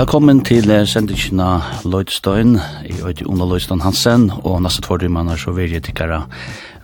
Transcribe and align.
Velkommen 0.00 0.38
til 0.40 0.64
sendingina 0.88 1.58
Lloydstein. 1.84 2.54
Jeg 2.88 3.02
heter 3.04 3.26
Ona 3.28 3.44
Lloydstein 3.44 3.82
Hansen, 3.84 4.30
og 4.32 4.62
neste 4.64 4.80
tvær 4.80 5.02
er 5.04 5.36
så 5.36 5.52
vil 5.52 5.74
jeg 5.74 5.82
tikkara 5.82 6.22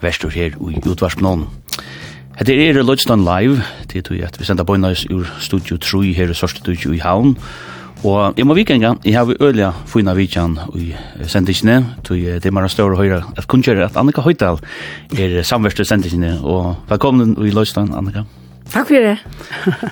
verstur 0.02 0.29
her 0.29 0.52
i 0.52 0.83
utvarsmån. 0.84 1.47
Hette 2.37 2.52
er 2.52 2.83
Lloydstein 2.83 3.25
Live, 3.25 3.62
til 3.89 4.02
tog 4.02 4.20
at 4.20 4.37
vi 4.39 4.45
sender 4.45 4.65
bøynas 4.65 5.06
ur 5.11 5.25
Studio 5.41 5.79
3 5.79 6.12
her 6.12 6.29
i 6.30 6.34
Sørste 6.34 6.61
Studio 6.61 6.92
i 6.92 6.98
Havn. 6.98 7.39
Og 8.05 8.34
jeg 8.37 8.47
må 8.47 8.55
vikenga, 8.55 8.95
jeg 9.05 9.17
har 9.17 9.25
vi 9.25 9.41
øyla 9.41 9.73
fina 9.87 10.12
vikjan 10.12 10.59
i 10.75 10.92
sendingene, 11.25 11.97
tog 12.05 12.19
det 12.20 12.45
er 12.45 12.53
mer 12.53 12.69
større 12.69 12.98
å 12.98 13.01
høyre 13.01 13.25
at 13.37 13.48
kunngjøre 13.48 13.87
at 13.87 13.97
Annika 13.97 14.20
Høydal 14.20 14.61
er 15.17 15.42
samverste 15.42 15.89
sendingene, 15.89 16.42
og 16.45 16.75
velkommen 16.89 17.33
i 17.41 17.48
Lloydstein, 17.51 17.95
Annika. 17.97 18.28
Annika. 18.28 18.45
Takk 18.73 18.91
for 18.91 18.95
det. 19.09 19.19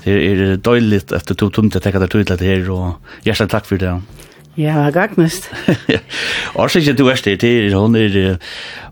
det 0.05 0.16
er 0.30 0.56
døyligt 0.56 1.12
efter 1.12 1.34
to 1.38 1.48
tomte 1.48 1.80
tekka 1.80 2.02
det 2.02 2.10
tydelig 2.12 2.41
her, 2.41 2.70
og 2.74 3.24
hjertelig 3.24 3.50
takk 3.50 3.66
for 3.70 3.81
det. 3.81 3.94
Ja, 4.56 4.70
det 4.70 4.83
var 4.84 4.91
gagnest. 4.94 5.48
Og 6.55 6.70
så 6.70 6.78
ikke 6.78 6.94
du 6.94 7.08
er 7.11 7.19
styrt 7.19 7.42
her, 7.42 7.75
hun 7.75 7.97
er, 7.98 8.36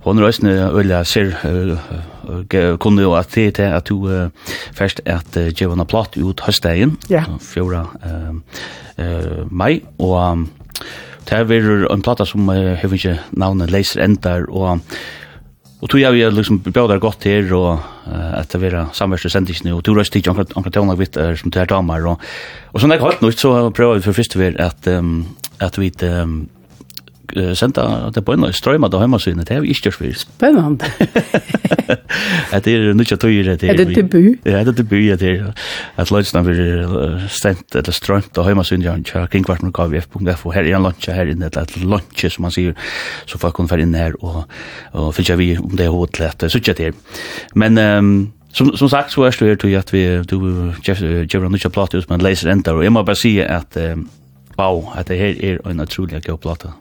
hun 0.02 0.18
er 0.18 0.26
også 0.26 0.46
øyelig 0.74 1.06
ser 1.06 1.30
kunne 2.82 3.02
jo 3.02 3.12
at 3.14 3.30
det 3.34 3.60
er 3.60 3.76
at 3.76 3.88
du 3.88 4.08
først 4.74 5.00
at 5.06 5.38
djevana 5.54 5.84
platt 5.84 6.18
ut 6.18 6.40
høstdagen, 6.40 6.98
ja. 7.10 7.24
4. 7.38 7.86
mai, 9.50 9.82
og 9.98 10.46
Det 11.28 11.38
er 11.38 11.86
en 11.92 12.02
plata 12.02 12.24
som 12.26 12.48
uh, 12.50 12.74
har 12.76 12.94
ikke 12.94 13.18
navnet 13.38 13.70
Leiser 13.70 14.02
Endar, 14.04 14.42
og 14.50 14.80
Og 15.82 15.90
tog 15.90 15.98
jeg 15.98 16.14
vi 16.14 16.22
liksom 16.30 16.60
bjød 16.62 16.94
godt 17.02 17.24
her, 17.26 17.48
og 17.58 17.72
uh, 18.06 18.32
etter 18.38 18.60
vi 18.62 18.70
er 18.70 18.92
samverste 18.94 19.32
sendisene, 19.34 19.74
og 19.74 19.82
tog 19.82 19.98
røst 19.98 20.14
ikke 20.14 20.30
stikk 20.30 20.56
anker 20.60 20.74
tøvnlag 20.74 21.00
vitt 21.00 21.18
er 21.18 21.34
som 21.38 21.50
til 21.50 21.64
her 21.64 21.70
damer, 21.72 22.06
og, 22.12 22.22
og 22.70 22.82
sånn 22.82 22.94
jeg 22.94 23.02
har 23.02 23.10
hatt 23.10 23.24
noe, 23.24 23.34
så 23.34 23.54
prøver 23.74 23.98
vi 23.98 24.06
for 24.06 24.18
første 24.20 24.38
vi 24.38 24.52
at, 24.62 24.86
um, 24.94 25.24
at 25.58 25.78
vi 25.82 25.90
um, 26.06 26.44
senda 27.56 28.10
det 28.14 28.24
på 28.24 28.34
en 28.34 28.44
og 28.44 28.54
strøyma 28.54 28.88
det 28.92 29.00
hjemmesynet, 29.00 29.44
det 29.48 29.56
er 29.56 29.62
jo 29.62 29.68
ikke 29.68 29.90
styrsvis. 29.90 30.26
Spennende. 30.26 30.90
Det 32.52 32.74
er 32.74 32.92
nødja 32.94 33.16
tøyer 33.16 33.54
det 33.56 33.70
er. 33.70 33.76
Det 33.76 33.96
debut? 33.96 34.38
Ja, 34.44 34.60
det 34.64 34.68
er 34.68 34.78
debut, 34.82 35.20
det 35.20 35.30
er 35.30 35.52
at 35.96 36.12
løsene 36.12 36.44
blir 36.46 37.24
stendt 37.32 37.76
eller 37.76 37.96
strømt 37.96 38.38
og 38.38 38.50
hjemmesynet 38.50 38.90
han 38.90 39.06
kjører 39.06 39.30
kringkvarten 39.32 39.72
og 39.72 39.78
kvf.f 39.78 40.46
og 40.46 40.54
her 40.54 40.66
er 40.66 40.76
en 40.76 40.86
lunsje 40.86 41.16
her 41.16 41.32
inne, 41.32 41.48
et 41.48 41.76
lunsje 41.82 42.30
som 42.32 42.46
man 42.46 42.54
sier, 42.54 42.76
så 43.26 43.40
folk 43.40 43.56
kan 43.56 43.70
være 43.70 43.86
inne 43.86 44.04
her 44.04 44.18
og, 44.20 44.44
og 44.92 45.10
finner 45.16 45.40
vi 45.40 45.50
om 45.60 45.74
det 45.76 45.88
er 45.88 45.94
hovedlett, 45.94 46.46
så 46.46 46.60
ikke 46.60 46.78
det. 46.78 46.94
Men 47.54 47.78
um, 47.78 48.14
Som 48.52 48.76
som 48.76 48.88
sagt 48.88 49.12
så 49.12 49.22
är 49.24 49.30
det 49.38 49.46
ju 49.46 49.56
till 49.56 49.78
att 49.78 49.94
vi 49.94 50.22
du 50.28 50.72
Jeff 50.84 51.00
Jeff 51.00 51.50
Nucha 51.50 51.70
Platus 51.70 52.08
men 52.08 52.20
läser 52.20 52.50
enter 52.50 52.74
och 52.74 52.84
jag 52.84 52.92
måste 52.92 53.04
bara 53.04 53.16
säga 53.16 53.56
att 53.56 53.76
wow 54.56 54.88
att 54.94 55.06
det 55.06 55.16
här 55.16 55.44
är 55.44 55.68
en 55.68 55.80
otrolig 55.80 56.26
god 56.26 56.40
platta 56.40 56.72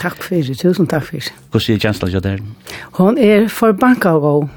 Takk 0.00 0.22
for 0.22 0.34
det, 0.34 0.58
tusen 0.58 0.86
takk 0.86 1.04
for 1.04 1.16
det. 1.16 1.32
Hvordan 1.50 1.74
er 1.74 1.78
kjensla 1.78 2.08
til 2.08 2.22
der? 2.22 2.38
Hun 2.96 3.18
er 3.18 3.48
for 3.48 3.72
banka 3.72 4.08
og 4.08 4.20
god. 4.20 4.48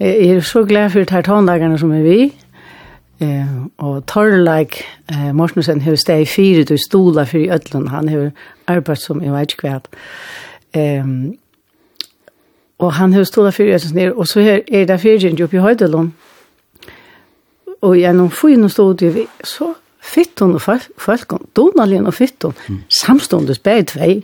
Jeg 0.00 0.28
er 0.36 0.40
så 0.40 0.64
glad 0.64 0.90
for 0.90 1.04
de 1.04 1.22
tåndagene 1.22 1.78
som 1.78 1.92
er 1.92 2.02
vi. 2.02 2.34
Eh, 3.20 3.46
og 3.78 4.06
Torleik 4.06 4.78
eh, 5.10 5.34
Morsensen 5.34 5.80
har 5.80 5.96
steg 5.98 6.22
i 6.22 6.26
fire 6.30 6.64
til 6.64 6.78
stola 6.78 7.24
for 7.26 7.38
i 7.38 7.50
Øtland. 7.50 7.88
Han 7.88 8.08
har 8.08 8.30
arbeidt 8.66 9.02
som 9.02 9.22
jeg 9.22 9.32
vet 9.32 9.52
ikke 9.52 9.68
hva. 9.68 9.80
Eh, 10.74 11.04
og 12.78 12.92
han 12.92 13.12
har 13.12 13.24
stola 13.24 13.50
for 13.50 13.62
i 13.62 13.74
Øtland. 13.74 14.12
Og 14.14 14.26
så 14.26 14.40
er, 14.40 14.60
er 14.72 14.86
det 14.86 15.00
fire 15.00 15.30
ikke 15.32 15.44
oppe 15.44 15.56
i 15.56 15.60
Høydelund. 15.66 16.12
Og 17.82 17.96
gjennom 17.98 18.30
fyren 18.30 18.68
stod 18.68 18.94
det 19.02 19.14
vi 19.14 19.26
så 19.44 19.74
fitton 20.02 20.54
og 20.54 20.62
folk, 20.62 20.88
folk 20.98 21.34
donalien 21.56 22.06
og 22.06 22.14
fitton, 22.14 22.54
mm. 22.68 22.80
samståndes 23.02 23.58
begge 23.58 23.84
tvei 23.92 24.22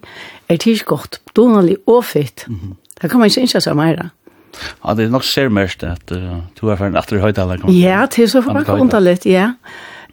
er 0.48 0.56
det 0.56 0.84
godt, 0.86 1.20
donalig 1.36 1.76
og 1.86 2.04
fitt. 2.04 2.44
Mm 2.48 2.54
-hmm. 2.54 2.74
Det 3.02 3.10
kan 3.10 3.20
man 3.20 3.26
ikke 3.26 3.40
ikke 3.40 3.60
seg 3.60 3.76
mer. 3.76 4.10
Ja, 4.84 4.94
det 4.94 5.04
er 5.04 5.10
nok 5.10 5.24
ser 5.24 5.48
mest 5.48 5.82
at 5.82 6.12
uh, 6.12 6.40
du 6.60 6.68
er 6.68 6.76
ferdig 6.76 6.98
etter 6.98 7.18
høytaler. 7.18 7.70
Ja, 7.74 8.06
det 8.06 8.22
er 8.22 8.26
så 8.26 8.42
bare 8.42 8.80
underlig, 8.80 9.26
ja. 9.26 9.52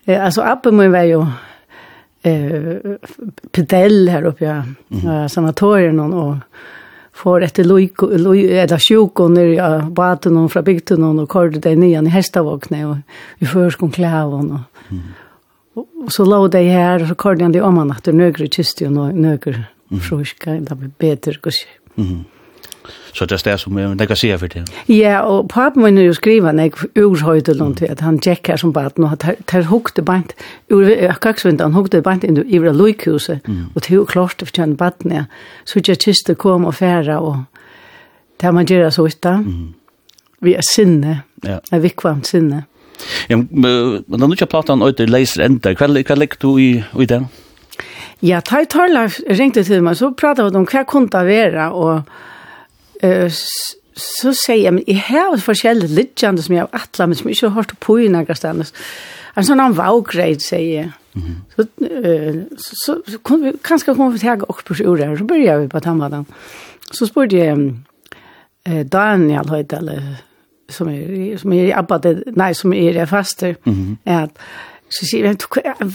Eh, 0.07 0.25
altså, 0.25 0.41
appen 0.41 0.77
min 0.77 0.91
være 0.91 1.09
jo 1.09 1.25
eh, 2.23 2.97
pedell 3.53 4.09
her 4.09 4.25
oppe, 4.25 4.45
ja, 4.45 4.61
mm. 4.89 5.05
uh, 5.05 5.27
sanatorien 5.29 5.99
og 5.99 6.13
og 6.13 6.37
får 7.21 7.43
etter 7.43 7.67
lojko, 7.67 8.07
loj, 8.17 8.39
eller 8.63 8.81
sjuko 8.81 9.27
nere 9.29 9.55
ja, 9.57 9.69
baten 9.93 10.37
og 10.39 10.51
fra 10.53 10.63
bygden 10.65 11.03
og 11.03 11.27
kordet 11.29 11.61
deg 11.65 11.77
nyan 11.77 12.07
i 12.07 12.13
hestavåkne 12.13 12.85
og 12.87 13.43
i 13.43 13.49
førskon 13.49 13.91
klæven 13.93 14.53
og, 14.55 14.85
mm. 14.89 15.01
og, 15.75 15.85
og 16.05 16.13
så 16.15 16.25
lå 16.25 16.39
deg 16.53 16.71
her 16.71 17.03
og 17.03 17.11
så 17.11 17.17
kordet 17.19 17.45
han 17.45 17.55
det 17.55 17.61
om 17.67 17.81
han 17.81 17.91
at 17.93 18.07
det 18.07 18.15
nøgre 18.17 18.47
kysti 18.55 18.87
og 18.87 19.13
nøgre 19.13 19.67
fruska, 19.99 20.59
det 20.59 20.77
blir 20.77 20.93
bedre, 20.99 21.33
kanskje. 21.43 21.67
Mm. 21.95 22.23
Så 23.13 23.25
det 23.25 23.35
er 23.35 23.51
det 23.51 23.59
som 23.59 23.75
det 23.97 24.07
kan 24.07 24.17
se 24.17 24.37
for 24.37 24.47
det. 24.47 24.63
Ja, 24.87 25.19
og 25.19 25.49
papen 25.49 25.83
min 25.83 25.97
er 25.97 26.07
jo 26.07 26.13
skriven, 26.13 26.59
jeg 26.59 26.71
urhøyde 26.97 27.57
noen 27.59 27.75
til 27.75 27.91
at 27.91 27.99
han 27.99 28.19
gikk 28.23 28.47
her 28.47 28.57
som 28.57 28.73
baden, 28.73 29.03
og 29.03 29.17
han 29.51 29.63
hukte 29.67 30.01
bant, 30.01 30.33
ur 30.71 30.87
kaksvindan, 31.21 31.71
han 31.71 31.77
hukte 31.77 32.01
bant 32.01 32.23
inn 32.23 32.39
i 32.41 32.61
vre 32.63 32.73
loikhuset, 32.73 33.43
og 33.75 33.81
til 33.83 34.05
klart 34.05 34.39
det 34.39 34.47
for 34.47 34.61
kjønne 34.61 34.77
baden, 34.77 35.11
ja. 35.11 35.25
Så 35.65 35.79
ikke 35.79 35.95
kiste 35.95 36.35
kom 36.35 36.65
og 36.65 36.75
færa, 36.79 37.19
og 37.19 37.43
det 38.39 38.47
har 38.47 38.55
man 38.55 38.65
gjør 38.65 38.89
så 38.89 39.05
ut 39.05 39.27
Vi 40.41 40.53
er 40.55 40.65
sinne, 40.65 41.21
ja. 41.43 41.59
er 41.71 41.79
vikvamt 41.79 42.27
sinne. 42.27 42.65
Ja, 43.29 43.37
men 43.37 44.03
den 44.07 44.29
nye 44.29 44.45
platan, 44.49 44.81
Øyder, 44.81 45.05
leiser 45.05 45.45
enda, 45.45 45.73
hva 45.73 45.87
ligger 45.87 46.37
du 46.41 46.57
i 46.57 47.05
den? 47.05 47.27
Ja. 47.27 47.50
Ja, 48.21 48.39
Taj 48.45 48.67
Tarlaf 48.69 49.17
ringte 49.29 49.63
til 49.65 49.81
meg, 49.85 49.97
så 49.97 50.11
pratet 50.13 50.45
vi 50.45 50.59
om 50.59 50.67
hva 50.69 50.83
kunne 50.89 51.09
det 51.09 51.23
være, 51.25 51.67
og 51.73 52.03
uh, 53.03 53.39
så 53.97 54.33
sier 54.37 54.67
jeg, 54.67 54.73
men 54.75 54.85
jeg 54.87 55.01
har 55.07 55.41
forskjellige 55.41 55.95
lidtjande 55.97 56.45
som 56.45 56.55
jeg 56.55 56.65
har 56.67 56.83
atlet, 56.83 57.09
men 57.09 57.17
som 57.17 57.29
jeg 57.29 57.39
ikke 57.39 57.49
har 57.49 57.57
hørt 57.57 57.75
på 57.81 57.97
i 57.97 58.09
nærkast 58.13 58.43
stedet. 58.43 58.71
En 59.37 59.47
sånn 59.47 59.63
han 59.63 59.77
vaugreit, 59.77 60.43
sier 60.43 60.83
jeg. 60.83 60.91
Mm 61.13 61.21
-hmm. 61.21 61.37
Så, 61.55 61.61
uh, 61.81 62.43
så, 62.57 62.75
så, 62.85 63.01
så 63.07 63.17
kunne 63.17 63.51
vi, 63.51 63.57
kanskje 63.63 63.95
kom 63.95 64.13
vi 64.13 64.19
til 64.19 64.27
jeg 64.27 64.49
opp 64.49 64.63
på 64.65 64.75
ordet 64.85 65.07
her, 65.07 65.17
så 65.17 65.23
började 65.23 65.61
vi 65.61 65.67
på 65.67 65.79
tannvadan. 65.79 66.25
Så 66.91 67.05
spurte 67.05 67.37
jeg 67.37 67.57
uh, 68.69 68.81
Daniel 68.81 69.49
Høyt, 69.49 69.73
eller 69.73 70.01
som 70.69 70.87
er, 70.87 71.37
som 71.37 71.53
er, 71.53 71.77
abba, 71.77 71.99
nei, 72.35 72.53
som 72.53 72.73
er 72.73 73.05
faster, 73.05 73.55
mm 73.65 73.73
-hmm. 73.73 74.11
at 74.11 74.29
Så 74.91 75.07
sier 75.07 75.27
han, 75.27 75.37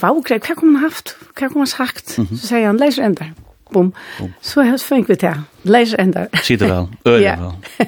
wow, 0.03 0.23
grei, 0.25 0.39
hva 0.41 0.55
kom 0.57 0.75
han 0.75 0.85
haft? 0.85 1.17
Hva 1.37 1.51
kom 1.53 1.61
han 1.61 1.67
sagt? 1.67 2.19
Mm 2.19 2.27
-hmm. 2.27 2.39
Så 2.41 2.47
sier 2.47 2.67
han, 2.67 2.77
leis 2.77 2.99
enda. 2.99 3.25
Bom. 3.73 3.93
Bom. 4.19 4.33
Så 4.41 4.63
jeg 4.63 4.81
fikk 4.81 5.09
vi 5.09 5.15
til. 5.15 5.35
Leis 5.65 5.95
enda. 5.99 6.27
Sier 6.43 6.59
det 6.59 6.69
vel, 6.71 6.89
øyne 7.07 7.37
vel. 7.79 7.87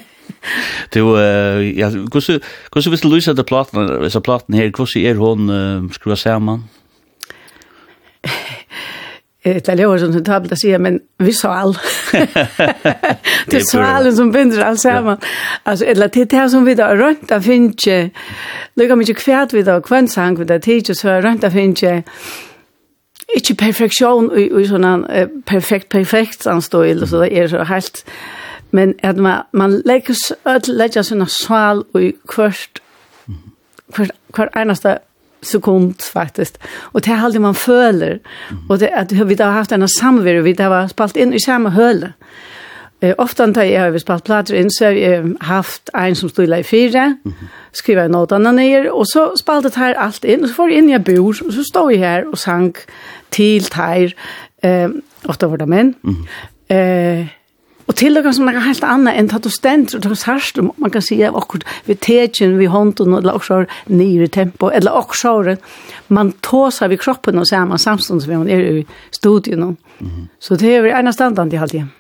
Du, 0.94 1.18
ja, 1.18 1.88
hvordan 1.90 2.90
vil 2.90 3.02
du 3.02 3.14
lyse 3.14 3.34
til 3.34 3.44
platen, 3.44 3.98
hvis 4.00 4.16
platen 4.24 4.54
her, 4.54 4.70
hvordan 4.70 5.06
er 5.06 5.14
hun 5.14 5.92
skruet 5.92 6.18
sammen? 6.18 6.64
Det 9.54 9.68
er 9.68 9.80
är 9.80 9.98
som 9.98 10.12
sånt 10.12 10.52
å 10.52 10.56
si, 10.56 10.78
men 10.78 11.00
vi 11.18 11.32
sa 11.32 11.54
all. 11.54 11.74
det 13.50 13.56
er 13.56 13.64
så 13.70 13.80
alle 13.80 14.12
som 14.16 14.32
binder 14.32 14.64
alls 14.64 14.82
samman. 14.82 15.18
Alltså 15.64 15.84
eller 15.84 16.08
det 16.08 16.32
här 16.32 16.48
som 16.48 16.64
vi 16.64 16.74
da 16.74 16.94
runt 16.94 17.32
av 17.32 17.40
finns 17.40 17.86
lukka 18.76 18.94
lika 18.94 19.14
kvært 19.14 19.24
kvärt 19.24 19.52
vi 19.52 19.62
då 19.62 19.80
kvantsang 19.80 20.36
vi 20.36 20.44
da 20.44 20.58
teacher 20.58 20.94
så 20.94 21.20
runt 21.20 21.40
där 21.40 21.50
finns 21.50 21.82
ju 21.82 22.02
inte 23.34 23.54
perfektion 23.54 24.30
och 24.30 24.66
såna 24.66 25.04
perfekt 25.44 25.88
perfekt 25.88 26.46
anstå 26.46 27.06
så 27.06 27.20
det 27.20 27.32
er 27.32 27.48
så 27.48 27.64
helt 27.64 28.04
men 28.70 28.94
at 29.02 29.16
man 29.16 29.42
man 29.52 29.82
legger, 29.84 30.14
legger 30.44 30.72
lägga 30.72 31.02
sval 31.26 31.84
i 31.94 32.12
och 32.12 32.28
kvörst 32.28 32.82
kvörst 33.92 34.56
eneste 34.56 34.98
sekund 35.40 36.02
faktiskt. 36.02 36.58
Och 36.78 37.00
det 37.00 37.10
är 37.10 37.18
alltid 37.18 37.40
man 37.40 37.54
följer. 37.54 38.20
Och 38.68 38.78
det, 38.78 38.94
att 38.94 39.12
vi 39.12 39.42
har 39.42 39.50
haft 39.50 39.72
en 39.72 39.88
samvaro, 39.88 40.42
vi 40.42 40.62
har 40.62 40.88
spalt 40.88 41.16
in 41.16 41.32
i 41.32 41.40
samma 41.40 41.70
höle. 41.70 42.12
Eh, 43.00 43.14
ofta 43.18 43.46
när 43.46 43.64
jag 43.64 43.92
har 43.92 43.98
spalt 43.98 44.24
plattor 44.24 44.56
in 44.56 44.70
så 44.70 44.84
har 44.84 44.92
jag 44.92 45.36
haft 45.40 45.90
en 45.92 46.16
som 46.16 46.28
stod 46.28 46.58
i 46.58 46.64
fyra, 46.64 47.16
skriva 47.72 48.02
en 48.02 48.56
ner 48.56 48.90
och 48.90 49.08
så 49.08 49.36
spaltet 49.36 49.74
här 49.74 49.94
allt 49.94 50.24
in 50.24 50.42
och 50.42 50.48
så 50.48 50.54
får 50.54 50.70
jag 50.70 50.78
in 50.78 50.88
jag 50.88 51.02
bor 51.02 51.46
och 51.46 51.54
så 51.54 51.64
står 51.64 51.92
jag 51.92 51.98
här 51.98 52.28
och 52.28 52.38
sank 52.38 52.76
till 53.28 53.64
här. 53.72 54.14
Eh, 54.62 54.88
ofta 55.24 55.46
var 55.46 55.56
det 55.56 55.66
män. 55.66 55.94
Mm. 56.04 57.20
Eh, 57.20 57.26
Og 57.88 57.96
til 57.96 58.18
och 58.18 58.34
som 58.34 58.48
er 58.48 58.58
helt 58.60 58.84
annet 58.84 59.14
enn 59.16 59.30
att 59.34 59.42
du 59.42 59.48
ständer 59.48 59.96
og 59.96 60.02
du 60.02 60.14
särst 60.14 60.58
om 60.58 60.72
man 60.76 60.90
kan 60.90 61.02
si 61.02 61.22
at 61.22 61.34
akkurat 61.34 61.64
vi 61.86 61.94
techen, 61.94 62.58
vi 62.58 62.66
hånden 62.66 63.14
eller 63.14 63.34
också 63.34 63.64
nere 63.86 64.28
tempo 64.28 64.68
eller 64.68 64.92
också 64.92 65.56
man 66.08 66.32
tåser 66.42 66.88
vi 66.88 66.96
kroppen 66.96 67.38
og 67.38 67.46
ser 67.46 67.64
man 67.64 67.78
samstånds 67.78 68.28
vid 68.28 68.36
man 68.36 68.48
er 68.48 68.60
i 68.60 68.86
studien. 69.10 69.62
Mm. 69.62 69.76
-hmm. 70.00 70.26
Så 70.38 70.54
det 70.54 70.76
är 70.76 70.84
en 70.84 71.12
standard 71.12 71.52
i 71.52 71.56
halvtiden. 71.56 71.90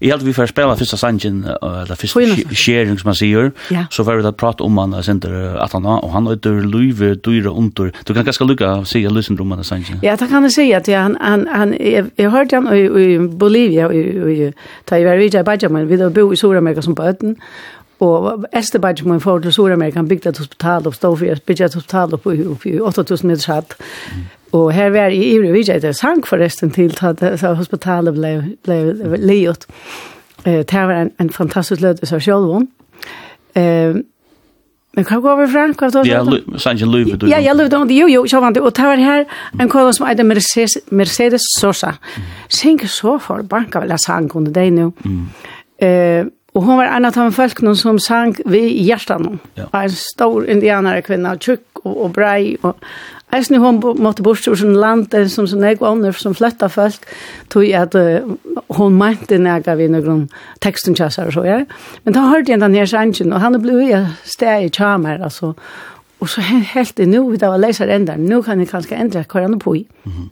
Jeg 0.00 0.12
held 0.12 0.24
vi 0.24 0.32
får 0.32 0.50
spela 0.50 0.76
fyrsta 0.78 0.96
sangen, 0.96 1.42
eller 1.44 1.98
fyrsta 1.98 2.54
sharing 2.56 2.98
som 2.98 3.10
man 3.10 3.18
sier, 3.18 3.50
så 3.92 4.04
var 4.06 4.16
vi 4.16 4.24
da 4.24 4.32
prate 4.32 4.64
om 4.64 4.78
han 4.80 4.96
sender 5.04 5.58
at 5.60 5.74
han 5.76 5.88
og 5.90 6.12
han 6.14 6.28
heter 6.30 6.62
Luive 6.64 7.14
Dyra 7.14 7.52
Undur. 7.52 7.90
Du 8.08 8.14
kan 8.14 8.24
ganske 8.24 8.46
lukka 8.46 8.72
å 8.80 8.86
si 8.88 9.04
at 9.06 9.12
lysen 9.12 9.40
om 9.40 9.52
han 9.52 9.64
sangen. 9.64 10.00
Ja, 10.06 10.16
det 10.16 10.30
kan 10.30 10.46
jeg 10.48 10.56
si 10.56 10.70
at 10.76 10.88
han, 10.88 11.16
han, 11.20 11.46
han, 11.52 11.74
jeg, 11.76 12.30
hørte 12.32 12.60
han 12.60 12.70
i, 12.72 13.18
Bolivia, 13.18 13.90
i, 13.92 14.50
da 14.88 15.00
jeg 15.00 15.08
var 15.08 15.20
vidja 15.20 15.44
i 15.44 15.48
Bajaman, 15.48 15.88
vi 15.90 16.00
da 16.00 16.08
bo 16.14 16.30
i 16.32 16.40
Soramerika 16.40 16.82
som 16.84 16.96
på 16.96 17.06
Øtten, 17.10 17.36
og 18.00 18.46
Esther 18.56 18.80
Bajaman 18.80 19.20
får 19.20 19.44
til 19.44 19.52
Soramerika, 19.52 20.00
han 20.00 20.08
bygde 20.08 20.32
et 20.32 20.38
hospital 20.38 20.86
og 20.88 20.94
stod 20.94 21.16
for, 21.20 21.40
bygde 21.46 21.64
et 21.64 21.74
hospital 21.74 22.16
oppe 22.16 22.36
i 22.70 22.78
8000 22.80 23.28
meters 23.28 23.50
hatt. 23.50 23.76
Og 24.52 24.72
her 24.74 24.90
var 24.90 25.14
i 25.14 25.20
ivrig 25.34 25.52
vidja, 25.54 25.78
det 25.78 25.94
sang 25.96 26.24
forresten 26.26 26.72
til 26.74 26.94
at 27.06 27.42
hospitalet 27.56 28.14
ble, 28.16 28.32
ble 28.66 29.18
livet. 29.18 29.66
Eh, 30.44 30.64
det 30.64 30.72
var 30.72 30.96
en, 30.96 31.12
en 31.20 31.30
fantastisk 31.30 31.84
løtes 31.84 32.12
av 32.12 32.22
sjølven. 32.24 32.66
Eh, 33.54 34.00
men 34.98 35.06
hva 35.06 35.20
går 35.22 35.36
vi 35.38 35.46
fra? 35.52 35.68
Hva 35.78 35.90
tar 35.94 36.08
Ja, 36.08 36.24
sannsyn 36.58 36.90
løyve. 36.90 37.14
Ja, 37.30 37.38
jeg 37.38 37.54
løyve 37.54 37.84
Jo, 37.94 38.08
Jo, 38.10 38.24
så 38.26 38.40
jo, 38.40 38.50
det. 38.50 38.62
Og 38.62 38.74
det 38.74 38.88
var 38.88 38.96
her 38.98 39.24
en 39.60 39.68
kåla 39.70 39.92
som 39.94 40.08
heter 40.08 40.26
Mercedes, 40.26 40.78
Mercedes 40.90 41.46
Sosa. 41.60 41.92
Sink 42.48 42.82
så 42.90 43.18
for 43.22 43.46
banka 43.46 43.80
vel 43.80 43.94
jeg 43.94 44.02
sang 44.02 44.26
under 44.34 44.50
deg 44.50 44.72
nå. 44.74 44.90
Mm. 45.04 45.24
Eh, 45.78 46.24
Og 46.54 46.64
hon 46.66 46.80
var 46.80 46.90
en 46.90 47.04
av 47.06 47.14
de 47.14 47.30
folkene 47.30 47.76
som 47.78 47.98
sang 48.02 48.34
vi 48.50 48.64
i 48.72 48.82
hjertan. 48.88 49.38
Ja. 49.54 49.68
En 49.84 49.92
stor 49.94 50.48
indianere 50.50 51.02
kvinna, 51.06 51.36
tjukk 51.38 51.84
og, 51.84 51.92
og 51.94 52.12
brei. 52.16 52.56
Og, 52.66 52.74
Eisen 53.32 53.60
hon 53.62 53.78
måtte 54.02 54.24
bort 54.26 54.46
ur 54.48 54.56
sin 54.58 54.74
land, 54.74 55.14
som 55.30 55.46
sin 55.46 55.64
egen 55.64 55.86
ånder, 55.86 56.12
som 56.12 56.34
flytta 56.34 56.68
folk, 56.68 57.06
tog 57.48 57.68
at 57.78 57.94
uh, 57.94 58.34
hon 58.78 58.98
mente 58.98 59.38
nega 59.38 59.76
vi 59.78 59.86
noen 59.90 60.26
teksten 60.64 60.98
kjassar 60.98 61.30
og 61.30 61.36
så, 61.38 61.46
ja. 61.46 61.60
Men 62.04 62.16
da 62.16 62.26
hørte 62.30 62.52
jeg 62.52 62.62
den 62.62 62.74
her 62.74 62.90
sangen, 62.90 63.32
og 63.32 63.40
han 63.40 63.58
ble 63.62 63.78
jo 63.86 64.02
steg 64.26 64.66
i 64.66 64.74
tjamer, 64.74 65.22
altså. 65.22 65.54
Og 66.20 66.28
så 66.28 66.42
helt 66.44 66.96
det 66.98 67.08
nu, 67.08 67.22
da 67.40 67.48
var 67.54 67.62
leser 67.62 67.88
enda, 67.88 68.18
nu 68.18 68.42
kan 68.42 68.60
jeg 68.60 68.68
kanskje 68.68 68.98
endre 68.98 69.24
hva 69.24 69.46
han 69.46 69.56
er 69.56 69.62
på 69.62 69.74
i. 69.78 69.86
Mm 70.04 70.12
-hmm. 70.12 70.30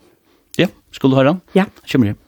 Ja, 0.59 0.67
skulle 0.91 1.13
du 1.13 1.17
høre? 1.17 1.29
han? 1.29 1.41
Ja. 1.55 1.65
Kjemmer 1.87 2.07
det. 2.07 2.28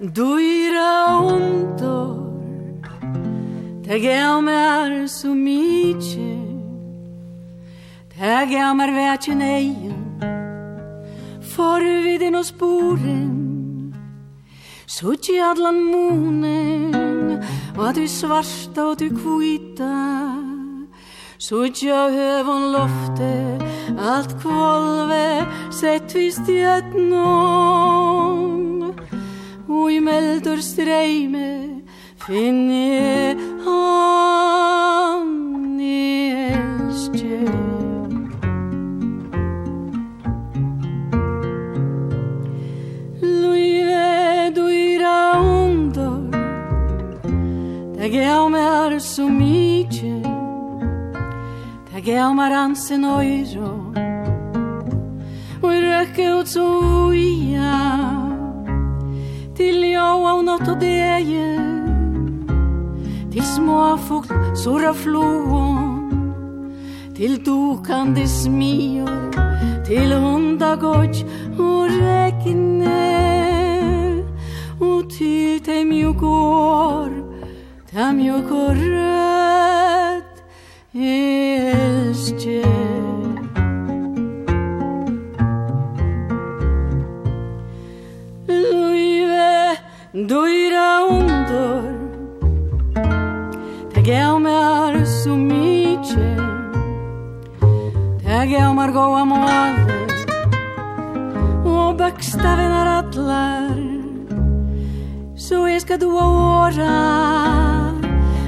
duira 0.00 1.18
undor 1.20 2.24
Teg 3.84 4.04
eo 4.04 4.40
mer 4.40 5.08
su 5.08 5.34
mitje 5.34 6.38
Teg 8.16 8.52
eo 8.52 8.74
mer 8.74 8.90
vetjen 8.90 9.42
eien 9.42 9.94
Forviden 11.54 12.34
og 12.34 12.44
sporen. 12.44 13.94
Suttje 14.86 15.42
adlan 15.44 15.84
munen 15.84 17.38
Og 17.78 17.94
du 17.94 18.08
svarsta 18.08 18.84
og 18.90 18.98
du 18.98 19.08
kvita 19.14 19.94
Suttje 21.38 21.94
av 21.94 22.10
høvon 22.10 22.72
lofte 22.74 23.32
Alt 23.94 24.34
kvolve 24.42 25.46
Sett 25.70 26.14
vi 26.18 26.30
stjøtnån 26.34 27.74
og 29.68 29.92
i 29.92 30.00
meldur 30.00 30.60
streime 30.60 31.80
finn 32.24 32.70
jeg 32.72 33.36
han 33.64 35.80
i 35.80 36.32
elskje. 36.52 37.40
Luive 43.22 44.52
duira 44.56 45.16
undor 45.40 46.28
Teg 47.98 48.14
eu 48.20 48.48
mer 48.52 48.98
sumidje 49.00 50.20
Teg 51.92 52.08
eu 52.08 52.32
mer 52.36 52.52
ansen 52.64 53.04
oiro 53.04 53.72
Og 55.64 55.72
røkke 55.72 56.24
ut 56.36 56.48
så 56.48 56.64
uia. 57.08 58.23
Til 59.54 59.84
jo 59.86 60.02
av 60.26 60.40
natt 60.42 60.66
og 60.66 60.80
deje 60.82 61.44
Til 63.30 63.44
småfugl, 63.46 64.32
sura 64.58 64.90
floen 64.98 66.24
Til 67.14 67.36
dukande 67.46 68.26
smior 68.26 69.30
Til 69.86 70.16
hundagogg 70.18 71.20
og 71.54 71.94
regne 71.94 72.98
Og 74.82 75.06
til 75.14 75.62
te 75.62 75.84
mjuk 75.86 76.26
år 76.26 77.14
Te 77.92 78.10
mjuk 78.18 78.50
og 78.50 78.82
rød 78.82 80.24
El 80.94 82.03
doira 90.34 91.06
undor. 91.06 91.94
Meg 93.94 94.08
er 94.10 95.04
så 95.08 95.32
mykje 95.38 96.30
Det 98.20 98.40
gav 98.50 98.74
meg 98.76 98.90
goa 98.92 99.22
moale 99.24 99.94
Og 101.64 101.96
bakstave 101.96 102.66
na 102.68 102.82
atler 102.98 103.78
Så 105.36 105.62
jeg 105.70 105.80
skal 105.86 106.00
då 106.02 106.10
åra 106.20 106.90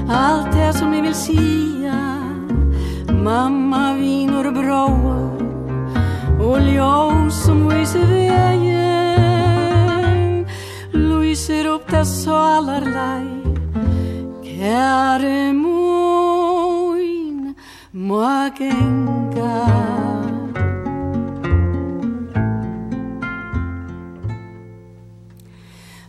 Alt 0.09 0.53
det 0.53 0.75
som 0.77 0.93
jeg 0.93 1.03
vil 1.07 1.15
sia 1.15 2.01
Mamma, 3.09 3.95
vin 3.97 4.35
og 4.35 4.53
bråa 4.53 5.17
Og 6.37 6.59
ljus 6.61 7.45
som 7.45 7.65
viser 7.71 8.05
vägen 8.05 8.86
lyser 11.37 11.67
opp 11.69 11.91
det 11.91 12.05
salarlei 12.05 13.27
Kære 14.41 15.53
moin 15.53 17.53
må 17.93 18.49
genga 18.57 19.59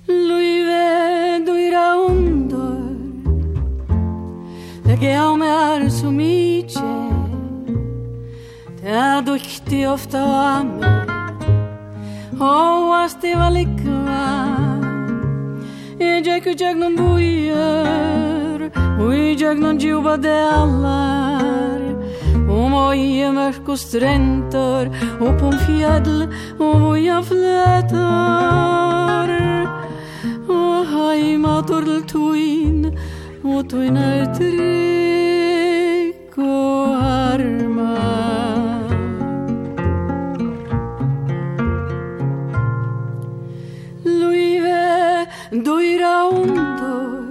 Luive 0.08 1.44
duira 1.44 1.84
undor 2.06 2.88
Eg 4.88 5.04
er 5.12 5.88
så 5.92 6.08
mykje 6.08 6.96
Det 8.80 8.96
er 9.04 9.20
duktig 9.28 9.84
ofta 9.92 10.24
av 10.24 10.64
meg 10.72 11.16
Og 12.40 12.88
hva 12.88 13.04
stiva 13.12 13.52
likka 13.52 13.97
Ejek 16.00 16.46
ujek 16.46 16.76
non 16.76 16.96
bujer 16.96 18.70
Ujek 19.02 19.58
non 19.58 19.78
djupa 19.78 20.16
delar. 20.16 21.80
Og 22.48 22.70
møye 22.72 23.32
mørk 23.34 23.68
og 23.68 23.78
strentor 23.78 24.88
Opp 25.20 25.42
om 25.42 25.58
fjell 25.66 26.28
og 26.58 26.80
voja 26.84 27.22
fletar 27.26 27.98
Og 30.48 30.86
heima 30.94 31.62
torl 31.68 32.02
tuin 32.08 32.86
Og 33.44 33.68
tuin 33.70 33.96
er 34.00 34.24
trygg 34.38 36.38
og 36.38 36.96
armar 37.02 38.47
Doira 45.64 46.28
undor 46.28 47.24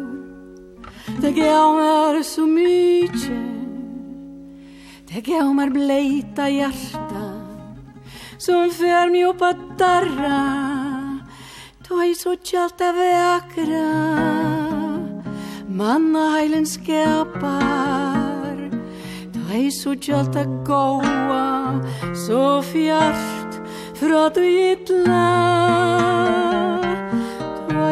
Teg 1.21 1.37
jag 1.37 1.79
är 1.79 2.23
så 2.23 2.45
mycket 2.45 3.31
Teg 5.09 5.27
jag 5.27 5.63
är 5.63 5.69
blejta 5.69 6.49
hjärta 6.49 7.31
Som 8.37 8.71
för 8.71 9.11
mig 9.11 9.25
upp 9.25 9.41
att 9.41 9.79
darra. 9.79 11.19
Då 11.87 11.95
är 11.95 12.13
så 12.13 12.35
tjälta 12.43 12.91
väkra. 12.91 14.19
Manna 15.67 16.29
heilen 16.29 16.65
skapar. 16.65 18.71
Då 19.33 19.53
är 19.53 19.69
så 19.69 19.95
tjälta 19.95 20.43
goa 20.43 21.85
Så 22.27 22.61
fjärt 22.61 23.67
Från 23.99 24.31
du 24.33 24.49
gitt 24.49 24.89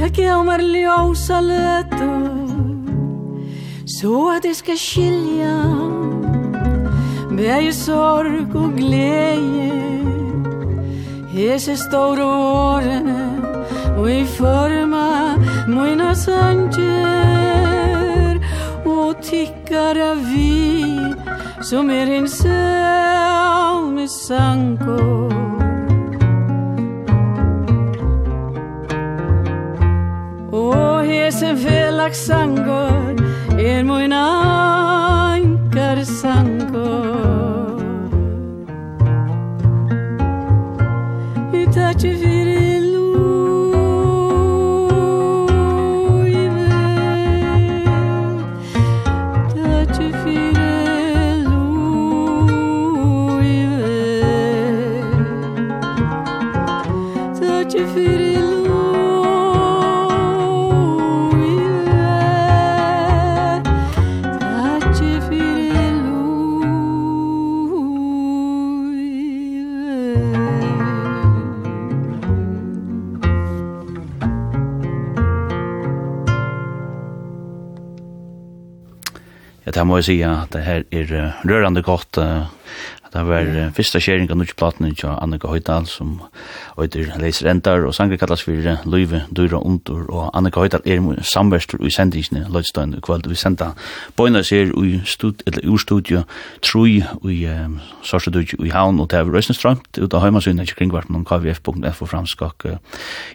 Däcke 0.00 0.34
om 0.34 0.48
är 0.48 0.58
ljusa 0.58 1.40
lötor 1.40 2.28
Så 3.86 4.30
att 4.30 4.42
det 4.42 4.54
skal 4.54 4.76
skilja 4.76 5.64
Med 7.30 7.74
sorg 7.74 8.56
og 8.56 8.76
glede 8.76 9.70
Hese 11.32 11.76
store 11.76 12.24
årene 12.24 13.42
Og 13.98 14.10
i 14.10 14.24
forma 14.24 15.36
Mina 15.68 16.14
sanger 16.14 17.60
Og 18.84 19.22
tickar 19.22 20.00
av 20.10 20.16
vi 20.16 20.96
Som 21.62 21.90
er 21.90 22.06
en 22.06 22.28
säl 22.28 23.92
med 23.92 24.10
sankor 24.10 25.59
sem 31.30 31.56
felagsangur 31.56 33.14
er 33.58 33.82
mun 33.84 34.12
ankar 34.12 36.04
sang. 36.04 36.49
må 79.90 79.98
jeg 79.98 80.06
si 80.06 80.18
at 80.22 80.52
det 80.54 80.64
her 80.64 80.84
er 80.94 81.34
rørende 81.42 81.82
godt. 81.82 82.18
Det 83.10 83.22
var 83.26 83.48
første 83.74 83.98
kjering 84.02 84.30
av 84.30 84.38
Nutsjeplaten 84.38 84.86
til 84.94 85.10
Annika 85.16 85.50
Høydal 85.50 85.88
som 85.90 86.20
høyder 86.80 87.18
Leser 87.20 87.50
Endar, 87.50 87.84
og 87.86 87.94
sanger 87.94 88.18
kallast 88.20 88.46
fyrir 88.46 88.80
Løyve, 88.88 89.22
Døyra 89.36 89.60
Undur, 89.66 90.06
og 90.08 90.30
Annika 90.36 90.62
Høydal 90.62 90.84
er 90.88 91.02
samverster 91.26 91.80
i 91.84 91.90
sendingsne 91.92 92.46
Løydstøyne, 92.52 92.98
i 92.98 93.04
kvöld. 93.04 93.28
Vi 93.28 93.36
senda 93.38 93.72
bøyna 94.16 94.42
sér 94.46 94.72
i 94.84 95.00
stud, 95.04 95.42
eller 95.46 95.66
ur 95.68 95.78
studio, 95.78 96.22
trui 96.62 97.00
i 97.00 97.38
um, 97.50 97.78
Sorsadudju 98.02 98.64
i 98.64 98.72
Havn, 98.72 99.00
og 99.00 99.10
det 99.10 99.20
er 99.20 99.28
røysen 99.28 99.56
strømt 99.56 100.00
ut 100.00 100.14
av 100.14 100.24
Høymasøyne, 100.24 100.64
ikke 100.64 100.80
kringvart 100.82 101.10
noen 101.10 101.26
kvf.f 101.28 102.02
og 102.02 102.10
framskak. 102.10 102.66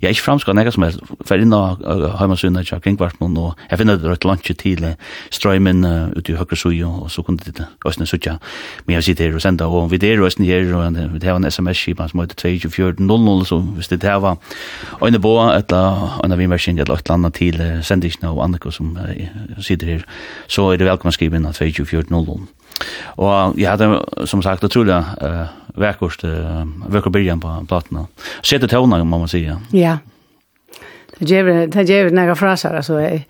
Jeg 0.02 0.10
er 0.10 0.16
ikke 0.16 0.26
framskak 0.26 0.58
nekka 0.58 0.76
som 0.76 0.88
er, 0.88 0.98
fer 1.26 1.44
inn 1.44 1.54
av 1.56 1.84
Høymasøyne, 2.20 2.66
ikke 2.66 2.82
kringvart 2.88 3.22
noen, 3.22 3.38
og 3.38 3.68
jeg 3.70 3.82
finner 3.82 4.00
det 4.02 4.10
røyt 4.10 4.28
lunch 4.28 4.52
til 4.62 4.88
strøymen 5.34 5.86
uh, 5.86 6.16
ute 6.16 6.34
i 6.34 6.40
høyre 6.40 6.58
suju, 6.58 6.90
og 7.06 7.12
så 7.14 7.26
kunne 7.26 7.44
det 7.46 7.68
røysen 7.86 8.10
sutja, 8.10 8.38
men 8.86 9.00
jeg 9.00 9.12
sitter 9.12 9.30
her 9.30 9.40
og 9.40 9.46
senda, 9.46 9.70
og 9.70 9.92
vi 9.92 10.02
der 10.02 10.22
røysen 10.22 10.46
her, 10.48 10.66
og 10.76 11.00
vi 11.14 11.22
der 11.22 11.34
har 11.34 11.42
en 11.42 11.52
sms-skipan 11.52 12.10
som 12.12 12.24
heter 12.24 12.42
22400, 12.42 13.35
spørsmål, 13.44 13.46
så 13.46 13.60
hvis 13.76 13.88
det 13.88 14.04
her 14.04 14.16
var 14.16 14.38
øyne 15.04 15.20
på, 15.20 15.40
eller 15.40 16.20
øyne 16.24 16.38
vimmerskinn, 16.38 16.80
eller 16.80 16.94
et 16.94 17.06
eller 17.06 17.14
annet 17.14 17.34
til 17.34 17.62
sendisene 17.82 18.30
og 18.30 18.44
andre 18.44 18.72
som 18.72 18.98
sitter 19.60 19.88
her, 19.88 20.04
så 20.48 20.72
er 20.72 20.78
det 20.78 20.88
velkommen 20.88 21.12
å 21.12 21.16
skrive 21.16 21.36
inn 21.36 21.46
at 21.46 21.56
2440. 21.56 22.48
Og 23.18 23.60
jeg 23.60 23.70
hadde, 23.70 24.02
som 24.26 24.42
sagt, 24.42 24.64
utrolig 24.64 24.96
uh, 24.96 25.48
vekkost, 25.76 26.24
uh, 26.24 26.66
vekkost 26.92 27.14
byrjan 27.14 27.40
på 27.40 27.54
platene. 27.68 28.08
Sette 28.44 28.68
tøvna, 28.68 29.04
må 29.04 29.20
man 29.20 29.32
si. 29.32 29.46
Ja. 29.74 29.98
Det 31.20 31.30
gjør 31.30 31.46
det, 31.46 31.74
det 31.74 31.88
gjør 31.88 32.10
det 32.10 32.18
nære 32.18 32.36
fraser, 32.36 32.76
altså, 32.76 33.00
jeg, 33.00 33.26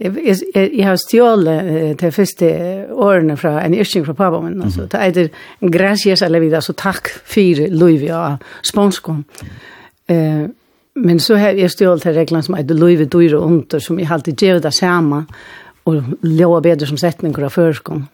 jeg, 0.00 0.14
jeg, 0.54 0.70
jeg 0.74 0.86
har 0.86 0.96
stjålet 0.96 1.98
til 1.98 2.12
første 2.12 2.48
årene 2.90 3.36
fra 3.36 3.58
en 3.64 3.74
yrking 3.74 4.06
fra 4.06 4.12
pappa 4.12 4.40
min, 4.40 4.62
altså, 4.62 4.80
mm 4.80 4.86
-hmm. 4.86 5.12
det 5.12 5.30
er 5.62 5.68
gracias 5.70 6.22
a 6.22 6.28
la 6.28 6.38
vida, 6.38 6.56
altså 6.56 6.72
takk 6.72 7.08
for 7.08 7.68
Louis 7.70 8.10
og 8.10 8.36
sponskon. 8.62 9.24
Uh, 10.08 10.48
men 10.94 11.20
så 11.20 11.36
har 11.36 11.48
jeg 11.48 11.70
stjålet 11.70 12.02
til 12.02 12.14
reglene 12.14 12.42
som 12.42 12.54
er 12.54 12.74
Louis 12.74 13.08
dyr 13.08 13.36
og 13.36 13.42
under, 13.42 13.78
som 13.78 13.98
jeg 13.98 14.10
alltid 14.10 14.36
gjør 14.36 14.58
det 14.58 14.74
samme, 14.74 15.24
og 15.84 16.02
lov 16.22 16.62
bedre 16.62 16.86
som 16.86 16.96
setninger 16.96 17.44
av 17.44 17.50
førskom. 17.50 18.06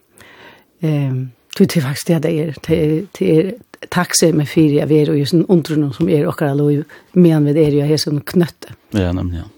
Eh, 0.82 1.12
det 1.58 1.76
er 1.76 1.84
faktisk 1.84 2.08
det 2.08 2.22
det 2.22 2.40
er, 2.40 2.54
det 2.64 2.78
er, 2.78 3.50
det 3.82 4.22
er 4.22 4.32
med 4.32 4.46
fyrir 4.46 4.80
jeg 4.80 5.02
er, 5.02 5.10
og 5.10 5.18
just 5.18 5.34
en 5.34 5.46
undrunum 5.46 5.92
som 5.92 6.08
er 6.08 6.26
okkar 6.26 6.54
Louis 6.54 6.84
men 7.12 7.48
vi 7.50 7.64
er 7.64 7.80
jo 7.80 7.88
her 7.88 8.00
som 8.00 8.20
knøtte. 8.20 8.76
Ja, 8.96 9.12
nemlig, 9.14 9.42
ja. 9.44 9.48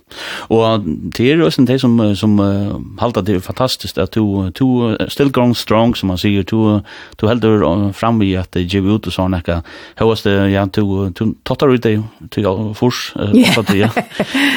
Og 0.52 0.84
det 1.16 1.32
er 1.32 1.40
også 1.40 1.64
det 1.64 1.78
som, 1.80 1.96
som 2.16 2.34
uh, 2.40 2.74
halter 3.00 3.24
det 3.24 3.38
fantastisk, 3.44 3.98
at 3.98 4.14
du, 4.14 4.50
du 4.58 4.96
still 5.08 5.30
going 5.32 5.56
strong, 5.56 5.96
som 5.96 6.12
man 6.12 6.20
sier, 6.20 6.42
du, 6.42 6.80
du 7.20 7.26
heldur 7.28 7.64
fram 7.96 8.20
i 8.22 8.34
at 8.36 8.52
det 8.52 8.66
gjør 8.68 8.96
ut 8.96 9.08
og 9.08 9.14
sånn, 9.14 9.36
ikke? 9.38 9.60
Høyeste, 10.00 10.34
ja, 10.52 10.66
du, 10.66 11.08
du 11.16 11.22
tattar 11.48 11.72
ut 11.72 11.82
det 11.84 11.94
til 12.34 12.48
fors, 12.76 13.00
uh, 13.16 13.32
tattar 13.54 13.78
ja. 13.78 13.90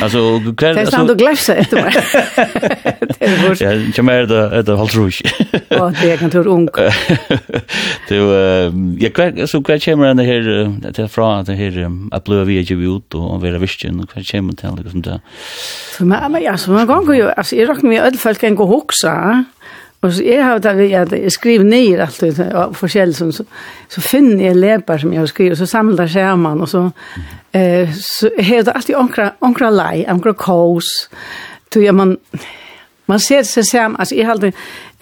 Altså, 0.04 0.26
hver... 0.52 0.76
Det 0.76 0.84
er 0.86 0.92
sånn 0.92 1.10
du 1.10 1.16
glefse 1.20 1.56
etter 1.56 1.86
meg. 1.86 1.96
det 1.96 3.30
er 3.30 3.38
fors. 3.46 3.64
Ja, 3.64 3.74
kjem 3.96 4.12
er 4.12 4.30
det, 4.30 4.44
det 4.68 4.78
halter 4.82 5.08
du. 5.08 5.56
Å, 5.76 5.90
det 6.02 6.12
er 6.14 6.22
kantor 6.22 6.52
ung. 6.52 6.68
Du, 8.06 8.16
ja, 9.02 9.10
hver, 9.10 9.32
altså, 9.32 9.60
hver 9.66 9.80
kjemmer 9.82 10.14
det 10.18 10.26
her, 10.28 10.48
det 10.84 10.92
er 11.02 11.08
fra 11.10 11.40
det 11.46 11.56
her, 11.58 11.78
at 12.14 12.26
bløy 12.28 12.44
vi 12.48 12.60
er 12.60 12.68
giver 12.68 12.85
ut 12.86 13.18
og 13.20 13.42
være 13.44 13.62
visken, 13.64 14.00
og 14.04 14.14
hva 14.14 14.24
kommer 14.30 14.58
til, 14.60 14.80
liksom 14.82 15.04
det. 15.06 15.20
For 15.96 16.10
meg, 16.10 16.26
men 16.32 16.46
ja, 16.46 16.56
så 16.58 16.74
man 16.74 16.88
kan 16.90 17.10
jo, 17.16 17.30
altså, 17.34 17.58
jeg 17.60 17.70
råkker 17.70 17.90
mye 17.90 18.12
folk 18.22 18.42
kan 18.44 18.58
gå 18.58 18.68
hoksa, 18.70 19.16
og 20.06 20.12
så 20.14 20.24
jeg 20.24 20.44
har 20.44 20.60
det, 20.62 20.90
jeg 20.92 21.32
skriver 21.34 21.66
ned 21.66 22.02
alt 22.04 22.20
det, 22.22 22.50
og 22.54 22.76
forskjellig 22.78 23.16
så, 23.16 23.46
så 23.90 24.02
finner 24.06 24.44
jeg 24.52 24.60
leper 24.60 25.02
som 25.02 25.14
jeg 25.14 25.24
har 25.24 25.32
skrivet, 25.32 25.56
og 25.56 25.58
så 25.58 25.66
samler 25.66 26.12
jeg 26.14 26.34
och 26.34 26.62
og 26.62 26.70
så, 26.70 26.92
eh, 27.54 27.90
så 27.94 28.30
har 28.40 28.64
det 28.64 28.76
alltid 28.76 28.96
onkra, 28.96 29.32
onkra 29.42 29.70
lei, 29.70 30.06
onkra 30.08 30.34
kås, 30.34 31.10
tror 31.70 31.92
man, 31.92 32.18
Man 33.06 33.22
ser 33.22 33.44
seg 33.46 33.68
sammen, 33.70 34.00
altså 34.02 34.16
jeg 34.18 34.26
halde, 34.26 34.52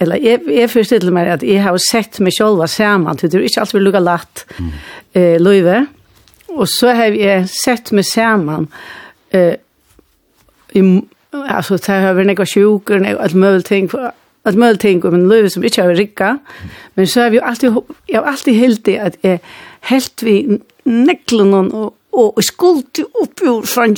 eller 0.02 0.20
jeg, 0.20 0.42
jeg 0.52 0.70
forstiller 0.72 1.14
meg 1.14 1.30
at 1.38 1.44
jeg 1.46 1.62
har 1.64 1.76
sett 1.80 2.20
meg 2.20 2.34
selv 2.36 2.60
sammen, 2.68 3.16
det 3.16 3.32
er 3.32 3.46
ikke 3.46 3.62
alltid 3.64 3.80
vi 3.80 4.02
latt 4.04 4.44
mm. 4.58 4.72
eh, 5.16 5.36
løyve, 5.40 5.86
og 6.54 6.68
så 6.68 6.94
har 6.94 7.16
jeg 7.18 7.48
sett 7.50 7.92
med 7.92 8.06
sammen 8.06 8.68
eh, 9.30 9.54
i, 10.74 10.82
alltså 11.32 11.78
så 11.78 11.92
har 11.92 12.14
några 12.14 12.24
noen 12.24 12.46
sjuker, 12.46 13.04
alt 13.20 13.34
möjligt 13.34 13.66
ting, 13.66 13.90
allt 14.44 14.56
möjligt 14.56 14.80
ting 14.80 15.04
om 15.04 15.14
en 15.14 15.28
løy 15.28 15.48
som 15.48 15.64
inte 15.64 15.82
har 15.82 15.94
rikka, 15.94 16.38
men 16.94 17.06
så 17.06 17.20
har 17.20 17.30
vi 17.30 17.40
alltid, 17.40 17.74
jag 18.06 18.22
har 18.22 18.28
alltid 18.28 18.54
helt 18.54 18.84
det 18.84 18.98
att 18.98 19.16
är 19.22 19.38
helt 19.80 20.22
vi 20.22 20.60
neklen 20.84 21.54
och 21.54 21.96
og 22.14 22.38
jeg 22.38 22.54
upp 22.60 23.00
opp 23.22 23.40
jo 23.44 23.54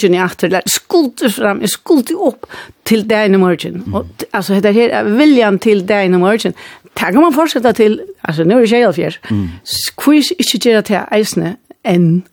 i 0.08 0.16
atter, 0.16 0.46
eller 0.46 0.62
skulde 0.66 1.30
fram, 1.30 1.60
jeg 1.60 1.68
skulde 1.68 2.16
opp 2.16 2.46
til 2.84 3.04
dagen 3.08 3.34
i 3.34 3.40
morgen. 3.40 3.82
Og, 3.92 4.06
altså, 4.32 4.60
det 4.60 4.74
her 4.74 4.94
er 4.94 5.10
viljan 5.18 5.58
til 5.58 5.88
dagen 5.88 6.14
i 6.14 6.18
morgen. 6.18 6.54
Det 6.82 7.12
kan 7.12 7.20
man 7.20 7.34
fortsette 7.34 7.72
til, 7.72 8.00
altså, 8.24 8.44
nå 8.44 8.56
er 8.56 8.60
det 8.60 8.70
24. 8.70 9.10
Mm. 9.30 9.48
Hvor 10.04 10.12
ikke 10.12 10.58
gjør 10.58 10.80
det 10.80 10.84
til 10.84 11.00
eisene 11.12 11.56
enn 11.84 12.24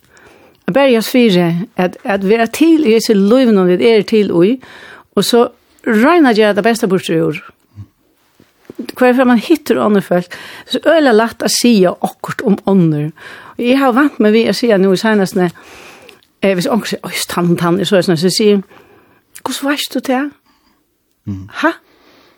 Jeg 0.68 0.74
ber 0.74 0.92
jeg 0.92 1.04
fire, 1.04 1.48
at, 1.76 1.98
at 2.04 2.24
vi 2.28 2.34
er 2.34 2.46
til 2.46 2.86
i 2.88 2.94
disse 2.96 3.14
løyvene 3.14 3.66
vi 3.68 3.90
er 3.90 4.06
til 4.08 4.32
i, 4.46 4.54
og 5.16 5.26
så 5.28 5.48
regner 5.88 6.34
jeg 6.38 6.56
det 6.56 6.64
beste 6.64 6.88
bort 6.88 7.10
i 7.10 7.20
år. 7.20 7.42
Hver 8.98 9.24
man 9.24 9.38
hittar 9.38 9.82
andre 9.84 10.02
folk, 10.02 10.36
så 10.66 10.80
øyla 10.88 11.12
lagt 11.12 11.44
å 11.44 11.52
si 11.52 11.76
akkurat 11.86 12.42
om 12.48 12.58
andre. 12.68 13.12
Og 13.58 13.66
jeg 13.68 13.80
har 13.80 13.94
vant 13.94 14.20
med 14.20 14.34
vi 14.34 14.48
å 14.50 14.56
si 14.56 14.72
nå 14.72 14.94
i 14.94 14.98
senest, 14.98 15.38
eh, 15.38 16.56
hvis 16.56 16.68
andre 16.68 16.88
sier, 16.88 17.04
oi, 17.04 17.14
stann, 17.16 17.58
han, 17.60 17.86
så 17.86 17.98
er 17.98 18.08
sånn, 18.08 18.18
så 18.18 18.32
sier, 18.32 18.64
hvordan 19.44 19.70
varst 19.70 19.94
du 19.94 20.00
til? 20.00 20.32
Mm. 21.28 21.48
Ha? 21.62 21.74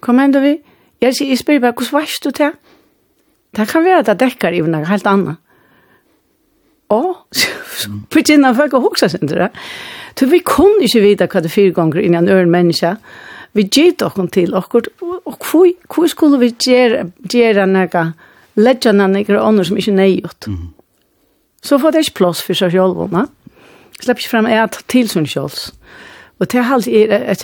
Hva 0.01 0.13
mener 0.13 0.41
vi? 0.41 0.57
Jeg 1.01 1.15
sier, 1.15 1.29
jeg 1.29 1.43
spør 1.43 1.61
bare, 1.61 1.77
hvordan 1.77 1.99
varst 2.01 2.25
du 2.25 2.31
til? 2.31 2.51
Det 3.55 3.67
kan 3.69 3.85
være 3.85 4.03
at 4.03 4.11
det 4.11 4.19
dekker 4.25 4.57
i 4.57 4.61
noe 4.65 4.85
helt 4.89 5.07
annet. 5.07 5.39
Ja, 6.87 7.25
för 8.09 8.21
det 8.27 8.37
när 8.37 8.53
folk 8.53 8.73
huxar 8.73 9.07
sig 9.07 9.19
inte 9.21 9.35
det. 9.35 9.49
Så 10.19 10.25
vi 10.25 10.39
kunde 10.39 10.83
inte 10.83 10.99
veta 10.99 11.27
vad 11.33 11.43
det 11.43 11.49
fyra 11.49 11.71
gånger 11.71 11.99
innan 11.99 12.27
en 12.27 12.51
människa. 12.51 12.97
Vi 13.51 13.61
gitt 13.61 13.99
dock 13.99 14.31
till 14.31 14.53
och 14.53 14.75
och 15.23 15.45
hur 15.95 16.07
skulle 16.07 16.37
vi 16.37 16.55
göra 16.67 17.11
göra 17.17 17.65
några 17.65 18.13
legenda 18.53 19.07
några 19.07 19.41
andra 19.41 19.63
som 19.63 19.77
inte 19.77 19.91
nejot. 19.91 20.47
Mm. 20.47 20.59
Så 21.61 21.79
får 21.79 21.91
det 21.91 21.97
inte 21.97 22.11
plats 22.11 22.41
för 22.41 22.53
sig 22.53 22.71
själva, 22.71 23.05
va? 23.05 23.27
Släpp 23.99 24.17
inte 24.17 24.29
fram 24.29 24.45
ät 24.45 24.87
till 24.87 25.09
sån 25.09 25.27
självs. 25.27 25.73
Och 26.37 26.47
det 26.47 26.57
har 26.57 26.89
är 26.89 27.35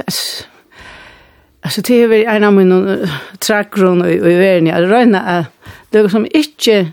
Alltså 1.64 1.82
det 1.82 1.96
är 1.96 2.12
en 2.12 2.44
av 2.44 2.54
mina 2.54 2.98
trackgrund 3.40 4.02
och 4.02 4.12
i 4.12 4.18
världen. 4.18 4.68
Jag 4.68 4.92
röjna 4.92 5.22
att 5.22 5.46
det 5.90 6.10
som 6.10 6.26
inte 6.26 6.92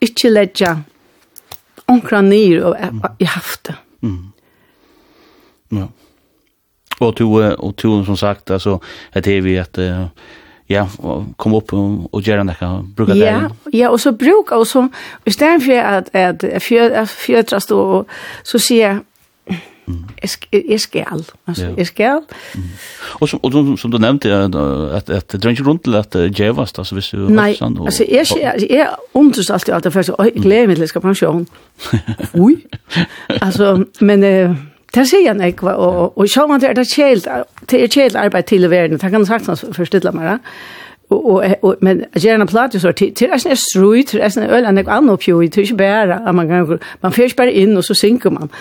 inte 0.00 0.30
lägger 0.30 0.76
onkra 1.92 2.20
nyr 2.20 2.64
og 2.64 2.76
i 3.18 3.24
haft 3.24 3.66
det. 3.68 3.74
Mm. 4.02 4.32
Ja. 5.68 5.88
Och 6.98 7.16
to 7.16 7.26
och 7.58 7.76
to 7.76 8.04
som 8.04 8.16
sagt 8.16 8.50
alltså 8.50 8.80
att 9.12 9.24
det 9.24 9.40
vi 9.40 9.58
att 9.58 9.78
ja 10.66 10.88
kom 11.36 11.54
upp 11.54 11.72
och, 11.72 12.14
och 12.14 12.22
göra 12.22 12.54
kan 12.54 12.94
bruka 12.94 13.14
det. 13.14 13.18
Ja, 13.18 13.50
ja 13.72 13.90
och 13.90 14.00
så 14.00 14.12
bruka 14.12 14.56
och 14.56 14.68
så 14.68 14.88
istället 15.24 15.64
för 15.64 15.78
att 15.78 16.16
att 16.16 16.62
för 16.62 16.90
att 16.90 17.10
fjötras 17.10 17.66
då 17.66 18.04
så 18.42 18.58
ser 18.58 19.00
Mm. 19.86 20.04
Jeg 20.22 20.80
skal, 20.80 21.24
altså, 21.46 21.64
ja. 21.64 21.74
jeg 21.76 21.86
skal. 21.86 22.20
Mm. 22.54 22.60
Og, 23.20 23.28
som, 23.28 23.40
og 23.42 23.52
som, 23.52 23.76
som 23.76 23.90
du 23.90 23.98
nevnte, 23.98 24.34
at, 24.34 25.10
at 25.10 25.32
det 25.32 25.44
er 25.44 25.48
ikke 25.48 25.66
rundt 25.66 25.84
til 25.84 25.94
at 25.98 26.12
det 26.12 26.36
djevast, 26.38 26.78
altså 26.78 26.94
hvis 26.94 27.08
du... 27.10 27.28
Nei, 27.28 27.52
sånn, 27.58 27.78
og, 27.78 27.90
altså, 27.90 28.06
jeg, 28.08 28.26
jeg, 28.40 28.66
jeg 28.70 28.88
undres 29.14 29.50
alltid 29.50 29.74
alt 29.74 29.84
det 29.84 29.92
første, 29.92 30.14
og 30.14 30.28
jeg 30.28 30.42
gleder 30.42 30.66
meg 30.70 30.76
til 30.76 30.86
jeg 30.86 30.92
skal 30.94 31.04
pensjon. 31.06 31.48
Ui! 32.44 32.60
altså, 33.40 33.84
men... 34.00 34.24
Uh, 34.24 34.60
Det 34.92 35.06
sier 35.08 35.32
han 35.32 35.40
ikke, 35.40 35.72
og, 35.72 36.18
og 36.18 36.28
så 36.28 36.42
var 36.44 36.58
det 36.60 36.78
er 36.78 36.84
kjelt, 36.84 37.28
det 37.70 37.78
er 37.80 37.88
kjelt 37.88 38.16
arbeid 38.16 38.44
til 38.44 38.70
verden, 38.70 38.98
det 39.00 39.10
kan 39.10 39.24
sagt 39.24 39.46
sånn 39.48 39.72
forstille 39.72 40.12
meg 40.12 40.26
da. 40.26 40.34
Og, 41.12 41.24
og, 41.24 41.44
og, 41.62 41.76
men 41.84 42.04
gjør 42.16 42.30
gjerne 42.30 42.46
platis, 42.48 42.84
det 42.84 43.28
er 43.28 43.40
sånn 43.40 43.56
strøy, 43.56 44.02
det 44.12 44.20
er 44.20 44.32
sånn 44.32 44.48
øl, 44.48 44.64
det 44.64 44.72
er 44.72 44.84
ikke 44.84 44.96
annet 44.96 45.16
oppgjøy, 45.16 45.48
det 45.48 45.60
er 45.60 45.66
ikke 45.66 45.80
bare, 45.80 46.20
man, 46.32 46.78
man 47.02 47.12
får 47.12 47.30
ikke 47.30 47.40
bare 47.42 47.56
inn, 47.62 47.76
og 47.76 47.84
så 47.84 47.96
synker 47.96 48.32
man. 48.32 48.52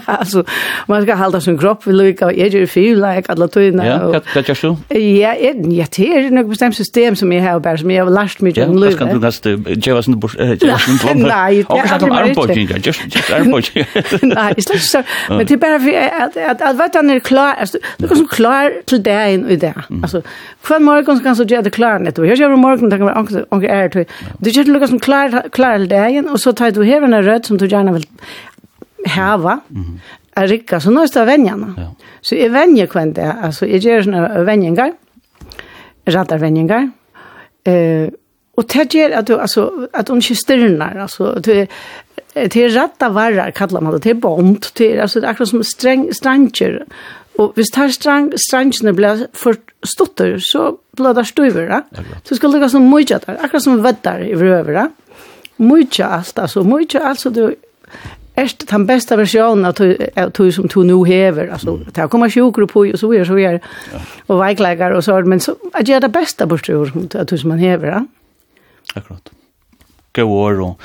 alltså 0.04 0.44
man 0.86 1.02
ska 1.02 1.14
hålla 1.14 1.40
sin 1.40 1.58
kropp 1.58 1.86
vill 1.86 1.96
lika 1.96 2.32
jag 2.32 2.48
gör 2.48 2.66
feel 2.66 3.00
like 3.00 3.32
alla 3.32 3.48
tuna. 3.48 3.86
Ja, 3.86 4.20
det 4.34 4.48
gör 4.48 4.54
så. 4.54 4.76
Ja, 4.88 4.98
ja, 4.98 5.86
det 5.96 6.16
är 6.16 6.30
något 6.30 6.48
bestämt 6.48 6.76
system 6.76 7.16
som 7.16 7.32
jag 7.32 7.52
har 7.52 7.60
bara 7.60 7.78
som 7.78 7.90
jag 7.90 8.04
har 8.04 8.12
lärt 8.12 8.40
mig 8.40 8.52
genom 8.56 8.78
livet. 8.78 8.92
Ja, 8.92 8.98
kan 9.06 9.20
du 9.20 9.26
nästa 9.26 9.50
det 9.50 9.92
oss 9.92 10.08
en 10.08 10.20
bush 10.20 10.36
jag 10.38 10.46
var 10.46 11.10
en 11.12 11.14
blom. 11.14 11.28
Nej, 11.28 11.66
jag 11.68 11.76
har 11.76 11.94
inte 11.94 12.14
armbågen, 12.14 12.68
jag 12.70 12.86
just 12.86 13.00
just 13.14 13.32
armbågen. 13.32 13.84
Nej, 14.22 14.54
det 14.56 14.74
är 14.74 14.78
så 14.78 15.02
men 15.28 15.46
det 15.46 15.56
bara 15.56 15.80
för 15.80 15.92
att 16.22 16.60
att 16.60 16.76
vad 16.76 16.94
han 16.94 17.10
är 17.10 17.20
klar, 17.20 17.54
alltså 17.54 17.78
det 17.96 18.06
går 18.06 18.16
så 18.16 18.26
klar 18.26 18.72
till 18.84 19.02
det 19.02 19.32
in 19.32 19.48
i 19.48 19.56
det. 19.56 19.74
Alltså 20.02 20.22
kvar 20.62 20.80
morgon 20.80 21.20
kan 21.20 21.36
så 21.36 21.44
ge 21.44 21.60
det 21.60 21.70
klar 21.70 21.98
net. 21.98 22.18
Jag 22.18 22.34
gör 22.34 22.56
morgon 22.56 22.90
tänker 22.90 23.04
man 23.04 23.16
onkel 23.16 23.44
onkel 23.48 23.70
är 23.70 23.88
det. 23.88 24.04
Du 24.38 24.50
gör 24.50 24.64
det 24.64 24.70
lukar 24.70 24.86
som 24.86 25.00
klar 25.00 25.48
klar 25.52 26.08
in 26.08 26.28
och 26.28 26.40
så 26.40 26.52
tar 26.52 26.70
du 26.70 26.84
här 26.84 27.02
en 27.02 27.22
röd 27.22 27.44
som 27.44 27.58
du 27.58 27.66
gärna 27.66 27.92
vill 27.92 28.06
hava, 29.06 29.60
mm 29.68 29.82
-hmm. 29.82 29.98
er 30.36 30.48
rikka, 30.48 30.80
så 30.80 30.90
nå 30.90 31.02
er 31.02 31.06
det 31.06 31.26
venjene. 31.26 31.74
Ja. 31.76 31.88
Så 32.22 32.36
jeg 32.36 32.52
venjer 32.52 32.86
kvendt 32.86 33.16
det, 33.16 33.34
altså 33.42 33.66
jeg 33.66 33.80
gjør 33.80 34.02
sånne 34.02 34.44
venjengar, 34.46 34.92
rattar 36.06 36.38
venjengar, 36.38 36.88
eh, 37.66 38.08
og 38.56 38.68
det 38.70 38.94
gjør 38.94 39.18
at 39.18 39.28
du, 39.28 39.36
altså, 39.36 39.88
at 39.94 40.08
hun 40.08 40.22
ikke 40.22 40.34
styrner, 40.34 41.00
altså, 41.02 41.34
du, 41.40 41.66
til 42.50 42.78
ratta 42.78 43.08
varrar 43.08 43.50
kallar 43.50 43.80
man 43.80 43.92
det, 43.92 44.02
til 44.02 44.14
bond, 44.20 44.74
til, 44.74 44.98
altså, 45.00 45.20
det 45.20 45.26
er 45.26 45.30
akkurat 45.30 45.48
som 45.48 45.62
streng, 45.62 46.14
stranger, 46.14 46.78
og 47.38 47.52
hvis 47.54 47.72
det 47.74 47.82
her 47.82 47.88
strang, 47.94 48.32
strangene 48.38 48.94
blir 48.94 49.26
for 49.34 49.58
stotter, 49.84 50.38
så 50.38 50.76
blir 50.96 51.16
det 51.16 51.26
støyver, 51.26 51.80
så 52.24 52.36
skal 52.38 52.52
det 52.52 52.60
gå 52.62 52.68
som 52.70 52.86
mye 52.90 53.06
der, 53.10 53.38
akkurat 53.42 53.62
som 53.62 53.82
vettar 53.82 54.22
i 54.22 54.34
vrøver, 54.38 54.90
mye 55.58 56.06
alt, 56.06 56.38
altså, 56.38 56.62
mye 56.62 57.02
alt, 57.02 57.20
så 57.20 57.30
du, 57.34 57.48
Erst 58.36 58.68
den 58.68 58.86
bästa 58.86 59.16
versionen 59.16 59.64
att 59.64 60.34
du 60.34 60.52
som 60.52 60.66
du 60.66 60.84
nu 60.84 61.04
häver. 61.04 61.48
Alltså, 61.48 61.76
det 61.76 62.00
här 62.00 62.08
kommer 62.08 62.30
sjukor 62.30 62.66
på 62.66 62.80
och 62.80 62.98
så 62.98 63.08
vidare, 63.08 63.26
så 63.26 63.34
vidare. 63.34 63.60
Och 64.26 64.40
vägläggar 64.40 64.90
och 64.90 65.04
så. 65.04 65.22
Men 65.22 65.40
så, 65.40 65.56
att 65.72 65.88
göra 65.88 66.00
det 66.00 66.08
bästa 66.08 66.46
på 66.46 66.58
ur 66.68 67.16
att 67.16 67.28
du 67.28 67.38
som 67.38 67.48
man 67.48 67.58
häver. 67.58 67.86
Ja? 67.86 68.06
Akkurat 68.94 69.30
gå 70.14 70.22
år 70.22 70.60
och 70.60 70.80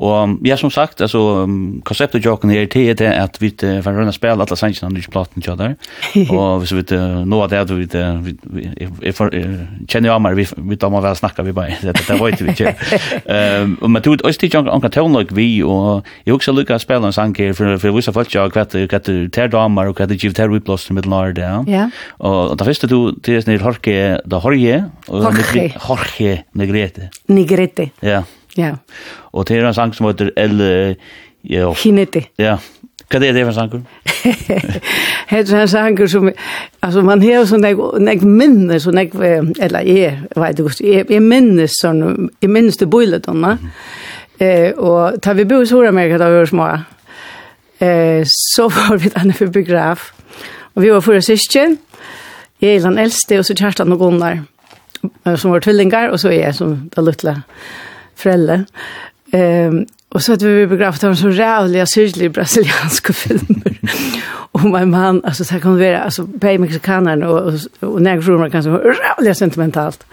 och 0.00 0.28
ja 0.42 0.56
som 0.56 0.70
sagt 0.70 1.00
alltså 1.00 1.48
konceptet 1.82 2.24
jag 2.24 2.40
kan 2.40 2.50
här 2.50 2.66
till 2.94 3.06
att 3.06 3.42
vi 3.42 3.50
får 3.82 3.92
runda 3.92 4.12
spel 4.12 4.30
alla 4.30 4.56
sänken 4.56 4.88
och 4.92 4.96
inte 4.96 5.10
platten 5.10 5.42
jag 5.46 5.58
där 5.58 5.76
och 6.30 6.68
så 6.68 6.76
vet 6.76 6.90
nå 7.26 7.42
att 7.42 7.50
det 7.50 7.64
vi 7.74 8.36
vi 8.42 9.12
känner 9.88 10.08
jag 10.08 10.20
mer 10.22 10.34
vi 10.34 10.46
vi 10.56 10.76
tar 10.76 10.90
man 10.90 11.02
väl 11.02 11.16
snacka 11.16 11.42
vi 11.42 11.52
bara 11.52 11.66
det 11.82 12.06
det 12.08 12.14
var 12.14 12.28
inte. 12.28 12.44
Vi 12.44 12.54
ehm 13.26 13.74
och 13.80 13.90
man 13.90 14.02
tog 14.02 14.24
oss 14.24 14.38
till 14.38 14.50
jag 14.52 14.82
kan 14.82 14.90
ta 14.90 15.24
vi 15.32 15.62
och 15.62 16.06
jag 16.24 16.36
också 16.36 16.52
lucka 16.52 16.78
spela 16.78 17.06
en 17.06 17.12
sank 17.12 17.36
för 17.36 17.78
för 17.78 17.90
vissa 17.90 18.12
folk 18.12 18.34
jag 18.34 18.54
vet 18.54 18.74
att 18.74 19.04
det 19.04 19.28
tar 19.28 19.48
damer 19.48 19.88
och 19.88 20.00
att 20.00 20.08
det 20.08 20.24
givet 20.24 20.38
här 20.38 20.48
vi 20.48 20.60
plus 20.60 20.90
med 20.90 21.06
mitten 21.06 21.34
där 21.34 21.64
ja. 21.66 21.90
Och 22.08 22.56
det 22.56 22.64
första 22.64 22.86
du 22.86 23.12
det 23.12 23.36
är 23.36 23.40
snir 23.40 23.58
horke 23.58 24.20
da 24.24 24.38
horje 24.38 24.84
och 25.06 25.22
Jorge 25.88 26.44
Negrete. 26.52 27.10
Negrete. 27.26 27.90
Ja. 28.00 28.22
Ja. 28.58 28.74
Og 29.32 29.48
det 29.48 29.58
er 29.58 29.68
en 29.68 29.76
sang 29.76 29.94
som 29.94 30.10
heter 30.10 30.34
El... 30.36 30.96
Ja. 31.48 31.70
Hinete. 31.78 32.24
Ja. 32.38 32.58
Hva 33.08 33.22
er 33.24 33.32
det 33.32 33.44
for 33.46 33.54
en 33.54 33.56
sang? 33.56 33.70
Det 35.30 35.36
er 35.56 35.60
en 35.62 35.68
sang 35.68 36.00
som... 36.10 36.28
Altså, 36.82 37.02
man 37.06 37.22
har 37.24 37.46
sånn 37.48 37.64
jeg, 37.64 37.78
jeg 38.04 38.26
minnes, 38.26 38.84
sånn 38.84 39.00
jeg... 39.00 39.14
Eller 39.16 39.88
jeg, 39.88 40.18
vet 40.36 40.60
ikke, 40.60 40.74
jeg, 40.84 41.06
jeg 41.14 41.24
minnes 41.24 41.78
sånn... 41.80 42.28
Jeg 42.42 42.52
minnes 42.52 42.76
det 42.76 42.90
bøylet, 42.92 43.24
da. 43.24 43.54
Eh, 44.38 44.76
og 44.76 45.16
da 45.24 45.34
vi 45.34 45.48
bor 45.48 45.64
i 45.64 45.70
Sør-Amerika 45.70 46.20
da 46.20 46.28
vi 46.30 46.42
var 46.42 46.52
små, 46.52 46.68
eh, 47.80 48.20
så 48.28 48.68
var 48.68 49.00
vi 49.00 49.14
denne 49.16 49.34
for 49.34 49.56
biograf. 49.56 50.10
Og 50.76 50.84
vi 50.84 50.92
var 50.92 51.02
for 51.02 51.24
søsken, 51.24 51.78
jeg 52.60 52.76
er 52.76 52.84
den 52.84 53.00
eldste, 53.00 53.38
og 53.40 53.48
så 53.48 53.56
kjærtan 53.56 53.94
og 53.94 54.02
Gunnar, 54.02 54.42
som 55.38 55.54
var 55.54 55.64
tvillingar, 55.64 56.12
og 56.12 56.20
så 56.20 56.28
er 56.28 56.42
jeg 56.42 56.54
som 56.58 56.76
det 56.92 57.04
luttlet 57.06 57.40
frälle. 58.18 58.64
Ehm 59.32 59.86
och 60.10 60.22
så 60.22 60.32
att 60.32 60.42
vi 60.42 60.66
begravt 60.66 61.04
av 61.04 61.10
en 61.10 61.16
så 61.16 61.28
rävliga, 61.28 61.86
syrliga 61.86 62.28
brasilianska 62.28 63.12
filmer. 63.12 63.80
och 64.52 64.64
min 64.64 64.90
man, 64.90 65.24
alltså 65.24 65.44
så 65.44 65.52
här 65.52 65.60
kan 65.60 65.78
det 65.78 65.90
vara, 65.90 66.00
alltså 66.00 66.26
på 66.26 66.58
mexikanerna 66.58 67.28
och, 67.28 67.46
och, 67.46 67.54
och 67.80 68.02
nägrorna 68.02 68.50
kan 68.50 68.62
så 68.62 68.70
rävliga 68.70 69.34
sentimentalt. 69.34 70.04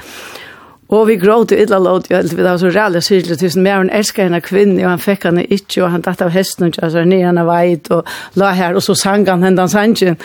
Og 0.88 1.08
vi 1.08 1.16
gråt 1.18 1.52
i 1.52 1.58
illa 1.64 1.80
låt, 1.80 2.12
vi 2.12 2.16
det 2.16 2.44
var 2.44 2.58
så 2.58 2.70
rævlig 2.70 3.04
syrlig, 3.04 3.40
tusen 3.40 3.64
mer 3.64 3.80
han 3.80 3.90
elsker 3.90 4.24
henne 4.28 4.42
kvinne, 4.42 4.84
og 4.84 4.90
han 4.90 5.02
fikk 5.02 5.24
henne 5.26 5.46
ikke, 5.50 5.82
og 5.84 5.90
han 5.92 6.04
datt 6.06 6.22
av 6.22 6.30
hesten, 6.30 6.70
og 6.70 6.92
så 6.94 7.02
nye 7.10 7.26
henne 7.26 7.46
veit, 7.48 7.90
og 7.90 8.06
la 8.38 8.52
her, 8.54 8.78
og 8.78 8.86
så 8.86 8.94
sang 8.94 9.26
han 9.28 9.44
henne 9.44 9.66
sangen, 9.70 10.20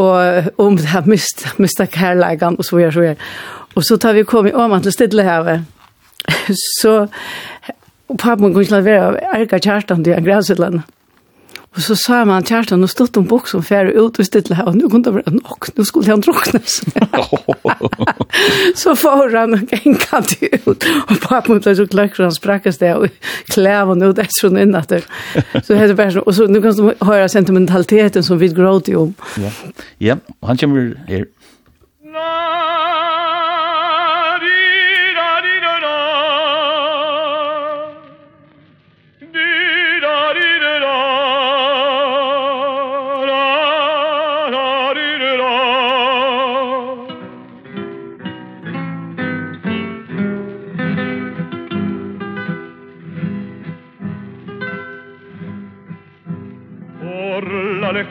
og 0.00 0.48
om 0.56 0.78
det 0.80 0.88
her 0.94 1.04
mista, 1.04 1.52
mista 1.58 1.84
kærlegan, 1.84 2.56
og 2.56 2.64
så 2.64 2.80
er, 2.80 2.90
så 2.96 3.04
er. 3.12 3.28
Og 3.76 3.84
så 3.84 4.00
tar 4.00 4.16
vi 4.16 4.24
kom 4.24 4.48
i 4.48 4.56
åman 4.56 4.82
til 4.82 4.92
Stidlehavet, 4.92 5.68
så 6.80 6.96
og 8.10 8.18
pappen 8.18 8.50
kunne 8.50 8.64
ikke 8.66 8.74
la 8.74 8.86
være 8.86 9.20
erga 9.36 9.60
kjærtan 9.62 10.02
til 10.04 10.24
græsutlandet. 10.26 10.88
Og 11.70 11.84
så 11.86 11.94
sa 11.94 12.24
man 12.26 12.42
kjærtan, 12.42 12.82
og 12.82 12.90
stått 12.90 13.14
om 13.20 13.28
bok 13.30 13.46
som 13.46 13.62
færre 13.62 13.92
ut 13.94 14.16
og 14.18 14.26
stille 14.26 14.56
her, 14.58 14.66
og 14.66 14.74
nå 14.74 14.88
kunne 14.90 15.06
det 15.06 15.12
være 15.14 15.34
nok, 15.36 15.68
nå 15.76 15.84
skulle 15.86 16.10
han 16.10 16.24
drukne. 16.24 16.58
så 18.82 18.96
får 18.98 19.30
han 19.36 19.54
og 19.54 19.62
genka 19.70 20.20
til 20.32 20.50
ut, 20.66 20.88
og 21.06 21.14
pappa 21.22 21.60
ble 21.62 21.76
så 21.78 21.86
klart, 21.92 22.18
han 22.18 22.34
sprakkes 22.34 22.82
det, 22.82 22.90
og 22.98 23.06
klæv 23.54 23.94
han 23.94 24.02
ut 24.02 24.18
etter 24.18 24.34
sånn 24.40 24.58
innatter. 24.58 25.06
Så 25.62 25.78
det 25.78 25.94
bare 25.94 26.16
sånn, 26.16 26.26
og 26.26 26.34
så 26.34 26.50
nå 26.50 26.58
kan 26.64 26.74
du 26.74 26.90
høre 27.06 27.30
sentimentaliteten 27.30 28.26
som 28.26 28.42
vi 28.42 28.50
gråter 28.50 28.98
om. 28.98 29.14
Ja, 29.38 29.54
ja 30.10 30.18
han 30.42 30.58
kommer 30.58 30.96
her. 31.06 31.30
Nei! 32.10 32.49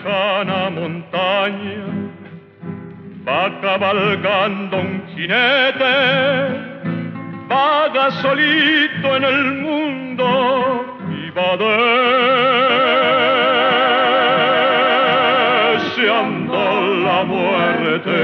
lejana 0.09 0.69
montaña 0.69 1.85
va 3.25 3.61
cabalgando 3.61 4.77
un 4.77 5.03
jinete 5.09 5.95
vaga 7.47 8.11
solito 8.11 9.15
en 9.17 9.23
el 9.23 9.43
mundo 9.65 10.27
y 11.11 11.29
va 11.37 11.57
deseando 15.77 16.61
la 17.05 17.23
muerte. 17.23 18.19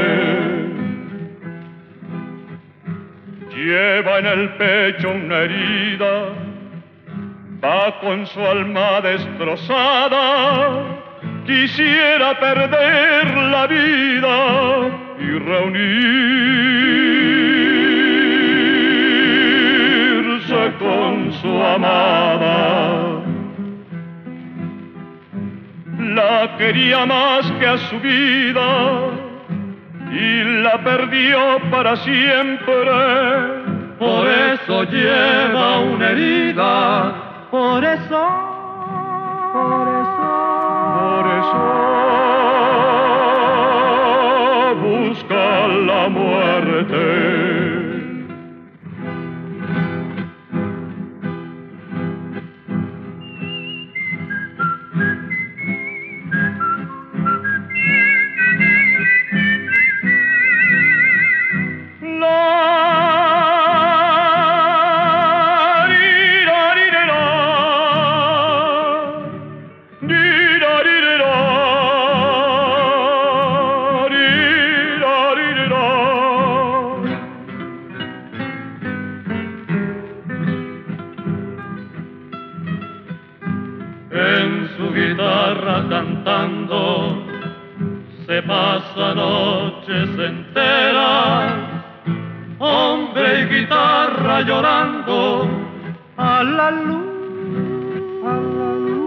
Lleva 3.56 4.19
en 4.19 4.26
el 4.26 4.50
pecho 4.58 5.10
una 5.10 5.38
herida 5.39 6.13
va 7.63 8.00
con 8.00 8.28
su 8.28 8.39
alma 8.41 9.02
destrozada 9.02 10.26
quisiera 11.45 12.39
perder 12.39 13.38
la 13.38 13.67
vida 13.67 14.38
y 15.19 15.39
reunirse 15.39 15.75
con 20.79 21.31
su 21.34 21.63
amada. 21.63 23.21
La 25.99 26.58
quería 26.58 27.05
más 27.05 27.51
que 27.53 27.67
a 27.67 27.77
su 27.77 27.99
vida 27.99 29.12
y 30.12 30.43
la 30.63 30.77
perdió 30.84 31.60
para 31.69 31.95
siempre. 31.97 32.73
Por 33.99 34.27
eso 34.27 34.84
lleva 34.84 35.79
una 35.79 36.10
herida. 36.10 37.47
Por 37.51 37.84
eso 37.84 38.45
por 39.55 39.88
eso 39.88 40.55
muerte. 46.10 47.14
passa 88.47 89.15
noches 89.15 90.10
sentera 90.15 91.58
Hombre 92.60 93.41
y 93.41 93.45
guitarra 93.53 94.41
llorando 94.41 95.49
A 96.17 96.43
la 96.43 96.71
luz 96.71 97.05
la 98.34 98.73
luz 98.79 99.05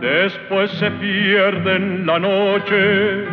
Después 0.00 0.70
se 0.72 0.90
pierde 0.92 1.76
en 1.76 2.06
la 2.06 2.18
noche 2.18 3.24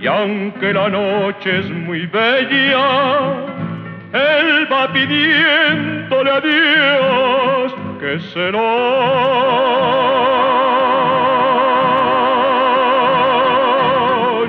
Y 0.00 0.06
aunque 0.06 0.72
la 0.72 0.88
noche 0.88 1.58
es 1.58 1.70
muy 1.70 2.06
bella 2.06 3.55
Él 4.16 4.66
va 4.72 4.90
pidiéndole 4.92 6.30
a 6.30 6.40
Dios 6.40 7.74
que 8.00 8.18
se 8.20 8.50
lo 8.50 8.66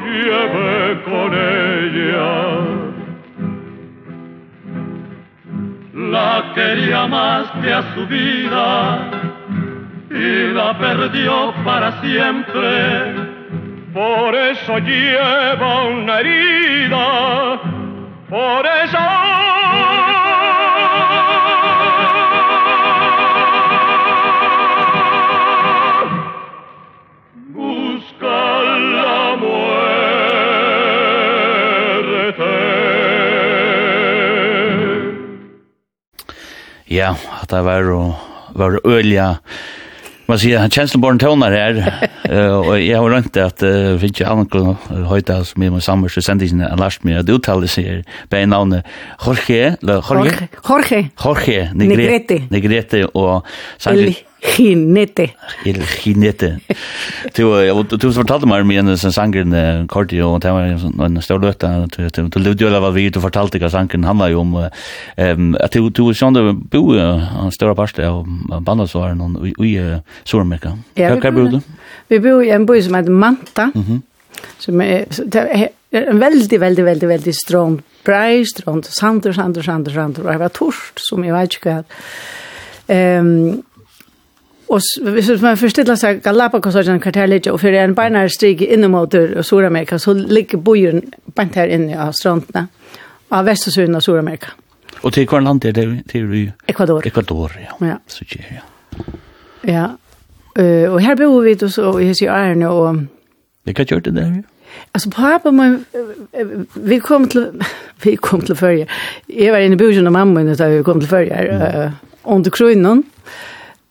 lleve 0.05 1.01
con 1.03 1.33
ella. 1.33 2.29
La 6.11 6.53
quería 6.55 7.07
más 7.07 7.51
que 7.61 7.73
a 7.73 7.81
su 7.93 8.07
vida 8.07 9.11
y 10.09 10.53
la 10.53 10.77
perdió 10.77 11.53
para 11.65 11.99
siempre. 11.99 13.27
Por 13.93 14.33
eso 14.33 14.77
lleva 14.79 15.83
una 15.83 16.19
herida, 16.19 17.59
por 18.29 18.65
eso 18.65 19.26
Ja, 36.97 37.13
at 37.13 37.51
det 37.51 37.59
var 37.61 37.83
jo 37.85 37.99
var 38.57 38.79
ølja. 38.87 39.35
Man 40.27 40.39
sier, 40.41 40.57
han 40.59 40.71
kjenner 40.73 40.99
bare 40.99 41.15
en 41.15 41.19
tøvner 41.21 41.53
her, 41.55 41.77
og 42.65 42.71
jeg 42.81 42.97
har 42.97 43.05
rønt 43.13 43.29
det 43.35 43.43
at 43.45 43.61
uh, 43.63 43.93
Vinci 44.01 44.25
Hallenko 44.27 44.73
høyta 45.07 45.37
som 45.47 45.63
er 45.63 45.75
med 45.75 45.85
sammer, 45.85 46.11
så 46.11 46.23
sendte 46.25 46.47
jeg 46.47 46.57
en 46.57 46.81
last 46.81 47.05
med 47.07 47.21
at 47.21 47.29
uttale 47.31 47.69
seg 47.71 48.01
bei 48.31 48.41
navnet 48.49 48.87
Jorge, 49.21 49.77
eller 49.77 50.01
Jorge? 50.01 50.49
Jorge. 50.57 51.03
Jorge 51.23 51.59
Negrete. 51.77 52.41
Negrete 52.51 53.05
og 53.13 53.45
Sanji. 53.77 54.17
Ginete. 54.55 55.29
El 55.65 55.81
Ginete. 56.01 56.59
Du 57.35 57.43
du 57.97 58.07
fortalte 58.15 58.47
meg 58.49 58.63
om 58.65 58.71
en 58.71 58.97
sånn 58.97 59.15
sanger 59.15 59.45
i 59.45 59.63
Corti 59.91 60.19
og 60.23 60.39
det 60.43 60.53
var 60.53 61.05
en 61.05 61.21
stor 61.21 61.43
løtt 61.43 61.63
du 61.63 62.27
du 62.29 62.39
levde 62.39 62.65
jo 62.65 62.71
av 62.73 62.93
vi 62.95 63.09
du 63.09 63.19
fortalte 63.23 63.59
hva 63.61 63.69
sangen 63.73 64.07
handla 64.07 64.29
jo 64.31 64.41
om 64.41 64.55
ehm 65.17 65.55
at 65.61 65.73
du 65.73 65.89
du 65.89 66.13
sånn 66.13 66.33
du 66.33 66.53
bo 66.53 66.93
en 66.97 67.51
stor 67.51 67.73
part 67.75 67.99
av 67.99 68.25
bandet 68.61 68.89
så 68.89 69.03
var 69.03 69.15
noen 69.15 69.37
i 69.43 69.73
Sør-Amerika. 70.25 70.77
Hva 70.95 71.31
bor 71.31 71.51
du? 71.51 71.59
Vi 72.09 72.19
bor 72.19 72.43
i 72.43 72.53
en 72.55 72.65
by 72.65 72.81
som 72.81 72.95
heter 72.95 73.11
Manta. 73.11 73.71
Mhm. 73.73 74.01
Som 74.59 74.81
är 74.81 75.05
en 75.91 76.19
väldigt 76.19 76.61
väldigt 76.61 76.85
väldigt 76.85 77.09
väldigt 77.09 77.35
strong 77.35 77.81
brei, 78.03 78.45
strong 78.45 78.83
sander, 78.83 79.33
sander, 79.33 79.61
sander, 79.61 79.91
sander, 79.91 80.27
og 80.27 80.39
var 80.39 80.49
torst, 80.49 80.99
som 80.99 81.23
jeg 81.23 81.33
vet 81.33 81.57
ikke 81.57 81.73
hva. 81.73 81.83
Ehm 82.87 83.63
Och 84.67 84.81
hvis 85.01 85.41
man 85.41 85.57
förställer 85.57 85.95
sig 85.95 86.19
Galapagosöarna 86.19 86.99
kartellet 86.99 87.47
och 87.47 87.61
för 87.61 87.73
en 87.73 87.93
beinare 87.93 88.29
stig 88.29 88.61
in 88.61 88.91
mot 88.91 89.15
Sydamerika 89.41 89.99
så 89.99 90.13
ligger 90.13 90.57
bojen 90.57 91.01
bant 91.25 91.55
her 91.55 91.67
inne 91.67 92.09
i 92.09 92.13
strandene, 92.13 92.67
av 93.29 93.45
västra 93.45 93.95
av 93.95 93.99
Sydamerika. 93.99 94.47
Och 95.01 95.13
till 95.13 95.27
kvar 95.27 95.41
land 95.41 95.65
er 95.65 95.71
det 95.71 96.03
till 96.07 96.51
Ecuador. 96.67 97.07
Ecuador, 97.07 97.51
ja. 97.69 97.87
ja. 97.87 97.99
Så 98.07 98.25
tjej, 98.25 98.45
ja. 98.55 99.03
Ja. 99.61 99.97
Eh 100.63 100.93
och 100.93 101.01
här 101.01 101.15
bor 101.15 101.41
vi 101.41 101.55
då 101.55 101.69
så 101.69 101.93
sier 101.93 102.13
Sierra 102.13 102.71
och 102.71 102.95
Det 103.63 103.73
kan 103.73 103.85
gjort 103.85 104.03
det 104.03 104.11
där. 104.11 104.21
Ja. 104.21 104.43
Alltså 104.91 105.09
pappa 105.09 105.51
man 105.51 105.85
vi 106.73 106.99
kom 106.99 107.27
till 107.27 107.63
vi 108.03 108.15
kom 108.15 108.41
till 108.41 108.55
førje. 108.55 108.87
Jeg 109.27 109.51
var 109.51 109.59
inne 109.59 109.73
i 109.73 109.77
bussen 109.77 110.07
av 110.07 110.13
mamma 110.13 110.43
da 110.43 110.67
vi 110.67 110.83
kom 110.83 110.99
till 110.99 111.09
förra. 111.09 111.85
Uh, 111.85 111.91
under 112.23 112.51
krönan 112.51 113.03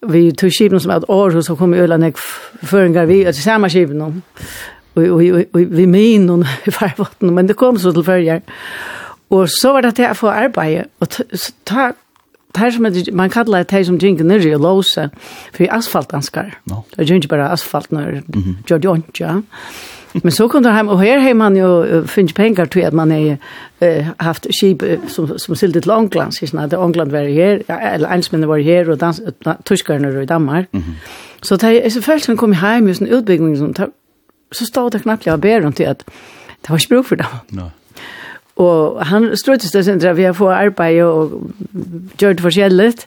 vi 0.02 0.32
tog 0.32 0.50
skipen 0.52 0.80
som 0.80 0.90
att 0.90 1.10
år, 1.10 1.40
så 1.40 1.56
kom 1.56 1.72
vi 1.72 1.78
øyla 1.78 1.96
nek 1.96 2.18
føringar 2.62 3.06
vi, 3.06 3.26
alltså 3.26 3.42
samma 3.42 3.68
skipen 3.68 4.00
och, 4.02 4.12
och, 4.94 5.20
och, 5.52 5.60
vi 5.60 5.86
min 5.86 6.30
och 6.30 6.44
i 6.66 6.70
farvatten, 6.70 7.34
men 7.34 7.46
det 7.46 7.56
kom 7.56 7.78
så 7.78 7.92
til 7.92 8.04
färger. 8.04 8.40
Og 9.30 9.48
så 9.48 9.72
var 9.72 9.80
det 9.80 9.94
til 9.94 10.10
å 10.10 10.14
få 10.14 10.28
arbeid, 10.30 10.84
og 11.00 11.08
ta 11.64 11.92
ta 12.54 12.70
som 12.70 12.86
man 13.12 13.30
kallar 13.30 13.62
det 13.62 13.86
som 13.86 13.98
drinker 13.98 14.24
nere 14.24 14.54
og 14.54 14.60
låse 14.60 15.10
för 15.52 15.68
asfaltanskar. 15.70 16.58
No. 16.64 16.84
Det 16.90 17.02
er 17.02 17.04
ju 17.04 17.14
inte 17.14 17.28
bara 17.28 17.48
asfalt 17.48 17.92
når 17.92 18.00
mm 18.02 18.22
-hmm. 18.32 18.78
det 18.78 18.88
Ontja. 18.88 19.26
Ja. 19.26 19.40
Men 20.22 20.32
så 20.32 20.48
kom 20.48 20.62
det 20.62 20.72
hem 20.72 20.88
og 20.88 21.00
her 21.00 21.18
har 21.18 21.34
man 21.34 21.56
jo 21.56 22.02
finns 22.06 22.32
pengar 22.32 22.64
til 22.64 22.80
at 22.80 22.92
man 22.92 23.10
har 23.10 23.36
uh, 23.82 24.06
haft 24.20 24.46
skip 24.50 24.82
som 25.08 25.38
som 25.38 25.54
sildet 25.54 25.82
til 25.82 25.90
så 26.30 26.56
när 26.56 26.62
at 26.62 26.72
England 26.72 27.10
var 27.10 27.28
her, 27.28 27.58
eller 27.94 28.08
ensmennene 28.08 28.46
men 28.46 28.48
var 28.48 28.62
her, 28.62 28.90
og 28.90 29.00
dans 29.00 29.20
tyskarna 29.64 30.20
i 30.20 30.26
Danmark. 30.26 30.64
Mm 30.72 30.80
-hmm. 30.80 30.92
Så 31.42 31.56
det 31.56 31.86
er 31.86 31.88
så 31.88 32.00
först 32.02 32.28
när 32.28 32.36
kom 32.36 32.52
hjem 32.52 32.86
hem 32.86 32.94
sånn 32.94 33.08
utbygging, 33.08 33.56
så, 33.56 33.86
så 34.52 34.66
stod 34.66 34.92
det 34.92 35.02
knappt 35.02 35.26
jag 35.26 35.40
ber 35.40 35.66
om 35.66 35.72
til 35.72 35.84
at 35.84 36.04
det 36.62 36.70
var 36.70 36.76
ikke 36.76 36.94
bruk 36.94 37.06
for 37.06 37.14
dem. 37.16 37.26
No. 37.50 37.62
Og 38.56 39.06
han 39.06 39.36
strøttes 39.36 39.70
det 39.70 39.84
sen 39.84 40.16
vi 40.16 40.22
har 40.22 40.32
få 40.32 40.48
arbete 40.48 41.04
och 41.04 41.30
gjort 42.22 42.40
förskälet 42.40 43.06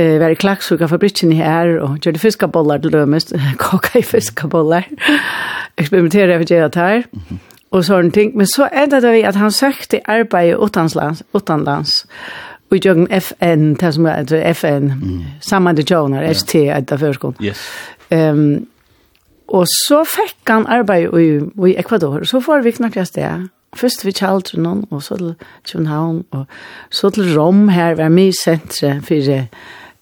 eh 0.00 0.18
var 0.18 0.30
i 0.30 0.34
klaxuga 0.34 0.88
fabriken 0.88 1.32
här 1.32 1.78
och 1.78 2.06
gjorde 2.06 2.18
fiskabollar 2.18 2.78
till 2.78 2.90
dömest, 2.90 3.32
kaka 3.58 3.98
i 3.98 4.02
fiskabollar. 4.02 4.84
Experimentera 5.76 6.38
för 6.38 6.44
det 6.44 6.74
här. 6.74 7.04
Och 7.70 7.84
sån 7.84 8.10
ting, 8.10 8.32
men 8.34 8.46
så 8.46 8.68
ända 8.72 9.00
det 9.00 9.12
vi 9.12 9.24
att 9.24 9.34
han 9.34 9.52
sökte 9.52 10.00
arbete 10.04 10.64
utanlands, 10.64 11.22
utanlands. 11.32 12.06
Och 12.70 12.76
jag 12.76 13.06
FN, 13.10 13.74
det 13.74 13.92
som 13.92 14.06
er 14.06 14.32
FN, 14.32 14.84
mm. 14.84 15.24
samma 15.40 15.72
det 15.72 15.90
Jonas, 15.90 16.36
ST, 16.36 16.68
etter 16.68 16.96
førskolen. 16.96 17.36
Yes. 17.40 17.58
Ehm 18.10 18.38
um, 18.38 18.66
Och 19.48 19.64
så 19.68 20.04
fick 20.04 20.48
han 20.48 20.66
arbete 20.66 21.16
i, 21.16 21.40
i 21.68 21.76
Ecuador. 21.76 22.24
Så 22.24 22.40
får 22.40 22.60
vi 22.60 22.72
knacka 22.72 23.04
det. 23.14 23.48
Først 23.76 24.04
vi 24.04 24.12
kjaldte 24.12 24.60
noen, 24.60 24.86
og 24.90 25.02
så 25.02 25.16
til 25.16 25.34
København, 25.72 26.24
og 26.32 26.46
så 26.90 27.10
til 27.10 27.34
Rom 27.36 27.68
her, 27.68 27.94
var 27.94 28.08
mye 28.08 28.32
sentre 28.32 29.00
for 29.04 29.48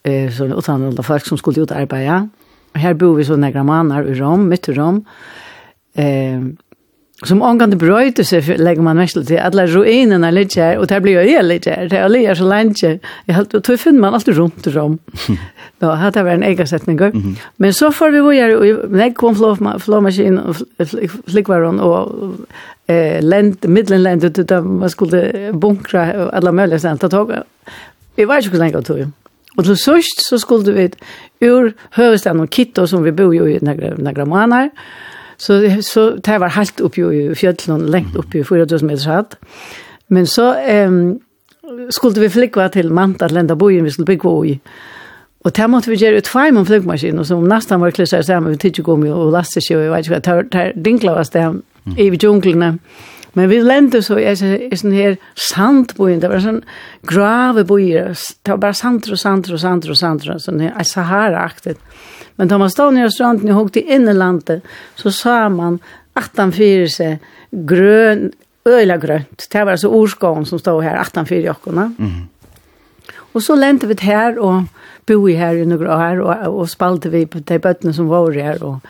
eh, 0.06 0.30
så 0.32 0.46
utdannede 0.46 1.02
folk 1.02 1.26
som 1.26 1.38
skulle 1.38 1.62
ut 1.62 1.72
arbeta. 1.72 2.28
Och 2.74 2.80
här 2.80 2.94
bor 2.94 3.16
vi 3.16 3.24
så 3.24 3.36
några 3.36 3.64
mannar 3.64 4.04
i 4.04 4.14
Rom, 4.14 4.48
mitt 4.48 4.68
i 4.68 4.72
Rom. 4.72 5.04
Ehm 5.94 6.56
som 7.24 7.40
omgående 7.40 7.78
brøyte 7.80 8.24
seg, 8.28 8.44
legger 8.60 8.84
man 8.84 8.98
mest 9.00 9.16
til, 9.16 9.38
alle 9.40 9.64
ruinene 9.70 10.28
ligger 10.36 10.60
her, 10.60 10.80
og 10.82 10.90
det 10.90 10.98
blir 11.00 11.16
jo 11.16 11.22
jeg 11.24 11.44
ligger 11.46 11.78
her, 11.78 11.88
det 11.88 11.98
er 11.98 12.12
ligger 12.12 12.36
så 12.36 12.48
lenge. 12.50 12.90
Og 13.46 13.54
det 13.64 13.76
finner 13.80 14.02
man 14.04 14.16
alltid 14.18 14.36
rundt 14.36 14.68
i 14.68 14.72
Rom. 14.74 14.98
Nå, 15.80 15.94
det 16.12 16.24
var 16.26 16.34
en 16.34 16.42
egersetning. 16.42 17.00
Mm 17.00 17.22
-hmm. 17.22 17.36
Men 17.56 17.72
så 17.72 17.90
får 17.90 18.10
vi 18.10 18.20
våre, 18.20 18.56
og 18.56 18.98
jeg 18.98 19.14
kom 19.14 19.34
flåmaskinen, 19.78 20.38
og 20.38 20.56
flikvaren, 21.28 21.80
og 21.80 22.34
eh, 22.88 23.22
lent, 23.22 23.68
midlenlendet, 23.68 24.64
man 24.64 24.90
skulle 24.90 25.52
bunkra, 25.60 26.12
og 26.12 26.36
alle 26.36 26.52
mulige 26.52 26.78
steder, 26.78 26.96
det 26.96 27.10
tog, 27.10 27.32
vi 28.16 28.24
var 28.24 28.36
ikke 28.36 28.56
så 28.56 28.62
lenge 28.62 28.78
å 28.78 28.82
tog. 28.82 29.06
Og 29.56 29.64
til 29.64 29.76
sørst 29.76 30.26
så 30.28 30.38
skulle 30.38 30.72
vi 30.74 30.90
ur 31.48 31.70
høvestaden 31.96 32.40
og 32.40 32.50
Kitto, 32.50 32.86
som 32.86 33.04
vi 33.04 33.10
bor 33.10 33.32
jo 33.32 33.46
i 33.46 33.58
några 33.62 34.24
måneder. 34.24 34.68
så, 35.38 35.76
så 35.80 36.16
det 36.24 36.40
var 36.40 36.48
helt 36.48 36.80
oppe 36.80 37.00
i 37.00 37.34
fjøtlen, 37.34 37.90
lengt 37.90 38.16
oppe 38.16 38.38
i 38.38 38.42
4000 38.42 38.86
meter 38.86 39.10
hatt. 39.10 39.36
Men 40.08 40.26
så 40.26 40.54
um, 40.88 41.18
skulle 41.90 42.20
vi 42.20 42.28
flikva 42.28 42.68
til 42.68 42.92
Manta, 42.92 43.28
til 43.28 43.36
enda 43.36 43.54
bojen 43.54 43.84
vi 43.84 43.90
skulle 43.90 44.06
bygge 44.06 44.48
i. 44.48 44.60
Og 45.44 45.56
det 45.56 45.70
måtte 45.70 45.90
vi 45.90 45.96
gjøre 45.96 46.16
ut 46.16 46.28
feim 46.28 46.56
om 46.56 46.66
flygmaskinen, 46.66 47.18
og 47.18 47.26
som 47.26 47.44
nesten 47.44 47.80
var 47.80 47.90
klisset 47.90 48.26
sammen, 48.26 48.52
vi 48.52 48.56
tidsgående 48.56 49.14
og 49.14 49.32
lastet 49.32 49.62
seg, 49.62 49.76
og 49.76 49.84
jeg 49.84 49.92
vet 49.92 50.06
ikke 50.06 50.32
hva, 50.32 50.42
det 50.52 50.84
dinkla 50.84 51.12
var 51.14 51.24
där 51.32 51.54
i 51.96 52.10
djungeln. 52.10 52.58
Mm 52.58 52.78
Men 53.36 53.50
vi 53.52 53.58
lente 53.60 54.00
så 54.00 54.16
i 54.16 54.30
sånn 54.32 54.94
her 54.96 55.18
sandbojen, 55.36 56.22
det 56.22 56.30
var 56.32 56.40
sånn 56.40 56.62
grave 57.04 57.66
bojer, 57.68 58.14
det 58.16 58.54
var 58.54 58.62
bare 58.62 58.78
sandr 58.78 59.12
sandro, 59.12 59.58
sandro, 59.60 59.60
sandro, 59.60 59.96
sandr 60.00 60.30
og 60.32 60.40
sandr, 60.40 60.44
sånn 60.46 60.62
her 60.64 60.88
Sahara-aktig. 60.88 61.76
Men 62.40 62.48
da 62.48 62.58
man 62.60 62.72
stod 62.72 62.94
nere 62.96 63.12
stranden 63.12 63.52
og 63.52 63.66
hukte 63.66 63.82
inn 63.84 64.08
i 64.08 64.16
landet, 64.16 64.64
så 64.96 65.12
sa 65.12 65.36
man 65.52 65.78
at 66.16 66.36
han 66.40 66.54
fyrir 66.56 66.88
seg 66.92 67.20
grøn, 67.68 68.30
øyla 68.66 68.96
grønt. 69.00 69.46
Det 69.52 69.62
var 69.62 69.76
altså 69.76 69.92
orskån 69.92 70.48
som 70.48 70.60
stod 70.60 70.82
her, 70.84 70.96
at 71.00 71.16
han 71.16 71.28
fyrer 71.28 71.50
jokkene. 71.50 71.90
Mm. 71.96 73.12
Og 73.36 73.44
så 73.44 73.56
lente 73.56 73.88
vi 73.88 73.98
her 74.00 74.40
og 74.40 74.64
boi 75.06 75.36
her 75.36 75.60
i 75.60 75.68
noen 75.68 75.92
år, 75.92 76.24
og, 76.24 76.48
og 76.62 76.72
spalte 76.72 77.12
vi 77.12 77.26
på 77.30 77.44
de 77.44 77.60
bøttene 77.62 77.92
som 77.96 78.08
var 78.10 78.32
her, 78.32 78.64
og 78.64 78.80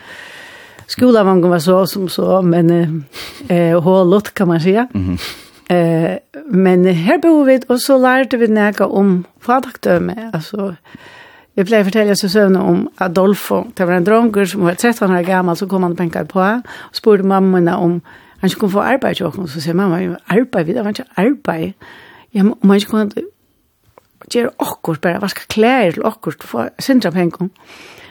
skolavangen 0.87 1.51
var 1.51 1.59
så 1.59 1.87
som 1.87 2.09
så, 2.09 2.42
men 2.42 3.05
eh, 3.49 3.83
hålet 3.83 4.35
kan 4.35 4.49
man 4.49 4.61
säga. 4.61 4.88
Mm 4.94 5.16
-hmm. 5.16 5.75
eh, 5.75 6.18
men 6.51 6.85
her 6.85 7.18
bor 7.18 7.44
vi 7.44 7.61
og 7.68 7.81
så 7.81 7.99
lærte 7.99 8.38
vi 8.38 8.46
nægge 8.46 8.85
om 8.85 9.25
fadakdöme. 9.40 10.31
Alltså, 10.33 10.75
jag 11.55 11.66
blev 11.66 11.85
fortälla 11.85 12.14
så 12.14 12.29
sövna 12.29 12.62
om 12.62 12.88
Adolfo. 12.99 13.64
Det 13.75 13.87
var 13.87 13.94
en 13.94 14.05
dronker 14.05 14.44
som 14.44 14.64
var 14.64 14.75
13 14.75 15.11
år 15.11 15.22
gammel, 15.22 15.57
så 15.57 15.66
kom 15.66 15.83
han 15.83 15.92
och 15.92 15.96
bänkade 15.96 16.27
på. 16.27 16.40
Og 16.40 16.62
spurte 16.92 17.22
mammorna 17.22 17.77
om 17.77 18.03
han 18.38 18.49
ikke 18.49 18.61
kunne 18.61 18.70
få 18.70 18.81
arbete 18.81 19.25
och 19.25 19.51
så 19.51 19.61
sier 19.61 19.75
mamma, 19.75 20.16
arbeid, 20.29 20.66
det 20.66 20.85
var 20.85 20.88
ikke 20.88 21.05
arbeid. 21.16 21.72
Ja, 22.35 22.40
om 22.40 22.70
han 22.70 22.77
ikke 22.77 22.90
kunne 22.90 23.11
gjøre 24.31 24.51
akkurat 24.59 25.01
bare, 25.01 25.22
vaske 25.22 25.46
klær 25.49 25.90
til 25.90 26.03
akkurat, 26.05 26.42
få 26.42 26.68
sindra 26.79 27.11
penger. 27.11 27.49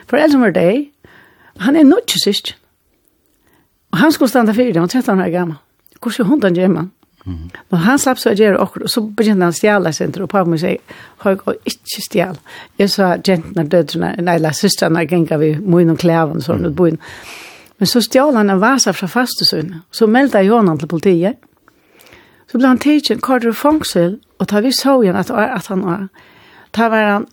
For 0.06 0.16
ellers 0.16 0.40
var 0.40 0.50
det, 0.50 0.88
han 1.58 1.76
er 1.76 1.82
nødt 1.82 2.06
til 2.06 2.20
sist. 2.20 2.56
Og 3.96 4.00
han 4.00 4.12
skulle 4.12 4.28
stande 4.28 4.52
fyrir 4.52 4.74
det, 4.74 4.80
han 4.80 4.88
13 4.92 5.20
år 5.24 5.30
gammal. 5.32 5.56
Hvordan 6.02 6.26
hundan 6.26 6.56
gjør 6.56 6.68
man? 6.68 6.90
Mm. 7.24 7.48
Og 7.72 7.78
han 7.80 7.98
slapp 7.98 8.18
så 8.20 8.34
gjøre 8.36 8.58
okkur, 8.60 8.82
og 8.84 8.90
så 8.92 9.00
begynte 9.00 9.46
han 9.48 9.54
stjæla 9.56 9.90
senter, 9.96 10.26
og 10.26 10.28
pappa 10.28 10.50
min 10.50 10.60
sier, 10.60 10.98
høy, 11.24 11.38
og 11.48 11.54
ikke 11.64 12.02
stjæl. 12.04 12.36
Jeg 12.78 12.92
sa 12.92 13.14
jentene, 13.16 13.64
dødrene, 13.72 14.10
nei, 14.26 14.34
la 14.38 14.52
systrene, 14.52 15.06
genga 15.08 15.38
vi 15.40 15.54
moin 15.56 15.94
og 15.94 15.96
klæven, 16.02 16.44
sånn, 16.44 16.66
mm. 16.68 16.74
boin. 16.76 17.00
Men 17.80 17.88
så 17.88 18.02
stjæl 18.04 18.36
han 18.36 18.52
en 18.52 18.60
vasa 18.60 18.92
fra 18.92 19.08
fastesøn, 19.08 19.72
så 19.90 20.06
meldte 20.06 20.44
jeg 20.44 20.76
til 20.82 20.92
politiet. 20.92 21.40
Så 22.52 22.60
ble 22.60 22.68
han 22.68 22.82
tidsen, 22.84 23.24
kvar 23.24 23.48
fangsel, 23.56 24.20
og 24.38 24.48
ta 24.52 24.60
vi 24.60 24.74
så 24.76 24.98
igjen 25.00 25.16
at, 25.16 25.32
at 25.32 25.72
han 25.72 25.86
var, 25.88 26.04
ta 26.76 26.90
var 26.92 27.08
han, 27.14 27.26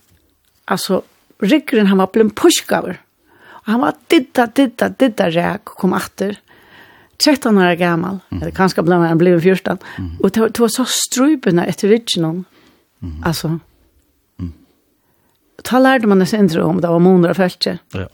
altså, 0.71 1.02
ryggren 1.43 1.91
han 1.91 1.99
var 1.99 2.08
blitt 2.15 2.34
pushgaver. 2.39 3.04
Og 3.65 3.76
han 3.76 3.84
var 3.84 3.99
ditta, 4.10 4.47
ditta, 4.47 4.88
ditta 4.88 5.28
ræk, 5.28 5.76
og 5.76 5.78
kom 5.84 5.99
atter. 5.99 6.39
Mm 6.39 6.52
13 7.17 7.58
år 7.58 7.73
gammal, 7.76 8.19
mm. 8.30 8.41
eller 8.41 8.52
kanske 8.52 8.82
bland 8.82 9.04
annat 9.06 9.17
blev 9.17 9.41
14. 9.41 9.78
Mm. 9.97 10.17
Och 10.19 10.32
det 10.32 10.60
var 10.60 10.67
så 10.67 10.86
strupen 10.86 11.60
efter 11.60 11.88
vitsen. 11.88 12.23
Mm. 12.23 13.23
Alltså. 13.23 13.47
Mm. 14.39 14.54
Ta 15.63 15.80
lärde 15.80 16.08
man 16.08 16.26
sig 16.28 16.39
inte 16.39 16.62
om 16.62 16.82
det 16.82 16.88
var 16.88 16.99
månader 16.99 17.30
och 17.30 17.38
fältje. 17.38 17.80
Ja. 17.91 18.08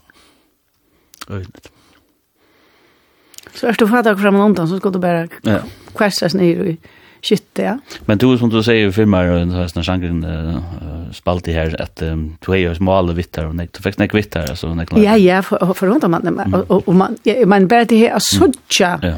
Öjligt. 1.30 1.72
Så 3.54 3.68
är 3.68 3.76
du 3.80 3.88
fattar 3.88 4.16
fram 4.16 4.36
och 4.36 4.70
så 4.70 4.78
ska 4.78 4.90
du 4.90 5.00
bara 5.00 5.28
ja. 5.42 5.60
kvärsas 5.96 6.34
ner 6.34 6.64
i 6.64 6.78
skytte, 7.26 7.66
ja. 7.66 7.76
Men 8.08 8.22
du, 8.22 8.28
som 8.40 8.52
du 8.52 8.60
sier 8.64 8.88
i 8.88 8.94
filmer, 8.96 9.30
og 9.34 9.52
når 9.52 9.86
sjangen 9.86 10.24
uh, 10.24 10.60
spalt 11.16 11.50
i 11.52 11.56
her, 11.56 11.76
at 11.82 12.04
um, 12.06 12.26
du 12.46 12.52
er 12.56 12.64
jo 12.64 12.74
småle 12.78 13.16
vittar, 13.18 13.50
og 13.50 13.60
du 13.60 13.84
fikk 13.84 14.00
nek 14.02 14.16
vittar, 14.16 14.50
altså 14.54 14.72
nek 14.78 14.96
Ja, 15.02 15.18
ja, 15.20 15.44
for, 15.46 15.74
for 15.76 15.92
hundra 15.92 16.12
man, 16.12 16.26
mm. 16.26 16.54
og, 16.54 16.66
og, 16.70 16.88
og 16.88 16.96
man, 16.96 17.20
ja, 17.28 17.40
man 17.50 17.68
bare 17.72 17.90
det 17.90 18.02
her, 18.06 18.18
sådja, 18.24 18.96
mm. 18.98 19.08
ja. 19.08 19.16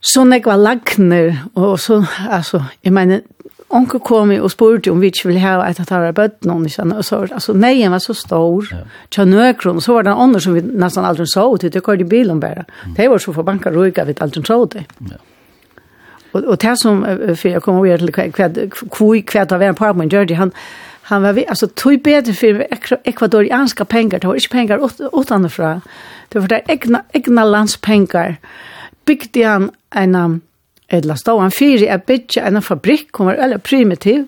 så 0.00 0.24
nek 0.28 0.48
var 0.48 0.60
lagner, 0.60 1.44
og 1.54 1.78
så, 1.80 2.02
altså, 2.28 2.64
jeg 2.84 2.96
mener, 2.96 3.24
Onkel 3.70 4.00
kom 4.02 4.32
og 4.34 4.50
spurte 4.50 4.90
om 4.90 4.98
vi 4.98 5.12
ikke 5.12 5.28
ville 5.28 5.42
ha 5.44 5.60
et 5.62 5.78
at 5.78 5.92
han 5.94 6.02
var 6.02 6.14
bøtt 6.16 6.46
noen, 6.48 6.64
ikke 6.66 6.74
sant? 6.74 6.94
Så, 7.06 7.20
altså, 7.28 7.54
neien 7.54 7.92
var 7.94 8.02
så 8.02 8.16
stor, 8.18 8.66
ja. 8.66 8.80
tja 9.14 9.22
nøkron, 9.28 9.78
så 9.78 9.94
var 9.94 10.08
det 10.08 10.10
en 10.10 10.22
andre 10.26 10.40
som 10.42 10.56
vi 10.56 10.64
nesten 10.66 11.06
aldri 11.06 11.26
så 11.30 11.46
ut, 11.52 11.62
det 11.62 11.82
går 11.86 12.02
i 12.02 12.08
bilen 12.10 12.40
bare. 12.42 12.64
Mm. 12.82 12.96
Det 12.96 13.06
var 13.12 13.22
så 13.22 13.34
for 13.36 13.46
banker 13.46 13.76
og 13.78 13.94
vi 13.94 14.16
aldri 14.18 14.42
så 14.42 14.58
ut 14.64 14.74
det. 14.74 14.88
Ja. 15.06 15.20
Och 16.32 16.44
och 16.44 16.56
det 16.56 16.76
som 16.76 17.04
för 17.36 17.48
jag 17.48 17.62
kommer 17.62 17.86
ihåg 17.86 17.98
till 17.98 18.32
kvad 18.32 18.72
kvui 18.90 19.22
kvad 19.22 19.52
av 19.52 19.62
en 19.62 19.74
par 19.74 19.94
men 19.94 20.08
Jordi 20.08 20.34
han 20.34 20.52
han 21.02 21.22
var 21.22 21.44
alltså 21.48 21.68
tog 21.68 22.02
bättre 22.02 22.32
för 22.32 22.66
ekvadorianska 23.04 23.84
pengar, 23.84 24.18
det 24.18 24.26
var 24.26 24.34
inte 24.34 24.48
pengar 24.48 24.90
utanifrån. 25.20 25.80
Det 26.28 26.38
var 26.38 26.48
det 26.48 26.62
egna 26.68 27.02
egna 27.12 27.44
landspengar. 27.44 28.36
Byggde 29.04 29.44
han 29.44 29.70
en 29.94 30.40
edla 30.88 31.16
stå 31.16 31.38
han 31.38 31.50
fyra 31.50 31.94
att 31.94 32.06
bygga 32.06 32.46
en 32.46 32.62
fabrik, 32.62 33.12
kommer 33.12 33.34
eller 33.34 33.58
primitiv. 33.58 34.26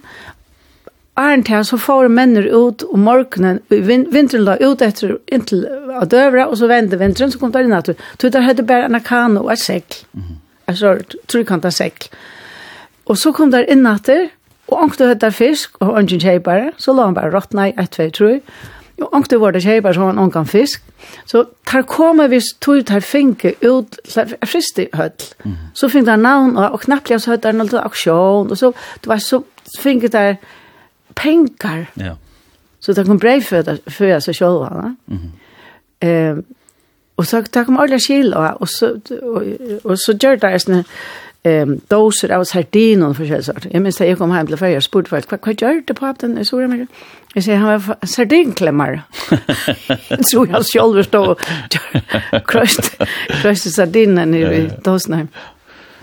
Arnt 1.15 1.49
her 1.49 1.63
så 1.63 1.79
får 1.79 2.09
männer 2.09 2.69
ut 2.69 2.83
om 2.83 3.01
morgenen, 3.01 3.61
vinteren 4.13 4.45
la 4.45 4.57
ut 4.57 4.83
etter 4.83 5.19
inntil 5.27 5.67
av 5.95 6.09
døvra, 6.09 6.47
og 6.47 6.59
så 6.59 6.67
vende 6.67 6.97
vinteren, 6.97 7.33
så 7.33 7.39
kom 7.39 7.53
det 7.53 7.67
inn 7.67 7.75
at 7.77 7.91
du, 7.91 7.95
du 8.17 8.29
der 8.29 8.47
hadde 8.47 8.65
bare 8.65 8.89
en 8.89 9.01
kano 9.01 9.45
og 9.45 9.53
et 9.53 9.59
sekl. 9.59 10.07
Mm 10.13 10.23
-hmm 10.23 10.42
altså 10.71 10.99
trykanta 11.31 11.71
sekk. 11.71 12.09
Og 13.11 13.19
så 13.19 13.33
kom 13.35 13.51
der 13.51 13.67
inn 13.71 13.87
etter, 13.89 14.31
og 14.71 14.87
ångte 14.87 15.11
høyt 15.11 15.21
der 15.21 15.35
fisk, 15.35 15.77
og 15.81 15.97
ångte 15.99 16.21
kjeipare, 16.23 16.71
så 16.79 16.95
la 16.97 17.09
han 17.09 17.17
bare 17.19 17.33
råttna 17.35 17.69
i 17.71 17.75
1, 17.81 17.99
2, 17.99 18.09
3, 18.17 18.31
og 19.03 19.17
ångte 19.19 19.41
var 19.43 19.53
det 19.53 19.65
kjeipare, 19.65 19.95
så 19.95 20.05
var 20.05 20.13
han 20.13 20.23
ångte 20.23 20.45
fisk. 20.51 20.83
Så 21.27 21.45
der 21.73 21.83
kom 21.83 22.23
vi 22.31 22.41
tog 22.61 22.85
der 22.89 23.01
finke 23.01 23.55
ut, 23.67 23.99
frist 24.47 24.79
i 24.79 24.89
høyt, 24.95 25.33
så 25.75 25.89
fink 25.89 26.07
der 26.07 26.17
navn, 26.17 26.57
og, 26.57 26.73
og 26.73 26.85
knapplig 26.87 27.21
så 27.21 27.35
høyt 27.35 27.43
der 27.43 27.57
noe 27.59 27.83
aksjon, 27.83 28.51
og 28.51 28.59
så, 28.59 28.73
det 29.03 29.11
var 29.11 29.23
så 29.23 29.43
finke 29.81 30.09
der 30.09 30.37
penkar. 31.17 31.89
Ja. 31.97 32.15
Så 32.81 32.93
det 32.93 33.07
kom 33.07 33.19
brev 33.19 33.43
for 33.47 33.63
for 33.89 34.05
jeg 34.11 34.23
så 34.23 34.33
sjølva, 34.33 34.69
da. 34.75 34.89
Mm 35.07 35.19
-hmm. 35.19 35.39
Eh, 36.03 36.37
Og 37.23 37.29
så 37.29 37.43
tar 37.47 37.69
kom 37.69 37.79
alle 37.79 38.01
skil, 38.03 38.35
og, 38.35 38.69
så, 38.69 38.97
og, 39.23 39.45
og 39.85 39.99
så 40.01 40.17
gjør 40.19 40.41
det 40.43 40.57
sånne 40.65 40.83
ehm 41.47 41.77
doser 41.91 42.31
av 42.35 42.45
sardiner 42.47 43.15
for 43.19 43.27
seg 43.27 43.43
sort. 43.47 43.65
Jeg 43.71 43.83
minns 43.83 43.99
jeg 44.01 44.19
kom 44.19 44.35
hjem 44.35 44.51
til 44.51 44.59
ferie 44.61 44.79
og 44.79 44.85
spurte 44.87 45.11
folk, 45.11 45.31
hva, 45.31 45.39
hva 45.43 45.55
gjør 45.59 45.81
det 45.89 45.97
på 45.99 46.13
den 46.21 46.37
i 46.39 46.45
Sør-Amerika? 46.47 46.87
Jeg 47.35 47.47
sier, 47.47 47.63
han 47.63 47.81
var 47.81 48.07
sardinklemmer. 48.07 49.01
så 50.29 50.45
jeg 50.51 50.65
selv 50.69 51.03
stod 51.07 51.33
og 51.33 52.47
krøst 52.47 53.73
sardinen 53.75 54.35
i 54.39 54.45
dosen 54.87 55.19
her. 55.19 55.27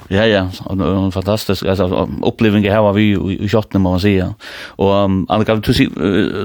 Ja, 0.10 0.26
ja, 0.26 0.48
en 0.72 1.12
fantastisk 1.13 1.65
altså, 1.69 1.86
oppleving 2.26 2.65
her 2.65 2.82
var 2.82 2.95
vi 2.98 3.12
i 3.13 3.48
kjottene, 3.48 3.82
må 3.84 3.93
man 3.93 4.02
si. 4.02 4.15
Og 4.82 4.93
um, 5.06 5.19
Annika 5.30 5.56
du 5.56 5.69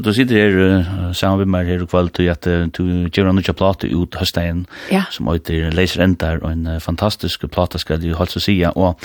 du 0.04 0.12
sitter 0.12 0.36
her 0.36 0.58
uh, 0.58 1.12
sammen 1.16 1.44
med 1.44 1.52
meg 1.54 1.72
her 1.72 1.84
i 1.84 1.88
kveld, 1.88 2.12
til 2.18 2.28
at 2.28 2.44
du 2.76 3.08
gjør 3.08 3.30
en 3.30 3.40
ny 3.40 3.44
plate 3.56 3.88
ut 3.88 4.20
hösten 4.20 4.66
ja. 4.92 5.06
som 5.10 5.32
heter 5.32 5.72
Laser 5.72 6.04
Endar, 6.04 6.42
og 6.42 6.52
en 6.52 6.80
fantastisk 6.80 7.48
plate 7.48 7.80
skal 7.80 8.02
du 8.02 8.12
hålla 8.14 8.30
så 8.30 8.40
säga 8.40 8.70
Og 8.70 9.00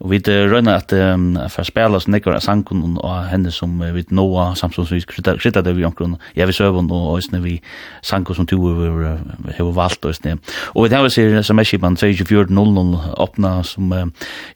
Og 0.00 0.14
vi 0.14 0.20
røyna 0.24 0.78
at 0.80 0.92
um, 0.96 1.34
for 1.52 1.60
å 1.60 1.68
spela 1.68 1.98
oss 1.98 2.06
nekkar 2.08 2.38
av 2.38 2.44
sangen 2.44 2.96
og 2.96 3.16
henne 3.28 3.50
som 3.52 3.74
uh, 3.82 3.90
vi 3.92 4.06
noa 4.16 4.54
samsung 4.56 4.86
som 4.88 4.96
vi 4.96 5.04
krydda 5.04 5.60
det 5.66 5.74
vi 5.76 5.84
omkron 5.84 6.14
jeg 6.36 6.48
vi 6.48 6.54
søvun 6.56 6.88
og 6.88 7.18
òsne 7.18 7.42
vi 7.44 7.58
sangen 8.06 8.38
som 8.38 8.48
tu 8.48 8.56
hever 8.56 9.74
valgt 9.76 10.08
òsne 10.08 10.38
og 10.72 10.86
vi 10.86 10.94
hever 10.94 11.12
sier 11.12 11.36
sms-kipan 11.42 11.98
24.00 12.00 13.10
åpna 13.20 13.50
som 13.68 13.92
uh, 13.92 14.06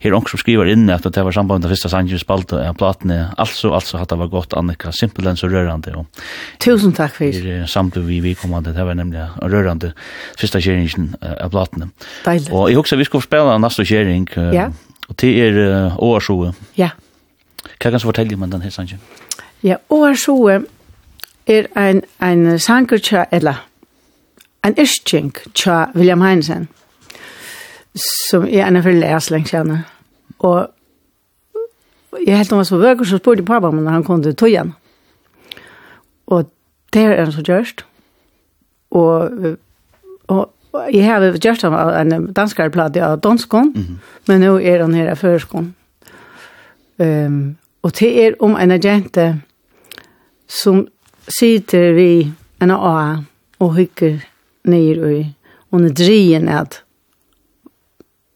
her 0.01 0.15
omkron 0.17 0.33
som 0.33 0.41
skriver 0.41 0.71
inn 0.71 0.89
at 0.89 1.05
det 1.05 1.25
var 1.27 1.37
samband 1.37 1.61
med 1.61 1.75
fyrsta 1.75 1.93
sangen 1.93 2.09
vi 2.09 2.21
spalte 2.21 2.63
av 2.65 2.79
platene 2.81 3.19
altså, 3.37 3.75
altså 3.77 4.01
at 4.01 4.09
det 4.09 4.17
var 4.17 4.31
godt 4.33 4.57
Annika. 4.57 4.89
Simpelthen 4.95 5.37
så 5.37 5.49
rørande 5.51 5.93
og, 5.99 6.23
Tusen 6.63 6.93
takk 6.95 7.13
fyrir. 7.19 7.67
Samt 7.69 7.99
vi 8.01 8.17
vi 8.23 8.33
kommande 8.39 8.73
det 8.73 8.85
var 8.87 8.97
nemlig 8.97 9.21
rørande 9.43 9.93
fyrsta 10.39 10.63
kjeringen 10.63 11.13
av 11.21 11.53
platene 11.53 11.91
Deilig. 12.25 12.49
og 12.49 12.71
jeg 12.71 12.81
husker 12.81 12.97
vi 12.97 13.09
skal 13.11 13.25
spela 13.27 13.59
nasta 13.61 13.85
kjering 13.85 14.25
uh, 14.39 14.49
ja. 14.55 14.69
Og 15.07 15.21
det 15.21 15.31
er 15.41 15.59
uh, 15.85 15.97
Åarsjoe. 16.03 16.53
Ja. 16.77 16.89
Hva 17.65 17.89
kan 17.91 17.99
du 17.99 17.99
fortelle 17.99 18.33
om 18.33 18.51
den 18.51 18.61
her 18.61 18.69
sangen? 18.69 19.01
Ja, 19.63 19.75
Åarsjoe 19.89 20.63
er 21.47 21.67
en, 21.77 22.01
en 22.21 22.59
sanger 22.59 22.97
tja, 22.97 23.25
eller 23.31 23.65
en 24.65 24.79
ischting 24.81 25.33
tja 25.53 25.85
William 25.95 26.21
Heinsen, 26.21 26.67
som 28.29 28.47
er 28.47 28.65
en 28.65 28.79
av 28.79 28.85
flere 28.85 29.19
lenge 29.29 29.49
kjenne. 29.49 29.83
Og 30.39 30.71
jeg 32.25 32.37
helt 32.37 32.51
om 32.51 32.57
var 32.57 32.63
så 32.63 32.77
vøker, 32.77 33.05
så 33.05 33.17
spurte 33.17 33.43
jeg 33.43 33.47
pappa 33.47 33.67
om 33.67 33.85
han 33.87 34.03
kom 34.03 34.23
til 34.23 34.35
tog. 34.35 34.71
Og 36.27 36.49
det 36.93 37.01
er 37.01 37.23
en 37.23 37.31
så 37.31 37.41
gjørst. 37.41 37.85
Og, 38.91 39.31
og 40.27 40.54
jeg 40.93 41.05
har 41.05 41.37
gjort 41.37 41.63
en 41.63 42.33
danskare 42.33 42.69
platta 42.69 43.05
av 43.11 43.19
danskon, 43.19 43.73
mm 43.75 43.83
-hmm. 43.83 43.97
men 44.27 44.41
nå 44.41 44.59
er 44.59 44.81
han 44.81 44.93
her 44.93 45.15
förskon. 45.15 45.73
Ehm 46.99 47.25
um, 47.25 47.57
og 47.85 47.91
det 47.99 48.25
er 48.25 48.33
om 48.39 48.55
en 48.55 48.71
agente 48.71 49.41
som 50.47 50.87
sitter 51.27 51.93
vi 51.93 52.31
en 52.59 52.71
a 52.71 53.23
och 53.57 53.75
hycker 53.75 54.25
og 54.63 54.73
i 54.73 55.33
og 55.69 55.81
när 55.81 55.89
drien 55.89 56.47
är 56.47 56.61
att 56.61 56.81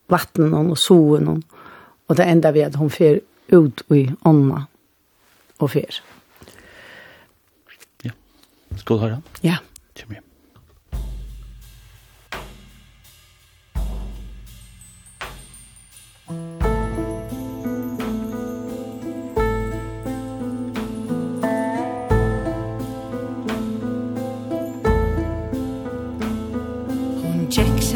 vattnen 0.08 0.54
og 0.54 0.78
soen 0.78 1.44
och, 2.08 2.16
det 2.16 2.24
enda 2.24 2.52
vi 2.52 2.62
at 2.62 2.76
hon 2.76 2.90
fer 2.90 3.20
ut 3.48 3.84
i 3.90 4.12
ånda 4.26 4.66
og 5.60 5.70
fer. 5.70 6.02
Ja. 8.04 8.12
du 8.88 8.98
høre? 8.98 9.22
Ja. 9.44 9.58
Kjem 9.96 10.12
igen. 10.12 10.29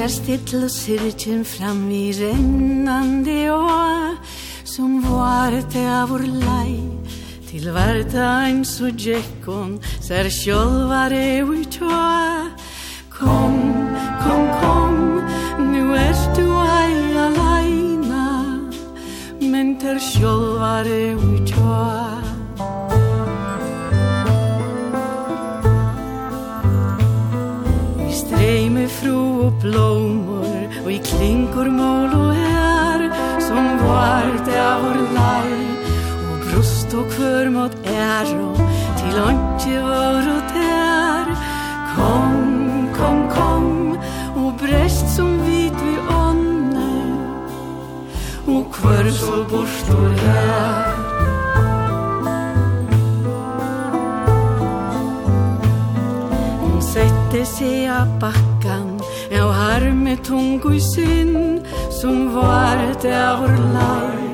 Ser 0.03 0.11
still 0.11 0.63
og 0.65 0.71
syrkjen 0.73 1.45
fram 1.47 1.85
i 1.87 2.09
rennande 2.11 3.37
å 3.53 3.59
Som 4.67 4.97
varte 4.99 5.79
av 5.87 6.09
vår 6.11 6.25
lei. 6.27 6.73
Til 7.47 7.69
varta 7.71 8.25
ein 8.43 8.65
så 8.67 8.89
djekkon 8.91 9.77
Ser 10.03 10.27
sjolvare 10.27 11.45
ui 11.47 11.63
tåa 11.71 12.51
Kom, 13.15 13.55
kom, 14.25 14.43
kom 14.59 14.99
Nu 15.71 15.95
er 15.95 16.19
du 16.35 16.49
ei 16.51 16.97
alaina 17.29 18.25
Men 19.39 19.77
ter 19.79 20.03
sjolvare 20.03 21.13
ui 21.15 21.39
tåa 21.47 22.12
og 29.43 29.53
blomor 29.61 30.83
og 30.85 30.91
i 30.91 30.99
klinkor 31.03 31.67
mål 31.77 32.13
og 32.15 32.29
her 32.37 33.01
som 33.43 33.65
vart 33.81 34.47
av 34.55 34.85
vår 34.85 34.99
lei 35.17 35.57
og 36.29 36.45
brust 36.45 36.95
og 36.99 37.09
kvør 37.15 37.49
mot 37.55 37.75
æro 37.91 38.53
til 39.01 39.19
åndsje 39.25 39.81
vår 39.87 40.29
og 40.35 40.55
der 40.55 41.33
kom, 41.91 42.39
kom, 42.95 43.19
kom 43.35 43.67
og 44.45 44.49
brest 44.63 45.11
som 45.17 45.35
vit 45.47 45.75
vi 45.83 45.97
ånne 46.15 46.89
og 48.47 48.71
kvør 48.79 49.11
så 49.19 49.43
bort 49.51 49.95
og 49.97 50.23
her 50.23 51.03
sette 56.93 57.39
seg 57.49 57.87
av 57.89 58.19
bakkan 58.21 58.92
Jeg 59.33 59.43
har 59.43 59.93
med 59.93 60.17
tung 60.23 60.61
og 60.65 60.75
sinn 60.93 61.61
Som 62.01 62.35
var 62.35 62.77
det 63.01 63.13
av 63.17 63.39
vår 63.41 63.55
lai 63.73 64.27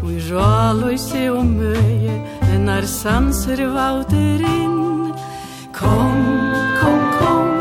Og 0.00 0.12
i 0.14 0.20
rål 0.30 0.80
og 0.86 0.94
i 0.94 1.00
se 1.00 1.24
og 1.28 1.44
møye 1.44 2.14
En 2.54 2.70
er 2.72 2.86
sanser 2.88 3.60
vauter 3.74 4.40
inn. 4.48 5.12
Kom, 5.76 6.24
kom, 6.80 7.04
kom 7.18 7.52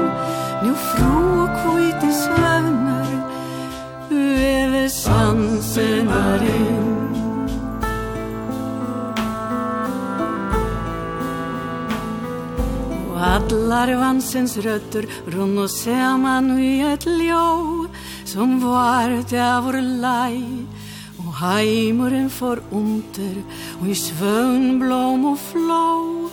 Nu 0.64 0.72
fro 0.86 1.20
og 1.44 1.60
kvite 1.66 2.08
i 2.08 2.16
svøvner 2.22 3.12
Ueve 4.16 4.88
sansen 5.02 6.16
er 6.16 6.48
inn. 6.56 6.75
att 13.46 13.52
larvansens 13.52 14.58
rötter 14.58 15.06
og 15.28 15.70
saman 15.70 16.60
i 16.60 16.82
et 16.82 17.06
ljó 17.06 17.88
som 18.26 18.60
var 18.60 19.10
det 19.30 19.62
vår 19.66 19.82
lei. 20.02 20.66
Og 21.20 21.34
heimuren 21.42 22.30
for 22.30 22.58
under 22.72 23.36
og 23.82 23.88
i 23.88 23.94
svön 23.94 24.80
blom 24.80 25.26
og 25.26 25.38
flå. 25.38 26.25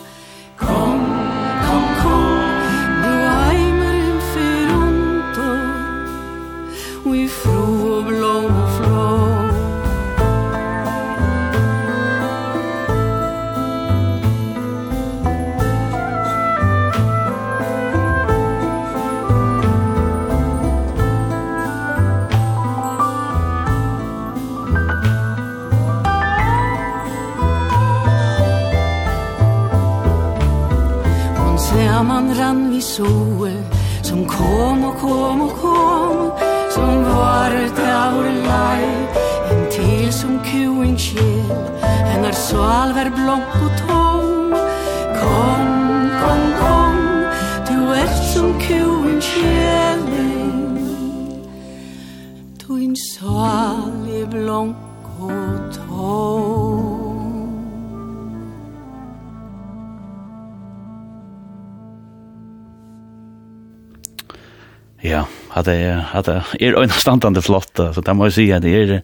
at 65.63 65.71
det, 65.71 65.79
er, 65.87 66.13
at 66.19 66.29
det 66.29 66.43
er 66.61 66.79
øynestandande 66.81 67.43
flott, 67.43 67.73
så 67.79 68.03
det 68.05 68.17
må 68.17 68.29
jeg 68.29 68.39
si 68.39 68.51
at 68.51 68.65
det 68.65 68.77
er 68.83 69.01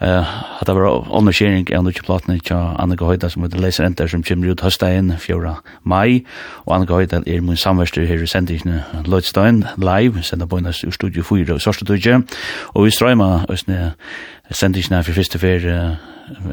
Eh, 0.00 0.22
hade 0.22 0.74
var 0.74 1.10
on 1.10 1.24
the 1.24 1.32
sharing 1.32 1.66
and 1.72 1.86
the 1.86 1.92
platna 2.02 2.38
cha 2.38 2.76
Anna 2.78 2.94
Goida 2.94 3.28
som 3.28 3.42
the 3.50 3.58
leser 3.58 3.84
enter 3.84 4.06
som 4.06 4.22
kemur 4.22 4.52
ut 4.52 4.60
høstegin 4.60 5.18
4. 5.18 5.56
mai 5.82 6.24
og 6.66 6.74
Anna 6.74 6.84
Goida 6.84 7.20
er 7.26 7.40
mun 7.40 7.56
samverstur 7.56 8.06
her 8.06 8.22
í 8.22 8.28
sendingna 8.30 8.84
Lloydstein 9.06 9.64
live 9.76 10.22
the 10.22 10.46
bonus 10.46 10.80
to 10.80 10.90
studio 10.92 11.22
4 11.22 11.54
og 11.54 11.60
sørstu 11.60 11.84
tøje 11.84 12.22
og 12.74 12.86
við 12.86 12.94
strøyma 12.94 13.46
øsne 13.50 13.94
sendingna 14.52 15.02
for 15.02 15.18
fyrstu 15.18 15.38
fyrir 15.38 15.98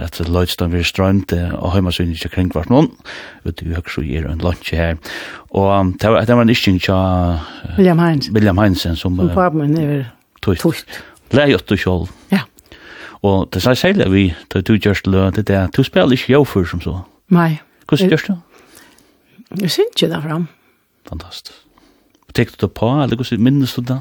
at 0.02 0.20
Lloydstein 0.26 0.74
við 0.74 0.90
strømt 0.90 1.38
og 1.38 1.74
heima 1.76 1.92
sunn 1.94 2.18
í 2.18 2.30
kring 2.34 2.50
vart 2.50 2.74
nón 2.74 2.96
við 3.46 3.62
du 3.62 3.76
hugsa 3.76 4.02
í 4.02 4.26
ein 4.26 4.42
lunch 4.42 4.74
her 4.74 4.98
og 5.52 6.00
ta 6.00 6.18
ta 6.26 6.34
var 6.34 6.42
ein 6.42 6.50
isting 6.50 6.82
cha 6.82 6.98
William 7.78 8.00
Heinz 8.00 8.32
William 8.32 8.58
Heinz 8.58 8.88
som 8.98 9.22
Tust. 10.42 10.86
Leir 11.34 11.50
jo 11.50 11.58
du 11.58 11.76
sjálv. 11.76 12.10
Og 13.26 13.50
det 13.54 13.62
sier 13.64 13.78
særlig 13.80 14.10
vi, 14.14 14.26
da 14.54 14.62
du 14.62 14.76
gjørs 14.78 15.02
til 15.02 15.14
det 15.14 15.50
er, 15.50 15.68
du 15.74 15.84
spiller 15.84 16.14
ikke 16.14 16.34
jo 16.34 16.44
før 16.46 16.66
som 16.70 16.82
så. 16.82 17.00
Nei. 17.34 17.56
Hvordan 17.88 18.10
gjørs 18.10 18.28
du? 18.28 18.36
Jeg 19.62 19.72
synes 19.72 19.96
ikke 19.96 20.14
det 20.14 20.24
fram. 20.24 20.48
Fantastisk. 21.10 21.62
Tek 22.36 22.52
du 22.52 22.66
det 22.66 22.72
på, 22.76 22.88
eller 23.02 23.16
hvordan 23.16 23.44
minnes 23.44 23.74
du 23.74 23.82
det? 23.82 24.00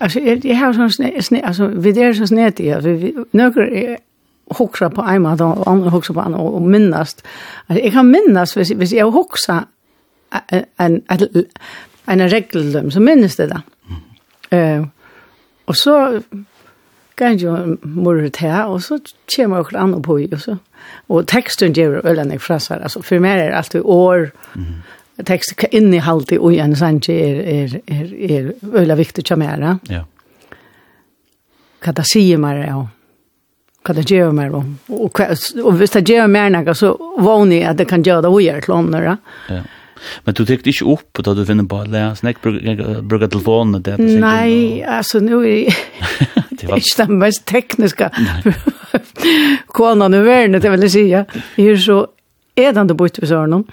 Altså, 0.00 0.20
jeg, 0.24 0.40
jeg 0.44 0.56
har 0.58 0.72
sånn 0.72 0.90
sne, 0.90 1.10
sne, 1.20 1.42
altså, 1.44 1.66
vi 1.68 1.92
er 2.00 2.14
så 2.16 2.26
snedig, 2.30 2.64
i, 2.64 2.70
altså, 2.72 2.94
vi, 2.96 3.10
nøkker 3.36 3.66
er 3.68 3.98
hoksa 4.56 4.88
på 4.88 5.04
en 5.04 5.22
måte, 5.22 5.44
og 5.44 5.68
andre 5.68 5.92
hoksa 5.92 6.14
på 6.16 6.24
en 6.24 6.38
og, 6.38 6.54
og 6.56 6.64
minnast. 6.64 7.20
Altså, 7.68 7.82
jeg 7.82 7.92
kan 7.92 8.08
minnast, 8.08 8.56
hvis, 8.56 8.72
hvis 8.80 8.94
jeg 8.96 9.12
hoksa 9.12 9.58
en, 10.80 11.02
en, 11.10 11.44
en 12.08 12.24
regel, 12.32 12.72
så 12.92 13.04
minnes 13.04 13.36
det 13.36 13.50
da. 13.52 13.60
Mm. 13.90 14.00
Uh, 14.56 14.86
og 15.66 15.76
så, 15.76 15.98
kan 17.16 17.36
jo 17.38 17.76
morre 17.82 18.30
til, 18.34 18.50
og 18.66 18.82
så 18.82 18.98
kommer 19.36 19.62
jeg 19.62 19.80
andre 19.80 20.00
på 20.02 20.18
i, 20.18 20.28
og 20.32 20.40
så. 20.40 20.56
Og 21.08 21.26
teksten 21.30 21.74
gjør 21.74 22.02
øyne 22.04 22.30
jeg 22.30 22.40
fra 22.40 22.58
seg, 22.58 22.82
altså 22.82 23.02
for 23.02 23.22
meg 23.22 23.38
er 23.38 23.50
det 23.50 23.58
alltid 23.58 23.82
år, 23.84 24.26
mm. 24.54 24.72
tekst 25.26 25.56
kan 25.56 25.72
innehalt 25.72 26.32
i 26.32 26.38
ui 26.38 26.58
en 26.58 26.76
sanje 26.76 27.14
er, 27.14 27.38
er, 27.44 27.78
er, 27.86 28.10
er 28.30 28.50
øyne 28.74 28.96
viktig 28.98 29.24
til 29.24 29.40
meg, 29.40 29.62
ja. 29.90 30.02
Hva 31.84 31.92
det 31.92 32.06
sier 32.08 32.40
meg, 32.40 32.64
ja. 32.64 32.82
Hva 33.84 33.94
det 33.94 34.06
gjør 34.08 34.32
meg, 34.32 34.54
og, 34.56 34.64
og, 34.88 35.22
og 35.62 35.72
hvis 35.78 35.96
det 35.96 36.06
gjør 36.08 36.28
meg, 36.32 36.74
så 36.76 36.94
vågner 36.98 37.56
jeg 37.58 37.70
at 37.70 37.78
det 37.78 37.88
kan 37.88 38.04
gjøre 38.04 38.24
det 38.24 38.32
ui 38.32 38.46
er 38.48 38.60
til 38.64 38.78
ånden, 38.78 39.02
ja. 39.02 39.16
Ja 39.48 39.62
Men 40.24 40.34
du 40.34 40.46
tyckte 40.46 40.68
inte 40.68 40.84
upp 40.84 41.18
då 41.24 41.34
du 41.34 41.46
finner 41.46 41.62
på 41.62 41.68
bara 41.68 41.84
läs 41.84 42.22
näck 42.22 42.36
brukar 42.42 43.28
telefonen 43.28 43.82
det 43.82 43.96
Nej, 43.98 44.84
alltså 44.84 45.18
nu 45.18 45.34
är 45.34 45.74
det 46.50 46.66
var 46.66 46.76
inte 46.76 47.06
den 47.06 47.18
mest 47.18 47.44
tekniska 47.44 48.10
konan 49.66 50.14
i 50.14 50.18
världen 50.18 50.60
det 50.60 50.70
vill 50.70 50.90
säga. 50.90 51.24
Jag 51.54 51.66
är 51.66 51.76
så 51.76 52.06
edan 52.54 52.86
det 52.86 52.94
bort 52.94 53.18
besör 53.20 53.46
någon. 53.46 53.64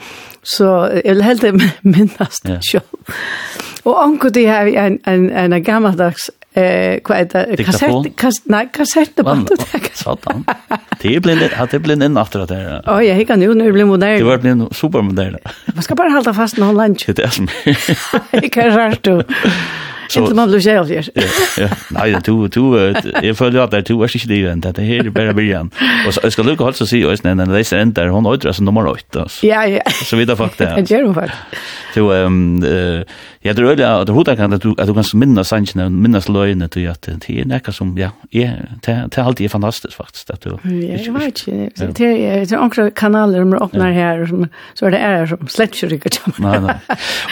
Så 0.43 0.63
jag 1.03 1.13
vill 1.13 1.21
helt 1.21 1.43
minnas 1.81 2.41
det 2.43 2.59
själv. 2.61 2.83
Och 3.83 4.03
anko 4.03 4.29
det 4.29 4.47
här 4.47 4.67
en 4.67 4.99
en 5.03 5.53
en 5.53 5.63
gammaldags 5.63 6.31
eh 6.53 6.99
vad 7.09 7.17
heter 7.17 7.55
det? 7.57 7.63
Kassett 7.63 8.15
kassett 8.15 8.43
nej 8.45 8.69
det 9.15 9.23
satan. 9.93 10.45
Det 11.01 11.19
blir 11.19 11.35
det 11.35 11.55
hade 11.55 11.79
blivit 11.79 12.03
en 12.03 12.17
efter 12.17 12.47
det 12.47 12.81
ja. 12.85 13.03
Jag 13.03 13.27
kan 13.27 13.41
ju 13.41 13.53
nu 13.53 13.71
blir 13.71 13.85
modern. 13.85 14.17
Det 14.17 14.23
var 14.23 14.37
blir 14.37 14.73
supermodern. 14.73 15.37
Man 15.65 15.83
ska 15.83 15.95
bara 15.95 16.09
hålla 16.09 16.33
fast 16.33 16.57
någon 16.57 16.77
lunch 16.77 17.05
det 17.15 17.23
är 17.23 17.27
som 17.27 17.47
jag 18.31 18.51
kan 18.51 18.77
rätt 18.77 19.07
Inte 20.19 20.33
man 20.33 20.49
blir 20.49 20.59
själv 20.59 20.91
Ja, 20.91 21.23
ja. 21.57 21.69
Nej, 21.89 22.15
du 22.25 22.47
du 22.47 22.93
jag 23.21 23.37
följer 23.37 23.61
att 23.61 23.71
det 23.71 23.81
du 23.81 24.03
är 24.03 24.07
inte 24.07 24.27
det 24.27 24.47
än 24.47 24.59
det 24.59 24.81
här 24.81 25.05
är 25.05 25.09
bara 25.09 25.33
början. 25.33 25.71
Och 26.07 26.13
så 26.13 26.31
ska 26.31 26.43
Luca 26.43 26.65
alltså 26.65 26.85
se 26.85 27.05
och 27.05 27.17
sen 27.17 27.37
den 27.37 27.53
läser 27.53 27.81
inte 27.81 28.03
hon 28.03 28.25
åter 28.25 28.51
som 28.51 28.65
nummer 28.65 28.87
8. 28.87 29.27
Ja, 29.41 29.65
ja. 29.65 29.81
Så 30.05 30.15
vidare 30.15 30.37
fakta. 30.37 30.75
Det 30.75 30.89
gör 30.91 31.03
hon 31.03 31.15
faktiskt. 31.15 31.37
Så 31.93 32.11
ehm 32.11 32.63
jag 33.43 33.55
tror 33.55 33.75
det 33.75 33.95
att 33.95 34.09
hur 34.09 34.23
kan 34.35 34.53
att 34.53 34.61
du 34.61 34.69
att 34.77 34.87
du 34.87 34.93
kan 34.93 35.03
minnas 35.13 35.47
sanchen 35.47 36.01
minnas 36.01 36.29
löjne 36.29 36.67
till 36.67 36.89
att 36.89 37.01
det 37.01 37.29
är 37.29 37.45
näka 37.45 37.71
som 37.71 37.97
ja, 37.97 38.09
är 38.31 38.69
det 38.85 39.17
alltid 39.17 39.45
är 39.45 39.49
fantastiskt 39.49 39.93
faktiskt 39.93 40.29
att 40.29 40.41
du. 40.41 40.49
Ja, 40.49 40.97
jag 41.05 41.13
vet 41.13 41.47
inte. 41.47 41.87
Det 41.87 42.27
är 42.27 42.45
det 42.45 42.57
ankra 42.57 42.91
kanaler 42.91 43.39
som 43.39 43.53
öppnar 43.53 43.91
här 43.91 44.29
så 44.73 44.85
är 44.85 44.91
det 44.91 44.97
är 44.97 45.25
som 45.25 45.47
släpps 45.47 45.83
ju 45.83 45.87
riktigt. 45.87 46.21
Nej, 46.37 46.59
nej. 46.61 46.75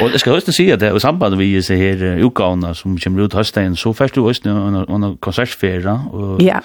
Och 0.02 0.10
jag 0.14 0.20
ska 0.20 0.32
hösten 0.32 0.54
säga 0.54 0.78
det 0.78 0.98
i 0.98 1.00
samband 1.00 1.38
med 1.38 1.40
vi 1.40 1.64
ser 1.64 1.76
här 1.76 2.18
utgåvan 2.18 2.69
Anna 2.70 2.76
som 2.76 2.98
kommer 2.98 3.22
ut 3.22 3.34
hösten 3.34 3.76
så 3.76 3.94
först 3.94 4.16
du 4.16 4.30
östen 4.30 4.52
och 4.58 4.96
en 4.96 5.18
konsertfera 5.18 5.94
och 6.12 6.42
ja. 6.42 6.62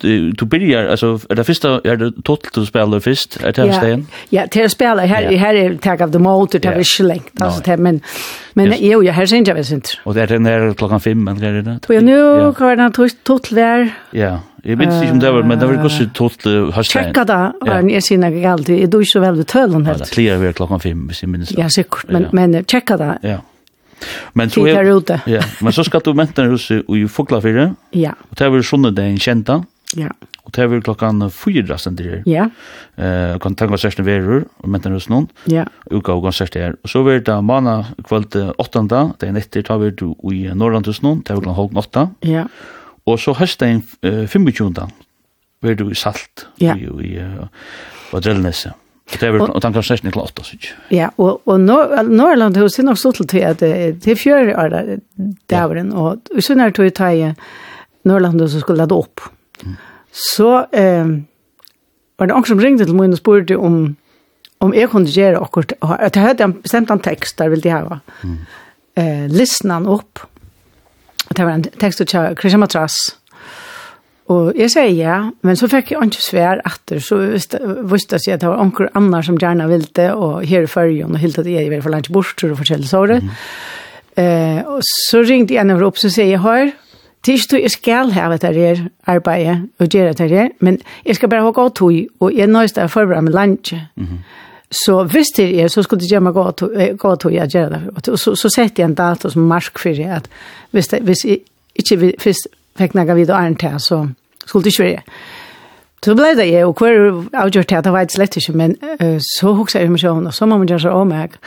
du 0.00 0.44
börjar 0.44 0.86
alltså 0.86 1.18
är 1.28 1.34
det 1.34 1.44
första 1.44 1.80
är 1.84 1.96
det 1.96 2.12
totalt 2.12 2.54
du 2.54 2.66
spelar 2.66 3.00
först 3.00 3.36
är 3.42 3.52
det 3.52 3.62
hösten 3.62 4.06
ja. 4.30 4.46
till 4.46 4.70
spela 4.70 5.06
här 5.06 5.36
här 5.36 5.54
är 5.54 5.76
tag 5.76 6.00
of 6.00 6.12
the 6.12 6.18
motor 6.18 6.58
det 6.58 6.68
är 6.68 6.82
slängt 6.82 7.40
alltså 7.40 7.62
det 7.64 7.76
men 7.76 8.00
men 8.54 8.74
jo 8.78 9.02
jag 9.02 9.14
har 9.14 9.26
syns 9.26 9.48
jag 9.48 9.54
vet 9.54 9.70
inte 9.70 9.88
och 10.04 10.14
det 10.14 10.22
är 10.22 10.26
den 10.26 10.44
där 10.44 10.74
klockan 10.74 11.00
5 11.00 11.24
men 11.24 11.38
det? 11.38 11.46
Är 11.46 11.62
det 11.62 11.98
och 11.98 12.04
nu 12.04 12.52
kan 12.54 12.78
den 12.78 12.92
totalt 12.92 13.52
vara 13.52 13.88
ja 14.10 14.40
Jeg 14.64 14.78
vet 14.78 14.94
ikke 15.02 15.12
om 15.12 15.18
det 15.20 15.30
var, 15.32 15.42
men 15.44 15.58
det 15.60 15.66
var 15.68 15.74
ikke 15.74 16.06
totalt 16.14 16.72
høstleien. 16.72 17.10
Tjekka 17.10 17.24
da, 17.28 17.40
Arne, 17.68 17.92
jeg 17.92 18.02
sier 18.06 18.22
ikke 18.30 18.48
alltid, 18.48 18.78
jeg 18.78 18.86
er 18.86 18.92
du 18.94 18.96
ikke 19.04 19.10
så 19.10 19.20
vel 19.20 19.36
ved 19.36 19.44
tølen 19.52 19.84
helt. 19.84 20.00
Ja, 20.00 20.04
det 20.08 20.14
klirer 20.14 20.38
vi 20.40 20.52
klokkan 20.56 20.80
fem, 20.80 21.02
hvis 21.10 21.20
jeg 21.20 21.28
minns. 21.28 21.52
Ja, 21.52 21.66
sikkert, 21.68 22.08
men, 22.08 22.30
men 22.32 22.64
tjekka 22.64 22.96
da. 22.96 23.10
Ja. 23.20 23.42
Men 24.32 24.50
så 24.50 24.66
är 24.66 24.84
Ja, 25.26 25.42
men 25.60 25.72
så 25.72 25.84
ska 25.84 25.98
du 25.98 26.14
menta 26.14 26.44
hos 26.44 26.70
i 26.70 27.08
Fuglafjärden. 27.08 27.76
Ja. 27.90 28.14
Och 28.30 28.36
det 28.36 28.44
är 28.44 28.50
väl 28.50 28.62
sjunde 28.62 28.90
dagen 28.90 29.18
kända. 29.18 29.64
Ja. 29.94 30.08
Och 30.42 30.50
det 30.50 30.62
är 30.62 30.66
väl 30.66 30.82
klockan 30.82 31.30
4 31.30 31.78
sen 31.78 31.96
det. 31.96 32.22
Ja. 32.26 32.50
Eh 33.04 33.38
kan 33.38 33.54
ta 33.54 33.68
konserten 33.68 34.04
verur 34.04 34.44
och 34.56 34.68
menta 34.68 34.90
hos 34.90 35.08
någon. 35.08 35.26
Ja. 35.44 35.66
Och 35.90 36.04
gå 36.04 36.20
konsert 36.20 36.54
här. 36.54 36.76
Och 36.82 36.90
så 36.90 37.04
blir 37.04 37.20
det 37.20 37.40
måndag 37.40 37.86
kväll 38.08 38.52
8 38.58 38.82
dag, 38.82 39.10
det 39.18 39.26
är 39.26 39.32
nätter 39.32 39.62
tar 39.62 39.78
vi 39.78 39.90
du 39.90 40.14
i 40.32 40.54
Norrland 40.54 40.86
hos 40.86 41.02
någon, 41.02 41.22
det 41.24 41.32
är 41.32 41.40
klockan 41.40 41.54
halv 41.54 41.78
8. 41.78 42.10
Ja. 42.20 42.48
Och 43.04 43.20
så 43.20 43.32
hösten 43.32 43.82
25 44.02 44.72
dag. 44.72 44.90
Blir 45.60 45.74
du 45.74 45.90
i 45.90 45.94
salt. 45.94 46.46
Ja. 46.56 46.76
i, 46.76 46.80
i, 46.80 47.20
i, 48.12 48.20
i, 48.22 48.70
Det 49.12 49.22
er 49.22 49.36
og 49.36 49.60
tanken 49.60 49.84
sett 49.84 50.04
nikla 50.04 50.24
åtta 50.24 50.44
sig. 50.44 50.70
Ja, 50.90 51.10
og 51.20 51.42
og 51.44 51.60
Norrland 51.60 52.56
har 52.56 52.68
sin 52.68 52.86
nok 52.88 52.98
så 52.98 53.12
til 53.12 53.44
at 53.44 53.60
det 53.60 53.98
er 54.08 54.16
fjør 54.16 54.54
er 54.56 54.98
davren 55.50 55.92
og 55.92 56.24
så 56.40 56.54
når 56.54 56.72
tog 56.72 56.94
ta 56.94 57.34
Norrland 58.04 58.40
hus 58.40 58.56
skulle 58.60 58.78
lade 58.78 58.94
opp. 58.94 59.20
Så 60.12 60.66
eh 60.72 61.20
var 62.16 62.26
det 62.26 62.46
som 62.46 62.58
ringte 62.58 62.84
til 62.84 62.94
meg 62.94 63.10
og 63.10 63.18
spurte 63.18 63.58
om 63.58 63.96
om 64.60 64.72
jeg 64.72 64.88
kunne 64.88 65.10
gjøre 65.10 65.42
akkurat, 65.42 65.72
at 65.82 66.16
jeg 66.16 66.22
hadde 66.22 66.44
en 66.44 66.52
bestemt 66.62 66.90
en 66.90 67.00
tekst 67.00 67.38
der 67.38 67.48
ville 67.48 67.62
de 67.62 67.70
ha. 67.70 67.98
Mm. 68.22 68.38
Eh, 68.96 69.26
Lysna 69.28 69.74
han 69.74 69.86
opp. 69.86 70.20
Det 71.36 71.44
var 71.44 71.50
en 71.50 71.62
tekst 71.62 71.98
til 71.98 72.36
Christian 72.38 72.60
Matras. 72.60 72.94
Mm 73.10 73.23
Og 74.32 74.54
jeg 74.56 74.70
sier 74.72 74.92
ja, 74.96 75.16
men 75.44 75.58
så 75.60 75.68
fikk 75.68 75.92
jeg 75.92 76.06
ikke 76.06 76.22
svær 76.24 76.62
etter, 76.64 77.00
så 77.04 77.18
visste 77.20 78.20
jeg 78.24 78.38
at 78.38 78.40
det 78.40 78.48
var 78.48 78.62
onker 78.62 78.88
annar 78.96 79.26
som 79.26 79.36
gjerne 79.36 79.66
ville 79.68 79.90
det, 79.96 80.10
og 80.16 80.46
her 80.48 80.64
i 80.64 80.70
førjen, 80.70 81.12
og 81.12 81.20
helt 81.20 81.38
at 81.42 81.50
jeg 81.50 81.68
var 81.68 81.82
for 81.84 81.92
langt 81.92 82.08
bort, 82.12 82.44
og 82.44 82.56
forskjellig 82.56 82.88
så 82.88 83.02
det. 83.10 83.20
Mm. 83.20 83.34
Eh, 84.22 84.62
og 84.64 84.80
så 84.86 85.20
ringte 85.28 85.58
jeg 85.58 85.68
nedover 85.68 85.90
opp, 85.90 86.00
så 86.00 86.08
sier 86.12 86.32
jeg, 86.32 86.40
hør, 86.40 86.72
Tisch 87.24 87.46
du, 87.48 87.56
jeg 87.56 87.72
skal 87.72 88.10
ha 88.12 88.26
det 88.36 88.50
her 88.52 88.82
arbeidet, 89.08 89.62
og 89.80 89.88
gjøre 89.88 90.12
det 90.12 90.30
her, 90.30 90.48
men 90.60 90.78
jeg 91.06 91.16
skal 91.16 91.30
bare 91.32 91.44
ha 91.46 91.52
gått 91.56 91.78
tog, 91.80 91.94
og 92.20 92.34
jeg 92.36 92.50
nøyeste 92.52 92.82
er 92.82 92.92
forberedt 92.92 93.24
med 93.24 93.32
lunsje. 93.32 93.80
Mm 93.96 94.04
-hmm. 94.04 94.18
Så 94.84 95.04
hvis 95.04 95.26
det 95.36 95.60
er, 95.62 95.68
så 95.68 95.82
skulle 95.82 96.00
det 96.00 96.10
gjøre 96.10 96.20
meg 96.20 96.34
gått 96.34 97.20
tog, 97.20 97.32
jeg 97.32 97.48
gjøre 97.48 97.70
det. 97.70 97.82
Og 97.94 98.18
så, 98.18 98.34
så 98.34 98.48
setter 98.48 98.82
jeg 98.82 98.88
en 98.88 98.94
dato 98.94 99.30
som 99.30 99.42
marsk 99.42 99.78
for 99.78 99.88
det, 99.88 100.04
at 100.04 100.28
hvis, 100.70 100.88
det, 100.88 101.00
hvis 101.02 101.24
jeg 101.24 101.38
ikke 101.74 101.98
vil, 101.98 102.14
først 102.18 102.48
fikk 102.78 102.94
nega 102.98 103.14
vid 103.14 103.30
og 103.30 103.38
æren 103.38 103.56
til, 103.60 103.78
så 103.80 104.06
skulle 104.46 104.64
det 104.64 104.74
ikke 104.74 104.84
være. 104.84 105.02
Så 106.04 106.12
ble 106.12 106.34
det 106.36 106.50
jeg, 106.50 106.66
og 106.68 106.76
hver 106.76 107.22
avgjort 107.40 107.70
til 107.70 107.78
at 107.78 107.86
det 107.86 107.92
var 107.94 108.04
et 108.04 108.12
slett 108.12 108.36
ikke, 108.36 108.52
men 108.60 108.74
uh, 109.00 109.16
så 109.24 109.54
hokset 109.56 109.80
jeg 109.80 109.92
meg 109.92 110.02
sånn, 110.02 110.26
og 110.28 110.34
så 110.36 110.44
må 110.46 110.58
man 110.60 110.68
gjøre 110.68 110.84
seg 110.84 110.98
om 110.98 111.08
meg. 111.14 111.38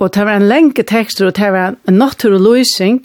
Og 0.00 0.10
det 0.14 0.24
var 0.26 0.40
en 0.40 0.48
lenge 0.50 0.82
tekster, 0.82 1.28
og 1.28 1.36
det 1.36 1.52
var 1.54 1.76
en 1.88 2.00
naturløsning, 2.00 3.04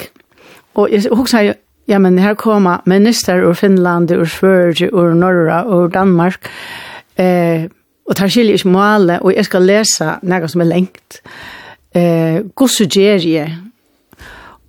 og 0.76 0.90
jeg 0.90 1.12
hokset 1.14 1.46
jeg, 1.46 1.58
ja, 1.88 2.00
men 2.02 2.18
her 2.18 2.34
kommer 2.34 2.82
minister 2.90 3.44
ur 3.46 3.54
Finland, 3.54 4.12
ur 4.12 4.26
Sverige, 4.26 4.90
ur 4.94 5.14
Norra, 5.14 5.62
ur 5.70 5.88
Danmark, 5.94 6.50
eh, 7.22 7.68
og 8.06 8.16
tar 8.18 8.30
skilje 8.30 8.58
ikke 8.58 8.74
måle, 8.74 9.20
og 9.22 9.36
jeg 9.36 9.46
skal 9.46 9.70
lese 9.70 10.16
noe 10.26 10.50
som 10.50 10.62
er 10.66 10.72
lengt. 10.72 11.22
Eh, 11.94 12.42
Gosse 12.58 12.88
gjør 12.90 13.22
jeg, 13.22 13.54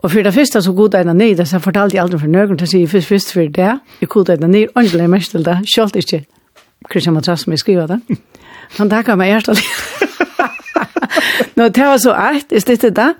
Og 0.04 0.10
for 0.10 0.22
det 0.22 0.34
første 0.34 0.62
så 0.62 0.72
god 0.72 0.94
egnet 0.94 1.16
ned, 1.16 1.44
så 1.46 1.58
fortalte 1.58 1.96
jeg 1.96 2.02
aldri 2.04 2.18
for 2.18 2.30
nøkken, 2.30 2.58
til 2.58 2.66
å 2.66 2.70
si 2.70 2.86
først, 2.86 3.08
først 3.08 3.32
for 3.32 3.40
det, 3.40 3.70
jeg 4.00 4.08
god 4.08 4.28
egnet 4.34 4.50
ned, 4.50 4.66
og 4.74 4.84
jeg 4.84 5.10
mest 5.10 5.30
til 5.30 5.44
det, 5.44 5.58
selv 5.74 5.96
ikke 5.96 6.24
Christian 6.90 7.14
Matras 7.14 7.40
som 7.40 7.52
jeg 7.52 7.58
skriver 7.58 7.86
det. 7.86 8.18
Han 8.78 8.90
takker 8.90 9.16
meg 9.18 9.32
hjertelig. 9.32 9.64
Nå, 11.56 11.68
det 11.68 11.86
var 11.86 11.96
så 12.02 12.12
art, 12.12 12.52
jeg 12.52 12.62
stedet 12.62 12.96
det. 12.96 13.10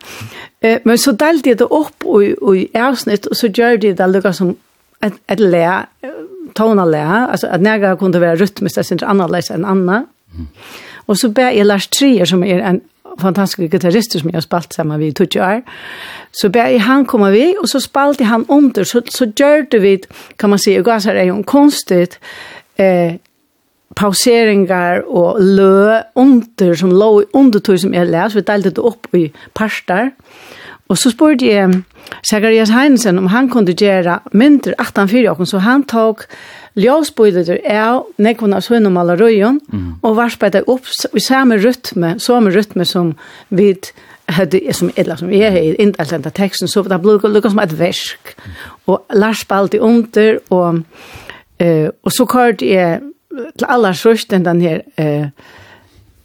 Men 0.84 0.98
så 0.98 1.12
delte 1.12 1.50
jeg 1.52 1.58
det 1.58 1.68
opp 1.70 2.04
i, 2.20 2.32
i 2.60 2.66
avsnitt, 2.78 3.26
og 3.26 3.36
så 3.36 3.48
gjør 3.48 3.80
de 3.80 3.94
det 3.96 4.08
lukket 4.12 4.36
som 4.36 4.52
et, 5.04 5.16
et 5.30 5.40
le, 5.40 5.64
tona 6.56 6.84
le, 6.88 7.04
altså 7.30 7.50
at 7.52 7.62
nægge 7.62 7.96
kunne 8.00 8.20
være 8.20 8.40
rytmisk, 8.42 8.76
det 8.76 8.86
synes 8.86 9.06
annerledes 9.06 9.50
enn 9.54 9.66
Anna. 9.68 10.02
Og 11.06 11.18
så 11.18 11.30
ber 11.30 11.52
jeg 11.54 11.66
Lars 11.66 11.86
Trier, 11.92 12.26
som 12.28 12.42
er 12.44 12.62
en 12.66 12.80
fantastiske 13.20 13.68
gitarrister 13.68 14.18
som 14.18 14.30
jeg 14.30 14.36
har 14.36 14.46
spalt 14.46 14.74
sammen 14.74 14.98
med 14.98 15.08
i 15.08 15.12
20 15.12 15.42
år. 15.42 15.62
Så 16.32 16.48
bare 16.48 16.78
han 16.78 17.06
kom 17.06 17.32
vi, 17.32 17.54
og 17.60 17.68
så 17.68 17.80
spalte 17.80 18.24
han 18.24 18.44
under, 18.48 18.84
så, 18.84 19.00
så 19.10 19.26
gjør 19.26 19.80
vi, 19.80 19.98
kan 20.38 20.50
man 20.50 20.58
si, 20.58 20.76
og 20.76 20.84
gass 20.84 21.06
är 21.06 21.14
er 21.14 21.24
jo 21.24 21.36
en 21.36 21.44
konstigt, 21.44 22.18
eh, 22.78 23.18
pauseringar 23.96 25.02
og 25.06 25.40
lø 25.40 26.00
under, 26.16 26.74
som 26.74 26.90
lå 26.90 27.24
under 27.34 27.60
tog 27.60 27.78
som 27.78 27.94
jeg 27.94 28.06
les, 28.06 28.34
vi 28.34 28.40
delte 28.40 28.70
det 28.70 28.78
opp 28.78 29.06
i 29.14 29.32
parster, 29.54 30.10
Og 30.88 30.98
så 30.98 31.10
spurte 31.10 31.46
jeg 31.46 31.82
Zacharias 32.28 32.70
Heinsen 32.70 33.18
om 33.18 33.26
han 33.26 33.48
kunne 33.50 33.74
gjøre 33.74 34.20
mindre 34.32 34.74
18-4 34.80 35.44
så 35.44 35.58
han 35.58 35.82
tok 35.84 36.26
Ljøsbøyder 36.76 37.56
er 37.64 38.02
nekvun 38.20 38.52
av 38.52 38.64
sønum 38.66 38.98
alla 39.00 39.16
røyen, 39.16 39.60
mm. 39.72 39.86
og 40.04 40.16
varspet 40.18 40.58
er 40.58 40.68
opp 40.68 40.88
i 41.16 41.22
samme 41.24 41.56
rytme, 41.62 42.16
samme 42.20 42.52
rytme 42.52 42.84
som 42.84 43.14
vi 43.48 43.70
hadde, 44.28 44.60
som 44.76 44.90
eller 44.96 45.16
som 45.16 45.32
jeg 45.32 45.52
har 45.52 45.80
inndeltende 45.80 46.32
teksten, 46.36 46.68
så 46.68 46.82
det 46.84 46.98
ble 47.00 47.16
lukket 47.16 47.52
som 47.54 47.62
et 47.62 47.76
versk. 47.78 48.34
Og 48.86 49.04
Lars 49.14 49.44
spalte 49.46 49.80
under, 49.80 50.40
og, 50.50 50.82
eh, 51.58 51.88
og 52.02 52.12
så 52.12 52.26
kørte 52.28 52.68
jeg 52.68 53.00
til 53.58 53.68
alla 53.68 53.94
sørsten 53.94 54.44
den 54.44 54.60
her, 54.60 54.82
eh, 54.98 55.30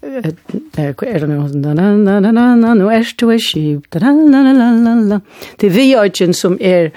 er 0.03 1.19
det 1.19 1.29
nu 1.29 1.47
na 1.53 1.73
na 1.73 2.19
na 2.19 2.55
na 2.55 2.73
nu 2.73 2.87
er 2.89 3.05
du 3.19 3.29
er 3.29 3.37
skip 3.37 3.95
na 4.01 4.11
na 4.11 4.53
na 4.53 4.71
na 4.71 4.95
na 4.95 5.19
til 5.59 5.69
vi 5.69 6.33
som 6.33 6.57
er 6.59 6.89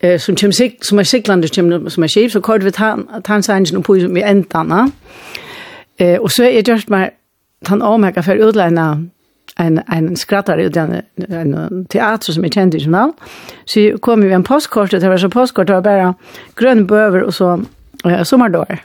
eh 0.00 0.18
som 0.18 0.36
kjem 0.36 0.52
sig 0.52 0.78
som 0.82 0.98
är 0.98 1.04
siglande 1.04 1.48
kjem 1.48 1.90
som 1.90 2.02
är 2.02 2.08
skip 2.08 2.32
så 2.32 2.40
kort 2.40 2.62
vi 2.62 2.72
han 2.76 3.08
att 3.10 3.26
han 3.26 3.42
sa 3.42 3.56
ingen 3.56 3.82
på 3.82 3.94
med 3.94 4.30
ändarna. 4.30 4.90
Eh 5.98 6.18
och 6.18 6.32
så 6.32 6.42
är 6.42 6.68
just 6.68 6.88
mer 6.88 7.10
han 7.66 7.82
omega 7.82 8.22
för 8.22 8.36
utläna 8.36 9.06
en 9.58 9.80
en 9.92 10.16
skrattare 10.16 10.64
ut 10.64 10.74
den 10.74 11.02
en 11.28 11.86
teater 11.86 12.32
som 12.32 12.44
är 12.44 12.48
känd 12.48 12.74
i 12.74 12.84
journal. 12.84 13.12
Så 13.64 13.98
kom 13.98 14.20
vi 14.20 14.32
en 14.32 14.42
postkort 14.42 14.90
det 14.90 15.08
var 15.08 15.18
så 15.18 15.30
postkort 15.30 15.66
det 15.66 15.72
var 15.72 15.82
bara 15.82 16.14
grön 16.56 16.86
böver 16.86 17.22
och 17.22 17.34
så 17.34 17.64
eh, 18.04 18.22
sommardår. 18.22 18.78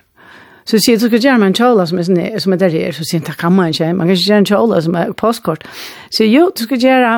Så 0.66 0.80
sier 0.82 0.97
du 0.97 1.05
skal 1.05 1.22
gjøre 1.22 1.38
meg 1.38 1.51
en 1.51 1.57
kjøla 1.59 1.84
som 1.86 1.99
er, 2.01 2.39
som 2.41 2.53
er 2.55 2.57
der 2.57 2.74
her, 2.74 2.93
så 2.95 3.05
sier 3.05 3.20
han, 3.20 3.28
det 3.28 3.38
kan 3.38 3.53
man 3.53 3.70
ikke, 3.70 3.91
man 3.93 4.07
kan 4.07 4.18
ikke 4.18 4.30
gjøre 4.32 4.41
en 4.41 4.47
kjøla 4.49 4.80
som 4.82 4.95
er 4.97 5.11
postkort. 5.13 5.66
Så 6.09 6.26
jo, 6.26 6.47
du 6.57 6.63
skal 6.66 6.82
gjøre 6.82 7.11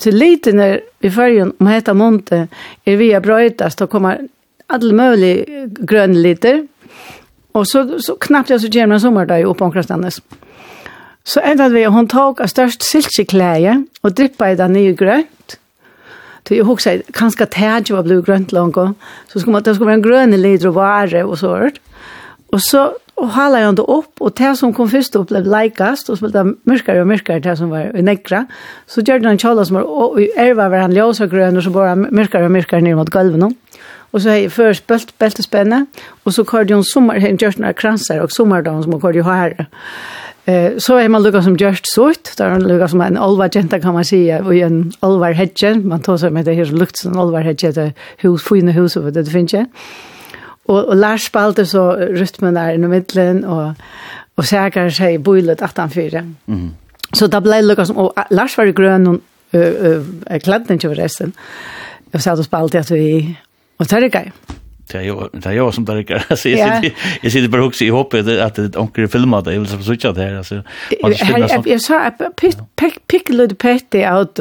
Till 0.00 0.16
lite 0.16 0.52
när 0.52 0.80
vi 0.98 1.10
följer 1.10 1.52
om 1.58 1.66
heta 1.66 1.94
monte 1.94 2.48
är 2.84 2.96
vi 2.96 3.20
brötas 3.20 3.76
då 3.76 3.86
kommer 3.86 4.28
all 4.66 4.92
möjlig 4.92 5.46
grön 5.80 6.22
liter. 6.22 6.68
Och 7.52 7.68
så 7.68 7.98
så 8.00 8.16
knappt 8.16 8.50
jag 8.50 8.60
så 8.60 8.66
ger 8.66 8.86
man 8.86 9.00
sommar 9.00 9.26
där 9.26 9.44
uppe 9.44 9.64
omkring 9.64 9.82
Stannes. 9.82 10.22
Så 11.24 11.40
ända 11.40 11.68
vi 11.68 11.84
hon 11.84 12.08
tog 12.08 12.40
av 12.40 12.46
störst 12.46 12.82
silkekläje 12.82 13.84
och 14.00 14.12
drippa 14.12 14.50
i 14.50 14.56
den 14.56 14.72
nya 14.72 14.92
grönt. 14.92 15.58
Så 16.48 16.54
jag 16.54 16.64
huxar 16.64 17.02
kanske 17.12 17.46
tärje 17.46 17.96
var 17.96 18.02
blå 18.02 18.20
grönt 18.20 18.52
långt 18.52 18.76
så 19.32 19.40
ska 19.40 19.50
man 19.50 19.62
det 19.62 19.74
ska 19.74 19.84
vara 19.84 19.94
en 19.94 20.02
grön 20.02 20.42
lite 20.42 20.68
och 20.68 20.74
vare 20.74 21.24
och 21.24 21.38
så. 21.38 21.70
Och 22.46 22.62
så 22.62 22.96
Og 23.16 23.30
hala 23.32 23.62
han 23.64 23.76
det 23.78 23.84
opp, 23.88 24.20
og 24.20 24.34
det 24.36 24.50
som 24.58 24.74
kom 24.76 24.90
først 24.92 25.16
opp 25.16 25.30
ble 25.30 25.40
leikast, 25.40 26.10
og 26.12 26.18
spilte 26.20 26.42
mørkere 26.68 27.00
og 27.00 27.08
mørkere 27.08 27.40
det 27.44 27.54
som 27.56 27.70
var 27.72 27.94
i 27.96 28.04
nekra. 28.04 28.42
Så 28.86 29.04
gjør 29.06 29.24
han 29.24 29.40
kjala 29.40 29.64
som 29.64 29.78
var, 29.78 29.86
og 29.88 30.18
i 30.20 30.28
erva 30.36 30.68
var 30.72 30.84
han 30.84 30.96
ljøs 30.96 31.22
og 31.24 31.30
grøn, 31.32 31.56
og 31.56 31.64
så 31.64 31.72
bare 31.72 31.96
mørkere 31.96 32.50
og 32.50 32.52
mørkere 32.52 32.84
ned 32.84 32.98
mot 32.98 33.10
gulven. 33.10 33.54
Og 34.12 34.20
så 34.20 34.30
har 34.30 34.36
jeg 34.36 34.52
først 34.52 34.86
bølt, 34.86 35.14
beltespenne, 35.18 35.86
og 36.24 36.32
så 36.32 36.44
kørte 36.44 36.76
hun 36.76 36.84
sommer, 36.84 37.20
hun 37.20 37.40
gjør 37.40 37.56
noen 37.60 37.76
kranser, 37.76 38.20
og 38.20 38.32
sommerdagen 38.32 38.84
som 38.84 38.92
hun 38.92 39.00
kørte 39.00 39.22
jo 39.22 39.24
her. 39.26 39.64
Eh, 40.46 40.76
så 40.78 40.98
er 41.00 41.08
man 41.10 41.24
lukket 41.24 41.44
som 41.44 41.56
gjørst 41.58 41.88
sort, 41.90 42.34
da 42.38 42.46
er 42.46 42.58
man 42.58 42.68
lukket 42.68 42.92
som 42.92 43.00
en 43.02 43.16
olvar 43.18 43.48
jenta, 43.52 43.80
kan 43.82 43.96
man 43.96 44.04
si, 44.06 44.20
og 44.28 44.52
en 44.54 44.92
olvar 45.02 45.34
hedje, 45.34 45.72
man 45.82 46.04
tar 46.04 46.20
seg 46.22 46.36
med 46.36 46.46
det 46.46 46.54
her 46.60 46.68
som 46.68 46.78
lukter 46.78 47.08
som 47.08 47.18
olvar 47.18 47.48
hedje, 47.48 47.72
det 47.72 47.88
hus, 48.22 48.44
fine 48.44 48.76
hus, 48.76 48.96
og 49.00 49.08
det 49.14 49.26
finnes 49.32 49.56
ikke. 49.56 49.66
Og, 50.66 50.88
og 50.88 50.96
Lars 50.96 51.28
spalte 51.30 51.66
så 51.66 51.92
rytmen 51.94 52.56
der 52.56 52.74
i 52.74 52.78
midtelen, 52.78 53.44
og, 53.44 53.74
og 54.36 54.44
Sækar 54.44 54.90
seg 54.90 55.14
i 55.14 55.22
bøylet 55.22 55.62
18-4. 55.62 56.22
Mm. 56.46 56.68
Så 57.14 57.28
da 57.30 57.40
ble 57.40 57.60
det 57.60 57.68
lukket 57.68 57.90
som, 57.90 57.96
og 58.02 58.26
Lars 58.30 58.58
var 58.58 58.68
i 58.68 58.74
grøn, 58.76 59.06
og 59.06 59.20
jeg 59.52 60.42
kledde 60.42 60.74
ikke 60.74 60.88
over 60.88 61.02
resten. 61.04 61.34
Jeg 62.12 62.22
sa 62.22 62.32
at 62.32 62.38
du 62.38 62.44
spalte 62.46 62.78
at 62.78 62.90
vi, 62.90 63.36
og 63.78 63.88
tørre 63.88 64.32
Det 64.92 64.98
är 64.98 65.02
jag 65.02 65.28
det 65.32 65.46
är 65.46 65.52
jag 65.52 65.74
som 65.74 65.84
där 65.84 66.02
kan 66.02 66.20
jag 66.28 66.38
sitter 66.38 66.92
jag 67.22 67.32
sitter 67.32 67.48
bara 67.48 67.64
också 67.64 67.84
i 67.84 67.88
hoppet 67.88 68.28
att 68.28 68.58
att 68.58 68.76
onkel 68.76 69.08
filmar 69.08 69.42
det 69.42 69.54
eller 69.54 69.66
så 69.66 69.82
så 69.82 70.12
det 70.12 70.22
här 70.22 70.34
alltså 70.34 70.62
jag 71.64 71.80
sa 71.80 72.10
pick 72.76 73.06
pick 73.06 73.28
little 73.28 73.56
petty 73.56 74.04
out 74.04 74.38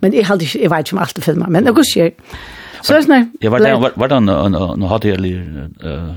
men 0.00 0.12
jag 0.12 0.24
hade 0.24 0.44
jag 0.54 0.70
vet 0.70 0.78
inte 0.78 0.94
om 0.94 0.98
allt 0.98 1.24
filmar 1.24 1.48
men 1.48 1.64
det 1.64 1.72
går 1.72 1.84
själv 1.94 2.12
Så 2.82 2.94
är 2.94 3.02
det 3.02 3.28
Ja, 3.40 3.50
var 3.50 3.58
det 3.58 3.92
var 3.94 4.08
det 4.08 4.14
en 4.14 4.28
hade 4.28 4.86
hotell 4.86 5.22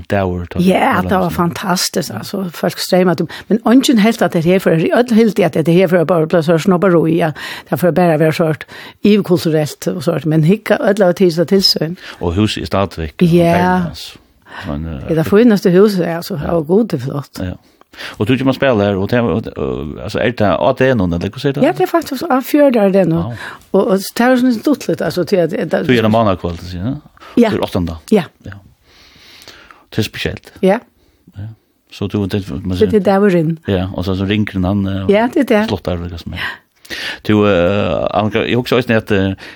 där 0.06 0.46
då. 0.46 0.46
Ja, 0.58 1.02
det 1.08 1.16
var 1.16 1.30
fantastiskt 1.30 2.10
alltså 2.10 2.50
folk 2.52 2.78
strömmade 2.78 3.26
men 3.46 3.60
ungen 3.64 3.98
helt 3.98 4.22
att 4.22 4.32
det 4.32 4.40
här 4.40 4.58
för 4.58 4.70
öll 4.70 5.10
helt 5.10 5.38
att 5.38 5.52
det 5.52 5.72
här 5.72 5.88
för 5.88 6.04
bara 6.04 6.26
plus 6.26 6.48
och 6.48 6.60
snobbar 6.60 6.90
ro 6.90 7.08
ja, 7.08 7.32
därför 7.68 7.92
bara 7.92 8.16
vi 8.16 8.32
sort 8.32 8.66
i 9.02 9.22
kulturellt 9.22 9.86
och 9.86 10.04
sort 10.04 10.24
men 10.24 10.42
hicka 10.42 10.76
öll 10.76 11.02
att 11.02 11.16
tills 11.16 11.46
till 11.48 11.62
så. 11.62 11.94
Och 12.18 12.34
hus 12.34 12.58
i 12.58 12.66
Stadvik. 12.66 13.22
Ja. 13.22 13.80
Men 14.66 15.00
det 15.08 15.24
finaste 15.24 15.70
huset 15.70 16.16
alltså, 16.16 16.36
har 16.36 16.60
god 16.60 16.88
det 16.88 16.98
flott. 16.98 17.38
Ja. 17.40 17.58
Och 18.00 18.26
du 18.26 18.38
kan 18.38 18.44
man 18.44 18.54
spela 18.54 18.84
här 18.84 18.96
och 18.96 19.12
alltså 20.02 20.18
är 20.18 20.34
det 20.36 20.54
att 20.54 20.76
det 20.76 20.86
är 20.86 20.94
någon 20.94 21.12
eller 21.12 21.30
hur 21.32 21.40
säger 21.40 21.54
du? 21.54 21.60
Ja, 21.60 21.72
det 21.76 21.82
är 21.82 21.86
faktiskt 21.86 22.22
av 22.22 22.40
fjärde 22.40 22.88
det 22.88 23.04
nu. 23.04 23.22
Och 23.70 23.86
och 23.86 23.98
det 24.16 24.24
är 24.24 24.36
ju 24.36 24.48
inte 24.48 24.60
stort 24.60 25.00
alltså 25.00 25.24
till 25.24 25.40
att 25.40 25.50
det 25.50 25.82
Du 25.86 25.98
är 25.98 26.04
en 26.04 26.10
månad 26.10 26.40
kväll 26.40 26.58
så 26.58 26.76
ja. 26.76 26.96
Ja. 27.34 27.50
Det 27.50 27.56
är 27.56 27.64
åttonde. 27.64 27.96
Ja. 28.10 28.22
Ja. 28.42 28.52
Det 29.88 29.98
är 29.98 30.02
speciellt. 30.02 30.52
Ja. 30.60 30.78
Ja. 31.34 31.40
Så 31.92 32.06
du 32.06 32.26
det 32.26 32.50
man 32.50 32.76
säger. 32.76 32.92
Det 32.92 33.00
där 33.00 33.18
var 33.18 33.36
in. 33.36 33.60
Ja, 33.66 33.90
och 33.94 34.04
så 34.04 34.16
så 34.16 34.24
ringer 34.24 34.66
han. 34.66 35.06
Ja, 35.08 35.28
det 35.34 35.40
är 35.40 35.44
det. 35.44 35.66
Slott 35.68 35.84
där 35.84 36.08
liksom. 36.10 36.32
Ja. 36.32 36.38
Du 37.22 37.34
Anka 38.10 38.46
jag 38.46 38.60
också 38.60 38.76
visste 38.76 38.96
att 38.96 39.10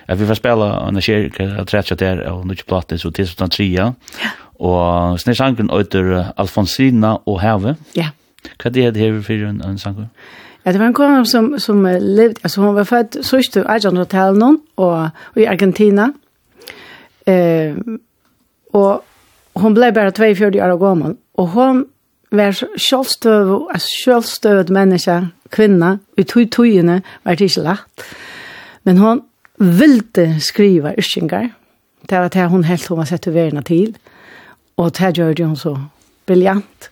jag 0.07 0.17
vill 0.17 0.37
spela 0.37 0.89
en 0.89 1.01
kyrka 1.01 1.57
att 1.61 1.69
träcka 1.69 1.95
där 1.95 2.21
och 2.21 2.47
nu 2.47 2.55
plattan 2.55 2.99
så 2.99 3.11
tills 3.11 3.33
utan 3.33 3.51
trea. 3.51 3.95
Ja. 4.23 4.29
Och 4.67 5.21
snäsanken 5.21 5.71
åter 5.71 6.27
Alfonsina 6.37 7.17
och 7.17 7.41
Herve. 7.41 7.77
Ja. 7.93 8.07
Hva 8.63 8.71
er 8.71 8.91
det 8.91 8.97
her 8.97 9.21
for 9.23 9.33
en, 9.49 9.63
en 9.65 9.79
sanger? 9.79 10.09
Ja, 10.65 10.73
det 10.73 10.81
var 10.81 10.87
en 10.87 10.95
kone 10.95 11.27
som, 11.27 11.59
som 11.59 11.85
levde, 11.85 12.41
altså 12.43 12.61
hun 12.61 12.75
var 12.75 12.85
født 12.85 13.17
sørst 13.25 13.57
i 13.57 13.63
Ajan 13.67 13.97
Hotel 13.97 14.37
nå, 14.37 14.51
og, 14.77 15.09
og 15.35 15.41
i 15.41 15.45
Argentina. 15.45 16.11
Eh, 17.27 17.77
og 18.73 19.05
hun 19.57 19.75
ble 19.75 19.93
bare 19.93 20.13
42 20.13 20.61
år 20.63 20.77
gammel, 20.81 21.17
og 21.35 21.49
hun 21.49 21.87
var 22.33 22.53
självstöv 22.77 23.69
alltså 23.71 23.89
självstövad 24.05 24.71
människa 24.71 25.27
kvinna 25.51 25.99
i 26.17 26.23
tog 26.23 26.51
togene, 26.51 27.03
var 27.25 27.35
det 27.35 27.45
ikke 27.45 27.61
lagt. 27.61 28.03
men 28.83 28.99
hun 28.99 29.23
ville 29.59 30.41
skrive 30.41 30.95
yrkingar 30.99 31.49
det 32.11 32.19
var 32.19 32.29
det 32.29 32.49
hun 32.49 32.65
helt 32.65 32.89
hun 32.89 32.99
var 32.99 33.05
sett 33.05 33.27
över 33.27 33.61
til, 33.61 33.97
og 34.77 34.93
det 34.99 35.19
gjorde 35.19 35.45
hun 35.45 35.57
så 35.57 35.79
briljant 36.27 36.91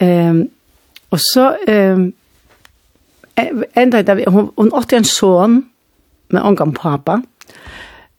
ehm 0.00 0.48
Og 1.14 1.20
så 1.22 1.44
eh, 1.68 1.98
enda 3.76 4.02
det, 4.02 4.24
hun, 4.26 4.50
hun 4.58 4.72
åtte 4.74 4.96
en 4.96 5.04
son 5.06 5.60
med 6.34 6.42
ångan 6.42 6.72
pappa, 6.74 7.20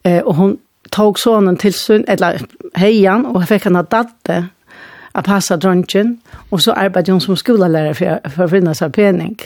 eh, 0.06 0.22
og 0.24 0.36
hun 0.36 0.58
tog 0.92 1.20
sonen 1.20 1.58
til 1.58 1.74
sin, 1.74 2.06
eller 2.08 2.40
heian, 2.76 3.26
og 3.26 3.48
fikk 3.48 3.64
han 3.64 3.76
att 3.76 3.92
datte, 3.92 4.48
a 5.16 5.22
passa 5.22 5.56
drunchen 5.56 6.22
og 6.52 6.62
så 6.62 6.72
arbeidde 6.72 7.12
hun 7.12 7.22
som 7.22 7.36
skollärare 7.36 7.94
for, 7.96 8.20
for 8.30 8.46
å 8.46 8.52
finne 8.52 8.74
seg 8.76 8.92
pening. 8.92 9.38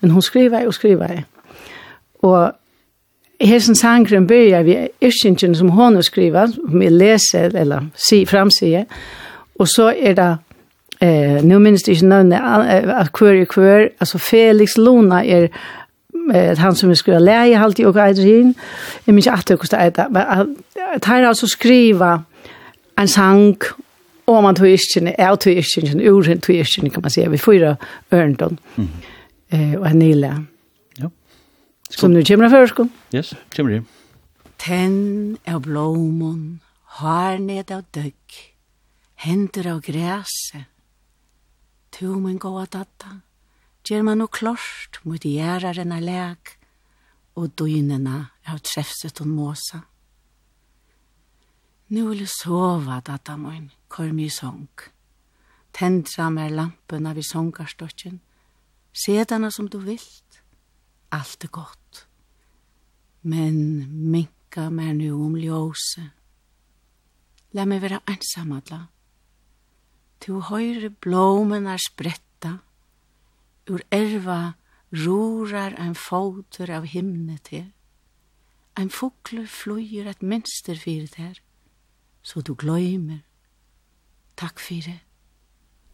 Men 0.00 0.10
hun 0.10 0.22
skriver 0.22 0.66
og 0.66 0.74
skriver. 0.74 1.22
Og 2.22 2.52
Hesen 3.40 3.74
sangren 3.74 4.26
börjar 4.26 4.62
vi 4.62 4.88
ischingen 5.00 5.54
som 5.54 5.68
hon 5.68 6.02
skriver, 6.02 6.46
som 6.46 6.80
vi 6.80 6.88
leser 6.88 7.56
eller 7.56 7.90
si, 7.94 8.26
framsier, 8.26 8.84
Och 9.58 9.68
så 9.68 9.92
är 9.92 10.14
det 10.14 10.38
eh 11.00 11.44
nu 11.44 11.58
minns 11.58 11.82
det 11.82 11.92
inte 11.92 12.06
någon 12.06 12.32
att 12.32 13.12
query 13.12 13.46
queer 13.46 13.90
alltså 13.98 14.18
Felix 14.18 14.76
Luna 14.76 15.24
är 15.24 15.50
eh 16.34 16.58
han 16.58 16.74
som 16.74 16.96
skulle 16.96 17.18
lära 17.18 17.56
halt 17.58 17.78
och 17.78 17.96
Adrian 17.96 18.54
jag 19.04 19.14
minns 19.14 19.26
att 19.26 19.46
det 19.46 19.56
kostade 19.56 19.86
att 19.86 20.16
att 20.94 21.04
han 21.04 21.24
alltså 21.24 21.46
skriva 21.46 22.24
en 22.96 23.08
sang 23.08 23.56
om 24.24 24.42
man 24.42 24.54
tog 24.54 24.68
iskin 24.68 25.06
är 25.18 25.36
tog 25.36 25.52
iskin 25.52 26.00
ur 26.00 26.36
tog 26.36 26.56
iskin 26.56 26.90
kan 26.90 27.02
man 27.02 27.10
säga 27.10 27.28
vi 27.28 27.38
fyra 27.38 27.76
örnton 28.10 28.58
eh 29.48 29.74
och 29.74 29.94
Nila. 29.94 30.44
ja 30.96 31.10
som 31.90 32.12
nu 32.12 32.24
kommer 32.24 32.48
först 32.48 32.74
yes 33.12 33.34
kommer 33.56 33.70
det 33.70 33.82
Tenn 34.58 35.36
av 35.46 35.60
blomon, 35.60 36.60
har 36.84 37.38
ned 37.38 37.70
av 37.70 37.84
døgg, 37.90 38.14
hender 39.14 39.70
av 39.70 39.80
græse, 39.80 40.64
Tu 41.98 42.06
min 42.14 42.36
goa 42.38 42.62
datta, 42.70 43.16
gjer 43.82 44.04
man 44.06 44.20
no 44.22 44.28
klorst 44.30 45.00
mot 45.02 45.24
gjeraren 45.26 45.90
av 45.90 46.04
leg, 46.06 46.50
og 47.34 47.56
døgnena 47.58 48.18
av 48.46 48.60
trefset 48.62 49.18
og 49.24 49.26
måsa. 49.26 49.80
Nu 51.90 52.04
vil 52.06 52.20
jeg 52.22 52.30
sova, 52.30 53.00
datta 53.02 53.34
min, 53.34 53.72
kor 53.90 54.12
mi 54.14 54.28
sång. 54.30 54.68
Tendra 55.74 56.28
mer 56.30 56.54
lampuna 56.54 57.16
vid 57.18 57.26
sångarstokken, 57.26 58.20
sedana 58.94 59.50
som 59.50 59.66
du 59.66 59.80
vilt, 59.82 60.38
alt 61.10 61.48
er 61.48 61.50
godt. 61.50 62.04
Men 63.26 63.58
minka 64.12 64.68
mer 64.70 64.94
nu 64.94 65.10
om 65.16 65.34
ljose. 65.34 66.06
La 67.58 67.66
meg 67.66 67.82
være 67.82 67.98
ensam. 68.06 68.54
Tu 70.20 70.40
høyre 70.50 70.90
blómenar 70.90 71.78
spretta, 71.82 72.58
ur 73.70 73.82
erva 73.94 74.56
rorar 74.92 75.76
ein 75.78 75.94
fotur 75.94 76.70
av 76.70 76.88
himne 76.90 77.38
til. 77.44 77.68
Ein 78.78 78.90
fugler 78.90 79.46
fløyer 79.46 80.08
et 80.10 80.22
minster 80.22 80.78
fyrir 80.78 81.10
der, 81.16 81.38
så 82.22 82.40
du 82.40 82.54
gløymer. 82.54 83.22
Takk 84.38 84.60
fyrir, 84.62 85.00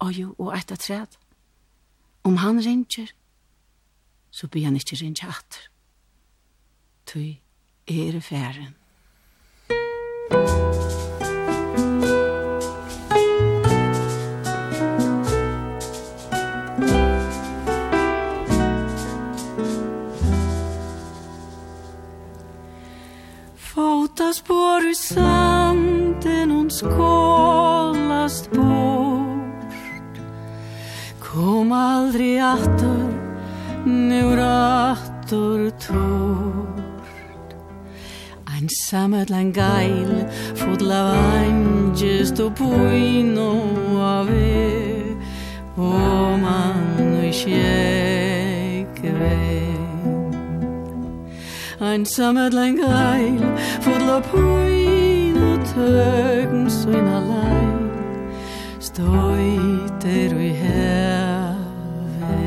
oju 0.01 0.35
og 0.39 0.53
etta 0.57 0.77
træd. 0.77 1.17
Om 2.25 2.37
han 2.37 2.61
ringer, 2.61 3.13
så 4.31 4.49
blir 4.49 4.65
han 4.65 4.77
ikkje 4.77 5.01
rinja 5.01 5.29
atter. 5.33 5.69
Tui 7.07 7.41
er 7.87 8.21
færen. 8.21 8.75
spår 24.45 24.87
ur 24.89 24.95
sanden 24.95 26.51
hon 26.51 26.71
skålast 26.71 28.51
bort. 28.51 29.75
Kom 31.21 31.73
aldrig 31.73 32.39
attor, 32.39 33.13
nu 33.85 34.37
rattor 34.37 35.71
tort. 35.71 37.55
Ein 38.47 38.69
lang 39.29 39.53
geil, 39.53 40.25
fodl 40.55 40.93
av 40.93 41.17
angest 41.17 42.41
och 42.41 42.57
poino 42.57 43.61
av 44.01 44.31
e 44.31 44.71
O 45.77 46.37
man 46.37 47.27
och 47.27 47.35
kjell 47.35 48.34
Einsamhet 51.85 52.55
lang 52.55 52.79
reil 52.81 53.43
Fodla 53.85 54.21
poin 54.31 55.37
og 55.37 55.67
tøgn 55.69 56.65
Svina 56.73 57.19
lei 57.21 57.67
Stoiter 58.81 60.33
ui 60.33 60.49
heve. 60.63 62.39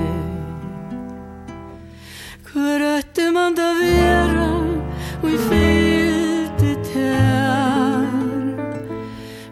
Hvor 2.49 2.85
øtte 2.97 3.29
man 3.31 3.53
da 3.57 3.67
vera 3.77 4.49
Ui 5.21 5.37
fyllte 5.45 6.73
tær. 6.89 8.09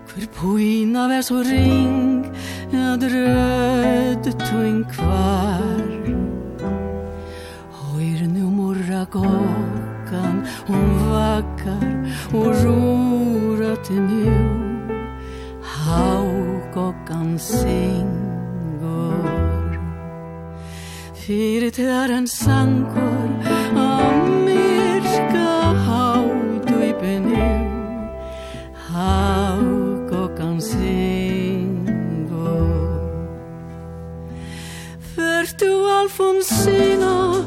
Hvor 0.10 0.28
poina 0.40 1.06
vær 1.14 1.22
så 1.30 1.44
ring 1.46 2.26
Ja 2.74 2.98
drøde 2.98 4.34
tu 4.34 4.66
kvar. 4.96 5.86
Høyre 7.86 8.28
nu 8.28 8.50
morra 8.50 9.06
går 9.12 9.65
Hon 10.68 11.00
vakar 11.10 11.86
og 12.34 12.48
rora 12.66 13.76
til 13.84 14.02
nu 14.02 14.34
Hauk 15.64 16.76
och 16.76 17.10
ansingor 17.12 18.16
Fyrt 21.16 21.80
är 21.80 22.10
en 22.10 22.28
sankor 22.28 23.44
Amirka 23.76 25.50
hauk 25.88 26.68
du 26.68 26.84
i 26.84 26.94
benu 26.94 27.70
Hauk 28.76 30.12
och 30.12 30.40
ansingor 30.40 31.46
alfonsina 35.16 35.60
du 35.60 35.90
Alfonsino 36.02 37.46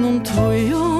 Num 0.00 0.22
tøyon 0.24 0.99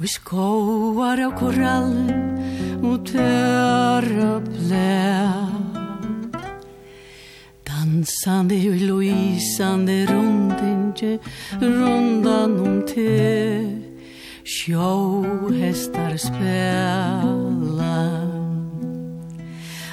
Og 0.00 0.08
skåar 0.08 1.20
av 1.26 1.34
korallen 1.36 2.80
og 2.80 3.02
tørre 3.04 4.30
blæ 4.46 5.02
Dansande 7.68 8.56
og 8.70 8.80
loisande 8.88 9.98
rundinje 10.08 11.18
rundan 11.60 12.56
om 12.64 12.80
te 12.88 13.12
Sjå 14.40 14.88
hestar 15.58 16.16
spela 16.16 17.98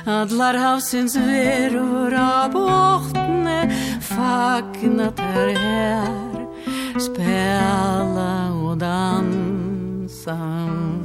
Adlar 0.07 0.55
havsins 0.55 1.19
verur 1.19 2.15
av 2.15 2.55
botne 2.55 3.59
Fagna 4.07 5.11
er 5.19 5.51
her. 5.59 6.37
Spela 6.97 8.31
og 8.55 8.79
ensam 10.27 11.01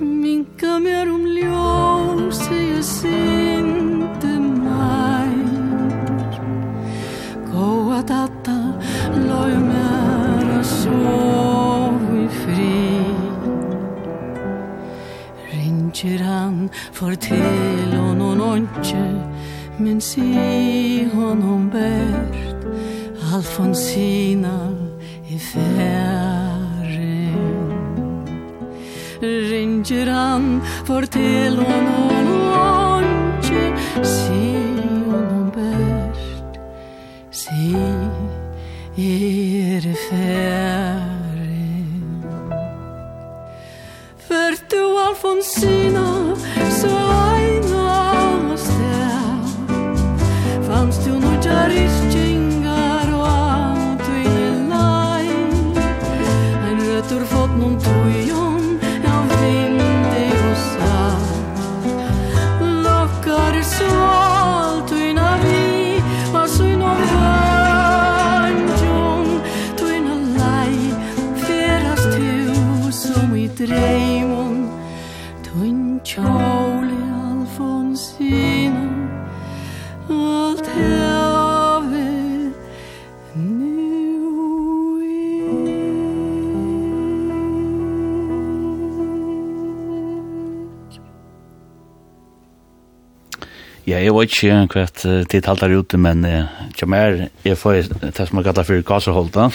Minka 0.00 0.78
mér 0.78 1.08
um 1.08 1.24
ljósi 1.26 2.54
ég 2.54 2.82
syndi 2.82 4.34
mær. 4.62 5.30
Góa 7.50 8.02
datta 8.02 8.74
lói 9.14 9.54
mér 9.70 10.44
að 10.58 10.66
sovi 10.66 12.26
fri 12.42 13.06
Ringir 15.52 16.20
han 16.22 16.70
for 16.92 17.14
til 17.14 17.94
og 17.94 18.14
Men 19.78 20.00
si 20.00 21.04
honom 21.14 21.70
bert. 21.70 22.66
Alfonsina 23.34 24.70
i 25.30 25.38
ferd 25.38 26.23
ringer 29.84 30.06
han 30.06 30.60
Fortell 30.86 31.56
honom 31.56 32.26
hon 32.52 33.04
Si 34.02 34.56
honom 35.10 35.50
bäst 35.54 36.58
Si 37.30 37.74
er 38.96 39.94
færre 40.10 41.44
För 44.28 44.56
du 44.70 44.98
Alfonsina 45.08 46.36
Så 46.70 46.88
är 46.88 47.33
jeg 94.04 94.14
vet 94.14 94.34
ikke 94.36 94.66
hva 94.74 94.84
tid 95.32 95.48
halter 95.48 95.72
ute, 95.74 95.98
men 96.00 96.24
ikke 96.68 96.88
mer, 96.90 97.16
jeg 97.44 97.58
får 97.58 97.88
det 98.04 98.26
som 98.28 98.40
jeg 98.40 98.46
kallar 98.46 98.68
for 98.68 98.84
Kaserholta. 98.86 99.48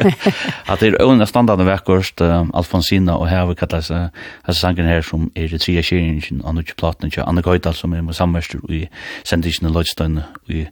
At 0.70 0.82
det 0.82 0.90
er 0.90 0.98
øvende 1.02 1.26
standarden 1.30 1.68
vekkost, 1.68 2.22
Alfonsina 2.24 3.16
og 3.20 3.28
her 3.30 3.46
vi 3.50 3.58
kallar 3.60 3.84
seg, 3.86 4.20
altså 4.44 4.58
sangen 4.60 4.90
her 4.90 5.04
som 5.06 5.30
er 5.36 5.48
i 5.48 5.58
tredje 5.58 5.86
kjeringen, 5.90 6.42
og 6.44 6.56
nå 6.56 6.66
ikke 6.66 6.78
platen, 6.82 7.10
ikke 7.10 7.26
Anne 7.26 7.44
Gøydal 7.44 7.76
som 7.78 7.94
er 7.94 8.04
med 8.04 8.18
samverster 8.18 8.62
i 8.68 8.84
sendingen 9.24 9.70
i 9.70 9.74
Lødstøyne, 9.74 10.26
i 10.50 10.66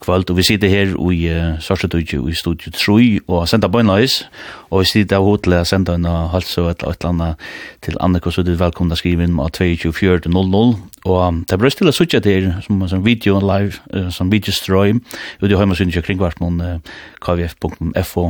kvöld, 0.00 0.30
og 0.30 0.36
vi 0.36 0.42
sitter 0.42 0.68
her 0.68 0.92
i 1.12 1.18
uh, 1.30 1.60
Sørstadudje 1.60 2.20
i 2.30 2.34
Studio 2.34 2.70
3 2.70 3.20
og 3.28 3.48
sender 3.48 3.68
bøgnløys, 3.68 4.28
og 4.70 4.80
vi 4.80 4.90
sitter 4.90 5.16
av 5.18 5.24
hotelet 5.24 5.64
og 5.64 5.70
sender 5.70 5.96
en 5.96 6.08
hals 6.32 6.56
og 6.58 6.70
et 6.70 6.82
eller 6.84 7.08
annet 7.08 7.46
til 7.82 7.96
Anneko, 8.00 8.30
så 8.30 8.42
du 8.42 8.52
er 8.52 8.60
velkomna 8.60 8.96
å 8.96 9.00
skrive 9.00 9.26
inn 9.26 9.38
av 9.40 9.52
22.4.00, 9.56 10.74
og 11.06 11.20
um, 11.22 11.42
det 11.44 11.54
er 11.54 11.62
bare 11.62 11.72
stille 11.74 11.94
suttje 11.94 12.20
til 12.24 12.50
som, 12.66 12.82
som 12.90 13.04
video 13.06 13.38
live, 13.40 13.78
uh, 13.94 14.10
som 14.14 14.32
videostrøy, 14.32 14.98
og 15.40 15.48
det 15.48 15.58
har 15.58 15.70
man 15.70 15.78
synes 15.78 16.00
kring 16.04 16.20
hvert 16.20 16.42
noen 16.42 16.60
uh, 16.60 16.98
kvf.fo, 17.24 18.26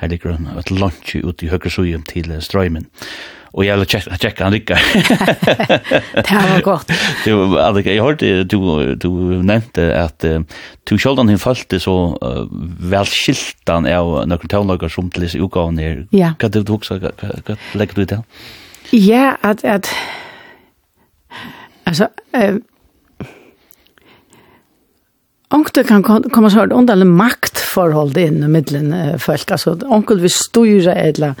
her 0.00 0.14
ligger 0.14 0.40
et 0.58 0.72
lunch 0.72 1.16
ut 1.16 1.42
i 1.42 1.50
høyre 1.52 1.72
suje 1.72 2.00
til 2.08 2.32
uh, 2.32 2.40
strøymen. 2.40 2.88
Och 3.52 3.64
jag 3.64 3.76
vill 3.76 3.86
checka 3.86 4.44
han 4.44 4.52
rycka. 4.52 4.74
det 6.14 6.32
var 6.32 6.62
gott. 6.62 6.90
Du 7.24 7.60
alltså 7.60 7.90
jag 7.90 8.04
hörde 8.04 8.44
du 8.44 8.94
du 8.94 9.10
nämnde 9.42 10.02
att 10.02 10.24
du 10.84 10.98
skuldan 10.98 11.28
hin 11.28 11.38
fallte 11.38 11.80
så 11.80 12.18
väl 12.80 13.06
skiltan 13.06 13.86
är 13.86 14.26
några 14.26 14.48
tonlager 14.48 14.88
som 14.88 15.10
till 15.10 15.30
sig 15.30 15.40
utgåvan 15.40 16.06
Ja. 16.10 16.32
Kan 16.38 16.50
du 16.50 16.72
också 16.72 17.00
kan 17.00 17.56
lägga 17.72 17.92
du 17.94 18.04
det? 18.04 18.22
Ja, 18.90 19.36
att 19.40 19.64
att 19.64 19.88
alltså 21.84 22.08
eh 22.32 22.54
Onkel 25.52 25.84
kan 25.84 26.02
komma 26.02 26.50
så 26.50 26.56
här 26.56 26.72
underlig 26.72 27.06
maktförhåll 27.06 28.18
in 28.18 28.42
i 28.42 28.48
mitten 28.48 29.18
folk 29.18 29.50
alltså 29.50 29.78
onkel 29.82 30.20
vill 30.20 30.30
styra 30.30 30.94
eller 30.94 31.34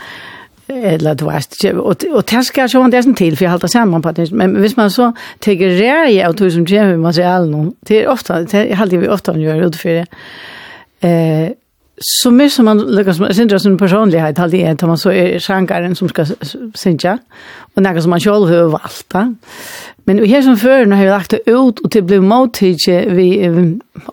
eller 0.70 1.14
du 1.14 1.26
vet, 1.28 1.56
og, 1.74 2.04
og 2.10 2.26
det 2.30 2.42
skal 2.46 2.66
jeg 2.66 2.74
sjående 2.74 2.96
det 2.96 3.16
til, 3.18 3.36
for 3.36 3.46
jeg 3.46 3.54
halter 3.54 3.72
sammen 3.72 4.02
på 4.02 4.12
det, 4.16 4.30
men 4.32 4.56
hvis 4.62 4.76
man 4.76 4.90
så 4.90 5.10
tenker 5.44 5.76
rære 5.78 6.26
av 6.26 6.36
tog 6.38 6.52
som 6.52 6.66
kommer 6.66 6.94
med 6.94 7.06
materialen, 7.06 7.72
det 7.88 8.02
er 8.02 8.12
ofte, 8.12 8.42
det 8.50 8.66
er 8.66 8.80
alltid 8.80 9.04
vi 9.04 9.10
ofte 9.10 9.36
gjør 9.38 9.66
utenfor 9.66 10.00
det, 10.00 10.06
eh, 11.02 11.50
så 12.00 12.30
mye 12.32 12.48
som 12.48 12.64
man 12.64 12.78
lukkar 12.80 13.12
som 13.12 13.26
synder 13.36 13.60
sin 13.60 13.76
personlighet 13.76 14.38
alltid 14.40 14.62
er, 14.64 14.86
man 14.88 14.98
så 14.98 15.10
er 15.12 15.40
sjankaren 15.42 15.94
som 15.98 16.08
skal 16.08 16.30
synja, 16.74 17.18
og 17.76 17.82
noe 17.84 18.00
som 18.00 18.14
man 18.14 18.22
selv 18.24 18.48
har 18.48 18.70
valgt. 18.72 19.16
Men 20.08 20.22
her 20.24 20.40
som 20.42 20.56
før, 20.56 20.86
når 20.86 20.96
jeg 20.96 21.06
har 21.06 21.12
lagt 21.12 21.34
det 21.36 21.40
ut, 21.46 21.82
og 21.84 21.92
det 21.92 22.06
blir 22.06 22.24
måttidig 22.24 23.02
vi 23.16 23.28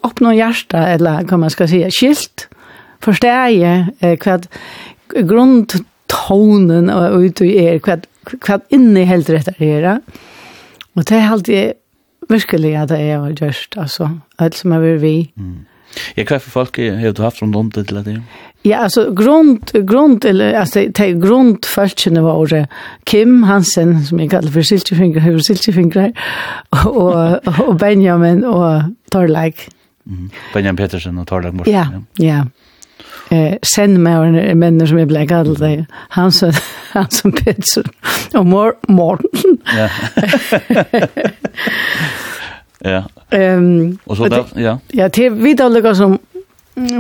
oppnår 0.04 0.36
hjertet, 0.36 0.82
eller 0.98 1.24
hva 1.30 1.40
man 1.40 1.54
skal 1.54 1.72
si, 1.72 1.86
skilt, 1.96 2.50
forsteg 3.04 3.64
eh, 3.64 4.18
hva 4.20 4.42
grunn 5.24 5.62
tonen 6.08 6.90
och 6.90 7.20
ut 7.20 7.42
och 7.42 7.48
er 7.48 7.80
kvad 7.80 8.06
kvad 8.42 8.62
inne 8.70 9.06
helt 9.06 9.30
rätt 9.30 9.48
att 9.48 9.58
det. 9.60 10.02
Och 10.94 11.04
det 11.04 11.16
är 11.16 11.30
alltid 11.32 11.74
verkligen 12.30 12.82
att 12.82 12.90
det 12.90 12.98
är 12.98 13.46
just 13.46 13.78
alltså 13.78 14.20
allt 14.36 14.56
som 14.56 14.72
är 14.72 14.80
vi. 14.80 15.32
Mm. 15.38 15.66
Jag 16.16 16.28
kvar 16.28 16.40
för 16.40 16.50
folk 16.50 16.78
har 16.78 17.14
du 17.14 17.22
haft 17.24 17.42
rundt 17.42 17.56
om 17.56 17.70
det 17.70 17.88
til 17.88 18.04
det. 18.04 18.22
Ja, 18.64 18.78
alltså 18.78 19.14
grund 19.14 19.72
grund 19.88 20.26
eller 20.26 20.54
alltså 20.54 20.80
det 20.80 21.14
grund 21.14 21.66
förstjänar 21.66 22.22
var 22.22 22.48
det 22.48 22.68
Kim 23.06 23.44
Hansen 23.44 24.06
som 24.06 24.20
jag 24.20 24.30
kallar 24.30 24.52
för 24.52 24.62
siltefingrar, 24.62 25.22
hur 25.22 25.40
siltefingrar 25.40 26.14
och 26.70 27.48
och 27.68 27.76
Benjamin 27.76 28.46
och 28.46 28.82
Torlike. 29.12 29.62
Mm. 30.08 30.30
Benjamin 30.54 30.78
Petersen 30.78 31.18
og 31.18 31.28
Torlike 31.28 31.52
Morsen. 31.52 31.74
Ja, 31.74 31.86
ja 32.26 32.46
eh 33.30 33.58
sen 33.62 34.04
med 34.04 34.50
en 34.50 34.60
människa 34.60 34.88
som 34.88 34.98
är 34.98 35.06
bläckad 35.06 35.60
där 35.60 35.86
han 35.92 36.32
så 36.32 36.52
han 36.92 37.10
som 37.10 37.32
pizza 37.46 37.82
och 38.34 38.46
mor 38.46 38.74
Morten. 38.88 39.58
Ja. 39.78 39.90
ja. 42.80 43.04
Ehm 43.30 43.98
och 44.04 44.18
så 44.18 44.28
där 44.28 44.46
ja. 44.56 44.80
Ja, 44.88 45.10
det 45.10 45.30
vi 45.30 45.54
då 45.54 45.96
som 45.96 46.20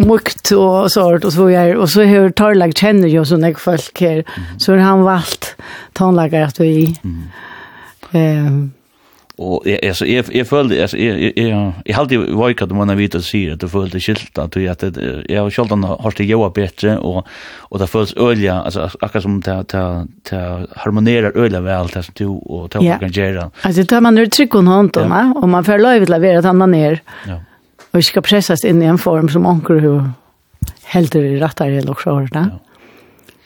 mukt 0.07 0.51
och 0.51 0.91
sånt 0.91 1.25
och 1.25 1.34
så 1.34 1.49
jag 1.49 1.78
och 1.78 1.89
så 1.89 2.01
hur 2.01 2.30
Tarlag 2.30 2.78
känner 2.78 3.07
ju 3.07 3.25
sån 3.25 3.43
jag 3.43 3.59
folk 3.59 4.01
här 4.01 4.23
så 4.57 4.71
har 4.71 4.80
han 4.80 5.03
valt 5.03 5.55
tonlagar 5.93 6.41
att 6.41 6.59
vi 6.59 6.99
ehm 8.11 8.71
Og 9.38 9.67
jeg, 9.69 9.77
altså, 9.83 10.05
jeg, 10.09 10.23
jeg 10.33 10.47
følte, 10.49 10.79
altså, 10.81 10.97
jeg, 10.97 11.19
jeg, 11.21 11.33
jeg, 11.38 11.73
jeg 11.85 11.95
halte 11.95 12.17
jo 12.17 12.23
veik 12.39 12.61
at 12.65 12.71
man 12.73 12.89
har 12.89 12.97
vite 12.97 13.19
å 13.21 13.25
si 13.25 13.43
at 13.53 13.61
du 13.61 13.67
følte 13.69 13.99
skilt, 14.01 14.31
at 14.41 14.55
jeg, 14.57 14.73
at 14.73 14.97
jeg 14.97 15.38
har 15.38 15.51
sjoldan 15.53 15.85
hørt 15.85 16.17
det 16.17 16.25
joa 16.25 16.49
bedre, 16.53 16.95
og, 17.05 17.27
og 17.69 17.81
det 17.81 17.89
føles 17.91 18.15
øyla, 18.17 18.63
altså, 18.65 18.88
akkurat 18.97 19.25
som 19.27 19.35
det, 19.45 19.57
det, 19.73 19.83
det 20.31 20.41
harmonerer 20.81 21.38
ølja 21.38 21.61
vel, 21.61 21.91
det 21.93 22.03
som 22.07 22.17
du 22.17 22.25
og 22.31 22.71
det 22.73 22.81
ja. 22.88 22.97
kan 23.03 23.13
gjøre. 23.13 23.49
Altså, 23.61 23.85
tar 23.85 24.01
man 24.07 24.17
ut 24.17 24.33
trygg 24.33 24.57
hon 24.57 24.71
hånd, 24.73 24.97
ja. 24.97 25.21
og 25.38 25.45
man 25.53 25.67
får 25.67 25.85
lov 25.85 26.07
til 26.07 26.17
å 26.17 26.21
være 26.25 26.41
at 26.41 26.49
han 26.49 26.77
er, 26.79 26.97
ja. 27.29 27.38
og 27.91 28.01
ikke 28.01 28.09
skal 28.09 28.27
pressas 28.31 28.65
inn 28.65 28.81
i 28.81 28.89
en 28.89 29.01
form 29.01 29.29
som 29.29 29.45
anker 29.45 29.85
jo 29.85 29.99
helder 30.89 31.29
i 31.29 31.38
rattar 31.43 31.77
i 31.77 31.85
loksjårene. 31.85 32.47
Ja. 32.55 33.38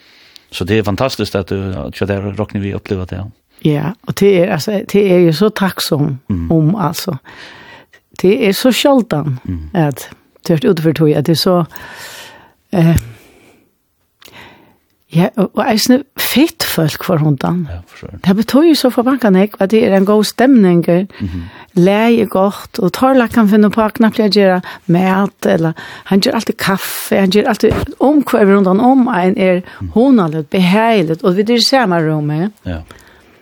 Så 0.51 0.63
det 0.67 0.79
er 0.79 0.87
fantastisk 0.87 1.35
at 1.39 1.51
du, 1.51 1.59
at 1.79 1.99
det 1.99 2.15
er 2.15 2.31
rockning 2.39 2.63
vi 2.63 2.73
opplever 2.75 3.07
det, 3.11 3.19
ja. 3.23 3.27
Ja, 3.63 3.93
och 4.01 4.13
det 4.13 4.43
är 4.43 4.51
alltså 4.51 4.71
det 4.71 5.13
är 5.13 5.19
ju 5.19 5.33
så 5.33 5.49
tacksam 5.49 6.17
mm. 6.29 6.51
om 6.51 6.75
alltså. 6.75 7.17
Det 8.21 8.47
är 8.49 8.53
så 8.53 8.71
sjaldan, 8.71 9.39
mm. 9.47 9.87
att 9.87 10.09
det 10.47 10.53
är 10.53 10.65
utanför 10.65 10.93
tog 10.93 11.13
att 11.13 11.25
det 11.25 11.31
är 11.31 11.35
så 11.35 11.65
eh 12.71 12.97
Ja, 15.15 15.27
og 15.35 15.65
jeg 15.67 15.79
synes 15.79 16.03
fett 16.19 16.63
folk 16.63 17.03
for 17.03 17.19
hundan. 17.19 17.67
Ja, 17.69 17.79
for 17.87 17.97
sure. 17.97 18.19
Det 18.25 18.35
betyr 18.35 18.61
jo 18.69 18.75
så 18.75 18.89
for 18.89 19.03
bankan 19.03 19.35
jeg, 19.35 19.49
at 19.59 19.71
det 19.71 19.81
er 19.83 19.97
en 19.97 20.05
god 20.05 20.23
stemning, 20.23 20.85
mm 20.87 21.07
-hmm. 21.19 21.41
leie 21.73 22.25
godt, 22.25 22.79
og 22.79 22.93
Torla 22.93 23.27
kan 23.27 23.49
finne 23.49 23.69
på 23.69 23.89
knapt 23.89 24.19
å 24.19 24.27
gjøre 24.27 24.61
mat, 24.85 25.45
eller 25.45 25.71
han 26.05 26.19
gjør 26.19 26.35
alltid 26.35 26.57
kaffe, 26.57 27.19
han 27.19 27.29
gjør 27.29 27.47
alltid 27.47 27.71
omkvar 27.99 28.45
rundt 28.45 28.67
om 28.67 29.07
en 29.07 29.37
er 29.37 29.61
honallet, 29.93 30.49
beheilet, 30.49 31.23
og 31.23 31.35
vi 31.35 31.43
dyr 31.43 31.59
samme 31.69 32.11
rommet. 32.11 32.51
Ja 32.65 32.77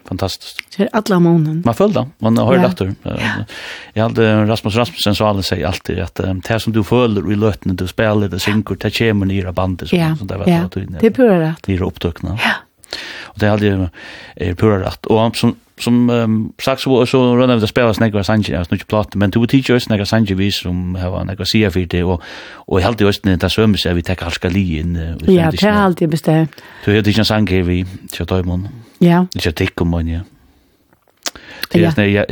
fantastiskt. 0.10 0.62
Det 0.78 0.84
är 0.84 0.89
alla 0.93 1.20
månen. 1.20 1.62
Man 1.66 1.74
följer 1.74 1.99
det. 2.01 2.07
man 2.18 2.38
har 2.38 2.55
ja. 2.55 2.62
dator. 2.62 2.95
Jag 3.93 4.03
hade 4.03 4.45
Rasmus 4.45 4.76
Rasmussen 4.76 5.16
så 5.16 5.26
alla 5.26 5.41
säger 5.41 5.68
alltid 5.68 5.99
att 5.99 6.22
det 6.47 6.60
som 6.60 6.74
du 6.74 6.84
följer 6.84 7.32
i 7.32 7.36
löten 7.36 7.76
du 7.76 7.88
spelar 7.88 8.28
det 8.28 8.39
synkor, 8.39 8.78
det 8.80 8.97
kommer 8.97 9.26
ner 9.26 9.49
i 9.49 9.51
bandet. 9.51 9.93
Ja, 9.93 10.16
så, 10.20 10.26
där, 10.26 10.43
ja. 10.47 10.70
Du, 10.74 10.86
det 10.86 11.07
är 11.07 11.12
pura 11.12 11.39
rätt. 11.39 11.64
Det 11.64 11.74
är 11.74 11.82
upptökna. 11.82 12.39
Ja. 12.43 12.51
Och 13.22 13.39
det 13.39 13.47
hade 13.47 13.66
ju 13.66 13.88
är 14.36 14.53
pura 14.53 14.80
rätt. 14.80 15.05
Och 15.05 15.36
som 15.36 15.55
som 15.82 16.10
um, 16.10 16.53
sagt 16.62 16.82
så 16.82 17.05
så 17.05 17.36
runnar 17.36 17.55
vi 17.55 17.62
det 17.62 17.68
spela 17.68 17.93
snäggar 17.93 18.24
sanje 18.24 18.57
är 18.57 18.74
inte 18.74 18.86
platt 18.86 19.16
men 19.16 19.30
du 19.30 19.39
två 19.39 19.47
teachers 19.47 19.84
snäggar 19.84 20.05
sanje 20.05 20.36
vi 20.36 20.51
som 20.51 20.95
har 20.95 21.22
en 21.22 21.30
aggressiv 21.30 21.70
för 21.70 21.80
det 21.80 22.03
och 22.03 22.22
och 22.68 22.82
helt 22.82 23.01
i 23.01 23.05
östen 23.05 23.39
där 23.39 23.49
sömmer 23.49 23.78
sig 23.78 23.93
vi 23.93 24.01
tar 24.01 24.18
halska 24.24 24.49
li 24.49 24.80
in 24.80 25.18
Ja, 25.28 25.51
det 25.51 25.62
har 25.62 25.72
alltid 25.72 26.10
bestämt. 26.10 26.51
Du 26.86 26.93
hörde 26.93 27.10
inte 27.10 27.26
sanje 27.26 27.62
vi 27.62 27.86
så 28.12 28.24
då 28.24 28.39
imorgon. 28.39 28.68
Ja. 29.00 29.26
Ikke 29.36 29.52
tikk 29.52 29.82
om 29.82 29.88
man, 29.88 30.08
ja. 30.08 30.20
Det 31.72 31.84
är 31.86 31.93
när 31.97 32.06
jag 32.06 32.26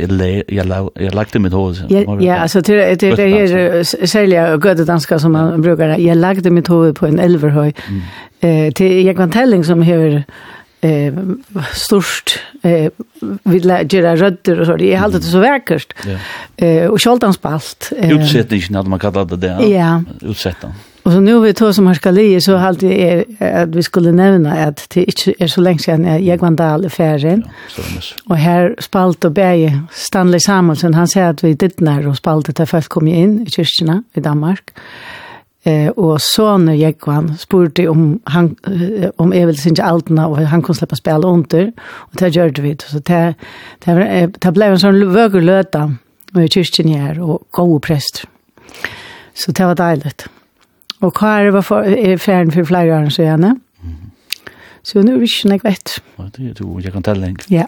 jag 0.48 0.90
jag 0.94 1.14
lagde 1.14 1.38
mitt 1.38 1.52
hår. 1.52 1.76
Ja, 2.22 2.36
alltså 2.36 2.60
det 2.60 3.00
det 3.00 3.16
det 3.16 3.22
är 3.22 4.06
sälja 4.06 4.56
goda 4.56 4.84
danska 4.84 5.18
som 5.18 5.32
man 5.32 5.62
brukar. 5.62 5.98
Jag 5.98 6.16
lagde 6.16 6.50
mitt 6.50 6.66
hår 6.68 6.92
på 6.92 7.06
en 7.06 7.18
elverhöj. 7.18 7.74
Eh 8.40 8.72
till 8.72 9.06
jag 9.06 9.16
kan 9.16 9.30
telling 9.30 9.64
som 9.64 9.82
hur 9.82 10.22
eh 10.80 11.14
störst 11.72 12.38
eh 12.62 12.90
vid 13.44 13.64
göra 13.92 14.16
rötter 14.16 14.60
och 14.60 14.66
så 14.66 14.76
det 14.76 14.94
är 14.94 15.00
alltid 15.00 15.24
så 15.24 15.40
vackert. 15.40 15.94
Eh 16.56 16.86
och 16.86 17.02
skjoltanspalt. 17.02 17.92
Utsättningen 17.96 18.74
hade 18.74 18.88
man 18.88 18.98
kallat 18.98 19.28
det 19.28 19.36
där. 19.36 19.62
Ja. 19.62 20.02
Utsättningen. 20.22 20.76
Och 21.08 21.14
så 21.14 21.20
nu 21.20 21.40
vi 21.40 21.54
tar 21.54 21.72
som 21.72 21.86
harskali 21.86 22.40
så 22.40 22.56
halt 22.56 22.80
det 22.80 23.10
är 23.10 23.62
att 23.62 23.74
vi 23.74 23.82
skulle 23.82 24.12
nämna 24.12 24.52
att 24.52 24.90
det 24.94 25.04
inte 25.04 25.44
är 25.44 25.46
så 25.46 25.60
länge 25.60 25.78
sedan 25.78 26.04
jag 26.04 26.20
gick 26.20 26.40
vandal 26.40 26.84
i 26.84 26.88
färgen. 26.88 27.44
Och 28.24 28.36
här 28.36 28.76
spalt 28.78 29.24
och 29.24 29.32
bäge 29.32 29.80
Stanley 29.92 30.40
Samuelsen 30.40 30.94
han 30.94 31.08
säger 31.08 31.30
att 31.30 31.44
vi 31.44 31.54
dittnar 31.54 32.08
och 32.08 32.16
spalt 32.16 32.56
där 32.56 32.66
folk 32.66 32.88
kom 32.88 33.08
in 33.08 33.46
i 33.46 33.50
kyrkorna 33.50 34.02
i 34.14 34.20
Danmark. 34.20 34.70
Eh 35.62 35.88
och 35.88 36.22
så 36.22 36.58
när 36.58 36.74
jag 36.74 36.98
kvann 36.98 37.38
spurte 37.38 37.88
om 37.88 38.20
han 38.24 38.56
om 39.16 39.32
är 39.32 39.46
väl 39.46 39.56
synge 39.56 39.82
altna 39.82 40.26
och 40.26 40.38
han 40.38 40.62
kunde 40.62 40.78
släppa 40.78 40.96
spela 40.96 41.28
under 41.28 41.72
och 41.80 42.12
det 42.12 42.28
gjorde 42.28 42.62
vi 42.62 42.76
så 42.86 42.98
det 42.98 43.34
det, 43.84 44.30
det 44.38 44.52
blev 44.52 44.72
en 44.72 44.78
sån 44.78 45.12
vögel 45.12 45.64
och 46.34 46.42
i 46.42 46.48
kyrkan 46.48 46.88
här 46.88 47.20
och 47.20 47.42
gå 47.50 47.80
präst. 47.80 48.24
Så 49.34 49.52
det 49.52 49.64
var 49.64 49.74
dejligt. 49.74 50.28
Og 51.00 51.12
hva 51.14 51.34
er 51.38 51.48
det 51.48 51.52
var 51.54 51.66
for, 51.66 51.86
er 51.86 52.16
ferden 52.18 52.52
for 52.52 52.66
flere 52.66 52.94
år 52.98 53.08
siden? 53.08 53.40
Mm 53.40 53.90
-hmm. 53.90 54.50
Så 54.82 55.02
nå 55.02 55.12
er 55.12 55.18
vi 55.18 55.24
ikke 55.24 55.48
noe 55.48 55.60
vet. 55.64 56.02
Ja, 56.18 56.24
Det 56.24 56.50
er 56.50 56.54
to, 56.54 56.80
jeg 56.80 56.92
kan 56.92 57.02
telle 57.02 57.26
lenge. 57.26 57.44
Ja. 57.50 57.64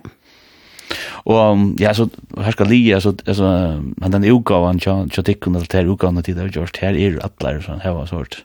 Og 1.25 1.75
ja, 1.81 1.93
så 1.93 2.09
her 2.39 2.51
skal 2.51 2.67
lige, 2.67 2.95
altså, 2.95 3.15
altså, 3.27 3.81
men 3.97 4.13
den 4.13 4.33
utgaven, 4.33 4.81
så 4.81 5.23
tikkene 5.23 5.61
til 5.61 5.81
her 5.81 5.93
utgaven 5.93 6.23
til 6.23 6.35
det 6.35 6.43
har 6.43 6.49
gjort, 6.49 6.79
her 6.81 6.89
er 6.89 7.19
alle, 7.47 7.63
så 7.63 7.79
her 7.83 7.91
var 7.91 8.05
sort 8.05 8.45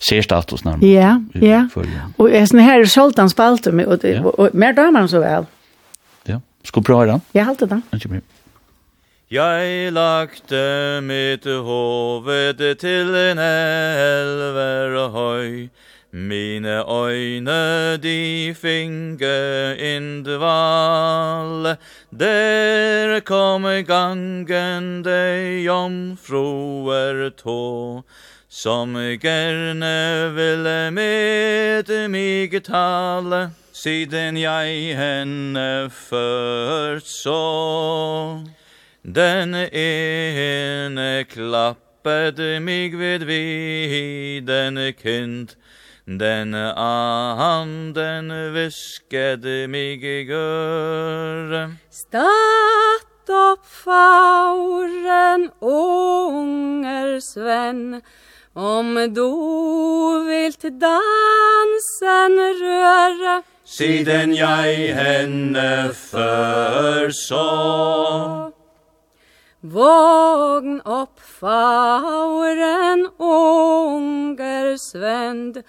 status 0.00 0.64
nærmest. 0.64 0.92
Ja, 0.92 1.20
ja. 1.34 1.66
Og 2.18 2.32
jeg 2.32 2.48
sånn 2.48 2.60
her 2.60 2.80
er 2.80 2.90
solgt 2.90 3.20
spalte 3.30 3.72
med, 3.72 3.86
og, 3.86 4.04
og, 4.24 4.38
og, 4.38 4.50
mer 4.54 4.72
damer 4.72 5.06
så 5.06 5.20
vel. 5.20 5.46
Ja, 6.28 6.38
skulle 6.64 6.84
prøve 6.84 7.06
den? 7.12 7.22
Ja, 7.34 7.44
halte 7.44 7.66
den. 7.66 7.82
Ikke 7.94 8.08
mer. 8.08 8.20
Jeg 9.30 9.92
lagte 9.92 11.00
mitt 11.02 11.42
hoved 11.44 12.60
til 12.78 13.08
en 13.10 13.38
elver 13.42 15.08
høy, 15.10 15.68
Mine 16.12 16.86
øyne 16.86 17.96
de 17.96 18.54
finge 18.54 19.74
indval, 19.82 21.76
Der 22.14 23.20
kom 23.20 23.66
gangen 23.86 25.04
de 25.04 25.62
jomfruer 25.66 27.30
tå, 27.30 28.02
Som 28.48 28.94
gerne 28.94 30.34
ville 30.34 30.90
med 30.90 32.08
mig 32.08 32.62
tale, 32.62 33.50
Siden 33.72 34.36
jeg 34.36 34.96
henne 34.96 35.90
ført 35.90 37.06
så. 37.06 38.55
Den 39.06 39.54
ene 39.54 41.24
klappet 41.30 42.40
mig 42.62 42.98
vid 42.98 43.22
viden 43.24 44.78
kind, 44.98 45.54
den 46.06 46.54
anden 46.54 48.54
viskede 48.54 49.68
mig 49.68 50.02
i 50.02 50.24
gør. 50.24 51.70
Statt 51.90 53.30
opp 53.30 53.62
fauren, 53.62 55.50
unger 55.60 57.20
svenn, 57.22 58.02
om 58.54 58.98
du 59.14 59.30
vilt 60.26 60.62
dansen 60.62 62.40
røre, 62.58 63.42
Siden 63.66 64.36
jeg 64.36 64.94
henne 64.94 65.90
før 65.94 67.10
så, 67.10 68.52
Vågn 69.72 70.80
opp 70.84 71.18
fauren 71.40 73.06
unger 73.18 74.76
svend, 74.78 75.62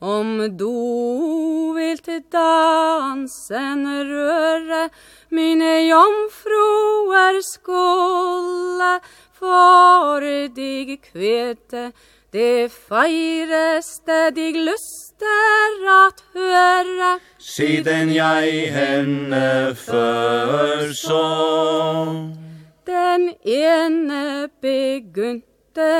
Om 0.00 0.56
du 0.56 1.74
vil 1.74 1.98
til 1.98 2.22
dansen 2.32 3.82
røre, 4.10 4.88
Mine 5.30 5.72
jomfruer 5.88 7.40
skolla 7.42 8.98
for 9.34 10.20
dig 10.54 11.00
kvete 11.02 11.92
Det 12.32 12.70
feireste 12.70 14.30
dig 14.34 14.54
lyster 14.54 15.88
at 16.06 16.22
høre 16.34 17.18
Siden 17.38 18.14
jeg 18.14 18.70
henne 18.72 19.74
før 19.74 20.92
så 20.94 22.49
Den 22.90 23.28
ene 23.44 24.48
begynte 24.60 25.90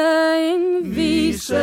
en 0.50 0.64
vise 0.96 1.60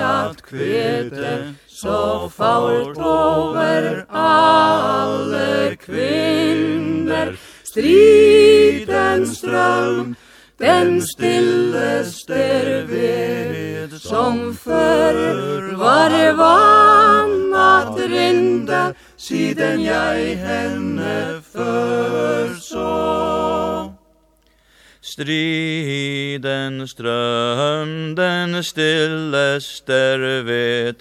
at 0.00 0.40
kvete, 0.42 1.54
så 1.68 2.28
falt 2.32 2.96
over 2.96 4.06
alle 4.08 5.76
kvinner. 5.84 7.36
Striden 7.64 9.26
strøm, 9.26 10.16
den 10.58 11.02
stilleste 11.04 12.40
ved, 12.88 13.98
som 13.98 14.54
før 14.54 15.76
var 15.76 16.16
vann 16.40 17.54
at 17.54 18.00
rinde, 18.16 18.94
siden 19.16 19.84
jeg 19.84 20.38
henne 20.40 21.42
før 21.52 22.56
så. 22.60 23.79
Striden 25.10 26.88
ström 26.88 28.14
den 28.14 28.64
stillester 28.64 30.42
vet 30.42 30.96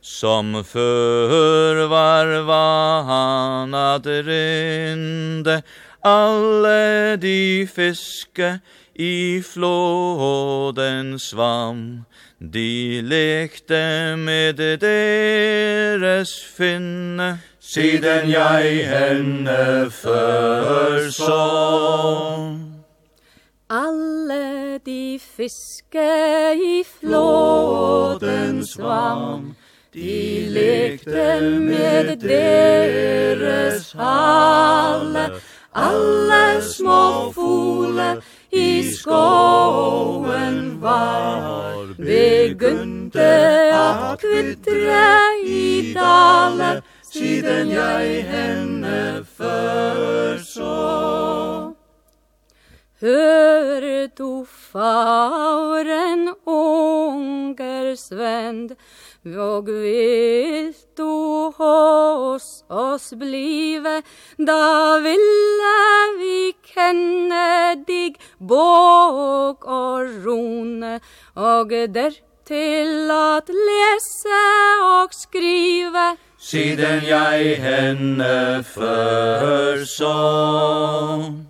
Som 0.00 0.64
för 0.64 1.86
var 1.86 2.42
vanat 2.42 4.06
rinde 4.06 5.62
Alle 6.00 7.16
de 7.16 7.66
fiske 7.74 8.60
i 8.94 9.42
flåden 9.42 11.18
svam 11.18 12.04
De 12.38 13.02
lekte 13.02 14.16
med 14.16 14.56
deres 14.56 16.32
finne 16.56 17.38
Siden 17.60 18.30
jeg 18.30 18.86
henne 18.88 19.90
før 19.92 21.10
så. 21.10 22.69
Alle 23.72 24.78
de 24.78 25.20
fiske 25.36 26.06
i 26.54 26.84
flåten 27.00 28.66
svam, 28.66 29.54
de 29.94 30.46
lekte 30.50 31.40
med 31.60 32.16
deres 32.16 33.92
halle, 33.92 35.38
alle 35.72 36.62
små 36.66 37.30
fole 37.32 38.08
i 38.50 38.90
skoen 38.90 40.82
var, 40.82 41.94
begynte 41.94 43.30
at 43.70 44.18
kvittre 44.18 45.06
i 45.46 45.94
dale, 45.94 46.82
siden 47.12 47.70
jeg 47.70 48.26
henne 48.34 49.24
før 49.38 50.38
så. 50.42 51.59
Hör 53.02 54.08
du 54.16 54.46
fauren 54.72 56.34
unger 56.44 57.96
svend? 57.96 58.76
Våg 59.22 59.70
vill 59.70 60.74
du 60.96 61.52
hos 61.56 62.64
oss 62.68 63.10
blive, 63.10 64.02
Da 64.36 64.98
ville 64.98 66.18
vi 66.18 66.52
kenne 66.74 67.84
dig, 67.86 68.16
Båg 68.38 69.64
og 69.64 70.26
rone, 70.26 71.00
og 71.34 71.70
der 71.70 72.10
til 72.44 73.10
at 73.10 73.48
lese 73.48 74.28
og 74.84 75.14
skrive, 75.14 76.16
Siden 76.38 77.04
jeg 77.08 77.56
henne 77.56 78.64
før 78.64 79.40
førsån, 79.40 81.49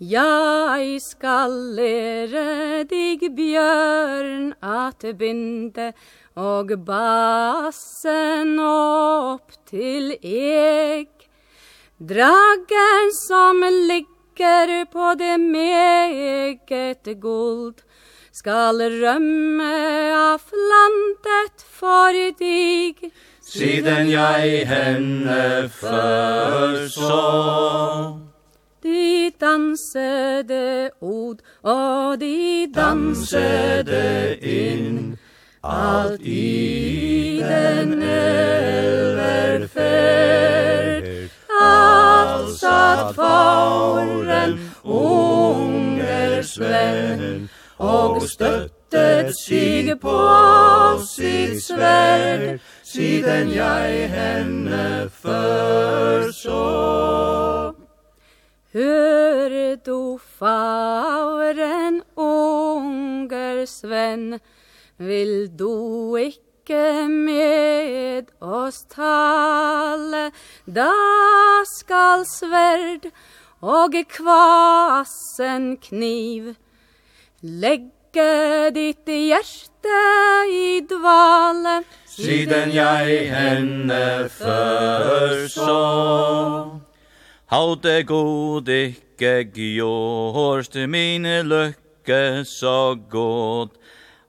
Jeg 0.00 0.98
skal 0.98 1.50
lære 1.50 2.82
dig 2.90 3.20
bjørn 3.36 4.54
at 4.58 5.04
binde 5.18 5.92
og 6.34 6.72
bassen 6.86 8.58
opp 8.58 9.54
til 9.70 10.16
eg. 10.18 11.06
Dragen 12.02 13.14
som 13.20 13.62
ligger 13.62 14.84
på 14.90 15.14
det 15.14 15.38
meget 15.40 17.14
guld 17.22 17.86
skal 18.32 18.82
rømme 18.98 19.72
av 20.10 20.42
landet 20.50 21.62
for 21.70 22.10
dig. 22.42 23.12
Siden 23.40 24.10
jeg 24.10 24.66
henne 24.66 25.70
før 25.70 26.88
så 26.90 28.33
De 28.84 29.30
dansede 29.40 30.90
od, 31.00 31.36
og 31.62 32.20
de 32.20 32.66
dansede 32.74 34.36
inn, 34.42 35.18
alt 35.62 36.20
i 36.20 37.40
den 37.40 38.02
elverferd. 38.02 39.70
Alt 41.60 42.58
satt 42.60 43.14
fauren, 43.16 44.60
unger 44.84 46.42
svenn, 46.42 47.48
og 47.78 48.22
støttet 48.28 49.32
sig 49.46 49.96
på 50.00 50.20
sitt 51.08 51.64
sverd, 51.64 52.60
siden 52.84 53.54
jeg 53.54 54.10
henne 54.12 55.10
først 55.22 56.42
så. 56.42 57.73
Hör 58.74 59.76
du 59.84 60.18
faren 60.38 62.02
unger 62.14 63.66
Sven, 63.66 64.40
vill 64.96 65.56
du 65.56 66.18
ikke 66.18 67.08
med 67.08 68.32
oss 68.42 68.80
tale, 68.90 70.32
da 70.66 70.90
skal 71.70 72.26
sverd 72.26 73.06
og 73.62 73.94
kvassen 74.10 75.76
kniv. 75.78 76.56
Legge 77.46 78.72
ditt 78.74 79.06
hjerte 79.06 80.00
i 80.50 80.80
dvale, 80.90 81.76
siden 82.10 82.74
jeg 82.74 83.30
henne 83.30 84.02
førså. 84.34 85.70
Haute 87.54 88.02
god 88.02 88.66
ikke 88.66 89.44
gjørst 89.54 90.74
mine 90.90 91.36
lykke 91.46 92.42
så 92.50 92.96
god, 93.10 93.68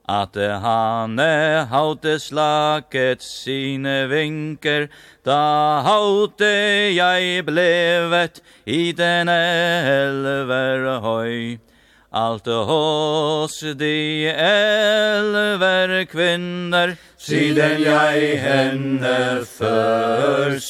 at 0.08 0.36
han 0.62 1.18
haute 1.66 2.20
slaket 2.22 3.26
sine 3.26 4.06
vinker, 4.12 4.86
da 5.26 5.40
haute 5.82 6.52
jeg 6.94 7.42
blevet 7.48 8.38
i 8.64 8.92
den 8.92 9.28
elver 9.34 10.86
høy. 11.02 11.58
Alt 12.14 12.46
hos 12.46 13.58
de 13.58 14.30
elver 14.30 16.04
kvinner, 16.14 16.94
siden 17.18 17.82
jeg 17.90 18.38
henne 18.46 19.42
før. 19.58 20.60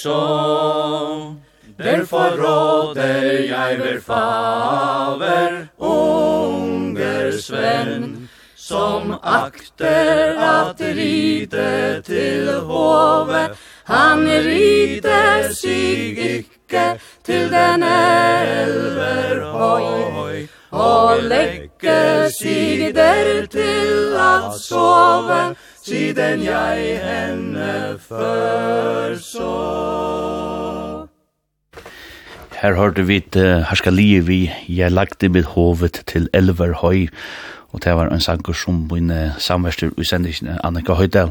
Derfor 1.79 2.31
råder 2.41 3.45
jeg 3.49 3.79
ver 3.79 4.01
faver, 4.01 5.67
unger 5.79 7.31
svenn, 7.41 8.29
som 8.57 9.15
akter 9.23 10.41
at 10.41 10.81
ride 10.81 12.03
til 12.03 12.53
hove. 12.61 13.49
Han 13.85 14.29
ride 14.29 15.55
sig 15.55 16.19
ikke 16.19 17.01
til 17.25 17.51
den 17.53 17.83
elver 17.83 19.45
høy, 19.53 20.47
og 20.71 21.23
legge 21.23 22.31
sig 22.41 22.95
der 22.95 23.47
til 23.47 24.17
at 24.17 24.61
sove, 24.61 25.55
siden 25.85 26.43
jeg 26.45 27.01
henne 27.05 27.99
før 28.09 29.17
sov. 29.19 30.26
Her 32.67 32.75
hørte 32.75 33.05
vi 33.07 33.21
et 33.21 33.37
uh, 33.39 33.63
herskalie 33.63 34.25
vi 34.27 34.51
«Jeg 34.67 34.91
lagde 34.91 35.29
mitt 35.31 35.53
hovet 35.55 36.01
til 36.11 36.25
Elverhøy», 36.35 37.07
og 37.71 37.85
det 37.85 37.93
var 37.95 38.11
en 38.11 38.21
sanger 38.21 38.57
som 38.59 38.89
min 38.91 39.13
samverster 39.39 39.93
i 39.95 40.05
sendingen 40.05 40.59
Annika 40.65 40.97
Høydal. 40.99 41.31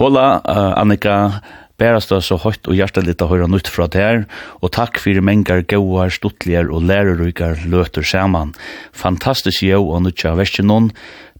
Hola, 0.00 0.40
uh, 0.48 0.72
Annika, 0.80 1.42
bærast 1.76 2.14
så 2.24 2.36
høyt 2.40 2.64
og 2.64 2.72
hjertelit 2.72 3.20
å 3.20 3.26
høre 3.28 3.44
nytt 3.52 3.68
fra 3.68 3.84
der, 3.92 4.22
og 4.64 4.70
takk 4.72 4.96
for 4.96 5.18
mengar 5.20 5.60
gauar, 5.68 6.08
stuttligar 6.08 6.70
og 6.72 6.86
lærerrykar 6.88 7.66
løter 7.68 8.00
saman. 8.00 8.54
Fantastisk 8.96 9.60
jo 9.60 9.82
og 9.92 10.06
nytja 10.06 10.32
noen. 10.64 10.88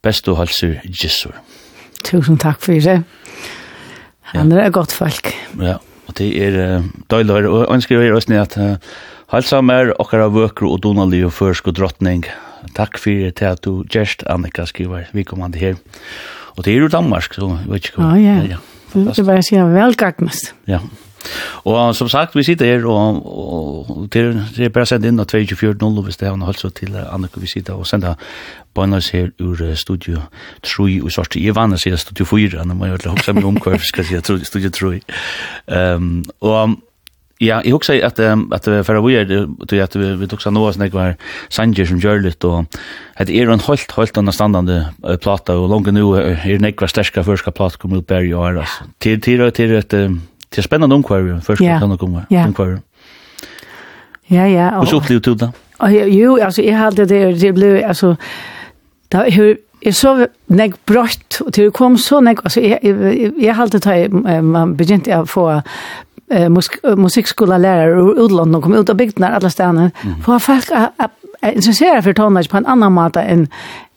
best 0.03 0.29
og 0.29 0.37
halser 0.37 0.83
gissur. 0.85 1.33
Tusen 2.05 2.37
takk 2.37 2.61
for 2.61 2.77
det. 2.77 3.03
Han 4.35 4.53
er 4.53 4.69
godt 4.69 4.93
folk. 4.93 5.33
Ja, 5.57 5.79
og 6.07 6.15
det 6.21 6.29
er 6.37 6.53
uh, 6.61 6.85
døylig 7.09 7.33
å 7.33 7.39
høre, 7.39 7.49
og 7.49 7.73
ønsker 7.73 8.03
jeg 8.03 8.13
også 8.13 8.43
at 8.43 8.59
uh, 8.61 8.77
halsa 9.33 9.63
mer 9.63 9.95
okkara 9.97 10.29
vøkru 10.29 10.69
og 10.69 10.83
donalig 10.83 11.25
og 11.25 11.33
førsk 11.33 11.73
og 11.73 11.81
drottning. 11.81 12.29
Takk 12.77 13.01
for 13.01 13.33
det 13.33 13.41
at 13.41 13.65
du 13.65 13.87
gjerst, 13.89 14.29
Annika, 14.29 14.69
skriver 14.69 15.09
vi 15.17 15.25
kommande 15.25 15.57
her. 15.57 15.81
Og 16.61 16.67
det 16.67 16.75
er 16.75 16.83
jo 16.85 16.89
Danmark, 16.93 17.33
så 17.33 17.47
jeg 17.57 17.71
vet 17.73 17.87
ikke 17.89 18.03
hva. 18.03 18.11
Ja, 18.21 18.41
ja. 18.45 18.59
Det 18.93 19.23
var 19.25 19.39
sier 19.47 19.71
velgagnest. 19.71 20.51
Ja. 20.69 20.83
Og 21.69 21.95
som 21.97 22.09
sagt, 22.09 22.37
vi 22.37 22.43
sitter 22.45 22.67
her, 22.67 22.85
og, 22.89 23.21
og 23.25 24.09
det, 24.13 24.23
er, 24.25 24.39
det 24.57 24.67
er 24.67 24.75
bare 24.75 24.89
sendt 24.89 25.07
inn 25.09 25.21
av 25.21 25.33
24.00 25.33 26.05
hvis 26.05 26.21
det 26.21 26.29
er 26.29 26.37
holdt 26.37 26.61
så 26.61 26.71
til 26.75 26.97
Annika, 27.01 27.41
vi 27.41 27.49
sitter 27.49 27.81
og 27.81 27.89
sender 27.89 28.21
bønnes 28.77 29.09
her 29.15 29.31
ur 29.41 29.61
studio 29.77 30.27
3 30.69 31.01
og 31.01 31.13
svart. 31.13 31.37
Jeg 31.41 31.57
vann 31.57 31.77
å 31.77 31.81
si 31.81 31.93
studio 31.97 32.29
4, 32.29 32.65
når 32.69 32.77
man 32.77 32.93
gjør 32.93 33.05
det 33.05 33.13
også 33.15 33.37
mye 33.37 33.49
om 33.53 33.61
hva 33.61 33.77
jeg 33.79 33.89
si 33.89 34.21
studio 34.49 34.73
3. 34.77 35.01
Um, 35.97 36.13
og 36.45 36.77
Ja, 37.41 37.63
jeg 37.65 37.73
husker 37.73 38.05
at, 38.05 38.19
um, 38.19 38.53
att 38.53 38.65
för 38.65 39.01
vi 39.01 39.17
är 39.17 39.25
det 39.25 39.83
att 39.83 39.97
vi 39.97 40.17
vi 40.17 40.27
seg 40.29 40.53
noe 40.53 40.73
som 40.73 40.83
jeg 40.83 40.93
var 40.93 41.15
Sanger 41.49 41.87
som 41.87 41.99
gjør 41.99 42.21
litt, 42.21 42.45
og 42.45 42.67
at 43.17 43.29
det 43.29 43.37
er 43.41 43.49
en 43.49 43.61
helt 43.61 43.93
helt 43.97 44.19
understandande 44.19 44.93
platta 45.23 45.57
och 45.57 45.69
långt 45.69 45.93
nu 45.93 46.03
är 46.17 46.59
näkva 46.59 46.89
starka 46.89 47.25
första 47.25 47.51
plata 47.51 47.79
kommer 47.79 47.99
ut 47.99 48.07
bare 48.07 48.27
i 48.27 48.35
år, 48.35 48.59
altså. 48.61 48.85
Til, 49.01 49.21
til, 49.21 49.39
til, 49.39 49.53
til, 49.53 49.83
til, 49.83 50.21
till 50.51 50.63
spännande 50.63 50.95
omkvar 50.95 51.41
första 51.41 51.79
kan 51.79 51.99
komma. 51.99 52.27
Omkvar. 52.31 52.81
Ja, 54.27 54.47
ja. 54.47 54.79
Och 54.79 54.89
så 54.89 54.97
upplevde 54.97 55.31
du 55.31 55.35
det? 55.35 55.53
Jo, 56.13 56.37
altså, 56.37 56.63
jeg 56.63 56.79
hadde 56.79 57.07
det 57.09 57.41
det 57.41 57.55
ble, 57.55 57.87
altså, 57.87 58.15
da, 59.13 59.31
hur 59.31 59.57
Jeg 59.81 59.95
så 59.97 60.27
nek 60.53 60.75
brått, 60.85 61.39
og 61.41 61.55
til 61.57 61.65
det 61.65 61.73
kom 61.73 61.95
så 61.97 62.19
nek, 62.21 62.43
altså 62.45 62.61
jeg, 62.61 62.79
jeg, 62.85 62.97
jeg, 63.01 63.33
jeg 63.41 63.57
halte 63.57 63.79
ta, 63.81 63.95
man 64.45 64.75
begynte 64.77 65.15
å 65.17 65.25
få 65.25 65.47
eh 66.31 66.49
musik 66.49 66.83
musikskola 66.97 67.59
lärare 67.59 68.01
ur 68.01 68.25
utlandet 68.25 68.63
kom 68.63 68.75
ut 68.75 68.91
av 68.91 68.97
bygden 68.97 69.29
där 69.29 69.37
alla 69.37 69.51
stannar 69.51 69.91
mm. 70.05 70.23
för 70.23 70.39
folk 70.39 70.71
är 71.41 71.53
intresserade 71.53 72.03
för 72.03 72.13
tonage 72.13 72.51
på 72.51 72.57
en 72.57 72.67
annan 72.67 72.93
måta 72.93 73.23
än 73.23 73.49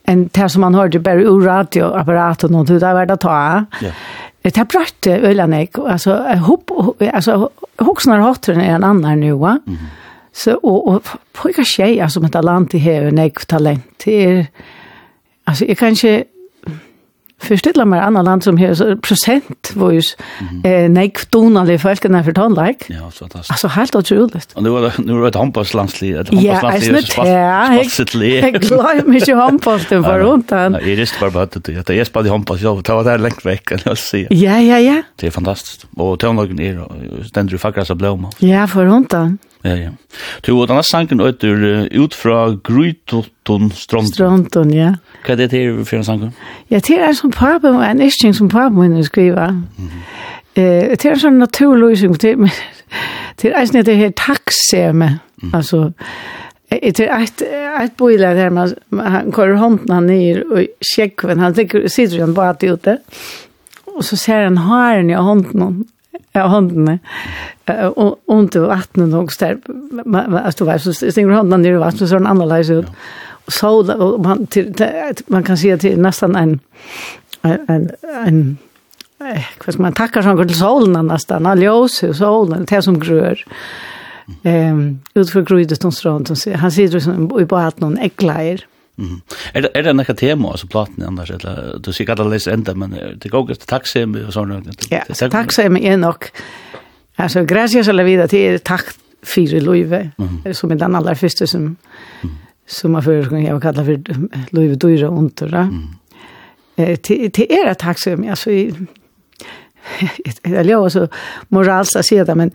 en 0.04 0.30
det 0.34 0.50
som 0.50 0.62
man 0.62 0.76
hörde 0.76 1.00
bara 1.00 1.22
ur 1.22 1.42
radioapparaten 1.42 2.56
och 2.56 2.66
det 2.66 2.80
där 2.80 2.94
var 2.94 3.06
det 3.06 3.18
ta. 3.18 3.66
Ja. 3.82 3.92
Det 4.42 4.58
har 4.58 4.66
brött 4.66 5.08
ölanek 5.08 5.78
alltså 5.78 6.16
hopp 6.16 6.72
alltså 7.14 7.50
huxnar 7.78 8.20
hotten 8.20 8.62
är 8.62 8.76
en 8.76 8.84
annan 8.84 9.20
nu 9.20 9.32
va. 9.32 9.60
Mm. 9.68 9.80
Så 10.32 10.54
och 10.54 10.88
och 10.88 11.08
pojkar 11.34 11.64
tjejer 11.64 12.08
som 12.08 12.26
ett 12.26 12.32
talent 12.32 12.74
i 12.74 12.78
här 12.78 13.06
och 13.06 13.14
nek 13.14 13.46
talent. 13.46 14.04
Det 14.06 14.48
alltså 15.44 15.66
jag 15.66 15.78
kanske 15.78 16.24
förstilla 17.44 17.86
mer 17.86 18.02
andra 18.02 18.22
land 18.22 18.44
som 18.44 18.58
här 18.58 18.96
procent 18.96 19.72
vois 19.74 20.18
eh 20.64 20.89
nej 20.89 21.14
donalig 21.30 21.82
folk 21.82 22.04
när 22.04 22.24
för 22.24 22.34
tonlike. 22.34 22.94
Ja, 22.94 23.12
så 23.12 23.26
det. 23.26 23.38
Alltså 23.38 23.68
helt 23.68 23.96
otroligt. 23.96 24.54
Och 24.54 24.64
nu 24.64 24.70
var 24.70 24.94
nu 24.98 25.14
var 25.14 25.32
det 25.32 25.39
hampas 25.39 25.74
landsli, 25.74 26.12
ett 26.12 26.30
hampas 26.30 26.88
landsli. 26.88 27.04
Ja, 27.18 27.84
det 27.98 28.16
är 28.16 28.44
Jag 28.44 28.62
glömmer 28.62 29.04
mig 29.04 29.22
ju 29.28 29.36
hampas 29.36 29.86
det 29.89 30.00
var 30.10 30.20
runt 30.20 30.52
han. 30.52 30.72
Det 30.72 30.80
är 30.80 30.88
just 30.88 31.20
bara 31.20 31.30
bara 31.32 31.46
det. 31.46 31.86
Det 31.86 32.00
är 32.00 32.14
bara 32.14 32.24
det 32.24 32.30
hampas 32.30 32.62
jag 32.62 32.86
tar 32.86 33.04
det 33.04 33.18
långt 33.18 33.46
veck 33.46 33.66
kan 33.66 33.80
jag 33.86 33.98
se. 33.98 34.28
Ja, 34.30 34.60
ja, 34.60 34.80
ja. 34.80 35.02
Det 35.16 35.28
är 35.28 35.32
fantastiskt. 35.32 35.86
Och 35.96 36.20
tonlagen 36.20 36.60
är 36.60 37.24
ständer 37.24 37.58
faktiskt 37.58 37.88
så 37.88 37.96
blomma. 37.96 38.32
Ja, 38.39 38.68
för 38.68 38.86
runt 38.86 39.12
han. 39.12 39.38
Ja, 39.62 39.76
ja. 39.76 39.89
Du, 40.41 40.52
og 40.52 40.68
denne 40.68 40.84
sangen 40.84 41.22
øyder 41.24 41.88
ut 41.91 42.14
fra 42.14 42.50
Grytotun 42.68 43.72
Strondun. 43.72 44.12
Strondun, 44.12 44.74
ja. 44.76 44.89
Hva 45.26 45.34
er 45.34 45.36
det 45.36 45.50
til 45.50 45.86
for 45.86 45.96
en 45.96 46.04
sanger? 46.04 46.32
Ja, 46.70 46.80
det 46.80 46.98
er 46.98 47.08
en 47.08 47.16
sånn 47.16 47.32
pappa, 47.32 47.72
en 47.88 48.02
isting 48.02 48.36
som 48.36 48.50
pappa 48.50 48.76
min 48.76 49.04
skriver. 49.04 49.50
Mm 49.50 49.64
-hmm. 49.78 50.62
eh, 50.62 50.90
det 50.90 51.06
er 51.06 51.12
en 51.12 51.20
sånn 51.20 51.40
naturløsning, 51.40 52.22
det, 52.22 52.32
er, 52.32 52.50
det 53.42 53.52
er 53.54 53.60
en 53.62 53.86
det 53.86 53.98
her 53.98 54.10
takkseme, 54.10 55.20
mm. 55.44 55.52
altså, 55.54 55.92
Det 56.82 57.00
är 57.00 57.24
ett 57.24 57.42
ett 57.84 57.98
boiler 57.98 58.36
där 58.36 58.50
man 58.50 58.76
han 58.90 59.32
kör 59.32 59.54
handen 59.54 59.90
han 59.90 60.08
ner 60.08 60.54
och 60.54 60.66
checkar 60.96 61.36
han 61.36 61.54
ligger 61.54 61.88
sitter 61.88 62.20
han 62.20 62.34
bara 62.34 62.56
ute. 62.62 62.98
Och 63.86 64.06
så 64.06 64.18
ser 64.18 64.44
han 64.44 64.58
haren 64.58 65.10
i 65.10 65.14
handen 65.14 65.86
ja 66.32 66.48
handen 66.48 67.00
och 67.96 68.20
och 68.26 68.40
inte 68.40 68.60
vattnet 68.60 69.10
någonstans 69.10 69.62
där 70.06 70.38
alltså 70.38 70.66
du 70.66 70.72
vet 70.72 70.82
så 70.82 70.94
stänger 70.94 71.30
handen 71.30 71.62
ner 71.62 71.74
i 71.74 71.78
vattnet 71.78 72.10
så 72.10 72.16
är 72.16 72.20
den 72.20 72.28
annorlunda 72.28 72.74
ut 72.74 72.88
så 73.48 73.94
och 73.94 74.20
man 74.20 74.48
til, 74.48 74.74
man 75.28 75.44
kan 75.44 75.58
se 75.58 75.78
till 75.78 76.00
nästan 76.00 76.36
en 76.36 76.60
en 77.44 77.91
en 78.28 78.58
vad 79.66 79.80
man 79.80 79.94
tackar 79.94 80.22
sånn 80.22 80.48
till 80.48 80.58
solen 80.58 81.08
nesten 81.08 81.46
all 81.46 81.64
ljus 81.64 82.04
och 82.04 82.16
solen 82.16 82.66
det 82.66 82.82
som 82.82 83.00
grör 83.00 83.44
ehm 84.44 85.00
utför 85.16 85.41
grödet 85.41 85.82
som 85.82 85.91
strand 85.91 86.28
som 86.28 86.54
han 86.54 86.72
sitter 86.72 87.00
som 87.00 87.39
i 87.41 87.46
på 87.46 87.56
att 87.56 87.80
någon 87.80 87.98
äcklar 87.98 88.66
Mm. 88.98 89.22
Er 89.56 89.62
det 89.62 89.70
er 89.74 89.82
det 89.82 89.96
nokre 89.96 90.14
tema 90.14 90.52
altså 90.52 90.68
platen 90.68 91.04
annars 91.04 91.32
eller 91.32 91.80
du 91.80 91.91
ser 91.91 92.06
kada 92.06 92.24
les 92.24 92.48
enda 92.48 92.74
men 92.74 92.91
det 92.91 93.32
går 93.32 93.50
ikke 93.50 93.66
taxi 93.66 94.04
og 94.04 94.34
sånn. 94.34 94.54
Ja, 94.91 95.02
taxi 95.30 95.62
er 95.62 95.98
nok. 95.98 96.30
Altså 97.18 97.44
gracias 97.46 97.88
a 97.88 97.91
la 97.91 98.04
vida 98.04 98.28
til 98.28 98.60
takk 98.60 98.94
fyrir 99.24 99.62
løyve, 99.62 100.12
mm 100.18 100.54
som 100.54 100.72
er 100.72 100.76
den 100.76 100.96
aller 100.96 101.16
første 101.16 101.48
som 101.48 101.78
mm 102.24 102.43
som 102.68 102.91
man 102.91 103.03
förr 103.03 103.30
kan 103.30 103.43
jag 103.43 103.61
kalla 103.61 103.86
för 103.86 104.01
Louis 104.49 104.80
Dyra 104.80 105.09
ontora. 105.09 105.59
Mm. 105.59 105.88
Eh 106.76 106.95
till 106.95 107.32
till 107.32 107.45
era 107.49 107.76
taxum 107.76 108.30
alltså 108.30 108.51
jag 108.51 108.88
lovar 110.66 110.89
så 110.89 111.07
moralst 111.47 111.95
att 111.95 112.05
säga 112.05 112.26
det 112.26 112.36
men 112.36 112.51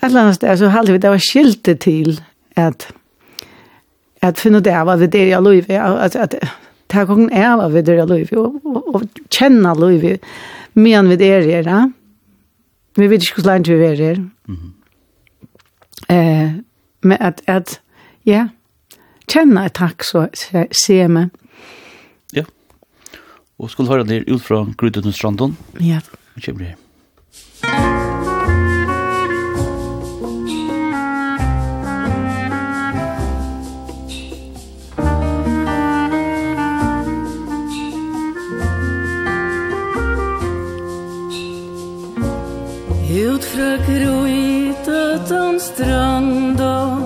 Allans 0.00 0.38
det 0.38 0.58
så 0.58 0.66
hade 0.66 0.92
vi 0.92 0.98
det 0.98 1.08
var 1.08 1.18
skilte 1.18 1.76
till 1.76 2.22
att 2.54 2.92
att 4.20 4.38
finna 4.38 4.60
det 4.60 4.84
var 4.84 4.96
det 4.96 5.06
det 5.06 5.28
jag 5.28 5.44
lov 5.44 5.64
att 5.68 6.16
att 6.16 6.34
ta 6.86 7.04
gången 7.04 7.30
är 7.30 7.56
var 7.56 7.70
det 7.70 7.82
det 7.82 7.94
jag 7.94 8.08
lov 8.08 8.52
och 8.86 9.02
känna 9.30 9.74
lov 9.74 10.16
men 10.72 11.08
vid 11.08 11.22
er 11.22 11.62
där. 11.62 11.92
Vi 12.94 13.06
vet 13.06 13.22
inte 13.22 13.32
hur 13.36 13.42
långt 13.42 13.68
vi 13.68 13.86
är 13.86 13.96
där. 13.96 14.30
Mm. 14.48 14.72
Eh 16.08 16.52
men 17.00 17.18
att 17.20 17.48
att 17.48 17.80
ja, 18.22 18.48
kjenne 19.30 19.66
et 19.66 19.76
takk, 19.76 20.04
så 20.06 20.26
se 20.74 20.98
meg. 21.08 21.30
Ja. 22.34 22.46
Og 23.58 23.70
skulle 23.72 23.92
høre 23.92 24.06
det 24.08 24.24
ut 24.28 24.42
fra 24.42 24.64
Grudden 24.78 25.12
Strandon? 25.12 25.56
Ja. 25.80 26.00
Vi 26.34 26.46
kommer 26.48 26.64
her. 26.64 26.82
Ut 43.16 43.44
fra 43.44 43.76
grytet 43.86 45.30
om 45.32 45.58
stranden 45.60 47.05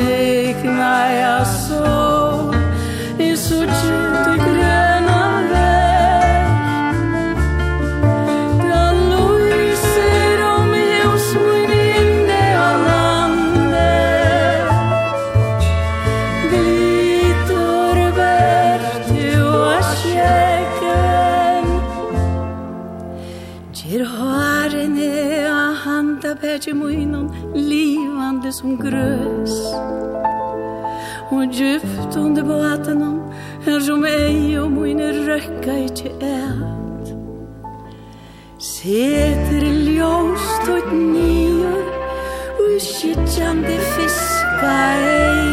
take 0.00 0.64
my 0.64 1.44
soul 1.44 1.99
det 28.50 28.56
som 28.56 28.78
grøs. 28.78 29.54
Og 31.30 31.46
djupt 31.52 32.16
under 32.16 32.42
vatten 32.42 33.20
Här 33.66 33.80
som 33.80 34.04
ei 34.04 34.58
og 34.58 34.70
mine 34.72 35.12
røkka 35.26 35.76
ikkje 35.86 36.10
et 36.20 37.12
Seter 38.58 39.66
ljóst 39.86 40.66
og 40.74 40.90
nio 40.96 41.76
Og 42.58 42.80
skittjande 42.80 43.78
fiska 43.94 44.74
ej 44.98 45.49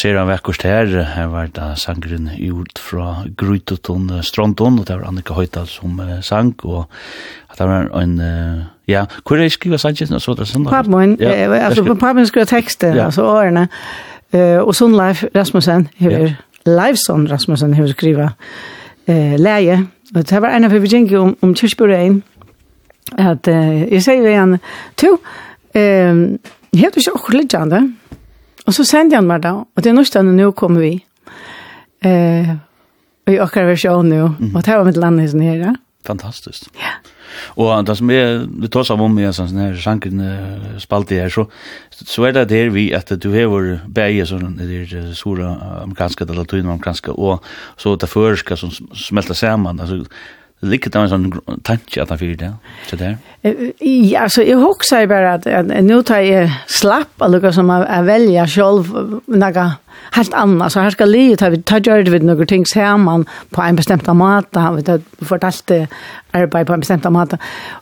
ser 0.00 0.16
han 0.16 0.28
vekkert 0.30 0.64
her. 0.64 0.92
Her 1.14 1.28
var 1.32 1.50
det 1.54 1.68
sangren 1.80 2.30
gjort 2.38 2.80
fra 2.80 3.24
Grytoton 3.38 4.08
Stronton, 4.24 4.78
og 4.80 4.88
det 4.88 4.96
var 4.96 5.08
Annika 5.10 5.36
Høytal 5.36 5.68
som 5.68 6.00
uh, 6.00 6.18
sang, 6.24 6.54
og 6.64 6.86
det 7.58 7.68
var 7.68 7.90
en... 8.00 8.14
Uh, 8.20 8.68
ja, 8.90 9.04
hvor 9.22 9.38
er 9.38 9.46
jeg 9.46 9.54
skriva 9.58 9.78
sangen? 9.78 10.18
så 10.18 10.34
det 10.34 10.48
sånn, 10.50 10.66
Papmoen, 10.66 11.14
ja, 11.20 11.30
eh, 11.44 11.52
altså, 11.66 11.84
Papmoen 11.94 12.26
skriva 12.26 12.48
teksten, 12.50 12.96
ja. 12.98 13.06
altså 13.10 13.28
årene. 13.28 13.68
Uh, 14.34 14.62
og 14.62 14.72
sånn 14.78 14.96
Leif 14.98 15.22
Rasmussen, 15.34 15.88
hever, 16.00 16.30
ja. 16.32 16.64
Leifson 16.68 17.26
Rasmussen, 17.30 17.74
hever 17.76 17.94
skriva 17.94 18.30
uh, 18.32 19.36
leie. 19.38 19.82
Og 20.14 20.24
det 20.26 20.42
var 20.42 20.56
en 20.56 20.66
av 20.66 20.74
vi 20.74 20.82
Virginia 20.82 21.20
om, 21.22 21.36
om 21.44 21.54
Kyrkjbjørn, 21.54 22.20
at 23.20 23.50
uh, 23.50 23.82
jeg 23.90 24.06
sier 24.06 24.24
jo 24.24 24.32
igjen, 24.32 24.56
to, 25.00 25.18
um, 25.76 26.24
Helt 26.70 26.94
ikke 26.94 27.16
akkurat 27.18 27.40
litt 27.40 27.50
Og 28.66 28.76
så 28.76 28.86
sendte 28.86 29.18
han 29.18 29.28
meg 29.28 29.44
da, 29.44 29.60
og 29.64 29.84
det 29.84 29.92
er 29.92 29.96
norsdag 29.96 30.26
nå 30.26 30.50
kommer 30.58 30.84
vi. 30.84 30.96
Eh, 32.06 32.50
og 33.26 33.32
i 33.34 33.40
akkurat 33.40 33.70
versjon 33.70 34.10
nå, 34.10 34.26
mm. 34.38 34.52
og 34.54 34.64
det 34.64 34.76
var 34.76 34.86
mitt 34.88 35.00
land 35.00 35.22
i 35.22 35.28
sånn 35.30 35.46
her. 35.46 35.78
Fantastisk. 36.08 36.70
Ja. 36.80 36.96
Og 37.60 37.70
det 37.86 37.96
som 37.98 38.10
er, 38.12 38.44
vi 38.48 38.68
tar 38.72 38.86
seg 38.88 39.02
om 39.04 39.18
i 39.20 39.26
en 39.28 39.36
sånn 39.36 39.60
her 39.60 39.76
sjanken 39.78 40.22
spalte 40.82 41.18
her, 41.20 41.32
så, 41.32 41.46
så 41.92 42.26
er 42.26 42.34
det 42.36 42.48
der 42.52 42.72
vi 42.74 42.88
at 42.96 43.12
du 43.22 43.30
hever 43.34 43.84
bæge 43.86 44.26
sånn, 44.30 44.56
det 44.58 44.82
er 44.82 45.12
sura 45.16 45.52
amerikanska, 45.84 46.26
det 46.26 46.34
er 46.34 46.40
latinamerikanska, 46.42 47.14
og 47.14 47.44
så 47.80 47.94
det 48.00 48.10
føreska 48.10 48.58
som 48.58 48.72
smelter 48.72 49.38
sammen, 49.38 49.80
altså 49.80 50.02
Likket 50.60 50.92
det 50.92 51.00
en 51.00 51.08
sånn 51.08 51.60
tanke 51.64 52.02
at 52.02 52.10
han 52.12 52.18
fyrer 52.20 52.36
det, 52.36 52.50
så 52.84 52.96
det 53.00 53.14
Ja, 53.80 54.26
altså, 54.26 54.42
jeg 54.44 54.58
husker 54.60 55.06
bare 55.08 55.38
at, 55.38 55.46
at 55.48 55.70
nå 55.86 56.02
tar 56.04 56.20
jeg 56.20 56.50
slapp 56.68 57.24
av 57.24 57.32
noe 57.32 57.52
som 57.56 57.72
jeg 57.72 58.04
velger 58.04 58.50
selv, 58.52 58.90
noe 59.24 59.64
helt 60.16 60.36
annet. 60.36 60.72
Så 60.72 60.84
her 60.84 60.92
skal 60.92 61.12
li, 61.12 61.24
ta, 61.40 61.48
ta 61.64 61.80
gjør 61.80 62.04
det 62.04 62.12
ved 62.12 62.28
noen 62.28 62.50
ting 62.50 62.66
sammen 62.68 63.24
på 63.54 63.64
en 63.64 63.80
bestemt 63.80 64.08
måte, 64.12 64.66
vi 64.76 64.84
tar 64.84 65.00
fortalte 65.24 65.86
arbeid 66.36 66.68
på 66.68 66.76
en 66.76 66.84
bestemt 66.84 67.08
måte. 67.14 67.40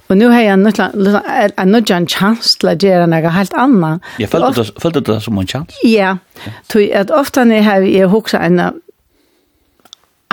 Og 0.08 0.18
nå 0.20 0.30
har 0.32 0.46
jeg 0.46 0.62
nødt 0.62 1.88
til 1.90 1.96
en 1.98 2.08
chans 2.08 2.54
til 2.60 2.70
å 2.70 2.76
gjøre 2.78 3.10
noe 3.10 3.32
helt 3.34 3.58
annet. 3.58 4.12
Jeg 4.22 4.30
følte 4.30 5.02
det, 5.02 5.22
som 5.26 5.38
en 5.38 5.50
chans? 5.50 5.82
Ja, 5.82 6.18
at 7.02 7.10
ofte 7.10 7.42
når 7.42 7.58
jeg 7.58 7.66
har 7.72 8.12
husker 8.14 8.38
en 8.38 8.68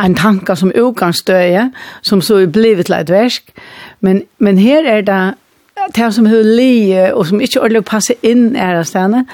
en 0.04 0.16
tanke 0.16 0.56
som 0.56 0.72
utgangsstøye, 0.76 1.72
som 2.02 2.22
så 2.22 2.42
er 2.44 2.52
blivet 2.52 2.86
til 2.86 2.96
et 2.98 3.10
versk. 3.10 3.52
Men, 4.02 4.24
men 4.40 4.58
her 4.58 4.88
er 4.88 5.02
det 5.02 5.34
det 5.96 6.14
som 6.14 6.26
er 6.26 6.44
lie, 6.44 7.14
og 7.14 7.28
som 7.28 7.42
ikke 7.42 7.62
ordentlig 7.62 7.86
passer 7.86 8.16
inn 8.24 8.56
er 8.56 8.78
det 8.78 8.88
stedet, 8.88 9.26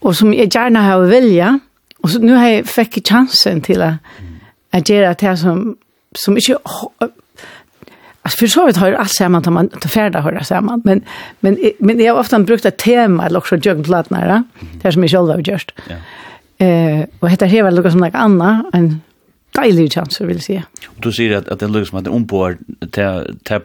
og 0.00 0.16
som 0.16 0.32
jeg 0.34 0.50
gjerne 0.50 0.82
har 0.82 1.06
vilja, 1.10 1.58
og 2.02 2.10
så 2.10 2.20
nå 2.22 2.36
har 2.36 2.48
jeg 2.48 2.68
fikk 2.68 3.00
chansen 3.04 3.60
til 3.64 3.82
å 3.84 3.94
gjøre 4.72 5.14
det 5.20 5.38
som, 5.38 5.74
som 6.16 6.36
ikke 6.36 6.60
Alltså 8.22 8.38
för 8.38 8.46
så 8.46 8.66
vidt 8.66 8.76
har 8.76 8.92
allt 8.92 9.10
samman 9.10 9.38
att 9.38 9.52
man 9.52 9.68
tar 9.68 9.88
färda 9.88 10.20
höra 10.20 10.44
samman 10.44 10.82
men 10.84 11.02
men 11.40 11.58
men 11.78 12.00
jag 12.00 12.14
har 12.14 12.20
ofta 12.20 12.38
brukt 12.38 12.64
ett 12.64 12.76
tema 12.76 13.26
eller 13.26 13.38
också 13.38 13.56
jag 13.62 13.84
platnar 13.84 14.42
det 14.82 14.92
som 14.92 15.02
jag 15.02 15.10
själv 15.10 15.28
har 15.28 15.38
gjort. 15.38 15.72
Ja. 15.88 16.66
Eh 16.66 17.04
och 17.20 17.30
heter 17.30 17.46
här 17.46 17.62
väl 17.62 17.74
något 17.74 17.92
som 17.92 18.00
något 18.00 18.14
annat 18.14 18.66
en 18.72 19.00
deilig 19.56 19.90
chanser 19.92 20.28
jeg 20.30 20.42
si. 20.42 20.58
Du 21.02 21.10
sier 21.12 21.38
at, 21.38 21.48
at 21.48 21.60
det 21.60 21.70
lukar 21.70 21.88
som 21.88 21.98
at 21.98 22.04
det 22.04 22.12
ombord 22.12 22.60
til 22.92 23.02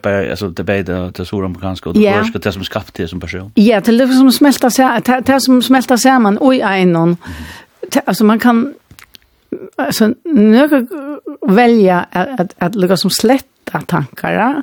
alltså 0.06 0.48
det 0.48 0.66
bäda 0.66 1.10
det 1.10 1.26
stora 1.26 1.46
amerikanska 1.46 1.88
och 1.88 1.94
det 1.94 2.14
första 2.22 2.38
det 2.38 2.52
som 2.52 2.64
skapat 2.64 2.94
det 2.94 3.08
som 3.08 3.20
person. 3.20 3.52
Ja, 3.54 3.80
det 3.80 3.92
lukar 3.92 4.12
som 4.12 4.32
smälta 4.32 4.70
sig 4.70 4.84
det 5.26 5.40
som 5.40 5.62
smelter 5.62 5.96
seg 5.96 6.20
man 6.20 6.38
oj 6.40 6.60
en 6.60 7.16
alltså 8.06 8.24
man 8.24 8.38
kan 8.38 8.74
alltså 9.76 10.14
velja 10.24 10.78
välja 11.42 12.06
att 12.12 12.54
att 12.58 12.74
lukar 12.74 12.96
som 12.96 13.10
sletta 13.10 13.80
tankar. 13.86 14.62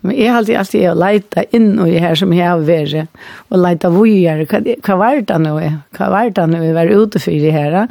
Men 0.00 0.16
jeg 0.16 0.30
har 0.30 0.38
alltid 0.38 0.56
alltid 0.56 0.88
att 0.88 0.98
leita 0.98 1.42
in 1.42 1.78
och 1.78 1.88
i 1.88 1.98
här 1.98 2.14
som 2.14 2.32
jag 2.32 2.50
har 2.50 2.60
vært, 2.60 3.08
og 3.50 3.58
leita 3.58 3.88
vujer, 3.88 4.46
hva, 4.46 4.60
Vad 4.88 4.98
var 4.98 5.20
det 5.20 5.38
nu? 5.38 5.50
Vad 5.98 6.10
var 6.10 6.30
det 6.30 6.46
nu? 6.46 6.60
vi 6.60 6.72
var 6.72 6.86
ute 6.86 7.18
för 7.18 7.30
det 7.30 7.50
här. 7.50 7.88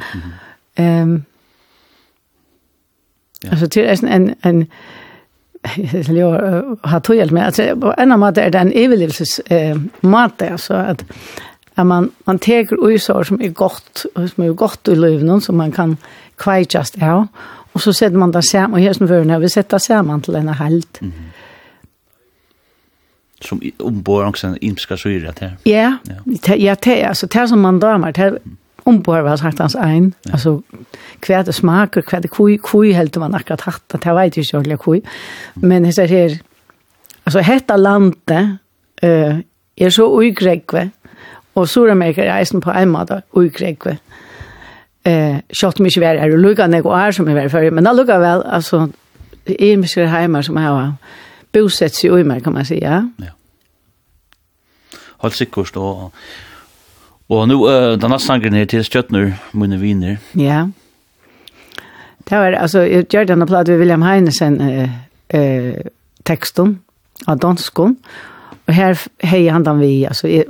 Ehm 0.76 1.24
Alltså 3.50 3.68
till 3.68 3.84
en 3.84 4.08
en 4.08 4.34
en 4.42 4.66
jag 6.16 6.78
har 6.82 7.00
tog 7.00 7.16
hjälp 7.16 7.32
med. 7.32 7.46
Alltså 7.46 7.92
en 7.98 8.12
av 8.12 8.18
mat 8.18 8.38
är 8.38 8.50
den 8.50 8.72
överlevelses 8.72 9.38
eh 9.38 9.76
mat 10.00 10.42
alltså 10.42 10.74
att 10.74 11.04
att 11.74 11.86
man 11.86 12.10
man 12.24 12.38
tar 12.38 12.90
ut 12.90 13.02
så 13.02 13.24
som 13.24 13.40
är 13.40 13.48
gott 13.48 14.06
som 14.34 14.44
är 14.44 14.52
gott 14.52 14.88
i 14.88 14.96
någon 14.96 15.40
som 15.40 15.56
man 15.56 15.72
kan 15.72 15.96
kväjast 16.36 16.96
ja 17.00 17.26
och 17.72 17.82
så 17.82 17.92
sätter 17.92 18.16
man 18.16 18.32
det 18.32 18.42
sam 18.42 18.72
och 18.72 18.80
här 18.80 18.92
som 18.92 19.08
förna 19.08 19.38
vi 19.38 19.48
sätter 19.48 19.78
samman 19.78 20.22
till 20.22 20.34
en 20.34 20.48
halt. 20.48 21.00
Mm 21.00 21.12
-hmm 21.12 21.42
som 23.44 23.60
ombord 23.78 24.24
också 24.24 24.46
en 24.46 24.58
imska 24.60 24.96
syra 24.96 25.32
där. 25.40 25.56
Ja, 25.62 25.96
ja, 26.56 26.76
det 26.82 27.04
alltså 27.04 27.26
det 27.26 27.48
som 27.48 27.60
man 27.60 27.80
dömer, 27.80 28.12
det 28.12 28.38
ombord 28.86 29.24
var 29.24 29.36
sagt 29.36 29.60
hans 29.62 29.76
ein, 29.78 30.14
ja. 30.26 30.32
altså 30.32 30.60
hva 31.26 31.42
det 31.46 31.54
smaker, 31.54 32.02
hva 32.02 32.20
det 32.22 32.30
kui, 32.30 32.56
kui 32.58 32.92
helt 32.96 33.16
man 33.20 33.34
akkurat 33.34 33.66
hatt, 33.68 33.84
det 33.92 34.16
vet 34.16 34.36
jeg 34.36 34.46
ikke 34.46 34.58
ordentlig 34.58 34.78
kui, 34.78 35.02
men 35.62 35.84
jeg 35.84 35.94
ser 35.94 36.10
her, 36.10 36.34
altså 37.26 37.44
hetta 37.46 37.76
landet 37.76 38.58
uh, 39.04 39.38
er 39.76 39.94
så 39.94 40.08
uigregve, 40.10 40.90
og 41.54 41.68
Sør-Amerika 41.68 42.24
er 42.24 42.38
eisen 42.38 42.62
på 42.64 42.72
en 42.72 42.90
måte 42.90 43.22
uigregve, 43.36 43.98
eh 45.04 45.40
shot 45.52 45.80
vær 45.80 46.20
vär 46.20 46.36
lukka 46.38 46.66
nek 46.66 46.84
og 46.84 46.98
er 46.98 47.10
som 47.10 47.28
er 47.28 47.34
vær 47.34 47.48
før, 47.48 47.70
men 47.70 47.84
da 47.84 47.92
lukka 47.92 48.18
väl 48.18 48.42
altså, 48.46 48.88
är 49.46 49.76
mig 49.76 49.88
så 49.88 50.06
heimer 50.06 50.42
som 50.42 50.56
har 50.56 50.92
bosett 51.52 51.94
seg 51.94 52.20
i 52.20 52.22
mig 52.22 52.42
kan 52.42 52.52
man 52.52 52.64
si, 52.64 52.78
Ja. 52.82 53.02
Ja. 53.18 53.32
sig 55.22 55.32
sikkert, 55.32 55.76
og, 55.76 56.12
Og 57.32 57.46
nu, 57.48 57.62
uh, 57.64 57.94
denne 57.96 58.18
sangen 58.20 58.56
her 58.56 58.68
til 58.68 58.84
Stjøtner, 58.84 59.32
mine 59.56 59.78
viner. 59.80 60.20
Ja. 60.36 60.66
Det 62.28 62.38
var, 62.38 62.58
altså, 62.60 62.84
jeg 62.84 63.08
gjør 63.08 63.30
denne 63.32 63.48
platt 63.48 63.70
ved 63.72 63.80
William 63.80 64.04
Heinesen 64.04 64.60
uh, 64.60 64.92
uh, 65.34 65.80
teksten 66.28 66.76
av 67.26 67.40
danskon. 67.40 67.96
Og 68.66 68.74
her 68.76 69.00
hei 69.26 69.46
han 69.48 69.64
den 69.66 69.80
vi, 69.80 69.92
altså, 70.04 70.28
jeg 70.28 70.44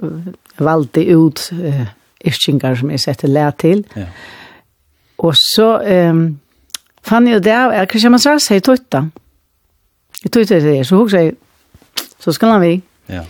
valgte 0.59 1.07
ut 1.15 1.47
uh, 1.55 1.85
iskinger 2.25 2.75
som 2.79 2.91
jeg 2.91 3.05
setter 3.05 3.31
læ 3.31 3.49
til. 3.59 3.85
Ja. 3.97 4.09
Og 5.23 5.37
så 5.39 5.69
um, 6.11 6.25
fann 7.07 7.29
jeg 7.31 7.45
det 7.45 7.55
av, 7.55 7.75
hva 7.77 7.87
skal 7.87 8.15
man 8.15 8.23
sier, 8.23 8.43
seg 8.43 8.59
i 8.59 8.67
tøyta? 8.67 9.05
I 10.23 10.31
tøyta 10.35 10.59
det, 10.63 10.81
så 10.87 10.99
hun 10.99 11.11
sier, 11.11 11.35
så 12.23 12.35
skal 12.35 12.57
han 12.57 12.63
vi. 12.63 12.75
Ja. 13.11 13.23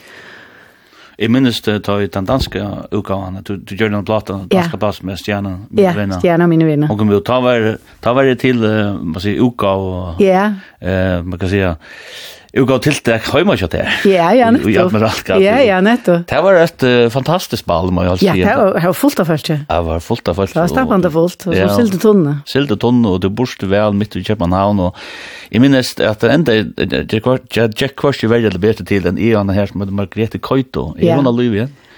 Jeg 1.18 1.30
minnes 1.30 1.60
det 1.64 1.78
da 1.86 1.98
i 2.00 2.08
den 2.12 2.26
danske 2.28 2.62
utgaven, 2.94 3.40
du, 3.46 3.56
du 3.56 3.74
gjør 3.76 3.92
noen 3.92 4.06
plata, 4.08 4.40
danske 4.50 4.78
yeah. 4.80 5.00
med 5.06 5.20
Stjerna, 5.20 5.54
mine 5.68 5.84
yeah, 5.84 5.96
venner. 5.96 6.16
Ja, 6.16 6.20
Stjerna, 6.24 6.48
mine 6.50 6.68
venner. 6.68 6.92
Og 6.92 7.02
vi 7.08 7.20
tar 7.26 7.42
var, 7.44 7.66
ta 8.04 8.14
var 8.16 8.28
det 8.28 8.38
til 8.42 8.62
uh, 8.64 8.96
man 8.96 9.22
sier, 9.22 9.42
utgav, 9.44 9.82
og, 9.82 10.22
yeah. 10.22 10.56
eh, 10.80 11.20
man 11.24 11.38
kan 11.38 11.52
si, 11.52 11.60
Jeg 12.52 12.66
gav 12.68 12.82
det 12.84 13.16
hjemme 13.32 13.54
ikke 13.56 13.68
der. 13.72 13.92
Ja, 14.04 14.26
ja, 14.36 14.50
nettopp. 14.52 14.68
I 14.68 14.76
Admiralgade. 14.82 15.40
Ja, 15.40 15.54
ja, 15.64 15.78
nettopp. 15.80 16.26
Det 16.28 16.40
var 16.44 16.58
et 16.60 16.84
uh, 16.84 17.06
fantastisk 17.12 17.64
ball, 17.64 17.88
må 17.96 18.04
jeg 18.04 18.20
si. 18.20 18.26
Ja, 18.28 18.34
det 18.36 18.56
var 18.58 18.76
var 18.84 18.98
fullt 18.98 19.22
av 19.22 19.30
først, 19.30 19.48
ja. 19.48 19.56
Det 19.70 19.78
var 19.86 20.02
fullt 20.04 20.28
av 20.28 20.36
først. 20.36 20.56
Det 20.56 20.60
var 20.60 20.72
stappende 20.74 21.12
fullt, 21.14 21.46
og 21.48 21.56
så 21.56 21.68
silde 21.78 22.00
tonne. 22.02 22.34
Silde 22.50 22.76
tonne, 22.76 23.14
og 23.14 23.22
det 23.24 23.32
borste 23.38 23.68
vel 23.72 23.96
midt 23.96 24.18
i 24.20 24.24
København, 24.26 24.82
og 24.84 25.00
jeg 25.52 25.64
minnes 25.64 25.94
at 25.96 26.20
det 26.20 26.34
enda, 26.34 26.58
Jack 27.08 27.96
Kors 27.96 28.20
er 28.20 28.32
veldig 28.34 28.60
bedre 28.60 28.84
til 28.84 29.08
enn 29.08 29.16
Ian 29.16 29.52
her, 29.56 29.72
som 29.72 29.80
heter 29.80 29.96
Margrethe 30.02 30.42
Køyto. 30.42 30.90
Er 31.00 31.16
hun 31.16 31.32
av 31.32 31.40
liv 31.40 31.56
igjen? 31.56 31.72
Ja. 31.72 31.91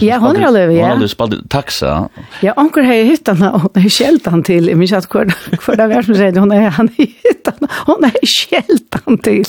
Ja, 0.00 0.18
hon 0.18 0.36
har 0.36 0.52
löv, 0.52 0.72
ja. 0.72 0.88
Hon 0.88 1.00
har 1.00 1.06
spalt 1.06 1.50
taxa. 1.50 2.08
Ja, 2.40 2.52
onkel 2.56 2.84
har 2.84 2.94
hittat 2.94 3.38
henne 3.38 3.50
och 3.50 3.60
har 3.60 3.88
skällt 3.88 4.26
han 4.26 4.42
till. 4.42 4.68
Jag 4.68 4.78
min 4.78 4.94
att 4.94 5.08
kvar, 5.08 5.24
kvar 5.56 5.76
där 5.76 5.88
världen 5.88 6.16
säger 6.16 6.36
hon 6.36 6.52
är 6.52 6.70
han 6.70 6.88
hittat 6.96 7.54
henne. 7.60 7.72
Hon 7.86 8.04
har 8.04 8.12
skällt 8.26 8.96
han 9.04 9.18
till. 9.18 9.44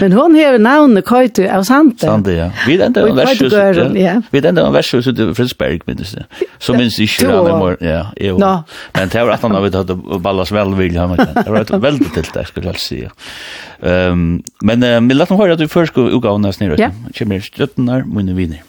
Men 0.00 0.12
hon 0.12 0.34
har 0.34 0.58
namnet 0.58 1.06
Kajtu 1.06 1.48
av 1.48 1.62
Sante. 1.62 2.06
Sante, 2.06 2.32
ja. 2.32 2.50
Vi 2.66 2.82
enda 2.82 3.08
en 3.08 3.16
värshuset. 3.16 3.76
Ja. 3.94 4.22
Vi 4.30 4.46
enda 4.46 4.66
en 4.66 4.72
värshuset 4.72 5.18
i 5.18 5.34
Frisberg, 5.34 5.80
minns 5.84 6.12
det. 6.12 6.24
Så 6.58 6.74
minns 6.74 7.00
ikke 7.00 7.26
han 7.26 7.58
mer. 7.58 7.76
Ja, 7.80 8.06
jo. 8.16 8.38
No. 8.38 8.62
Men 8.92 9.08
det 9.08 9.24
var 9.24 9.30
att 9.30 9.42
han 9.42 9.50
har 9.50 9.60
ballas 9.60 9.72
väl 9.72 9.84
vill 10.04 10.20
ballas 10.20 10.52
välvilja. 10.52 11.06
Det 11.44 11.50
var 11.50 11.78
väldigt 11.78 12.14
till 12.14 12.24
det, 12.34 12.44
skulle 12.44 12.66
jag 12.66 12.78
säga. 12.78 13.10
Ehm, 13.82 14.42
men 14.60 15.08
vi 15.08 15.14
lät 15.14 15.28
höra 15.28 15.52
att 15.52 15.58
du 15.58 15.68
först 15.68 15.94
går 15.94 16.10
utgavna 16.10 16.52
snirret. 16.52 16.78
Ja. 16.78 16.90
Kommer 17.18 17.40
stjøttenar, 17.40 18.02
munne 18.04 18.32
viner. 18.32 18.62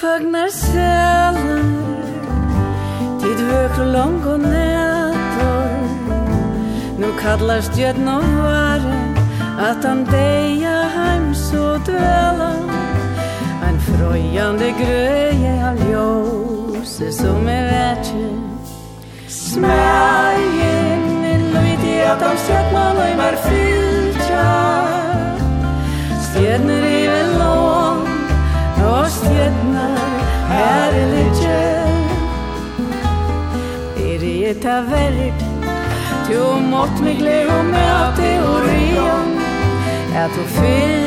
fagnar 0.00 0.48
sälar 0.48 1.62
Tid 3.20 3.46
vökr 3.46 3.80
och 3.80 3.92
lång 3.92 4.24
och 4.24 4.40
nätor 4.40 5.68
Nu 6.98 7.06
kallar 7.20 7.60
stjötn 7.60 8.08
och 8.08 8.24
vare 8.24 9.14
Att 9.58 9.84
han 9.84 10.04
deja 10.04 10.82
heim 10.82 11.34
så 11.34 11.76
dväla 11.76 12.52
En 13.68 13.80
fröjande 13.80 14.70
gröje 14.80 15.70
av 15.70 15.76
ljose 15.90 17.12
som 17.12 17.48
är 17.48 17.64
värtje 17.64 18.28
Smägen 19.28 21.02
Luiti 21.52 22.02
at 22.02 22.22
av 22.22 22.36
stjötn 22.36 22.76
och 22.76 22.94
lojmar 22.94 23.36
fylltja 23.46 24.86
Stjötner 26.20 26.84
i 26.84 27.06
väl 27.06 27.38
lån 27.38 27.85
Og 28.96 29.02
postjetna 29.02 29.96
här 30.48 30.92
ligger 30.92 31.86
Er 33.96 34.22
i 34.22 34.44
et 34.44 34.64
av 34.64 34.90
verk 34.90 35.42
Du 36.28 36.60
mått 36.70 37.00
mig 37.00 37.14
glömma 37.14 38.16
till 38.16 38.40
orion 38.40 39.40
Att 40.16 40.30
du 40.34 40.42
fyller 40.60 41.05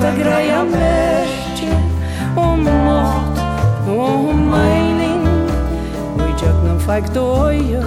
Instagraja 0.00 0.64
märkje 0.64 1.72
om 2.36 2.64
mat 2.64 3.38
og 3.88 4.28
om 4.30 4.38
meining. 4.48 5.26
Og 6.16 6.22
i 6.24 6.32
tjøknen 6.40 6.80
og 7.20 7.52
øyer 7.52 7.84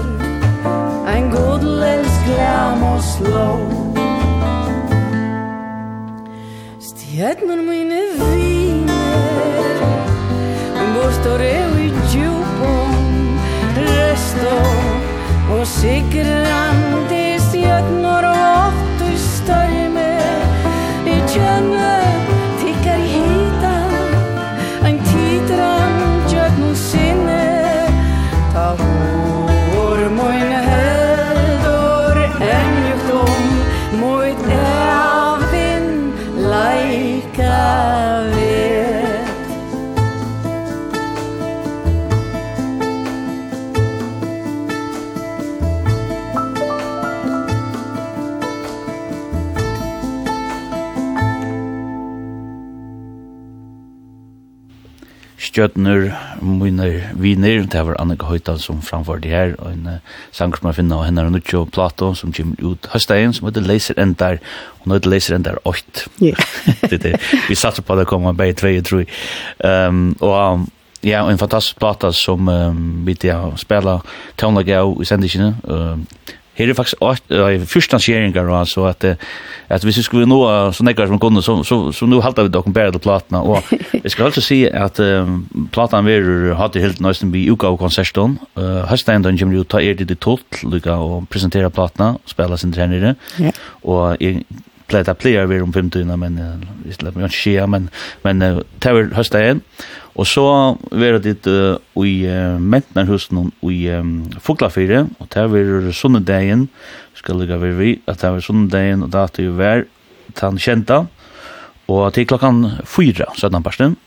Ein 1.09 1.31
god 1.31 1.65
lels 1.65 2.15
glam 2.25 2.83
og 2.83 3.01
slå 3.01 3.49
Stjernor 6.79 7.65
mine 7.65 8.01
viner 8.19 9.73
Bostor 10.93 11.41
eu 11.41 11.77
i 11.81 11.89
djupom 12.11 13.39
Resto 13.77 14.57
og 15.49 15.67
sikran 15.67 16.92
stjøtner, 55.53 56.07
mine 56.41 56.87
viner, 57.13 57.65
det 57.69 57.81
var 57.85 57.97
Annika 58.01 58.25
Høytan 58.25 58.57
som 58.61 58.81
framfor 58.81 59.21
det 59.21 59.31
her, 59.31 59.53
og 59.59 59.69
en 59.69 59.87
uh, 59.87 60.13
sanger 60.33 60.57
som 60.57 60.69
jeg 60.71 60.79
finner 60.79 61.01
av 61.01 61.05
henne, 61.05 61.25
og 61.27 61.35
Nuccio 61.35 61.63
Plato, 61.69 62.13
som 62.17 62.33
kommer 62.33 62.57
ut 62.73 62.87
høstdagen, 62.93 63.35
som 63.37 63.47
heter 63.47 63.65
Laser 63.67 63.99
Endar, 64.01 64.39
og 64.81 64.87
nå 64.89 64.97
heter 64.97 65.13
Laser 65.13 65.37
Endar 65.37 65.59
8. 65.69 66.07
Yeah. 66.23 66.41
det 66.89 67.03
det. 67.05 67.13
Vi 67.49 67.57
satser 67.59 67.85
på 67.85 67.93
at 67.93 68.03
det 68.03 68.09
kommer 68.09 68.33
begge 68.37 68.57
tve, 68.63 68.79
tror 68.81 69.03
jeg. 69.03 69.11
Um, 69.61 70.15
og 70.21 70.33
um, 70.33 70.69
ja, 71.03 71.21
en 71.29 71.41
fantastisk 71.41 71.77
plata 71.79 72.11
som 72.15 72.47
um, 72.47 73.03
vi 73.05 73.13
til 73.19 73.35
å 73.35 73.53
spille 73.59 73.99
tonelaget 74.39 74.81
av 74.81 75.01
i 75.03 75.07
sendingene, 75.07 75.53
um, 75.69 76.07
Her 76.57 76.69
er 76.69 76.77
faktisk 76.77 77.01
uh, 77.01 77.65
fyrstansjeringar 77.69 78.49
og 78.49 78.59
altså, 78.59 78.85
at, 78.91 79.05
at 79.69 79.85
hvis 79.85 79.97
vi 79.97 80.05
skulle 80.05 80.29
nå 80.29 80.39
så 80.73 80.85
nekkar 80.85 81.09
som 81.09 81.19
kunne, 81.21 81.41
så, 81.41 81.59
så, 81.65 81.79
så 81.95 82.07
nå 82.09 82.21
halda 82.21 82.45
vi 82.45 82.53
dokken 82.53 82.75
bæra 82.75 82.93
til 82.93 83.03
platna. 83.03 83.41
Og 83.41 83.63
jeg 84.03 84.11
skal 84.13 84.29
altså 84.29 84.43
si 84.45 84.59
at 84.67 84.99
um, 84.99 85.41
platan 85.73 86.05
verur 86.05 86.53
hatt 86.59 86.77
i 86.77 86.83
helt 86.83 87.01
nøysten 87.03 87.33
vi 87.33 87.47
uka 87.51 87.71
av 87.71 87.79
konserten. 87.81 88.37
Uh, 88.57 88.83
Høstendon 88.89 89.39
kommer 89.39 89.57
jo 89.57 89.65
ta 89.65 89.81
er 89.81 89.97
det 89.97 90.19
tålt 90.21 90.63
lykka 90.63 90.99
og 91.01 91.25
presentera 91.33 91.71
platna 91.73 92.13
og 92.19 92.29
spela 92.29 92.57
sin 92.57 92.73
trenere. 92.75 93.15
Yeah. 93.39 93.57
Og 93.83 94.21
jeg 94.21 94.45
pleier 94.91 95.05
at 95.05 95.13
jeg 95.13 95.21
pleier 95.21 95.47
vi 95.47 95.55
være 95.55 95.67
om 95.67 95.73
15, 95.73 96.13
men 96.19 96.39
uh, 96.39 96.69
jeg 96.85 96.99
slipper 96.99 97.25
ikke 97.25 97.37
skje, 97.37 97.67
men, 97.67 97.89
men 98.23 98.41
uh, 98.45 98.61
det 98.83 98.95
vi 98.95 99.05
høsten 99.17 99.41
igjen. 99.41 99.63
Og 100.13 100.27
så 100.29 100.45
vera 100.93 101.17
dit 101.21 101.47
uh, 101.49 101.79
i 102.05 102.13
uh, 102.29 102.61
Mentnarhusen 102.61 103.39
og 103.47 103.71
i 103.71 103.87
um, 103.95 104.19
Fuglafire, 104.43 105.07
og 105.19 105.29
der 105.33 105.49
vera 105.49 105.93
sunnedagen, 105.95 106.67
skal 107.17 107.39
ligga 107.41 107.57
vera 107.61 107.79
vi, 107.79 107.95
at 108.05 108.21
der 108.21 108.35
vera 108.35 108.45
sunnedagen, 108.45 109.05
og 109.07 109.13
dati 109.13 109.47
jo 109.47 109.55
vær, 109.57 109.87
tan 110.37 110.59
kjenta, 110.61 111.03
og 111.89 112.03
til 112.13 112.27
klokkan 112.29 112.61
fyra, 112.85 113.31
17 113.35 113.65
parsten. 113.65 113.97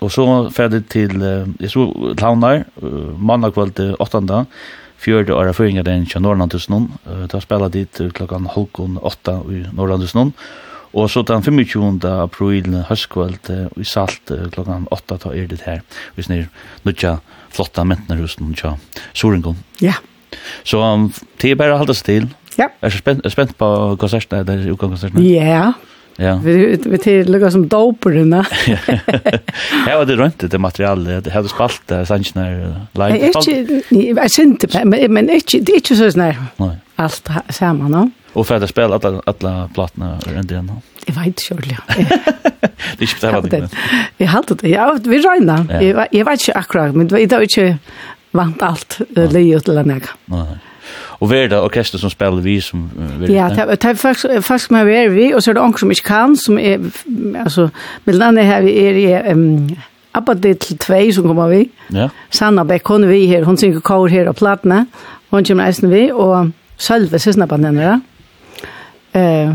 Og 0.00 0.12
så 0.14 0.24
ferdig 0.54 0.84
til, 0.92 1.18
uh, 1.18 1.50
jeg 1.58 1.74
så 1.74 1.88
til 2.14 2.24
Havnar, 2.24 2.64
uh, 2.82 3.10
mandag 3.18 3.58
8. 3.58 4.46
Fjörde 5.00 5.32
åra 5.32 5.52
fyringar 5.56 5.82
den 5.82 6.04
20 6.06 6.20
Norrlandhusen, 6.22 6.90
uh, 7.08 7.26
da 7.26 7.40
spela 7.42 7.68
dit 7.72 8.02
klokkan 8.14 8.46
halvkon 8.54 9.00
8 9.02 9.38
i 9.50 9.64
Norrlandhusen, 9.74 10.30
og 10.30 10.69
Og 10.92 11.10
så 11.10 11.22
den 11.22 11.42
25. 11.42 12.00
april 12.04 12.80
høstkvöld 12.88 13.50
i 13.78 13.84
Salt 13.86 14.32
klokkan 14.54 14.88
8 14.90 15.18
ta 15.22 15.34
er 15.34 15.46
det 15.50 15.62
her. 15.66 15.84
Vi 16.16 16.26
snir 16.26 16.48
nødja 16.84 17.18
flotta 17.54 17.84
mentnerhusen 17.86 18.54
tja 18.58 18.74
Sorengon. 19.14 19.58
Ja. 19.82 19.94
Så 20.64 20.82
um, 20.82 21.12
det 21.42 21.52
er 21.52 21.58
bare 21.58 21.76
å 21.76 21.80
halda 21.82 21.94
seg 21.94 22.10
til. 22.10 22.28
Ja. 22.58 22.68
Er 22.82 22.90
du 22.90 22.98
spent, 22.98 23.24
spent 23.30 23.56
på 23.58 23.70
konsertene, 24.00 24.44
der 24.46 24.66
utgangskonsertene? 24.72 25.24
Ja. 25.30 25.72
Ja. 26.20 26.34
Vi 26.44 26.76
vi 26.84 26.98
till 26.98 27.32
lukka 27.32 27.50
som 27.50 27.68
doperna. 27.68 28.44
Ja, 29.86 29.98
och 30.00 30.06
det 30.06 30.16
rönte 30.16 30.48
det 30.48 30.58
materialet. 30.58 31.24
Det 31.24 31.30
hadde 31.30 31.48
spalt 31.48 31.82
där 31.86 32.04
sanjnar 32.04 32.76
live. 32.92 33.16
Jeg 33.16 33.20
er 33.20 33.38
ikke, 33.38 33.82
jeg 33.90 34.16
Jag 34.16 34.46
inte 34.46 34.84
men 34.84 35.12
men 35.12 35.30
ikke, 35.30 35.60
det 35.60 35.68
er 35.68 35.76
ikke 35.76 35.96
så 35.96 36.10
snär. 36.10 36.36
Nej. 36.56 36.76
Allt 36.96 37.30
sammen, 37.48 37.90
no? 37.90 38.10
Och 38.32 38.46
för 38.46 38.54
att 38.54 38.70
spela 38.70 38.94
alla 38.94 39.22
alla 39.26 39.70
plattorna 39.74 40.18
runt 40.26 40.50
igen. 40.50 40.72
Jag 41.06 41.14
vet 41.14 41.26
inte 41.26 41.42
själv. 41.42 41.60
Det 42.98 43.04
är 43.04 43.14
inte 43.14 43.30
vad 43.30 43.50
det. 43.50 43.68
Vi 44.16 44.24
hade 44.24 44.54
det. 44.54 44.68
Ja, 44.68 44.98
vi 45.04 45.18
räknar. 45.18 45.82
Jag 45.82 46.06
jag 46.10 46.24
vet 46.24 46.40
inte 46.40 46.58
akkurat, 46.58 46.94
men 46.94 47.08
det 47.08 47.22
är 47.22 47.40
inte 47.40 47.78
vant 48.30 48.62
allt 48.62 49.00
lejet 49.08 49.68
eller 49.68 49.84
något. 49.84 50.02
Nej. 50.24 50.58
Och 50.92 51.28
vad 51.28 51.50
det 51.50 51.60
orkester 51.60 51.98
som 51.98 52.10
spelar 52.10 52.40
vi 52.40 52.60
som 52.60 52.90
vill? 53.18 53.34
Ja, 53.34 53.48
det 53.48 53.84
är 53.84 53.94
fast 53.94 54.26
faktiskt 54.46 54.70
med 54.70 54.86
vi 54.86 55.08
vi 55.08 55.34
och 55.34 55.44
så 55.44 55.50
är 55.50 55.54
det 55.54 55.60
onkel 55.60 55.78
som 55.78 55.90
inte 55.90 56.02
kan 56.02 56.36
som 56.36 56.58
är 56.58 56.80
alltså 57.38 57.70
med 58.04 58.22
annat 58.22 58.44
här 58.44 58.62
vi 58.62 59.12
är 59.12 59.24
ehm 59.24 59.76
Abba 60.14 60.34
til 60.34 60.78
tvei 60.78 61.12
som 61.12 61.26
kommer 61.26 61.48
vi. 61.48 61.70
Ja. 61.94 62.08
Sanna 62.30 62.64
Beck, 62.64 62.88
hun 62.88 63.04
er 63.04 63.08
vi 63.08 63.26
her, 63.26 63.44
hun 63.44 63.56
synger 63.56 63.80
kår 63.80 64.08
her 64.08 64.28
og 64.28 64.36
platene. 64.36 64.86
Hun 65.30 65.44
kommer 65.44 65.66
eisen 65.66 65.90
vi, 65.90 66.10
og 66.10 66.50
Sølve, 66.76 67.18
sysna 67.18 67.46
på. 67.46 67.56
Eh 69.14 69.54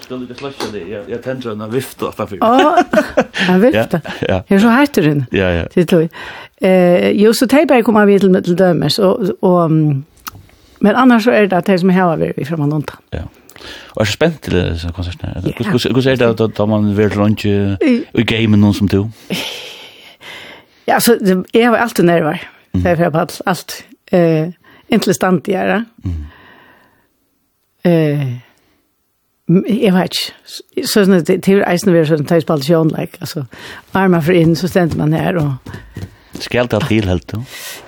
Skal 0.00 0.20
du 0.28 0.34
slasha 0.34 0.70
det? 0.72 0.82
Jeg, 0.88 1.00
jeg 1.08 1.20
tänkte 1.22 1.52
en 1.52 1.72
vift 1.72 2.02
og 2.02 2.14
för. 2.14 2.36
Ja. 2.40 2.84
En 3.54 3.62
vifta. 3.62 4.00
Ja. 4.28 4.40
Jag 4.50 4.60
så 4.60 4.70
heter 4.70 5.08
hun. 5.08 5.26
Ja, 5.32 5.50
ja. 5.50 5.64
Det 5.74 5.88
tror 5.88 6.08
Eh, 6.62 7.10
jo 7.10 7.32
så 7.32 7.46
tejbar 7.46 7.82
kommer 7.82 8.06
vi 8.06 8.18
til 8.18 8.42
till 8.44 8.56
dömes 8.56 8.98
og, 8.98 9.30
och 9.42 9.70
men 10.80 10.96
annars 10.96 11.24
så 11.24 11.30
er 11.30 11.46
det 11.46 11.52
at 11.52 11.66
det 11.66 11.80
som 11.80 11.88
har 11.90 12.16
vært 12.16 12.36
vi 12.36 12.44
från 12.44 12.62
Anonta. 12.62 12.92
Ja. 13.12 13.22
Og 13.94 14.00
er 14.00 14.04
så 14.04 14.12
spent 14.12 14.42
til 14.42 14.52
disse 14.72 14.88
konsertene? 14.94 15.42
Hvordan 15.90 16.12
er 16.12 16.32
det 16.36 16.56
da 16.58 16.64
man 16.66 16.96
vil 16.96 17.08
rundt 17.18 17.44
i 17.44 18.22
gamen 18.24 18.60
noen 18.60 18.74
som 18.74 18.88
du? 18.88 19.08
Ja, 20.86 20.94
altså, 20.94 21.44
jeg 21.54 21.70
var 21.70 21.78
alltid 21.78 22.04
nerver. 22.04 22.36
Det 22.74 22.86
er 22.86 22.96
for 22.96 23.18
alt. 23.18 23.42
Alt. 23.46 23.84
Eh, 24.12 24.52
Inntil 24.88 25.14
stand 25.14 25.42
til 25.42 25.54
jeg, 25.54 25.68
da. 25.68 25.82
Eh, 27.90 28.26
Jeg 29.68 29.92
vet 29.94 30.16
ikke. 30.16 30.32
Så 30.86 31.04
Sånn 31.04 31.16
at 31.16 31.28
det 31.28 31.40
er 31.48 31.62
eisen 31.68 31.92
å 31.92 31.94
være 31.96 32.08
sånn 32.10 32.28
tøysballt 32.28 32.68
like. 32.92 33.20
Altså, 33.20 33.44
armer 33.98 34.24
for 34.24 34.36
inn, 34.36 34.56
så 34.58 34.70
stender 34.70 35.00
man 35.00 35.12
her 35.16 35.38
og... 35.40 36.02
Skal 36.42 36.66
det 36.66 36.80
til 36.88 37.06
helt 37.06 37.26
då? 37.28 37.42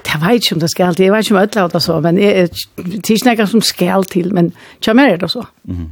Det 0.04 0.20
vet 0.22 0.44
ikke 0.44 0.54
om 0.54 0.60
det 0.60 0.70
skal 0.70 0.94
til. 0.94 1.06
Jeg 1.06 1.12
vet 1.14 1.24
ikke 1.24 1.34
om 1.34 1.42
ødla 1.42 1.66
det 1.72 1.82
så, 1.82 2.00
men 2.04 2.18
jeg, 2.20 2.48
det 2.76 3.10
er 3.10 3.14
ikke 3.16 3.36
noe 3.40 3.50
som 3.50 3.64
skal 3.64 4.04
til, 4.12 4.28
men 4.36 4.52
kjem 4.84 5.00
er 5.02 5.16
det 5.18 5.30
så. 5.32 5.42
Mm. 5.64 5.88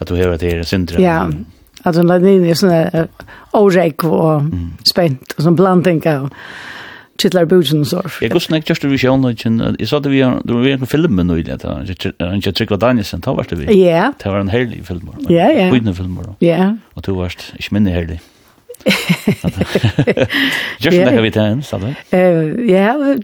At 0.00 0.08
du 0.08 0.16
hører 0.16 0.34
at 0.34 0.42
det 0.42 0.54
er 0.56 0.66
syndre. 0.66 1.02
Ja, 1.02 1.28
at 1.84 1.98
hun 1.98 2.10
la 2.10 2.18
inn 2.18 2.46
i 2.46 2.56
sånne 2.58 3.06
årek 3.58 4.06
og 4.08 4.50
spent, 4.88 5.36
og 5.36 5.48
sånn 5.48 5.58
blandinga 5.58 6.20
og 6.26 6.38
kittlar 7.22 7.44
bujen 7.44 7.84
så. 7.84 8.02
Jag 8.20 8.30
går 8.30 8.40
snägt 8.40 8.68
just 8.68 8.84
vi 8.84 8.98
sjön 8.98 9.24
och 9.24 9.32
jag 9.78 9.88
sa 9.88 10.00
det 10.00 10.08
vi 10.08 10.20
då 10.44 10.58
vi 10.58 10.72
en 10.72 10.86
film 10.86 11.16
nu 11.16 11.38
i 11.38 11.42
det 11.42 11.62
han 11.62 12.40
Jag 12.44 12.54
tycker 12.54 12.76
Danielsen 12.76 13.20
tar 13.20 13.34
vart 13.34 13.48
det 13.48 13.56
vi. 13.56 13.88
Ja. 13.90 14.12
Det 14.22 14.28
var 14.28 14.38
en 14.38 14.48
härlig 14.48 14.86
film. 14.86 15.08
Ja, 15.28 15.52
ja. 15.52 15.70
Skitna 15.70 15.94
film 15.94 16.18
då. 16.24 16.46
Ja. 16.46 16.76
Och 16.94 17.02
du 17.02 17.12
varst 17.12 17.54
ich 17.58 17.72
minne 17.72 17.90
härlig. 17.90 18.20
Just 20.78 20.98
när 20.98 21.22
vi 21.22 21.30
tänd 21.30 21.64
så 21.64 21.78
då. 21.78 21.86
Eh 22.10 22.20
ja, 22.70 23.16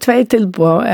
två 0.00 0.24
tillbå. 0.24 0.84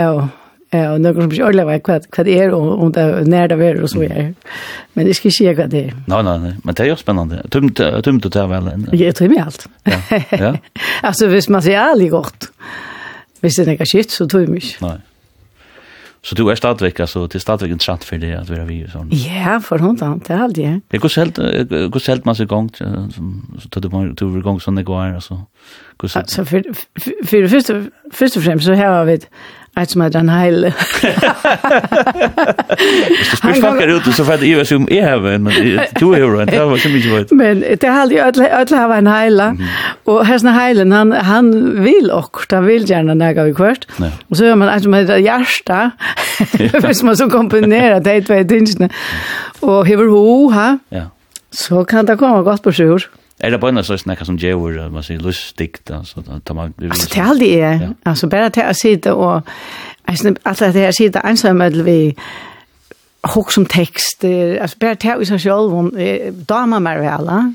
Ja, 0.74 0.92
och 0.92 1.00
några 1.00 1.20
som 1.20 1.28
blir 1.28 1.44
ordla 1.44 1.64
vad 1.64 1.80
vad 1.88 2.06
vad 2.16 2.28
är 2.28 2.50
och 2.50 2.84
och 2.84 2.96
när 3.28 3.48
det 3.48 3.66
är 3.66 3.82
och 3.82 3.90
så 3.90 4.02
är. 4.02 4.34
Men 4.92 5.06
det 5.06 5.14
ska 5.14 5.30
se 5.30 5.54
vad 5.54 5.70
det 5.70 5.84
är. 5.84 5.94
Nej 6.06 6.22
nej 6.22 6.38
nej, 6.38 6.54
men 6.64 6.74
det 6.74 6.82
är 6.82 6.86
ju 6.86 6.96
spännande. 6.96 7.42
Tumt 7.50 7.74
tumt 8.04 8.26
att 8.26 8.36
väl. 8.36 8.86
Jag 8.92 9.16
tror 9.16 9.28
mig 9.28 9.38
allt. 9.38 9.68
Ja. 9.84 10.22
Ja. 10.30 10.56
alltså 11.02 11.26
hvis 11.26 11.48
man 11.48 11.62
ser 11.62 11.78
ärligt 11.78 12.10
gott. 12.10 12.52
Hvis 13.40 13.56
det 13.56 13.62
är 13.62 13.66
något 13.66 13.88
shit 13.88 14.10
så 14.10 14.28
tror 14.28 14.46
mig. 14.46 14.62
Nej. 14.80 14.98
Så 16.24 16.34
du 16.34 16.50
är 16.50 16.54
stadigvæk, 16.54 17.00
altså, 17.00 17.22
det 17.22 17.34
er 17.34 17.38
stadigvæk 17.38 17.70
interessant 17.70 18.04
for 18.04 18.16
det 18.16 18.30
at 18.32 18.50
være 18.50 18.66
vi 18.66 18.82
og 18.84 18.90
sånn. 18.92 19.08
Ja, 19.10 19.58
for 19.58 19.82
hundan, 19.82 20.20
det 20.22 20.30
er 20.30 20.42
aldri. 20.44 20.62
Ja, 20.62 20.76
Det 20.92 21.00
går 21.00 22.06
helt 22.06 22.26
man 22.26 22.34
seg 22.34 22.48
gong, 22.48 22.70
så 23.58 23.68
tar 23.70 23.80
du 23.80 23.88
var 23.88 24.40
gong 24.42 24.60
sånn 24.60 24.76
det 24.76 24.84
går, 24.86 25.14
altså. 25.14 25.40
Alltså, 26.14 26.44
för 26.44 26.62
för 27.26 27.48
först 27.48 27.70
först 28.12 28.36
och 28.36 28.42
främst 28.42 28.66
så 28.66 28.72
här 28.72 28.88
har 28.88 29.04
vi 29.04 29.18
Eit 29.72 29.88
som 29.88 30.02
er 30.04 30.10
den 30.12 30.28
heile. 30.28 30.68
Hvis 33.08 33.30
du 33.30 33.36
spørs 33.38 33.60
fakker 33.62 33.92
ut, 33.94 34.08
så 34.12 34.24
fatt 34.28 34.42
jeg 34.44 34.66
som 34.68 34.84
jeg 34.92 35.06
har 35.06 35.24
en, 35.30 35.48
to 35.96 36.10
euro, 36.12 36.42
en, 36.42 36.50
det 36.50 36.60
var 36.60 36.82
så 36.82 36.90
mykje 36.92 37.12
vart. 37.14 37.32
Men 37.38 37.62
det 37.64 37.88
er 37.88 38.00
aldri, 38.02 38.18
alle 38.20 38.82
hava 38.82 38.98
en 39.00 39.08
heile, 39.08 39.46
og 40.04 40.20
hesten 40.28 40.52
heilen, 40.52 40.92
han, 40.92 41.14
han 41.16 41.48
vil 41.86 42.12
okkurt, 42.12 42.52
han 42.52 42.68
vil 42.68 42.84
gjerne 42.88 43.16
nega 43.16 43.46
vi 43.48 43.56
kvart, 43.56 43.88
og 44.02 44.36
så 44.36 44.50
gjør 44.50 44.60
man 44.60 44.74
eit 44.74 44.84
som 44.84 44.98
heter 44.98 45.24
hjärsta, 45.24 45.80
hvis 46.84 47.02
man 47.08 47.16
så 47.16 47.30
kombinerer 47.32 48.04
det 48.04 48.18
i 48.20 48.26
tvei 48.28 48.42
tinsene, 48.52 48.92
og 49.64 49.86
hever 49.88 50.12
ho, 50.12 50.50
ha, 50.52 50.68
så 51.52 51.84
kan 51.88 52.04
det 52.08 52.20
komme 52.20 52.44
godt 52.44 52.62
på 52.68 52.76
sjur. 52.76 53.08
Ja 53.08 53.21
är 53.42 53.50
det 53.50 53.58
bara 53.58 53.82
så 53.82 53.98
snackar 53.98 54.24
som 54.24 54.36
Jewel 54.36 54.90
man 54.90 55.02
säger 55.02 55.20
lustigt 55.20 55.90
alltså 55.90 56.22
tar 56.44 56.54
man 56.54 56.74
Alltså 56.90 57.34
det 57.38 57.60
är 57.60 57.78
det 57.78 57.94
alltså 58.02 58.26
bara 58.26 58.46
att 58.46 58.56
jag 58.56 58.76
sitter 58.76 59.12
och 59.12 59.42
alltså 60.42 60.64
att 60.64 60.74
jag 60.74 60.94
sitter 60.94 61.26
ensam 61.26 61.58
med 61.58 61.76
vi 61.76 62.16
hugg 63.34 63.52
som 63.52 63.66
text 63.66 64.24
alltså 64.60 64.78
bara 64.78 64.90
att 64.90 65.04
jag 65.04 65.26
så 65.26 65.38
själv 65.38 65.74
om 65.74 65.90
damer 66.32 66.80
mer 66.80 66.98
väl 66.98 67.54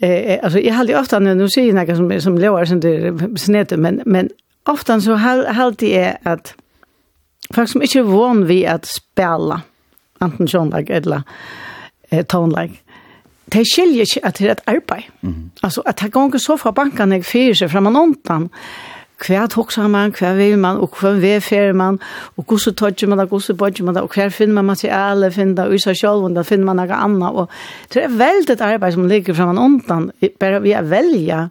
Eh 0.00 0.38
alltså 0.42 0.58
jag 0.58 0.74
hade 0.74 0.98
ofta 0.98 1.18
när 1.18 1.34
nu 1.34 1.48
ser 1.48 1.74
jag 1.74 1.96
som 1.96 2.20
som 2.20 2.38
låar 2.38 2.64
som 2.64 2.80
det 2.80 3.38
snätte 3.40 3.76
men 3.76 4.02
men 4.04 4.28
ofta 4.66 5.00
så 5.00 5.14
halt 5.14 5.78
det 5.78 5.98
är 5.98 6.18
att 6.22 6.54
folk 7.54 7.68
som 7.70 7.82
inte 7.82 7.98
är 7.98 8.02
van 8.02 8.66
att 8.74 8.86
spela 8.86 9.62
antingen 10.18 10.48
sånlag 10.48 10.90
eller 10.90 11.22
eh, 12.10 12.24
like 12.62 12.74
det 13.52 13.64
skiljer 13.68 14.04
ikke 14.04 14.26
at 14.26 14.38
det 14.38 14.46
er 14.46 14.52
et 14.52 14.66
arbeid. 14.66 15.08
Mm. 15.22 15.50
Altså, 15.62 15.80
at 15.86 16.00
det 16.02 16.12
går 16.12 16.38
så 16.38 16.56
fra 16.56 16.70
bankene 16.70 17.18
jeg 17.18 17.24
fyrer 17.24 17.58
seg 17.62 17.72
fra 17.72 17.80
man 17.80 17.96
åndan. 17.96 18.48
hva 19.18 19.48
tokser 19.50 19.88
man, 19.90 20.12
hva 20.14 20.28
vil 20.38 20.58
man, 20.62 20.76
og 20.78 20.94
hva 21.00 21.10
vedfører 21.18 21.74
man, 21.74 21.96
og 22.36 22.44
hvordan 22.44 22.76
tøtter 22.78 23.08
man 23.10 23.18
det, 23.18 23.26
hvordan 23.28 23.56
bøtter 23.58 23.84
man 23.84 23.96
det, 23.96 24.02
og 24.02 24.14
hva 24.14 24.28
finner 24.30 24.54
man 24.54 24.68
materiale, 24.68 25.32
finner 25.34 25.56
det, 25.58 25.66
og 25.66 25.74
i 25.74 25.82
seg 25.82 25.98
selv, 25.98 26.28
og 26.28 26.36
da 26.36 26.44
finner 26.46 26.68
man 26.68 26.78
noe 26.78 26.94
annet. 26.94 27.34
Og 27.34 27.50
det 27.94 28.04
er 28.04 28.14
veldig 28.14 28.54
et 28.54 28.62
arbeid 28.62 28.94
som 28.94 29.08
ligger 29.10 29.34
fra 29.34 29.48
man 29.50 29.58
åndan, 29.58 30.10
bare 30.38 30.62
vi 30.62 30.72
er 30.72 30.86
velja 30.86 31.48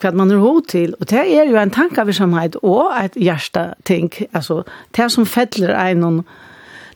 hva 0.00 0.10
man 0.16 0.32
har 0.32 0.40
hod 0.42 0.64
til, 0.72 0.96
og 0.98 1.06
det 1.10 1.20
er 1.22 1.44
jo 1.46 1.60
en 1.60 1.70
tankevirksomhet 1.70 2.56
og 2.62 2.96
et 2.98 3.20
hjerteting, 3.20 4.10
altså 4.32 4.62
det 4.96 5.10
som 5.12 5.28
fettler 5.28 5.76
en, 5.76 6.24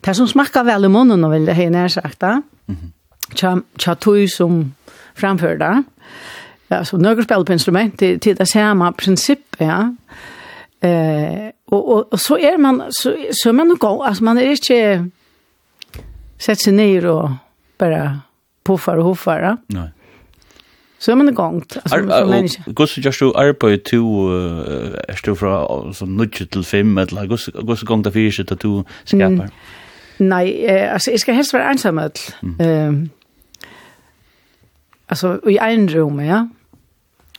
det 0.05 0.17
som 0.17 0.27
smakker 0.27 0.65
vel 0.67 0.89
i 0.89 0.91
munnen, 0.91 1.31
vil 1.31 1.53
jeg 1.53 1.71
nær 1.71 1.93
sagt 1.93 2.21
da. 2.21 2.41
Mm 2.67 2.77
-hmm 2.77 2.98
tja 3.35 3.95
tog 3.95 4.31
som 4.31 4.75
framför 5.15 5.57
det. 5.57 5.83
Alltså 6.69 6.97
några 6.97 7.23
spel 7.23 7.45
på 7.45 7.53
instrument, 7.53 7.99
det, 7.99 8.17
det 8.17 8.41
är 8.41 8.45
samma 8.45 8.93
princip, 8.93 9.57
ja. 9.59 9.95
Eh, 10.81 11.51
och, 11.65 11.93
och, 11.93 12.13
och 12.13 12.21
så 12.21 12.39
är 12.39 12.59
man, 12.59 12.83
så, 12.91 13.17
så 13.31 13.49
är 13.49 13.53
man 13.53 13.69
nog, 13.69 13.85
alltså 13.85 14.25
man 14.25 14.39
är 14.39 14.51
inte 14.51 15.11
sett 16.39 16.61
sig 16.61 16.73
ner 16.73 17.07
och 17.07 17.31
bara 17.79 18.21
puffar 18.65 18.97
och 18.97 19.05
hoffar. 19.05 19.41
ja. 19.41 19.57
Nej. 19.67 19.91
Så 20.99 21.13
er 21.13 21.17
man 21.17 21.29
i 21.29 21.33
gang. 21.33 21.63
Gås 22.75 22.99
just 22.99 23.21
du 23.21 23.33
arbeid 23.37 23.85
to, 23.85 24.29
er 25.09 25.21
du 25.27 25.35
fra 25.35 26.07
nudge 26.07 26.45
til 26.45 26.65
fem, 26.65 26.99
eller 26.99 27.27
gås 27.67 27.85
gang 27.87 28.03
til 28.05 28.13
fyrir 28.13 28.31
sitt 28.31 28.51
at 28.53 28.63
du 28.63 28.83
skapar? 29.05 29.49
Nei, 30.19 30.67
altså, 30.67 31.11
jeg 31.11 31.21
skal 31.21 31.35
helst 31.35 31.55
være 31.55 31.71
ensam, 31.71 32.01
mm 32.43 33.11
alltså 35.09 35.51
i 35.51 35.59
en 35.59 35.89
rum, 35.89 36.21
ja. 36.21 36.49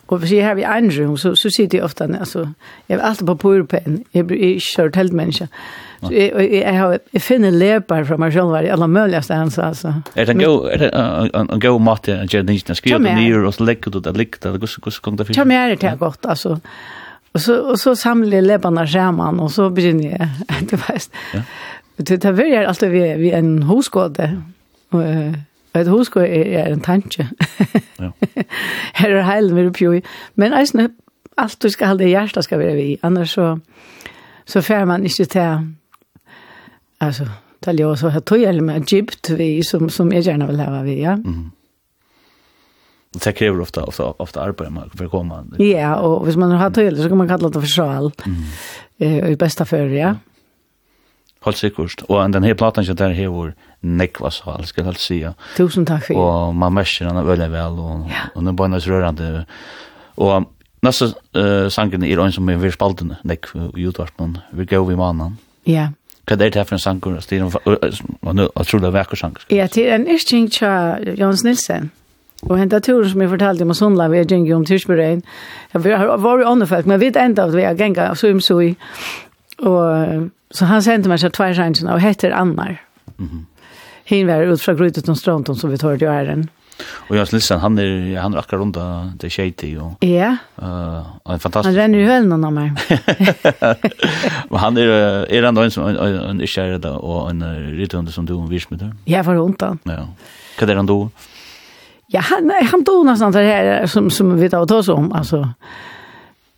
Och 0.05 0.23
vi 0.23 0.41
har 0.41 0.55
vi 0.55 0.63
en 0.63 0.91
rum 0.91 1.17
så 1.17 1.35
så 1.35 1.49
sitter 1.49 1.77
jag 1.77 1.85
ofta 1.85 2.07
alltså 2.19 2.49
jag 2.87 2.99
är 2.99 3.03
alltid 3.03 3.27
på 3.27 3.37
purpen. 3.37 4.03
Jag 4.11 4.31
är 4.31 4.59
kört 4.59 4.95
helt 4.95 5.13
människa. 5.13 5.47
Så 6.01 6.13
jag, 6.13 6.53
jag 6.53 6.73
har 6.73 6.99
jag 7.11 7.21
finner 7.21 7.51
läpar 7.51 8.03
från 8.03 8.19
mig 8.19 8.31
själv 8.31 8.65
i 8.65 8.69
alla 8.69 8.87
möjliga 8.87 9.21
stans 9.21 9.59
alltså. 9.59 9.93
Är 10.13 10.25
det 10.25 10.31
en 10.31 10.37
go 10.37 10.63
är 10.63 10.77
det 10.77 10.89
en 11.51 11.59
go 11.59 11.79
matte 11.79 12.15
en 12.15 12.27
genetisk 12.27 12.77
skriva 12.77 12.99
ner 12.99 13.45
och 13.45 13.55
så 13.55 13.63
lägger 13.63 13.91
du 13.91 13.99
det 13.99 14.11
lägger 14.11 14.51
det 14.51 14.57
går 14.57 14.67
så 14.67 15.01
kom 15.01 15.15
det 15.15 15.25
finns. 15.25 15.37
Ja 15.37 15.45
men 15.45 15.57
är 15.57 15.75
det 15.75 15.95
gott 15.99 16.25
alltså. 16.25 16.59
Och 17.31 17.41
så 17.41 17.55
och 17.55 17.79
så 17.79 17.95
samlar 17.95 18.35
jag 18.35 18.43
läpparna 18.43 18.87
skärman 18.87 19.39
och 19.39 19.51
så 19.51 19.69
börjar 19.69 19.93
jag 19.93 20.27
det 20.69 20.77
fast. 20.77 21.11
Ja. 21.33 21.41
Det 21.95 22.17
tar 22.17 22.31
väl 22.31 22.65
alltid 22.65 22.89
vi 22.89 23.15
vi 23.15 23.31
en 23.31 23.63
husgård. 23.63 24.17
Och 24.89 25.03
Et 25.75 25.87
hus 25.87 26.09
går 26.09 26.25
er 26.25 26.71
en 26.73 26.81
tanke. 26.81 27.27
Ja. 27.99 28.09
Her 28.99 29.11
er 29.19 29.27
heilen 29.27 29.55
vi 29.55 29.67
oppgjør. 29.69 29.99
Men 30.35 30.55
eisne, 30.57 30.89
alt 31.37 31.59
du 31.61 31.69
skal 31.69 31.93
holde 31.93 32.07
i 32.07 32.13
hjertet 32.13 32.47
skal 32.47 32.61
være 32.61 32.77
vi. 32.77 32.87
Annars 33.05 33.35
så, 33.37 33.51
så 34.49 34.63
fer 34.65 34.87
man 34.89 35.05
ikke 35.05 35.27
til, 35.29 35.69
altså, 36.99 37.29
til 37.63 37.83
jeg 37.83 38.01
så 38.01 38.09
har 38.15 38.25
tog 38.25 38.41
eller 38.41 38.65
med 38.65 38.81
Egypt 38.81 39.31
vi, 39.37 39.51
som, 39.63 39.89
som 39.93 40.11
jeg 40.11 40.25
gjerne 40.25 40.49
vil 40.49 40.61
ha 40.63 40.83
vi, 40.87 40.99
ja. 41.03 41.15
Mm. 41.15 41.51
Det 43.09 43.33
krever 43.33 43.61
ofta, 43.61 43.83
ofta, 43.89 44.11
ofta 44.21 44.41
arbeid 44.45 44.69
man 44.69 44.91
for 44.93 45.07
å 45.07 45.11
komme. 45.11 45.39
Ja, 45.63 45.95
og 46.05 46.27
hvis 46.27 46.37
man 46.37 46.51
har 46.53 46.69
tøyler, 46.69 46.99
så 47.01 47.09
kan 47.09 47.17
man 47.17 47.29
kalla 47.29 47.49
det 47.49 47.61
for 47.63 47.71
sjal. 47.71 48.11
Mm. 48.25 48.43
Eh, 49.01 49.31
I 49.31 49.37
bästa 49.39 49.65
før, 49.65 49.89
ja. 49.89 50.11
Helt 51.45 51.57
sikkert. 51.57 52.03
Og 52.05 52.21
den 52.33 52.45
her 52.45 52.53
platan 52.59 52.85
som 52.85 52.99
der 52.99 53.15
her 53.17 53.31
var, 53.33 53.55
nekva 53.81 54.31
sal, 54.31 54.65
skal 54.67 54.85
jeg 54.85 54.95
sige. 54.95 55.33
Tusen 55.57 55.85
takk 55.85 56.05
for 56.07 56.13
det. 56.13 56.23
Og 56.23 56.55
man 56.55 56.73
merker 56.73 57.07
henne 57.07 57.25
veldig 57.25 57.51
vel, 57.51 57.79
og, 57.79 58.07
ja. 58.09 58.27
og 58.33 58.41
hun 58.41 58.47
er 58.47 58.57
bare 58.59 58.79
rørende. 58.79 59.45
Og 60.17 60.49
neste 60.83 61.13
uh, 61.37 61.69
sangen 61.71 62.03
er 62.03 62.23
en 62.25 62.31
som 62.31 62.49
er 62.49 62.59
ved 62.59 62.75
spaltene, 62.75 63.17
nekk 63.23 63.53
i 63.77 63.87
utvarpen, 63.87 64.37
vi 64.51 64.65
går 64.65 64.85
vi 64.89 64.95
mannen. 64.99 65.37
Ja. 65.67 65.89
Hva 66.27 66.35
er 66.35 66.49
det 66.49 66.55
her 66.55 66.63
for 66.63 66.75
en 66.75 66.79
sang? 66.79 66.99
Det 67.01 67.39
er 67.39 67.45
en 68.29 68.39
utrolig 68.55 68.93
vekker 68.93 69.17
sang. 69.17 69.37
Ja, 69.49 69.65
det 69.67 69.87
er 69.89 69.95
en 69.95 70.07
ischting 70.07 70.51
tja 70.51 70.99
Jons 71.17 71.43
Nilsen. 71.43 71.91
Og 72.47 72.59
henta 72.59 72.79
turen 72.79 73.09
som 73.09 73.21
jeg 73.21 73.29
fortalte 73.29 73.65
om 73.65 73.73
Sundla, 73.75 74.07
vi 74.07 74.19
er 74.21 74.27
gjengi 74.27 74.53
om 74.55 74.63
Tyrsbyrøyen. 74.65 75.23
Vi 75.73 75.91
har 75.91 76.13
vært 76.23 76.45
åndefølt, 76.47 76.87
men 76.87 76.99
vi 76.99 77.09
vet 77.09 77.17
enda 77.19 77.49
at 77.49 77.55
vi 77.55 77.65
er 77.67 77.75
genga 77.75 78.13
sum 78.15 78.39
sui. 78.39 78.75
Og 79.59 80.29
så 80.55 80.69
han 80.69 80.85
sendte 80.85 81.11
meg 81.11 81.19
så 81.19 81.31
tvær 81.33 81.57
sangen, 81.57 81.89
og 81.91 81.99
heter 81.99 82.35
Annar. 82.35 82.77
Mm 83.17 83.27
-hmm 83.27 83.43
hin 84.09 84.27
var 84.27 84.41
ut 84.41 84.61
från 84.61 84.77
grytet 84.77 85.09
och 85.09 85.17
stranden 85.17 85.55
som 85.55 85.69
vi 85.69 85.77
tar 85.77 85.97
till 85.97 86.07
ären. 86.07 86.49
Och 86.81 87.15
jag 87.15 87.33
lyssnar 87.33 87.57
han 87.57 87.77
är 87.77 88.19
han 88.19 88.35
rackar 88.35 88.57
runt 88.57 88.77
det 89.19 89.29
shady 89.29 89.77
och 89.77 90.03
Ja. 90.03 90.37
Eh, 90.61 91.05
en 91.25 91.39
fantastisk. 91.39 91.65
Han 91.65 91.75
ränner 91.75 91.99
ju 91.99 92.05
höllen 92.05 92.43
av 92.43 92.53
mig. 92.53 92.71
Men 94.49 94.59
han 94.59 94.77
är 94.77 94.87
är 95.31 95.43
han 95.43 95.57
en 95.57 95.71
som 95.71 95.87
en 95.87 96.47
skärra 96.47 96.77
där 96.77 96.97
och 96.97 97.29
en 97.29 97.69
rytthund 97.75 98.13
som 98.13 98.25
du 98.25 98.47
vis 98.47 98.69
med 98.69 98.79
det? 98.79 98.95
Ja, 99.05 99.23
för 99.23 99.35
runt 99.35 99.61
han. 99.61 99.79
Ja. 99.83 100.07
Vad 100.59 100.69
är 100.69 100.75
han 100.75 100.85
då? 100.85 101.09
Ja, 102.07 102.19
han 102.19 102.51
han 102.71 102.83
då 102.83 102.91
någonstans 102.91 103.35
det 103.35 103.41
här 103.41 103.85
som 103.85 104.09
som 104.09 104.39
vi 104.39 104.49
tar 104.49 104.73
oss 104.73 104.87
om 104.87 105.13
alltså 105.13 105.49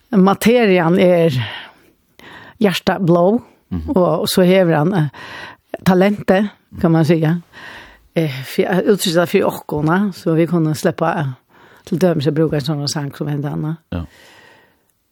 materian 0.09 0.99
är 0.99 1.31
hjärta 2.57 2.99
blå 2.99 3.41
mm 3.71 3.83
-hmm. 3.83 4.17
och 4.19 4.29
så 4.29 4.41
hever 4.41 4.73
han 4.73 5.09
talentet 5.83 6.45
kan 6.81 6.91
man 6.91 7.05
säga. 7.05 7.41
Eh, 8.13 8.43
för 8.43 8.81
utsätta 8.81 9.25
för 9.25 9.43
åkorna, 9.43 10.13
så 10.15 10.33
vi 10.33 10.47
kunde 10.47 10.75
släppa 10.75 11.33
till 11.83 11.99
döms 11.99 12.27
och 12.27 12.33
bruka 12.33 12.55
en 12.55 12.61
sån 12.61 12.87
sang 12.87 13.13
som 13.13 13.27
hände 13.27 13.49
annars. 13.49 13.75
Ja. 13.89 14.05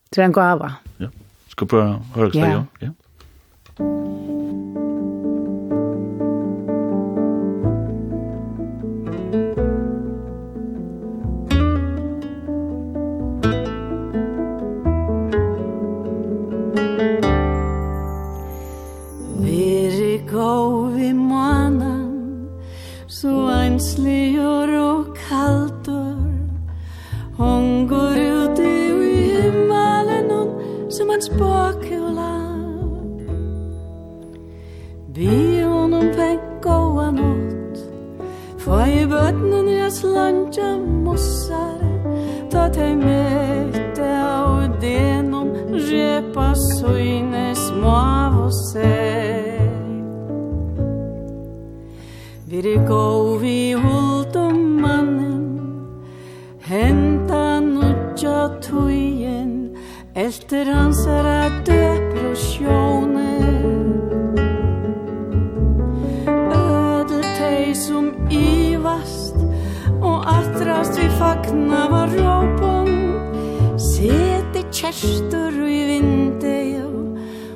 Det 0.09 0.21
är 0.21 0.25
en 0.25 0.31
gåva. 0.31 0.73
Ja. 0.97 1.09
Ska 1.47 1.65
på 1.65 1.77
höra 2.15 2.31
ja. 2.33 2.47
ja. 2.47 2.65
ja. 2.79 2.93
Ensligur 23.79 24.69
og 24.75 25.05
kaldur. 25.15 26.17
Hongur 27.37 28.17
uti 28.39 28.71
i 28.91 29.19
himmalenun 29.31 30.49
Som 30.91 31.09
hans 31.09 31.29
bakhjula 31.29 32.33
Bi 35.15 35.63
honum 35.63 36.11
peng 36.17 36.41
góa 36.61 37.07
nótt 37.19 37.79
Fai 38.65 39.07
bötnun 39.07 39.71
i 39.71 39.77
hans 39.79 40.03
landja 40.03 40.75
mossare 41.05 41.93
Ta 42.51 42.67
teg 42.75 42.99
mette 42.99 44.09
av 44.25 44.75
denom 44.83 45.55
Repa 45.71 46.51
søyne 46.67 47.55
smav 47.55 48.43
og 48.43 48.51
seg 48.65 49.48
Vi 52.49 52.57
er 52.57 52.87
gov 52.87 53.41
vi 53.41 53.73
hult 53.77 54.35
om 54.35 54.55
mannen 54.81 55.43
Henta 56.65 57.59
nutja 57.61 58.47
tujen 58.65 59.51
Elter 60.17 60.71
hans 60.73 61.03
er 61.05 61.53
depresjonen 61.67 63.45
Ödel 66.25 67.21
teg 67.37 67.75
som 67.77 68.09
ivast 68.33 69.37
Og 70.01 70.25
atrast 70.33 70.97
vi 70.97 71.05
fagna 71.21 71.83
var 71.93 72.09
råpon 72.17 72.89
Sete 73.77 74.65
kjerstur 74.73 75.61
i 75.69 75.83
vindeg 75.93 76.81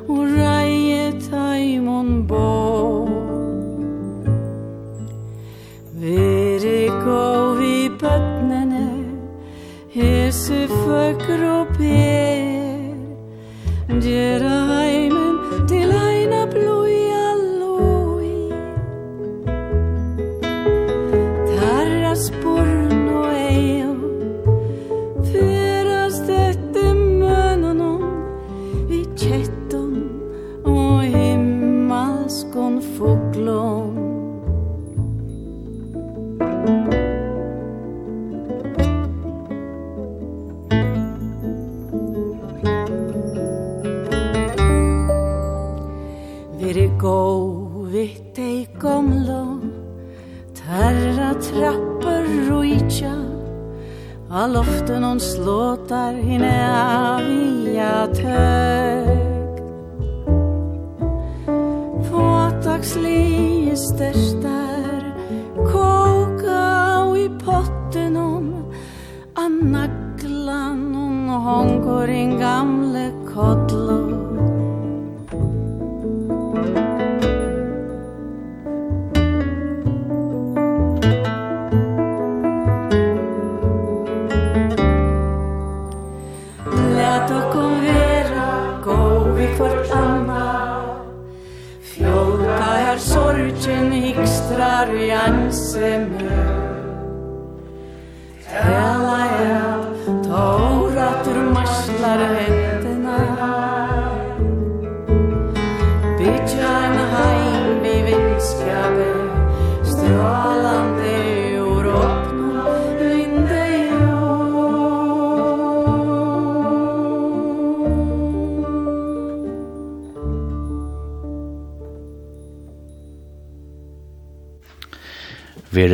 Og 0.05 0.21
reie 0.37 1.09
taimon 1.31 2.27
bort 2.29 2.72
se 10.53 10.67
fue 10.67 11.17
crupier 11.25 12.93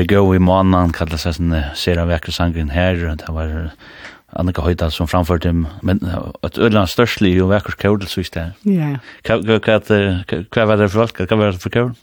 gå 0.10 0.36
i 0.36 0.42
månaden 0.42 0.92
kallas 0.96 1.24
det 1.24 1.36
sin 1.38 1.56
sera 1.78 2.06
vekker 2.10 2.34
sangen 2.36 2.70
her, 2.74 2.98
det 3.22 3.30
var 3.30 3.72
Annika 4.38 4.62
Høydal 4.62 4.92
som 4.94 5.08
framførte 5.10 5.50
dem, 5.50 5.66
men 5.82 6.02
et 6.46 6.58
ødland 6.58 6.90
størstlig 6.90 7.34
og 7.42 7.50
vekker 7.54 7.78
kjordel, 7.82 8.08
synes 8.10 8.30
det. 8.36 8.46
Ja. 8.66 8.98
Hva 9.26 10.66
var 10.70 10.78
det 10.78 10.92
for 10.92 11.06
folk? 11.06 11.22
Hva 11.26 11.38
var 11.40 11.54
det 11.54 11.62
for 11.64 11.74
kjordel? 11.74 11.96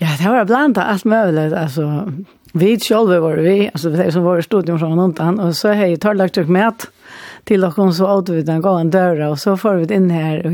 Ja, 0.00 0.10
det 0.18 0.26
var 0.28 0.44
blant 0.44 0.78
alt 0.78 1.04
mulig, 1.04 1.52
altså, 1.56 2.10
vi 2.52 2.78
själva 2.78 3.20
var 3.20 3.36
vi, 3.36 3.70
alltså 3.72 3.90
det 3.90 4.12
som 4.12 4.22
var 4.22 4.38
i 4.38 4.42
studion 4.42 4.78
från 4.78 4.96
någon 4.96 5.40
och 5.40 5.56
så 5.56 5.68
har 5.68 5.86
jag 5.86 6.00
tagit 6.00 6.48
med 6.48 6.74
till 7.44 7.64
och 7.64 7.94
så 7.94 8.06
åt 8.06 8.28
vi 8.28 8.42
den 8.42 8.60
gåan 8.60 8.90
dörra, 8.90 9.30
och 9.30 9.38
så 9.38 9.56
får 9.56 9.74
vi 9.74 9.94
in 9.94 10.10
här, 10.10 10.46
och 10.46 10.52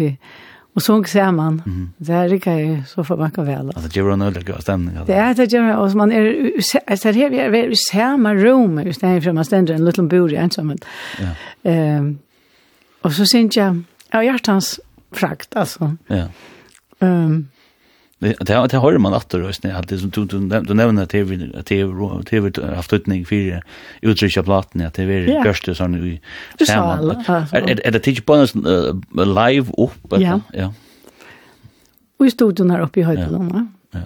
Och 0.81 0.85
så 0.85 1.05
ser 1.05 1.33
man. 1.33 1.63
Mm. 1.67 1.93
Det 1.97 2.13
här 2.13 2.29
rikar 2.29 2.55
ju 2.55 2.83
så 2.87 3.05
för 3.05 3.17
man 3.17 3.31
kan 3.31 3.47
väl. 3.47 3.67
Altså, 3.67 3.89
det 3.89 3.97
gjør 3.97 4.13
en 4.13 4.23
öl 4.23 4.45
god 4.45 4.61
stemning. 4.61 4.99
Det 5.07 5.15
är 5.15 5.35
det 5.35 5.53
gör 5.53 5.77
och 5.77 5.95
man 5.95 6.13
är 6.13 6.97
så 6.97 7.09
här 7.09 7.31
vi 7.51 7.59
är 7.61 7.75
samma 7.93 8.35
rum 8.35 8.83
just 8.87 9.01
där 9.01 9.21
för 9.21 9.33
man 9.33 9.45
ständer 9.45 9.75
en 9.75 9.85
liten 9.85 10.09
bur 10.09 10.35
ensam. 10.35 10.77
Ja. 11.21 11.29
Ehm 11.71 12.19
och 13.03 13.13
så 13.13 13.27
syns 13.27 13.57
jag 13.57 13.83
ja, 14.11 14.25
hjärtans 14.25 14.81
frakt 15.13 15.57
alltså. 15.57 15.97
Ja. 16.07 16.25
Ehm 17.01 17.49
det 18.21 18.69
det 18.71 18.77
har 18.77 18.99
man 18.99 19.15
att 19.15 19.29
då 19.29 19.39
just 19.39 19.63
när 19.63 19.83
det 19.83 19.99
som 19.99 20.11
du 20.11 20.25
du 20.25 20.75
nämner 20.75 21.03
att 21.03 21.11
TV 21.11 21.51
att 21.55 21.67
det 21.67 21.81
är 21.81 22.75
haft 22.75 22.93
utning 22.93 23.25
för 23.27 23.63
utrikes 24.03 24.45
plattan 24.45 24.83
att 24.83 24.95
det 24.95 25.03
är 25.03 25.45
görst 25.45 25.77
så 25.77 25.87
nu 25.87 26.21
i 26.59 26.65
samman. 26.67 27.25
Är 27.53 27.91
det 27.91 27.99
teach 27.99 28.25
bonus 28.25 28.55
live 29.15 29.73
upp 29.79 30.13
ja. 30.19 30.73
Vi 32.19 32.31
stod 32.31 32.57
den 32.57 32.71
här 32.71 32.81
uppe 32.81 33.01
i 33.01 33.03
höjden 33.03 33.69
Ja. 33.93 34.01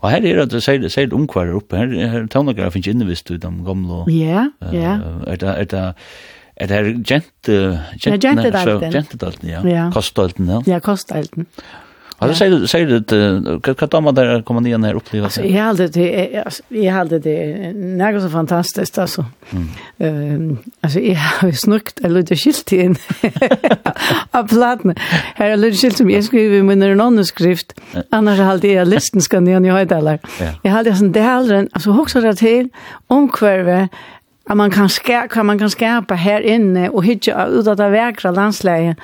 Og 0.00 0.10
her 0.10 0.22
er 0.22 0.44
det, 0.44 0.62
sier, 0.62 0.88
sier 0.88 1.06
det 1.06 1.12
omkvarer 1.12 1.56
oppe, 1.58 1.76
her, 1.76 2.10
her 2.10 2.26
tannakere 2.30 2.70
finnes 2.70 2.86
innevist 2.86 3.30
ut 3.30 3.44
om 3.44 3.64
gamle. 3.66 4.04
Ja, 4.14 4.44
ja. 4.72 4.92
Er 5.26 5.36
det, 5.36 5.48
er 5.48 5.64
det, 5.64 5.94
er 6.56 6.66
det 6.66 6.76
her 6.76 6.84
jente, 6.84 7.56
jente, 7.98 8.12
jente, 8.12 8.28
jente, 8.28 8.46
jente, 8.46 8.92
jente, 8.92 8.92
jente, 8.94 9.26
jente, 9.26 10.22
jente, 10.22 10.22
jente, 10.22 10.92
jente, 10.94 11.18
jente, 11.18 11.46
Har 12.22 12.28
du 12.28 12.34
sagt 12.34 12.70
säger 12.70 12.86
du 12.86 13.60
kan 13.60 13.74
kan 13.74 13.88
ta 13.88 14.12
där 14.12 14.42
komma 14.42 14.60
ner 14.60 14.78
här 14.78 14.94
uppleva 14.94 15.28
så. 15.28 15.40
Jag 15.44 15.62
hade 15.62 15.88
det 15.88 16.44
jag 16.68 16.92
hade 16.92 17.18
det 17.18 17.72
något 17.74 18.22
så 18.22 18.28
fantastiskt 18.28 18.98
alltså. 18.98 19.24
Ehm 19.98 20.58
alltså 20.80 21.00
jag 21.00 21.16
har 21.16 21.52
snukt 21.52 22.00
eller 22.00 22.22
det 22.22 22.36
skilt 22.36 22.72
in. 22.72 22.96
Av 24.30 24.48
platten. 24.48 24.94
Här 25.34 25.50
är 25.50 25.56
lite 25.56 25.76
skilt 25.76 25.96
som 25.96 26.10
jag 26.10 26.24
skriver 26.24 26.62
med 26.62 26.82
en 26.82 27.00
annan 27.00 27.24
skrift. 27.24 27.80
Annars 28.10 28.38
hade 28.38 28.68
jag 28.68 28.88
listen 28.88 29.20
ska 29.20 29.40
ni 29.40 29.68
ha 29.70 29.78
det 29.78 29.84
där. 29.84 30.18
Jag 30.62 30.72
hade 30.72 30.94
sån 30.94 31.12
där 31.12 31.68
alltså 31.72 31.90
också 32.00 32.20
det 32.20 32.34
till 32.34 32.68
om 33.06 33.28
kvarve 33.28 33.88
att 34.48 34.56
man 34.56 34.70
kan 34.70 34.88
skärpa 34.88 35.42
man 35.42 35.58
kan 35.58 35.70
skärpa 35.70 36.14
här 36.14 36.40
inne 36.40 36.88
och 36.88 37.04
hitta 37.04 37.46
ut 37.46 37.66
att 37.66 37.78
det 37.78 37.90
vackra 37.90 38.30
landslaget. 38.30 38.96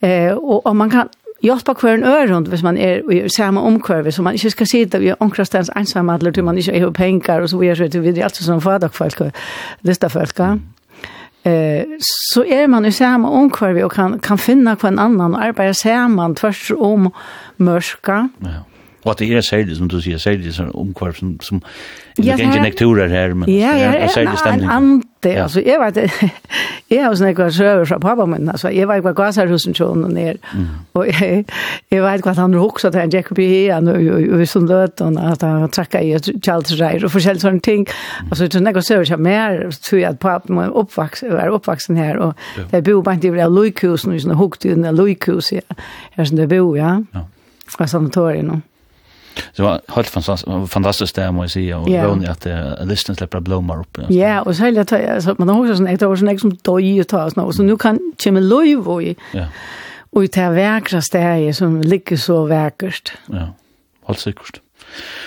Eh 0.00 0.32
och, 0.32 0.66
om 0.66 0.78
man 0.78 0.90
kan 0.90 1.08
hjelpa 1.46 1.74
hver 1.80 1.94
en 1.94 2.04
øren 2.04 2.46
hvis 2.50 2.62
man 2.66 2.76
er 2.76 3.02
i 3.10 3.28
samme 3.32 3.60
omkøve, 3.60 4.12
så 4.12 4.22
man 4.22 4.34
ikke 4.34 4.50
skal 4.50 4.66
sitte 4.66 5.02
i 5.02 5.12
omkrastens 5.20 5.70
eller 5.76 6.30
til 6.30 6.44
man 6.44 6.58
ikke 6.58 6.80
har 6.80 6.90
penger, 6.90 7.40
og 7.40 7.48
så 7.48 7.58
videre, 7.58 7.90
så 7.90 8.00
videre, 8.00 8.24
alt 8.24 8.36
sånn 8.36 8.64
fadakfolk 8.64 9.20
og 9.20 9.32
folk 10.12 10.40
Eh, 11.46 11.84
så 12.02 12.42
er 12.42 12.66
man 12.66 12.84
i 12.84 12.90
samme 12.90 13.28
omkøve 13.30 13.84
og 13.84 13.92
kan, 13.94 14.18
kan 14.18 14.38
finne 14.38 14.74
hver 14.74 14.90
en 14.90 14.98
annan 14.98 15.36
og 15.36 15.44
arbeide 15.44 15.74
sammen 15.78 16.34
tvers 16.34 16.70
om 16.74 17.12
mørka. 17.58 18.24
Ja 18.42 18.64
Og 19.06 19.12
at 19.12 19.18
det 19.22 19.36
er 19.36 19.40
særlig, 19.40 19.76
som 19.76 19.86
du 19.88 20.00
sier, 20.02 20.18
særlig 20.18 20.50
sånn 20.56 20.72
omkvar 20.74 21.12
som, 21.14 21.36
som 21.44 21.60
ja, 22.18 22.34
det 22.34 22.42
er 22.42 22.48
ikke 22.48 22.62
nektorer 22.64 23.12
her, 23.12 23.34
men 23.38 23.50
ja, 23.52 23.74
ja, 23.78 23.92
er 23.94 24.10
særlig 24.10 24.38
stemning. 24.40 24.64
Ja, 24.66 24.78
en 24.80 24.96
ante, 24.96 25.30
ja. 25.30 25.44
altså, 25.44 25.62
jeg 25.62 25.78
vet, 25.78 26.00
jeg 26.90 27.04
har 27.04 27.14
sånne 27.14 27.30
kvar 27.38 27.52
søver 27.54 27.86
fra 27.86 27.98
pappa 28.02 28.26
min, 28.26 28.50
altså, 28.50 28.72
jeg 28.74 28.88
vet 28.90 29.04
hva 29.04 29.12
gasarhusen 29.14 29.76
tjån 29.78 30.02
og 30.08 30.10
ned, 30.16 30.42
og 30.98 31.06
jeg, 31.06 31.44
jeg 31.92 32.02
vet 32.02 32.26
hva 32.26 32.34
han 32.40 32.58
hoksa 32.58 32.90
til 32.90 33.04
en 33.04 33.14
Jacob 33.14 33.38
i 33.38 33.48
hien, 33.52 33.90
og, 33.92 34.10
og, 34.16 34.28
og, 34.40 34.44
sånn 34.50 34.66
og 34.74 35.22
at 35.22 35.46
han 35.46 35.70
trakka 35.76 36.02
i 36.02 36.14
et 36.18 36.30
kjaldreir, 36.42 37.06
og 37.06 37.14
forskjellige 37.14 37.46
sånne 37.46 37.62
ting, 37.62 37.86
altså, 38.26 38.50
det 38.50 38.58
er 38.58 38.66
nekvar 38.66 38.86
søver 38.90 39.10
som 39.12 39.22
mer, 39.22 39.62
tror 39.86 40.02
jeg 40.02 40.10
at 40.10 40.22
pappa 40.24 40.50
min 40.50 40.74
oppvaks, 40.82 41.28
var 41.30 41.54
oppvaksen 41.54 42.02
her, 42.02 42.18
og 42.18 42.72
det 42.74 42.82
bor 42.90 43.06
bare 43.06 43.22
ikke 43.22 43.38
i 43.38 43.50
løykusen, 43.60 44.16
og 44.16 44.24
sånne 44.24 44.40
hukt 44.42 44.66
i 44.66 44.74
den 44.74 44.88
løykusen, 44.98 45.62
her 46.18 46.26
som 46.26 46.42
det 46.42 46.50
bor, 46.50 46.74
ja, 46.74 46.96
ja. 47.14 47.28
fra 47.70 47.86
sanatorien, 47.86 48.50
og 48.56 48.64
det 49.56 49.62
var 49.62 49.80
helt 49.88 50.08
fantastisk 50.08 51.16
det 51.16 51.26
må 51.34 51.44
jeg 51.44 51.56
måste 51.56 51.60
jag 51.60 51.88
yeah. 51.88 52.10
och 52.10 52.24
at 52.28 52.46
uh, 52.46 52.86
listen 52.88 53.14
slipper 53.14 53.40
blommar 53.40 53.80
opp. 53.80 53.98
Ja, 54.08 54.42
och 54.42 54.56
så 54.56 54.64
hela 54.64 54.84
tiden, 54.84 55.14
altså, 55.14 55.34
man 55.38 55.48
har 55.48 55.60
också 55.60 55.76
sån 55.76 55.86
ett 55.86 56.02
år 56.02 56.16
sån 56.16 56.28
liksom 56.28 56.50
döj 56.50 57.00
och 57.00 57.08
tar 57.08 57.38
och 57.38 57.54
så 57.54 57.62
nu 57.62 57.76
kan 57.76 57.98
kemma 58.18 58.40
löv 58.40 58.88
och 58.88 59.02
ja. 59.02 59.46
och 60.10 60.22
det 60.22 60.36
här 60.36 60.52
verkar 60.52 61.52
som 61.52 61.80
ligger 61.80 62.16
så 62.16 62.44
verkast. 62.44 63.12
Ja, 63.26 63.52
helt 64.06 64.18
sikkert. 64.18 64.60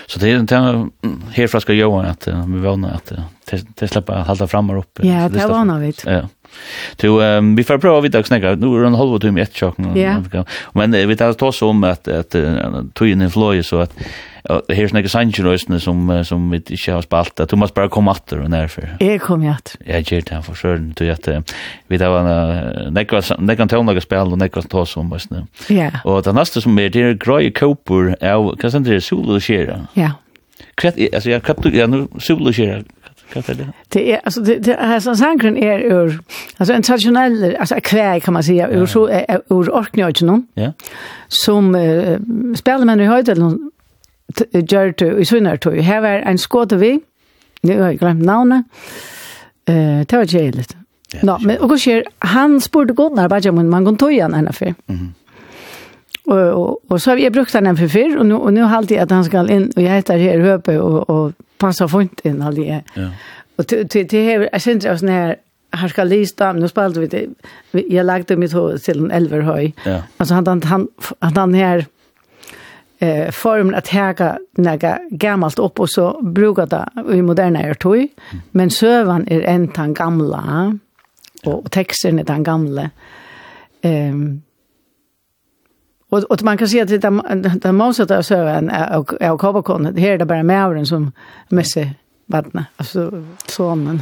Så 0.07 0.19
det 0.19 0.29
är 0.29 0.89
herfra 1.31 1.59
skal 1.59 1.75
gjøre 1.75 2.09
at 2.09 2.27
uh, 2.27 2.45
vi 2.47 2.59
vågner 2.59 2.95
at 2.95 3.11
uh, 3.11 3.19
det 3.79 3.87
släpper 3.87 4.13
att 4.13 4.27
hålla 4.27 4.47
fram 4.47 4.69
och 4.69 4.79
upp. 4.79 4.99
Ja, 5.03 5.29
det 5.29 5.47
vånar 5.47 5.79
vi. 5.79 5.93
Ja. 6.05 6.27
Du, 7.01 7.07
um, 7.07 7.55
vi 7.55 7.63
får 7.63 7.77
prova 7.77 7.97
att 7.97 8.03
vidare 8.03 8.23
snäcka. 8.23 8.55
Nu 8.55 8.75
er 8.75 8.81
det 8.81 8.87
en 8.87 8.95
halv 8.95 9.19
time 9.19 9.39
i 9.39 9.43
ett 9.43 9.55
chock. 9.55 9.79
Yeah. 9.95 10.45
Men 10.73 10.93
uh, 10.93 11.07
vi 11.07 11.15
tar 11.15 11.33
ta 11.33 11.47
oss 11.47 11.61
om 11.61 11.83
at, 11.83 12.07
at 12.07 12.35
uh, 12.35 12.83
tøyen 12.95 13.21
er 13.21 13.29
fløy, 13.29 13.61
så 13.63 13.83
at 13.85 13.91
uh, 14.49 14.59
her 14.69 14.95
er 14.95 15.07
sanchen 15.07 15.45
rösten 15.45 15.79
som 15.79 16.09
uh, 16.09 16.23
som 16.23 16.51
vi 16.51 16.61
ikke 16.69 16.91
har 16.91 17.01
spalt. 17.01 17.37
Du 17.37 17.45
Thomas 17.45 17.71
bare 17.71 17.89
komme 17.89 18.11
åter 18.11 18.43
og 18.43 18.49
närför. 18.49 18.97
Jeg 18.99 19.21
kom 19.21 19.43
ju 19.43 19.49
att. 19.49 19.75
Jag 19.85 20.01
ger 20.01 20.21
det 20.21 20.43
för 20.43 20.53
sjön 20.53 20.93
då 20.97 21.11
att 21.11 21.27
vi 21.87 21.97
där 21.97 22.09
var 22.09 22.89
näcka 22.89 23.21
näcka 23.39 23.67
tonlaga 23.67 24.01
spel 24.01 24.31
och 24.31 24.37
näcka 24.37 24.61
ta 24.61 24.79
oss 24.79 24.97
om 24.97 25.09
just 25.11 25.31
nu. 25.31 25.45
Ja. 25.69 25.91
Og 26.05 26.23
det 26.23 26.33
neste 26.33 26.61
som 26.61 26.79
er, 26.79 26.89
det 26.89 27.01
er 27.01 27.13
Grey 27.13 27.51
Cooper 27.51 28.15
av 28.21 28.55
hva 28.55 28.69
sen 28.69 28.83
det 28.83 29.03
sol 29.03 29.29
og 29.29 29.41
share. 29.41 29.87
Ja. 29.95 30.11
Kvätt 30.75 31.13
alltså 31.13 31.29
jag 31.29 31.43
kaptu 31.43 31.69
jag 31.69 31.89
nu 31.89 32.07
solo 32.19 32.53
share 32.53 32.83
Kan 33.33 33.43
det? 33.47 33.67
Det 33.87 34.13
är 34.13 34.21
alltså 34.23 34.41
det 34.41 34.55
det 34.55 34.73
här 34.73 34.99
som 34.99 35.15
sankren 35.15 35.57
är 35.57 35.79
ur 35.79 36.19
alltså 36.57 36.73
en 36.73 36.81
traditionell 36.81 37.55
alltså 37.59 37.75
kväg 37.83 38.23
kan 38.23 38.33
man 38.33 38.43
säga 38.43 38.69
ur 38.69 38.85
så 38.85 39.09
ur 39.49 39.69
orknjögen. 39.69 40.47
Ja. 40.53 40.73
Som 41.27 41.75
uh, 41.75 42.19
spelar 42.55 42.85
man 42.85 43.01
i 43.01 43.05
höjden 43.05 43.71
gör 44.51 44.93
det 44.97 45.21
i 45.21 45.25
svinnar 45.25 45.57
tog. 45.57 45.75
Här 45.75 46.01
var 46.01 46.09
en 46.09 46.37
skåte 46.37 46.75
vi. 46.75 46.99
Nu 47.61 47.81
har 47.81 47.85
jag 47.85 47.99
glömt 47.99 48.25
namnet. 48.25 48.65
Eh, 49.65 49.99
det 50.07 50.13
var 50.13 50.35
jävligt. 50.35 50.75
Ja, 51.21 51.39
men 51.41 51.57
och 51.57 51.79
så 51.79 52.03
han 52.19 52.61
spurte 52.61 52.93
Gunnar 52.93 53.29
bara 53.29 53.49
om 53.49 53.69
man 53.69 53.85
kan 53.85 53.97
toja 53.97 54.25
en 54.25 54.33
henne 54.33 54.51
Mm. 54.59 54.75
Mhm. 54.85 55.13
Och, 56.25 56.91
och, 56.91 57.01
så 57.01 57.11
har 57.11 57.15
vi 57.15 57.29
brukt 57.29 57.53
den 57.53 57.77
för 57.77 57.87
fyr, 57.87 58.17
och 58.17 58.25
nu, 58.25 58.33
och 58.33 58.53
nu 58.53 58.61
har 58.61 58.69
jag 58.91 59.03
att 59.03 59.11
han 59.11 59.23
ska 59.23 59.51
in 59.51 59.71
och 59.75 59.81
jag 59.81 59.91
heter 59.91 60.17
här 60.17 60.39
Höpe 60.39 60.79
och, 60.79 61.09
och 61.09 61.31
passa 61.59 61.87
fint 61.87 62.25
inn 62.25 62.41
all 62.41 62.55
det. 62.55 62.83
Ja. 62.93 63.09
Och 63.55 63.65
det 63.67 64.03
det 64.03 64.33
är 64.33 64.49
jag 64.51 64.61
syns 64.61 64.85
oss 64.85 65.01
när 65.01 65.35
här 65.71 65.87
ska 65.87 66.03
lista 66.03 66.53
nu 66.53 66.67
spelade 66.67 66.99
vi 66.99 67.07
det 67.07 67.27
jag 67.89 68.05
lagde 68.05 68.37
mitt 68.37 68.53
huvud 68.53 68.83
till 68.83 68.99
en 68.99 69.11
elverhöj. 69.11 69.73
Ja. 69.85 70.03
Alltså 70.17 70.33
han 70.33 70.61
han 70.61 70.87
han 71.19 71.53
här 71.53 71.85
eh 72.99 73.31
formen 73.31 73.75
att 73.75 73.87
häga 73.87 74.37
några 74.57 74.99
gammalt 75.11 75.59
upp 75.59 75.79
och 75.79 75.89
så 75.89 76.21
brukar 76.21 76.65
det 76.65 77.15
i 77.15 77.21
moderna 77.21 77.61
är 77.61 77.73
toy 77.73 78.07
men 78.51 78.69
sövan 78.69 79.27
är 79.27 79.41
en 79.41 79.67
tan 79.67 79.93
gamla 79.93 80.77
och 81.45 81.71
texten 81.71 82.19
är 82.19 82.23
den 82.23 82.43
gamla. 82.43 82.89
Ehm 83.81 84.41
Och, 86.09 86.23
och 86.23 86.43
man 86.43 86.57
kan 86.57 86.67
se 86.67 86.81
att 86.81 86.87
det 86.87 86.97
där 86.97 87.71
motsatta 87.71 88.17
av 88.17 88.21
söven 88.21 88.69
är 88.69 89.29
av 89.29 89.37
kavakonet. 89.37 89.99
Här 89.99 90.11
är 90.11 90.17
det 90.17 90.25
bara 90.25 90.43
mävren 90.43 90.85
som 90.85 91.11
mässar 91.49 91.89
vattnet. 92.25 92.65
Alltså 92.77 93.23
sonen. 93.47 94.01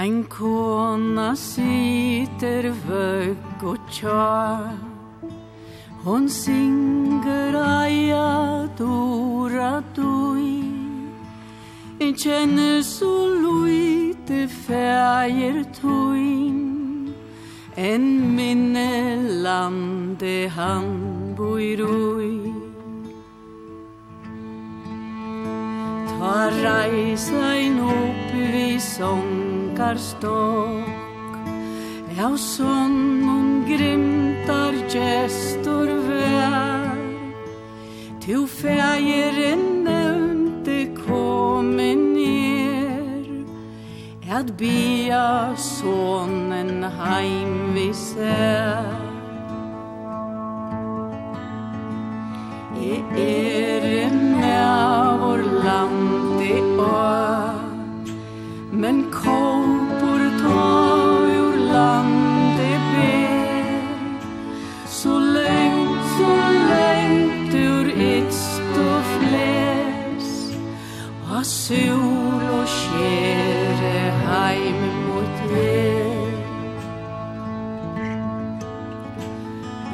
Ein 0.00 0.22
kona 0.32 1.34
sitter 1.36 2.70
vøk 2.86 3.64
og 3.68 3.80
tja 3.92 4.70
Hon 6.06 6.28
synger 6.32 7.58
aia 7.60 8.30
dora 8.78 9.82
doi 9.98 10.64
En 12.00 12.16
kjenner 12.16 12.80
så 12.80 13.12
luite 13.42 14.46
fægir 14.48 15.66
toin 15.82 17.12
En 17.76 18.06
minne 18.38 18.92
lande 19.44 20.48
han 20.56 20.88
boi 21.36 21.76
roi 21.82 22.49
og 26.30 26.52
reisa 26.62 27.42
ein 27.58 27.78
opp 27.82 28.30
vi 28.52 28.78
sångarstokk 28.86 30.86
Ja, 32.18 32.30
sånn 32.36 33.64
grimtar 33.66 34.74
gestor 34.92 35.88
vær 36.06 36.98
Tu 38.22 38.46
fægir 38.46 39.34
en 39.52 39.64
nevnte 39.86 40.78
komin 41.02 42.04
er 42.20 43.26
At 44.30 44.48
bia 44.56 45.56
sonen 45.58 46.84
heim 47.00 47.74
vi 47.74 47.90
sær. 47.92 49.10
E 52.78 53.02
er 53.18 53.82
en 54.04 54.44
av 54.44 55.20
vår 55.20 55.42
land 55.64 56.19
år 56.52 57.70
Men 58.72 59.10
kåpor 59.10 60.20
ta 60.42 60.96
ur 61.26 61.56
landet 61.72 62.80
ber. 62.92 63.82
Så 64.86 65.18
lengt, 65.18 66.04
så 66.18 66.32
lengt 66.72 67.54
ur 67.54 67.86
ekst 68.16 68.78
og 68.78 69.02
fles 69.14 70.28
Ha 71.28 71.42
sol 71.42 72.44
og 72.60 72.66
skjere 72.68 73.94
heim 74.26 74.80
mot 75.06 75.44
det 75.52 76.00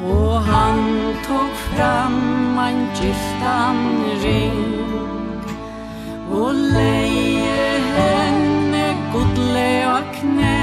Og 0.03 0.41
han 0.41 0.79
tok 1.27 1.53
fram 1.69 2.59
en 2.67 2.83
giftan 2.95 3.79
ring. 4.23 4.76
Og 6.37 6.53
leie 6.53 7.79
henne 7.95 8.85
godle 9.13 9.69
og 9.95 10.03
knæ. 10.19 10.56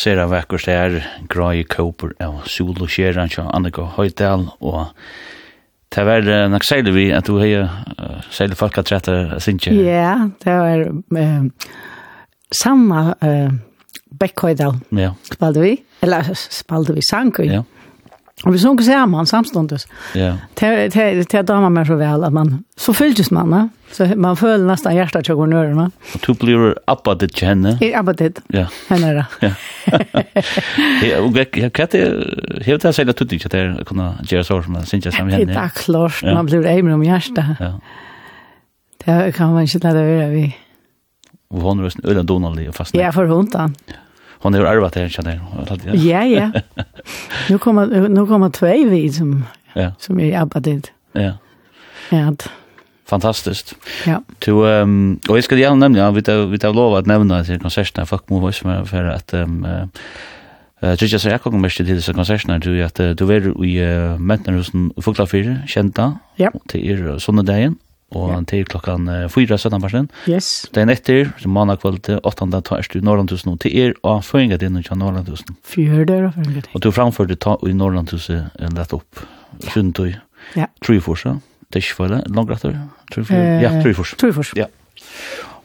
Sera 0.00 0.24
vekkurs 0.30 0.64
er 0.72 0.94
grøy 1.28 1.64
Kåper 1.68 2.14
av 2.24 2.44
sol 2.48 2.78
og 2.78 2.88
Kjera 2.88 3.26
til 3.28 3.48
Annika 3.52 3.84
Høydal 3.98 4.46
og 4.60 4.86
det 5.90 6.04
var 6.06 6.28
nok 6.52 6.64
seilig 6.64 6.92
vi 6.94 7.08
at 7.12 7.26
du 7.26 7.40
har 7.40 7.66
uh, 7.66 8.20
seilig 8.32 8.56
folk 8.56 8.78
at 8.78 8.92
rette 8.94 9.16
sinje 9.42 9.74
Ja, 9.74 10.30
det 10.40 10.54
var 10.54 10.84
uh, 10.88 11.72
samme 12.54 13.02
uh, 13.18 13.50
Bekkhøydal 14.20 14.78
ja. 14.96 15.12
spalte 15.34 15.66
vi 15.66 15.74
eller 16.06 16.32
spalte 16.34 16.96
vi 16.96 17.04
sang 17.04 17.34
ja. 17.44 17.64
Och 18.44 18.54
vi 18.54 18.58
såg 18.58 18.82
samman 18.82 19.26
samståndes. 19.26 19.86
Ja. 20.14 20.36
Det 20.54 20.88
det 20.88 21.30
det 21.30 21.42
damer 21.42 21.68
man 21.70 21.86
så 21.86 21.94
väl 21.94 22.24
att 22.24 22.32
man 22.32 22.64
så 22.76 22.92
fylldes 22.92 23.30
man, 23.30 23.50
va? 23.50 23.68
Så 23.92 24.06
man 24.16 24.36
föll 24.36 24.66
nästan 24.66 24.96
hjärtat 24.96 25.28
jag 25.28 25.36
går 25.36 25.46
ner, 25.46 25.74
va? 25.74 25.90
Og 26.14 26.20
du 26.26 26.34
blir 26.34 26.74
uppa 26.86 27.14
det 27.14 27.36
känner. 27.36 27.78
Ja, 27.80 28.00
uppa 28.00 28.12
det. 28.12 28.40
Ja. 28.48 28.66
Henne 28.88 29.14
då. 29.14 29.24
Ja. 29.40 29.54
Och 31.20 31.36
jag 31.36 31.72
kan 31.72 31.82
inte 31.82 32.24
helt 32.64 32.82
det 32.82 32.92
säga 32.92 33.10
att 33.10 33.16
du 33.16 33.24
inte 33.36 33.48
där 33.48 33.84
kunna 33.84 34.14
göra 34.22 34.44
så 34.44 34.62
som 34.62 34.72
man 34.72 34.86
syns 34.86 35.16
som 35.16 35.28
henne. 35.28 35.44
Det 35.44 35.52
är 35.52 35.68
klart 35.68 36.22
man 36.22 36.46
blir 36.46 36.66
eimer 36.66 36.92
om 36.92 37.04
hjärtat. 37.04 37.44
Ja. 37.60 37.80
Det 39.04 39.34
kan 39.34 39.52
man 39.52 39.62
inte 39.62 39.80
ta 39.80 39.92
det 39.92 40.00
över 40.00 40.30
vi. 40.30 40.56
Och 41.50 41.60
hon 41.60 41.84
en 41.84 41.90
ölen 42.04 42.26
Donald 42.26 42.68
og 42.68 42.74
fast. 42.74 42.94
Ja, 42.94 43.12
för 43.12 43.24
hundan. 43.24 43.74
Hon 44.42 44.54
har 44.54 44.64
arvat 44.64 44.94
det, 44.94 45.08
kjenner 45.12 45.32
jeg. 45.32 45.94
Ja, 45.94 46.22
ja. 46.24 46.52
Nu 47.50 47.58
kommer 47.58 48.08
nu 48.08 48.26
kommer 48.26 48.50
två 48.50 48.66
vi 48.66 49.12
som 49.12 49.44
ja. 49.72 49.92
som 49.98 50.20
är 50.20 50.38
arbetet. 50.38 50.92
Ja. 51.12 51.32
Ja. 52.10 52.34
Fantastiskt. 53.06 53.74
Ja. 54.06 54.22
Du 54.38 54.80
ehm 54.80 55.20
och 55.28 55.36
jag 55.36 55.44
ska 55.44 55.56
gärna 55.56 55.74
nämna 55.74 56.10
vi 56.10 56.22
tar 56.22 56.46
vi 56.46 56.58
tar 56.58 56.72
lov 56.72 56.94
att 56.94 57.06
nämna 57.06 57.44
till 57.44 57.60
konserterna 57.60 58.06
fuck 58.06 58.28
move 58.28 58.40
voice 58.40 58.64
med 58.64 58.88
för 58.88 59.04
att 59.04 59.34
ehm 59.34 59.66
Eh 60.82 60.96
just 60.98 61.12
jag 61.12 61.20
säger 61.20 61.34
jag 61.34 61.42
kommer 61.42 61.68
till 61.68 61.86
dessa 61.86 62.12
konserterna 62.12 62.58
du 62.58 62.82
att 62.82 62.94
du 62.94 63.32
är 63.32 63.64
i 63.64 64.18
Mäntnerhusen 64.18 64.92
Fuglafyr 64.96 65.66
kända. 65.66 66.18
Ja. 66.36 66.50
Till 66.68 66.90
er 66.90 67.18
såna 67.18 67.42
dagen 67.42 67.76
og 68.10 68.30
ja. 68.32 68.38
til 68.50 68.64
klokkan 68.66 69.06
4 69.30 69.58
17 69.58 69.80
parsen. 69.82 70.08
Yes. 70.28 70.68
Det 70.74 70.82
er 70.82 70.94
etter, 70.94 71.32
som 71.38 71.54
mandag 71.54 71.82
kveld 71.82 72.00
til 72.06 72.18
8. 72.26 72.48
tar 72.66 72.86
du 72.92 73.00
Norrlandhusen 73.00 73.58
til 73.62 73.76
er 73.78 73.94
og 74.02 74.24
føringa 74.24 74.58
din 74.60 74.80
til 74.82 74.98
Norrlandhusen. 74.98 75.56
Fyr 75.62 76.04
der 76.04 76.26
og 76.30 76.34
føringa 76.34 76.64
din. 76.66 76.72
Og 76.74 76.82
du 76.82 76.90
framførte 76.90 77.36
ta 77.36 77.56
i 77.66 77.72
Norrlandhuset 77.72 78.50
en 78.58 78.74
lett 78.74 78.92
opp. 78.96 79.22
Sundtøy. 79.70 80.14
Ja. 80.56 80.66
Tryforsa. 80.82 81.38
Det 81.70 81.78
er 81.78 81.86
ikke 81.86 81.94
for 81.94 82.10
det, 82.10 82.24
langt 82.34 82.50
etter. 82.50 82.74
Ja, 83.30 83.70
Tryfors. 83.82 84.16
Tryfors. 84.18 84.50
Ja. 84.58 84.66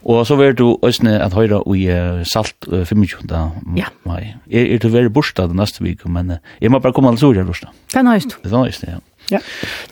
Og 0.06 0.20
så 0.28 0.36
var 0.38 0.52
du 0.54 0.76
òsne 0.86 1.16
at 1.18 1.34
høyra 1.34 1.58
i 1.74 1.88
Salt 2.30 2.68
uh, 2.70 2.84
25. 2.86 3.26
Ja. 3.74 3.88
mai. 4.06 4.36
Er, 4.46 4.68
er 4.76 4.78
du 4.78 4.86
veri 4.92 5.10
borsta 5.10 5.48
neste 5.50 5.82
vik, 5.82 6.04
men 6.06 6.36
uh, 6.36 6.54
jeg 6.62 6.70
må 6.70 6.78
bare 6.78 6.94
komme 6.94 7.10
alle 7.10 7.18
sår 7.18 7.40
her 7.40 7.48
borsta. 7.48 7.72
Den 7.94 8.06
Det 8.06 8.52
er 8.52 8.62
høyst, 8.62 8.86
ja. 8.86 9.00
Ja. 9.30 9.40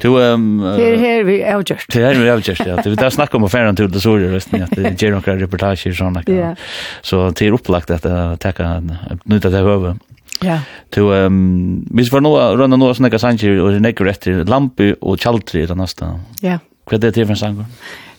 Du 0.01 0.23
ehm 0.23 0.61
är 0.61 0.97
här 0.97 1.24
vi 1.24 1.43
är 1.43 1.65
just. 1.66 1.93
Det 1.93 2.02
är 2.02 2.15
vi 2.15 2.28
är 2.28 2.48
just. 2.48 2.66
Ja. 2.66 2.77
Det 2.85 2.94
där 2.94 3.11
snackar 3.11 3.39
om 3.39 3.44
affären 3.44 3.77
till 3.77 3.90
det 3.90 4.01
så 4.01 4.16
det 4.16 4.32
resten 4.32 4.62
att 4.62 4.70
det 4.70 5.02
ger 5.02 5.11
några 5.11 5.36
reportage 5.36 5.86
och 5.86 5.94
såna. 5.94 6.23
Ja. 6.27 6.56
Så 7.02 7.31
det 7.31 7.47
är 7.47 7.52
upplagt 7.52 7.90
att 7.90 8.02
ta 8.40 8.65
en 8.65 8.94
nytta 9.24 9.51
det 9.51 9.59
över. 9.59 9.97
Ja. 10.40 10.61
Du 10.90 11.16
ehm 11.16 11.86
vi 11.90 12.05
var 12.12 12.20
nog 12.20 12.61
runt 12.61 12.78
några 12.78 12.94
såna 12.94 13.19
sanger 13.19 13.61
och 13.61 13.73
det 13.73 13.89
är 13.89 14.05
rätt 14.05 14.48
lampi 14.48 14.94
och 15.01 15.20
chaltri 15.20 15.66
det 15.66 15.74
nästa. 15.74 16.20
Ja. 16.40 16.59
Vad 16.85 17.05
är 17.05 17.11
det 17.11 17.27
för 17.27 17.31
en 17.31 17.36
sång? 17.36 17.65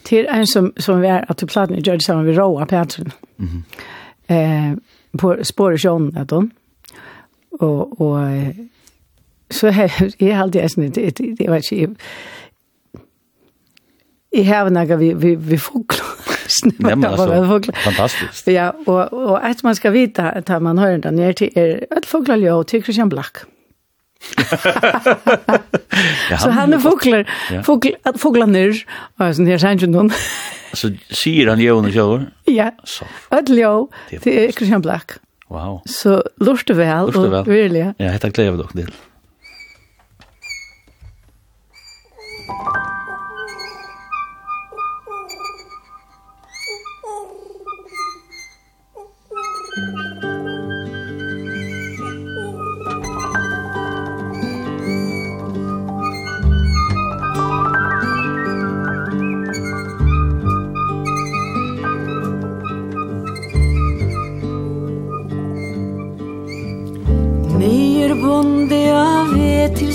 Till 0.03 0.25
en 0.25 0.47
som 0.47 0.73
som 0.77 1.01
vi 1.01 1.07
är 1.07 1.25
att 1.31 1.37
du 1.37 1.47
plattar 1.47 1.75
i 1.75 1.79
George 1.79 1.99
Sam 1.99 2.25
vi 2.25 2.33
Roa 2.33 2.65
Patterson. 2.65 3.11
Mhm. 3.35 3.63
Eh 4.27 4.77
på 5.17 5.37
spårsjön 5.43 6.17
att 6.17 6.31
hon. 6.31 6.51
Och 7.59 8.01
och 8.01 8.17
så 9.51 9.67
jeg 10.19 10.35
har 10.35 10.43
alltid 10.43 10.69
sådan 10.69 10.83
et, 10.83 11.17
det, 11.17 11.39
det 11.39 11.49
var 11.49 11.55
ikke, 11.55 11.95
i 14.35 14.43
har 14.43 14.69
nok, 14.69 14.99
vi, 14.99 15.13
vi, 15.13 15.35
vi 15.35 15.57
fugler. 15.57 16.05
Jamen 16.89 17.05
altså, 17.05 17.71
fantastisk. 17.83 18.47
Ja, 18.47 18.69
og, 18.85 19.13
og 19.13 19.49
at 19.49 19.63
man 19.63 19.75
skal 19.75 19.93
vite, 19.93 20.21
at 20.21 20.61
man 20.61 20.77
hører 20.77 20.97
den 20.97 21.19
her 21.19 21.31
til, 21.31 21.49
er 21.55 21.79
et 21.97 22.05
fuglerljø 22.05 22.63
til 22.63 22.83
Christian 22.83 23.09
Black. 23.09 23.45
ja, 26.31 26.37
så 26.37 26.49
han 26.51 26.73
er 26.73 26.79
fugler, 26.79 27.23
fugler, 27.63 28.17
fugler 28.17 28.45
nør, 28.49 28.73
og 29.19 29.35
sånn 29.37 29.49
her 29.49 29.61
sier 29.61 29.75
ikke. 29.77 30.09
Så 30.75 30.91
sier 31.13 31.51
han 31.51 31.61
jøvende 31.61 31.91
kjøver? 31.93 32.25
Ja, 32.49 32.69
et 33.39 33.51
ljøv 33.53 33.89
til 34.23 34.53
Christian 34.55 34.81
Black. 34.81 35.19
Wow. 35.51 35.79
Så 35.85 36.21
lurte 36.41 36.75
vel, 36.77 37.11
lurte 37.11 37.27
vel. 37.29 37.39
og 37.39 37.47
virkelig. 37.47 37.85
Ja, 38.01 38.15
hette 38.15 38.33
gleder 38.33 38.57
dere 38.63 38.81
til. 38.81 38.95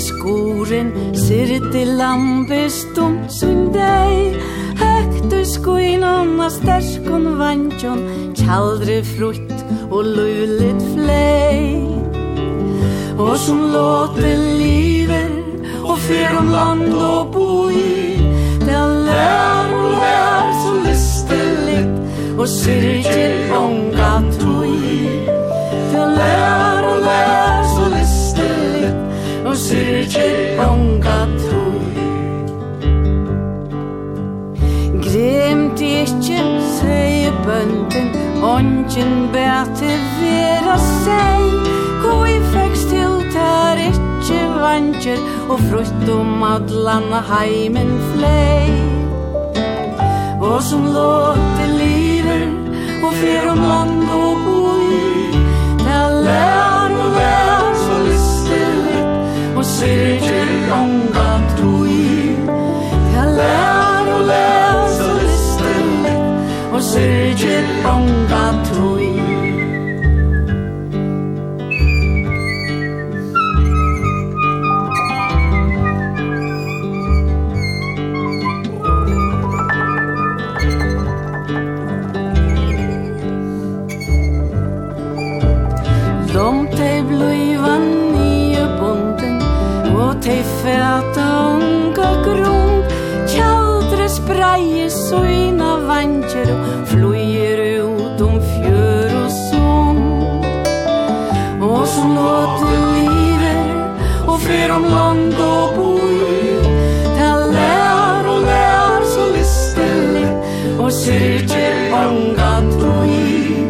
skoren 0.01 0.91
det 1.73 1.85
lampi 1.85 2.69
stumt 2.69 3.31
sin 3.31 3.69
deg 3.73 4.39
Høgtu 4.81 5.45
skuinon 5.45 6.21
anna 6.41 6.49
sterkon 6.49 7.37
vantjon 7.37 8.01
Tjaldri 8.33 9.01
frutt 9.05 9.53
og 9.91 10.05
lulit 10.05 10.81
flei 10.93 11.85
Og 13.19 13.37
som 13.37 13.61
låter 13.73 14.37
livet 14.57 15.37
Og 15.83 15.97
fer 15.99 16.37
om 16.39 16.49
land 16.49 16.93
og 16.93 17.33
boi 17.35 18.17
Det 18.65 18.81
lær 19.07 19.75
og 19.77 19.91
lær 20.01 20.51
så 20.63 20.75
listelit 20.87 22.37
Og 22.39 22.47
sirti 22.49 23.27
ongan 23.53 24.31
tui 24.39 25.05
Det 25.93 26.07
lær 26.17 26.89
og 26.95 27.03
lær 27.05 27.61
så 27.75 27.83
listelit 27.85 28.00
usirje 29.51 30.27
ongathu 30.69 31.61
Grimt 35.05 35.81
ikkje 35.81 36.43
sei 36.77 37.31
bønden 37.45 38.07
Ongen 38.41 39.11
bete 39.33 39.91
vera 40.19 40.77
sei. 41.03 41.43
Koi 42.03 42.37
feks 42.53 42.87
til 42.93 43.19
tær 43.35 43.81
ikkje 43.89 44.41
vantjer 44.61 45.19
Og 45.51 45.59
frutt 45.67 46.09
om 46.15 46.43
adlan 46.53 47.11
heimen 47.31 47.93
flei 48.13 48.71
Og 50.39 50.59
som 50.63 50.87
låte 50.95 51.69
liver 51.75 52.47
Og 53.03 53.13
fer 53.19 53.51
om 53.51 53.63
land 53.67 54.11
og 54.23 54.45
boi 54.47 54.99
Tær 55.83 56.21
lær 56.25 56.70
og 59.61 59.65
på 59.65 59.69
cirkelgånga 59.69 61.29
troi 61.57 62.35
Jeg 63.13 63.27
lær 63.37 64.07
og 64.15 64.23
lær 64.29 64.79
så 64.95 65.09
lysten 65.21 65.91
litt 66.05 66.73
Og 66.73 66.81
cirkelgånga 66.81 68.41
troi 68.71 69.00
om 104.81 104.89
land 104.89 105.33
og 105.33 105.73
boi 105.75 106.57
Ta 107.17 107.29
lær 107.53 108.29
og 108.33 108.41
lær 108.47 109.05
så 109.13 109.25
listel 109.35 110.17
Og 110.79 110.91
sier 110.91 111.45
til 111.51 111.77
mange 111.91 112.51
doi 112.81 113.67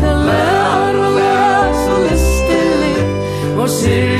Ta 0.00 0.12
lær 0.28 1.00
og 1.06 1.10
lær 1.18 1.72
så 1.82 1.96
listel 2.06 3.58
Og 3.58 3.68
sier 3.78 4.15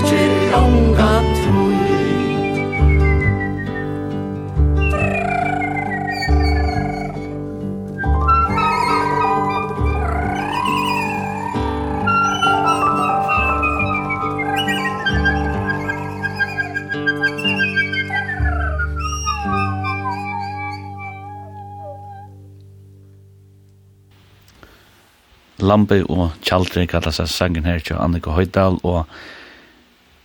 Lampe 25.67 26.01
og 26.07 26.31
Kjaldri 26.47 26.87
kallar 26.91 27.15
seg 27.15 27.31
sangen 27.31 27.67
her 27.69 27.83
til 27.85 27.99
Annika 28.01 28.35
Høydal 28.37 28.79
og 28.87 29.05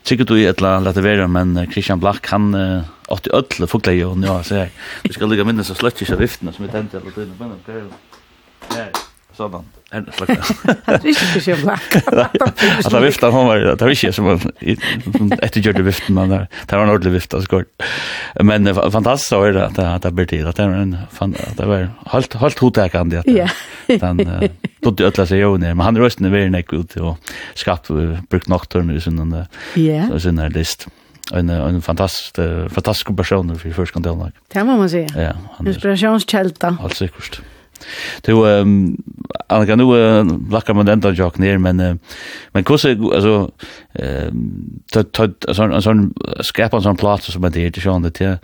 sikkert 0.08 0.32
du 0.32 0.38
i 0.40 0.48
etla 0.50 0.80
lette 0.82 1.04
vera, 1.06 1.28
men 1.30 1.54
Christian 1.72 2.02
Black 2.02 2.30
han 2.34 2.54
uh, 2.58 2.88
åtti 3.14 3.34
ødle 3.38 3.70
fugleie 3.70 4.02
jo, 4.02 4.16
nu 4.18 4.32
så 4.46 4.64
jeg. 4.64 4.72
Vi 5.06 5.14
skal 5.14 5.30
ligga 5.30 5.46
minnes 5.48 5.70
og 5.74 5.78
sløttis 5.82 6.14
av 6.14 6.22
viftene 6.24 6.54
som 6.56 6.66
vi 6.66 6.72
tente 6.74 7.02
eller 7.02 7.14
tøyne 7.16 7.38
på 7.38 8.11
Sådan. 9.38 9.64
Han 9.92 10.06
er 10.88 11.06
ikke 11.06 11.42
så 11.42 11.56
black. 11.64 11.96
Att 12.86 12.94
han 12.94 13.04
viftar 13.04 13.32
hon 13.32 13.48
var 13.48 13.58
det 13.58 13.82
var 13.82 13.90
inte 13.90 14.12
som 14.14 14.40
ett 15.42 15.56
gjorde 15.58 15.78
det 15.80 15.84
viften 15.86 16.16
men 16.16 16.30
där. 16.30 16.48
Det 16.68 16.76
var 16.76 16.84
en 16.84 16.90
ordentlig 16.90 17.12
vifta 17.12 17.42
så 17.42 17.48
kort. 17.48 17.68
Men 18.42 18.76
fantastiskt 18.76 19.32
var 19.32 19.52
det 19.52 19.66
att 19.66 19.80
att 19.80 20.02
det 20.02 20.12
blir 20.12 20.26
tid 20.26 20.48
att 20.48 20.56
det 20.56 20.68
var 20.68 20.74
en 20.76 20.98
fan 21.12 21.36
att 21.50 21.58
det 21.58 21.66
var 21.66 21.90
halt 22.06 22.34
halt 22.34 22.60
hotäkande 22.60 23.18
att 23.18 23.28
Ja. 23.28 23.50
den 23.88 24.50
då 24.82 24.92
det 24.92 25.04
ölla 25.04 25.26
sig 25.26 25.40
ju 25.40 25.58
ner 25.58 25.74
men 25.74 25.86
han 25.86 25.98
röstade 25.98 26.30
väl 26.30 26.50
näck 26.50 26.74
ut 26.74 26.96
och 26.96 27.18
skapt 27.54 27.88
brukt 28.30 28.48
nocturn 28.48 28.92
i 28.92 29.02
sin 29.02 29.18
den. 29.18 29.46
Ja. 29.76 30.08
så 30.10 30.20
sin 30.20 30.36
där 30.36 30.50
list 30.50 30.88
en 31.34 31.50
en 31.50 31.82
fantastisk 31.82 32.36
fantastisk 32.74 33.18
person 33.18 33.50
för 33.50 33.56
första 33.56 33.76
förskandalen. 33.76 34.32
Det 34.54 34.64
må 34.64 34.78
man 34.78 34.90
säga. 34.90 35.08
Ja, 35.16 35.66
inspirationskälta. 35.66 36.78
Allt 36.84 36.96
säkert. 36.96 37.42
Du 38.22 38.32
ehm 38.48 38.98
um, 39.50 39.66
kan 39.68 39.78
nu 39.78 39.84
uh, 39.84 40.52
lackar 40.52 40.74
man 40.74 40.86
den 40.86 41.16
jag 41.16 41.40
ner 41.40 41.58
men 41.58 41.80
uh, 41.80 41.96
men 42.54 42.64
kusse 42.64 42.98
alltså 43.14 43.52
ehm 43.94 44.82
tot 44.94 45.12
tot 45.12 45.46
sån 45.56 45.82
sån 45.82 46.14
skärpa 46.44 46.82
sån 46.82 46.98
plats 46.98 47.34
som 47.34 47.42
det 47.42 47.60
är 47.60 47.60
ju 47.60 48.10
det 48.10 48.40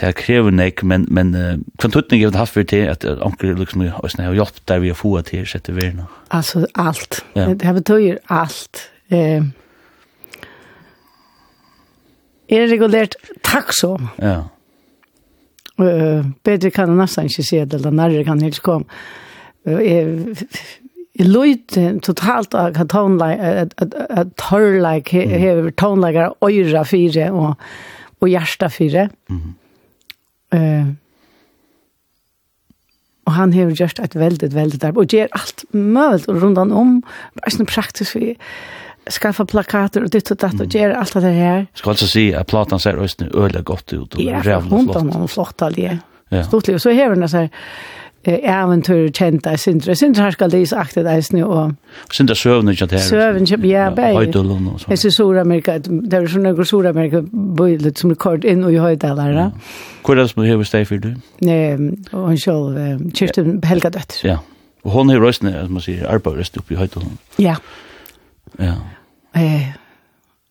det 0.00 0.12
kräver 0.12 0.50
nek 0.50 0.82
men 0.82 1.06
men 1.08 1.64
kan 1.78 1.90
tutning 1.90 2.20
ge 2.20 2.30
haft 2.30 2.52
för 2.52 2.64
det 2.64 2.88
att 2.88 3.04
onkel 3.04 3.56
liksom 3.56 3.80
har 3.80 4.24
har 4.26 4.34
hjälpt 4.34 4.66
där 4.66 4.78
vi 4.78 4.88
har 4.88 4.94
fått 4.94 5.26
till 5.26 5.46
sätta 5.46 5.72
vi 5.72 5.92
nu. 5.92 6.04
Alltså 6.28 6.66
allt. 6.74 7.24
Ja. 7.32 7.54
Det 7.54 7.66
har 7.66 7.74
betyder 7.74 8.18
allt. 8.26 8.90
Eh 9.08 9.42
Er 12.52 12.68
regulert 12.68 13.14
så 13.70 14.00
Ja. 14.16 14.48
Uh, 15.82 16.30
bedre 16.46 16.70
kan 16.74 16.92
jeg 16.92 17.00
nesten 17.00 17.30
ikke 17.30 17.44
si 17.46 17.58
det, 17.58 17.80
eller 17.80 17.94
nærre 17.96 18.24
kan 18.26 18.42
helst 18.44 18.62
komme. 18.62 18.86
Uh, 19.66 19.80
jeg, 19.82 20.36
jeg 21.18 21.28
løyte 21.28 21.86
totalt 22.04 22.54
av 22.58 22.76
hva 22.76 22.86
toneleikere, 22.88 23.66
at 24.08 24.36
tørleik 24.40 25.12
hever 25.12 25.72
toneleikere 25.76 26.32
øyre 26.46 26.84
fire 26.88 27.28
og, 27.32 27.66
og 28.22 28.32
hjerte 28.32 28.70
fire. 28.72 29.08
Mm 29.32 29.50
uh, 30.52 30.90
og 33.22 33.36
han 33.36 33.52
har 33.54 33.70
gjort 33.78 34.00
et 34.02 34.14
veldig, 34.18 34.50
veldig 34.54 34.78
arbeid, 34.82 34.98
og 34.98 35.14
gjør 35.14 35.28
alt 35.38 35.64
mulig 35.72 36.42
rundt 36.42 36.58
om, 36.58 36.96
bare 37.38 37.52
sånn 37.54 37.68
praktisk 37.70 38.16
for 38.16 38.24
skaffa 39.10 39.44
plakater 39.44 40.04
og 40.04 40.10
ditt 40.12 40.30
og 40.30 40.38
datt 40.38 40.60
og 40.60 40.66
göra 40.66 41.00
alt 41.00 41.14
det 41.14 41.34
her. 41.34 41.66
Ska 41.74 41.90
alltså 41.90 42.06
se 42.06 42.34
att 42.34 42.46
platan 42.46 42.80
ser 42.80 43.04
ut 43.04 43.20
nu 43.20 43.30
öle 43.34 43.62
gott 43.62 43.92
ut 43.92 44.14
och 44.14 44.20
jävla 44.20 44.60
flott. 44.60 44.86
Ja, 44.94 44.98
hon 44.98 45.12
har 45.12 45.26
flott 45.26 45.62
all 45.62 45.72
det. 45.72 45.98
Stort 46.46 46.68
liv 46.68 46.78
så 46.78 46.90
här 46.90 47.14
den 47.14 47.28
så 47.28 47.36
här 47.36 47.50
äventyr 48.24 49.10
kjenta 49.10 49.56
sindra. 49.56 49.94
Sindra 49.94 50.22
har 50.22 50.30
skal 50.30 50.50
lise 50.50 50.76
aktet 50.78 51.06
eis 51.06 51.32
nu. 51.32 51.42
Og... 51.44 51.72
Sindra 52.12 52.34
søvn 52.34 52.68
ikke 52.70 52.86
her. 52.90 52.98
Søvn 53.02 53.42
ikke, 53.42 53.58
ja, 53.66 53.88
bei. 53.90 54.14
Høydalen 54.14 54.68
og 54.70 54.78
sånn. 54.78 54.92
Jeg 54.94 54.98
synes 55.02 55.16
Sur-Amerika, 55.18 55.74
det 55.82 56.14
er 56.14 56.28
sånn 56.30 56.46
noen 56.46 56.64
Sur-Amerika 56.64 57.24
bøylet 57.32 57.98
som 57.98 58.14
rekord 58.14 58.46
inn 58.46 58.62
i 58.70 58.78
høydaler. 58.78 59.50
Hvor 60.06 60.14
er 60.14 60.22
det 60.22 60.30
som 60.30 60.44
du 60.44 60.48
hever 60.48 60.64
steg 60.70 60.86
for 60.86 61.02
du? 61.02 61.16
Og 62.12 62.28
han 62.28 62.38
selv, 62.38 62.78
Kirsten 63.10 63.58
Helga 63.66 63.90
Døtter. 63.90 64.22
Ja, 64.22 64.38
og 64.84 64.90
hon 64.94 65.10
har 65.10 65.18
røstene, 65.18 65.56
som 65.58 65.74
man 65.74 65.82
sier, 65.82 66.06
arbeidrøst 66.06 66.62
oppe 66.62 66.76
i 66.76 66.78
høydalen. 66.78 67.18
Ja, 67.42 67.56
ja. 67.56 67.56
Ja. 68.58 68.74
Eh, 69.36 69.72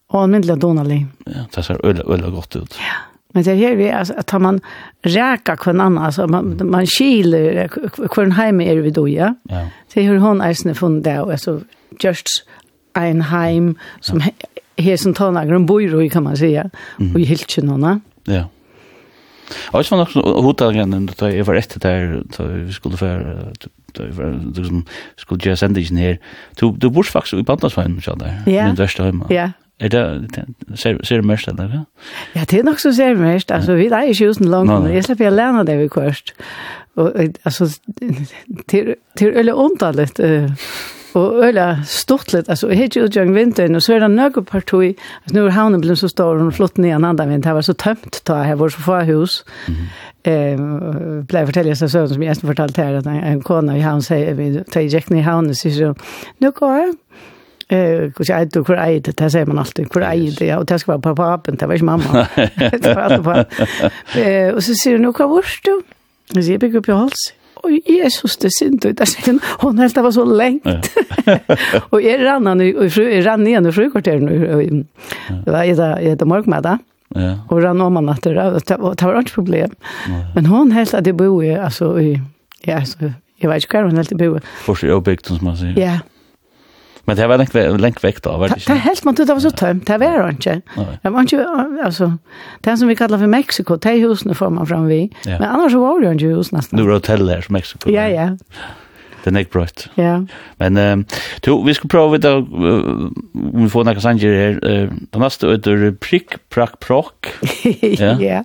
og 0.09 0.23
en 0.23 0.31
myndelig 0.31 0.61
donalig. 0.61 1.07
Ja, 1.27 1.45
det 1.55 1.65
ser 1.65 1.79
øyla, 1.85 2.03
øyla 2.07 2.29
godt 2.29 2.55
ut. 2.55 2.77
Ja. 2.79 2.99
Men 3.33 3.45
det 3.45 3.57
her 3.57 3.75
vi, 3.75 3.87
altså, 3.87 4.13
at 4.17 4.33
man 4.41 4.59
ræka 5.05 5.55
kvann 5.55 5.81
annan, 5.81 6.05
altså, 6.05 6.27
man, 6.27 6.57
man 6.63 6.87
skiler 6.87 7.67
kvann 8.11 8.31
heim 8.35 8.59
er 8.61 8.81
vi 8.81 8.91
doja. 8.91 9.33
Ja. 9.49 9.67
Det 9.93 10.03
her 10.03 10.19
hon 10.19 10.41
eisne 10.41 10.75
funn 10.75 11.01
det, 11.03 11.19
og 11.21 11.31
altså, 11.31 11.61
just 12.03 12.43
ein 12.95 13.21
heim 13.21 13.77
som 14.01 14.19
ja. 14.19 14.33
her 14.77 14.95
som 14.95 15.13
tonagren 15.13 15.65
bor 15.65 15.79
i, 15.79 16.09
kan 16.09 16.23
man 16.23 16.37
säga, 16.37 16.69
mm. 16.99 17.15
og 17.15 17.21
i 17.21 17.25
Hiltjenona. 17.25 17.99
Ja. 18.27 18.43
Og 19.71 19.85
så 19.85 19.95
var 19.95 20.05
nok 20.05 20.43
hodet 20.43 20.75
igjen, 20.75 21.09
da 21.19 21.27
jeg 21.27 21.47
var 21.47 21.55
rätt 21.55 21.77
der, 21.81 22.21
så 22.31 22.43
vi 22.43 22.71
skulle 22.73 22.97
för 22.97 23.53
liksom 24.55 24.85
skulle 25.17 25.49
jag 25.49 25.57
sända 25.57 25.79
in 25.79 25.97
här. 25.97 26.19
Du 26.55 26.71
du 26.71 26.89
bor 26.89 27.03
faktiskt 27.03 27.33
i 27.33 27.43
Pantasvein 27.43 28.01
så 28.01 28.15
där. 28.15 28.41
Den 28.45 28.75
värsta 28.75 29.03
hemma. 29.03 29.25
Ja. 29.29 29.51
Är 29.77 29.89
det 29.89 30.27
ser 30.75 31.03
ser 31.03 31.21
mest 31.21 31.45
där? 31.45 31.85
Ja, 32.33 32.45
det 32.49 32.59
är 32.59 32.63
nog 32.63 32.79
så 32.79 32.93
ser 32.93 33.15
mest. 33.15 33.51
Alltså 33.51 33.73
vi 33.73 33.89
där 33.89 34.03
ju 34.03 34.27
husen 34.27 34.51
långt. 34.51 34.93
Jag 34.93 35.05
släpper 35.05 35.23
jag 35.23 35.33
lära 35.33 35.63
det 35.63 35.77
vi 35.77 35.89
kost. 35.89 36.33
Och 36.95 37.11
alltså 37.43 37.67
till 38.67 38.95
till 39.15 39.27
eller 39.27 39.59
ontalet 39.59 40.19
eh 40.19 40.51
Og 41.13 41.43
øyla 41.43 41.77
stortlet, 41.85 42.49
altså, 42.49 42.69
jeg 42.69 42.95
ju 42.95 43.01
jo 43.01 43.05
utgjøring 43.05 43.35
vinteren, 43.35 43.75
og 43.75 43.81
så 43.81 43.93
er 43.93 43.99
det 43.99 44.11
nøyga 44.11 44.41
partui, 44.41 44.95
altså, 45.23 45.35
nå 45.35 45.45
er 45.45 45.55
havnen 45.57 45.81
blitt 45.81 45.99
så 45.99 46.07
stor, 46.07 46.39
og 46.39 46.53
flott 46.53 46.77
nye 46.77 46.95
en 46.95 47.05
andre 47.05 47.27
vind, 47.27 47.43
det 47.43 47.53
var 47.53 47.61
så 47.61 47.73
tømt, 47.73 48.21
da 48.27 48.43
her 48.43 48.55
var 48.55 48.69
så 48.69 48.79
få 48.79 49.03
hus. 49.03 49.43
Mm 49.67 49.75
-hmm. 49.75 50.07
Eh, 50.23 50.57
blei 51.27 51.45
fortellet 51.45 51.77
seg 51.77 51.89
søren, 51.89 52.09
som 52.09 52.21
jeg 52.21 52.29
nesten 52.29 52.47
fortalt 52.47 52.77
her, 52.77 52.97
at 52.97 53.05
en 53.05 53.41
kona 53.41 53.75
i 53.75 53.79
havn 53.79 54.01
sier, 54.01 54.33
vi 54.33 54.63
tar 54.71 54.81
i 54.81 54.87
jekken 54.87 55.17
i 55.17 55.21
havnen, 55.21 55.55
sier 55.55 55.73
så, 55.73 55.93
nå 56.39 56.51
går 56.51 56.93
Eh, 57.71 58.11
kus 58.11 58.29
jag 58.29 58.49
då 58.49 58.63
kvar 58.63 58.77
ejt 58.77 59.17
det 59.17 59.31
säger 59.31 59.45
man 59.45 59.59
alltid 59.59 59.91
kvar 59.91 60.01
det 60.39 60.45
ja 60.45 60.57
och 60.57 60.65
det 60.65 60.79
ska 60.79 60.91
vara 60.91 61.01
pappa 61.01 61.33
appen 61.33 61.55
det 61.55 61.65
var 61.65 61.73
inte 61.73 61.85
mamma. 61.85 62.27
Det 62.55 62.95
var 62.95 63.17
pappa. 63.17 63.45
Eh 64.19 64.53
och 64.53 64.63
så 64.63 64.75
ser 64.75 64.91
du 64.91 64.97
nog 64.97 65.19
vad 65.19 65.29
vart 65.29 65.59
du? 65.63 65.81
Det 66.33 66.43
ser 66.43 66.57
big 66.57 66.75
upp 66.75 66.89
i 66.89 66.91
hals 66.91 67.33
oj 67.63 67.81
Jesus 67.85 68.37
det 68.37 68.53
synd 68.53 68.85
ut. 68.85 68.99
Alltså 68.99 69.31
hon 69.31 69.39
hon 69.59 69.79
helt 69.79 69.97
var 69.97 70.11
så 70.11 70.25
längt. 70.25 70.65
och 71.89 72.01
är 72.01 72.19
rannan 72.19 72.61
i 72.61 72.89
fru 72.89 73.11
är 73.11 73.21
rann 73.21 73.43
ner 73.43 73.69
i 73.69 73.71
sjukvården 73.71 74.25
nu. 74.25 74.85
Det 75.45 75.51
var 75.51 75.65
det 75.65 76.15
det 76.15 76.25
morgon 76.25 76.49
med 76.49 76.63
det. 76.63 76.77
Ja. 77.15 77.39
Och 77.49 77.61
rann 77.61 77.81
om 77.81 77.93
man 77.93 78.09
att 78.09 78.21
det 78.67 78.77
var 78.77 79.19
inte 79.19 79.33
problem. 79.33 79.71
Men 80.35 80.45
hon 80.45 80.71
helt 80.71 80.93
att 80.93 81.03
det 81.03 81.13
bor 81.13 81.57
alltså 81.57 82.01
i 82.01 82.21
ja 82.63 82.85
så 82.85 82.97
jag 83.37 83.49
vet 83.49 83.63
inte 83.63 83.77
hur 83.77 83.83
hon 83.83 83.95
helt 83.95 84.09
det 84.09 84.15
bor. 84.15 84.41
För 84.57 84.75
sig 84.75 84.93
obekt 84.93 85.25
som 85.25 85.37
man 85.41 85.57
säger. 85.57 85.79
Ja. 85.79 85.99
Men 87.11 87.17
det 87.19 87.25
var 87.27 87.39
lengt, 87.41 87.55
lengt 87.83 87.97
vekk 87.99 88.21
da, 88.23 88.37
var 88.39 88.47
det 88.47 88.61
ikke? 88.61 88.71
Det 88.71 88.81
helt 88.85 89.01
man 89.03 89.15
det 89.19 89.25
var 89.27 89.39
så 89.43 89.49
tømt, 89.51 89.81
det 89.89 89.95
var 89.99 90.21
det 90.21 90.35
ikke. 90.37 90.53
Det 91.03 91.09
var 91.11 91.25
ikke, 91.27 91.47
altså, 91.83 92.05
det 92.63 92.75
som 92.79 92.87
vi 92.87 92.95
kallar 92.95 93.19
for 93.19 93.27
Mexiko, 93.33 93.75
det 93.75 93.91
er 93.91 94.05
husene 94.05 94.35
får 94.35 94.53
man 94.55 94.69
fram 94.69 94.85
vi. 94.87 95.01
Ja. 95.25 95.41
Men 95.41 95.49
annars 95.49 95.75
var 95.75 95.99
det 95.99 96.13
ikke 96.15 96.37
hus 96.37 96.53
nesten. 96.55 96.79
Nu 96.79 96.85
er 96.85 96.93
hotell 96.93 97.27
her 97.27 97.43
som 97.43 97.57
Mexiko. 97.57 97.91
Ja, 97.91 98.05
ja. 98.07 98.29
Det 99.25 99.33
er 99.35 99.43
ikke 99.43 99.57
brøtt. 99.57 99.89
Ja. 99.99 100.13
Men 100.63 100.77
um, 100.77 101.03
to, 101.43 101.57
vi 101.67 101.75
skal 101.75 101.91
prøve 101.91 102.21
da, 102.23 102.37
uh, 102.39 103.11
vi 103.35 103.67
får 103.75 103.89
noen 103.89 104.01
sanger 104.07 104.39
her. 104.39 104.61
Uh, 104.63 104.95
det 105.11 105.23
neste 105.25 105.51
er 105.51 105.91
prikk, 105.99 106.39
prakk, 106.47 106.79
prokk. 106.79 107.33
ja. 107.99 108.15
ja. 108.23 108.41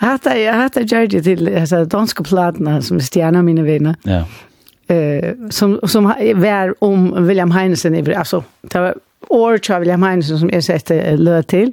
Hatta, 0.00 0.32
hatta 0.32 0.88
gjør 0.88 1.12
det 1.12 1.26
til 1.28 1.52
altså, 1.52 1.84
danske 1.84 2.24
platene 2.24 2.80
som 2.82 3.04
stjerner 3.04 3.44
mine 3.44 3.68
venner. 3.68 4.00
Ja. 4.08 4.24
Yeah 4.24 4.42
eh 4.88 5.34
som 5.50 5.80
som 5.86 6.04
var 6.34 6.84
om 6.84 7.26
William 7.26 7.50
Heinesen 7.50 7.94
i 7.94 8.14
alltså 8.14 8.44
det 8.62 8.80
var 8.80 8.94
år 9.28 9.58
tror 9.58 9.78
William 9.78 10.02
Heinesen 10.02 10.38
som 10.38 10.48
ersatte 10.48 11.16
Lö 11.16 11.42
till. 11.42 11.72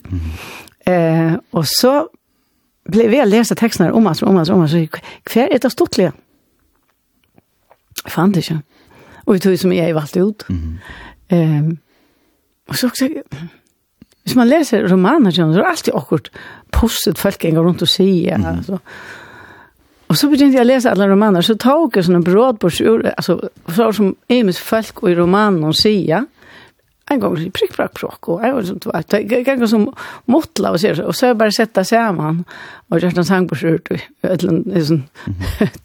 Eh 0.85 1.33
och 1.51 1.67
så 1.67 2.09
blev 2.85 3.13
jag 3.13 3.27
läsa 3.27 3.55
texterna 3.55 3.93
om 3.93 4.07
oss 4.07 4.21
om 4.21 4.37
oss 4.37 4.49
om 4.49 4.61
oss 4.61 4.71
kvar 5.23 5.43
är 5.43 5.59
det 5.59 5.69
stortliga. 5.69 6.11
Fann 8.05 8.31
det 8.31 8.51
inte. 8.51 8.61
Och 9.25 9.35
vi 9.35 9.39
tog 9.39 9.59
som 9.59 9.73
jag 9.73 9.93
valt 9.93 10.17
ut. 10.17 10.45
Ehm 11.27 11.77
och 12.67 12.75
så 12.75 12.87
också 12.87 13.05
Hvis 14.23 14.35
man 14.35 14.49
läser 14.49 14.87
romaner 14.87 15.31
så 15.31 15.41
är 15.41 15.57
det 15.57 15.65
alltid 15.65 15.93
akkurat 15.93 16.29
postet 16.71 17.19
folk 17.19 17.45
en 17.45 17.55
gang 17.55 17.65
runt 17.65 17.81
og 17.81 17.89
sier. 17.89 18.35
Mm. 18.35 18.47
Alltså. 18.47 18.79
Och 20.11 20.17
så 20.17 20.29
började 20.29 20.57
jag 20.57 20.67
lese 20.67 20.91
alla 20.91 21.07
romaner 21.07 21.41
så 21.41 21.55
tog 21.55 21.97
jag 21.97 22.05
såna 22.05 22.53
på 22.53 22.69
ur 22.79 23.13
alltså 23.17 23.49
så 23.75 23.93
som 23.93 24.15
Emes 24.27 24.59
folk 24.59 25.03
och 25.03 25.11
i 25.11 25.15
romanen 25.15 25.63
og 25.63 25.75
sia 25.75 26.25
en 27.11 27.19
gang 27.19 27.37
så 27.37 27.51
prikk, 27.51 27.75
prick 27.75 27.93
prick 27.93 28.27
och 28.27 28.43
jag 28.43 28.53
var 28.53 28.63
som 28.63 28.79
att 28.93 29.13
jag 29.13 29.45
kan 29.45 29.67
som 29.67 29.93
motla 30.25 30.71
och 30.71 30.81
så 30.81 31.03
och 31.03 31.15
så 31.15 31.33
bara 31.33 31.51
sätta 31.51 31.83
samman 31.83 32.43
och 32.89 32.99
jag 32.99 33.15
kan 33.15 33.25
sang 33.25 33.47
på 33.47 33.55
skjort 33.55 33.91
och 33.91 33.97
öllen 34.21 34.71
är 34.75 34.83
sån 34.83 35.03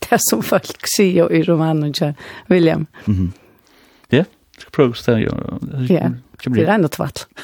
det 0.09 0.19
som 0.19 0.43
folk 0.43 0.87
sier 0.97 1.33
i 1.33 1.43
romanen 1.43 1.91
och 1.91 2.15
William. 2.47 2.87
Mhm. 3.05 3.33
Ja, 4.09 4.25
ska 4.59 4.71
prova 4.71 4.95
så 4.95 5.11
där. 5.11 5.21
Ja. 5.89 6.11
Det 6.45 6.63
är 6.63 6.67
enda 6.67 6.89
tvatt. 6.89 7.29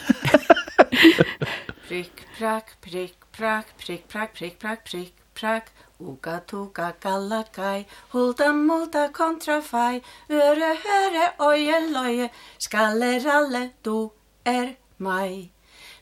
Prick 1.89 2.13
prack 2.39 2.67
prick 2.81 3.15
prack 3.37 3.67
prick 3.87 4.09
prack 4.09 4.35
prick 4.35 4.59
prack 4.59 4.85
prick 4.85 5.15
prack 5.35 5.67
Uka 6.03 6.41
tuka 6.47 6.93
kalla 7.01 7.45
kai, 7.53 7.87
hulta 8.13 8.49
multa 8.53 9.09
kontra 9.13 9.61
fai, 9.63 10.03
øre 10.31 10.71
høre 10.85 11.27
oje 11.39 11.79
loje, 11.95 12.29
skalle 12.59 13.11
ralle 13.25 13.63
du 13.85 14.11
er 14.45 14.75
mai. 14.99 15.51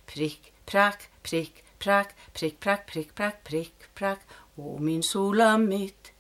Prick, 0.06 0.52
prack, 0.64 1.10
prick, 1.22 1.62
prack, 1.78 2.14
prick, 2.32 2.60
prack, 2.60 2.86
prick, 2.86 3.14
prack, 3.14 3.44
prick, 3.44 3.90
prack, 3.94 4.20
o 4.56 4.78
min 4.78 5.02
sola 5.02 5.58
mitt, 5.58 6.12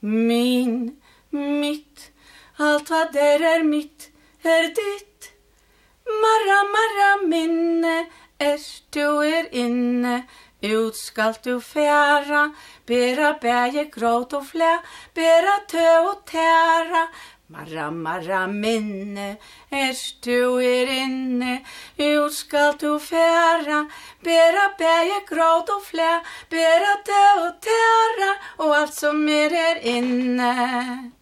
min, 0.00 0.96
mitt, 1.32 2.12
allt 2.58 2.90
vad 2.90 3.12
der 3.12 3.42
er 3.42 3.64
mitt, 3.64 4.10
er 4.44 4.70
ditt. 4.70 5.32
Marra, 6.06 6.60
marra 6.74 7.10
minne, 7.26 8.06
er 8.38 8.58
du 8.94 9.22
er 9.26 9.48
inne, 9.52 10.20
Ut 10.66 10.96
skal 10.96 11.34
du 11.44 11.60
færa, 11.60 12.50
bera 12.86 13.32
bæje 13.40 13.84
gråt 13.90 14.32
og 14.32 14.46
flæ, 14.46 14.72
bera 15.14 15.56
tø 15.68 15.88
og 16.10 16.22
tæra, 16.26 17.06
Marra, 17.48 17.90
marra, 17.90 18.46
minne, 18.46 19.36
er 19.70 19.94
du 20.24 20.58
er 20.58 20.88
inne, 20.90 21.60
ut 21.98 22.34
skal 22.34 22.72
du 22.80 22.98
færa, 22.98 23.84
bera 24.24 24.64
bæje 24.78 25.20
gråt 25.28 25.70
og 25.70 25.84
flæ, 25.86 26.08
bera 26.50 26.96
tø 27.06 27.22
og 27.44 27.52
tæra, 27.62 28.32
og 28.58 28.74
alt 28.80 28.94
som 28.94 29.28
er 29.28 29.54
er 29.54 29.78
inne. 29.94 31.12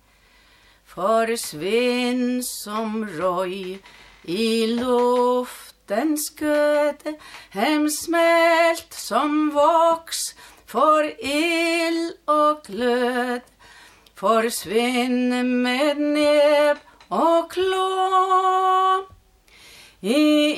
Forsvinn 0.95 2.43
som 2.43 3.05
røy 3.19 3.77
i 4.25 4.67
luft, 4.81 5.64
nattens 5.89 6.41
göte 6.41 7.15
hemsmält 7.51 8.93
som 8.93 9.51
vox 9.51 10.35
för 10.67 11.25
ill 11.25 12.13
och 12.25 12.63
glöd 12.67 13.41
Forsvinn 14.15 15.63
med 15.63 16.01
neb 16.01 16.77
och 17.09 17.53
klå 17.53 19.07
i 20.01 20.55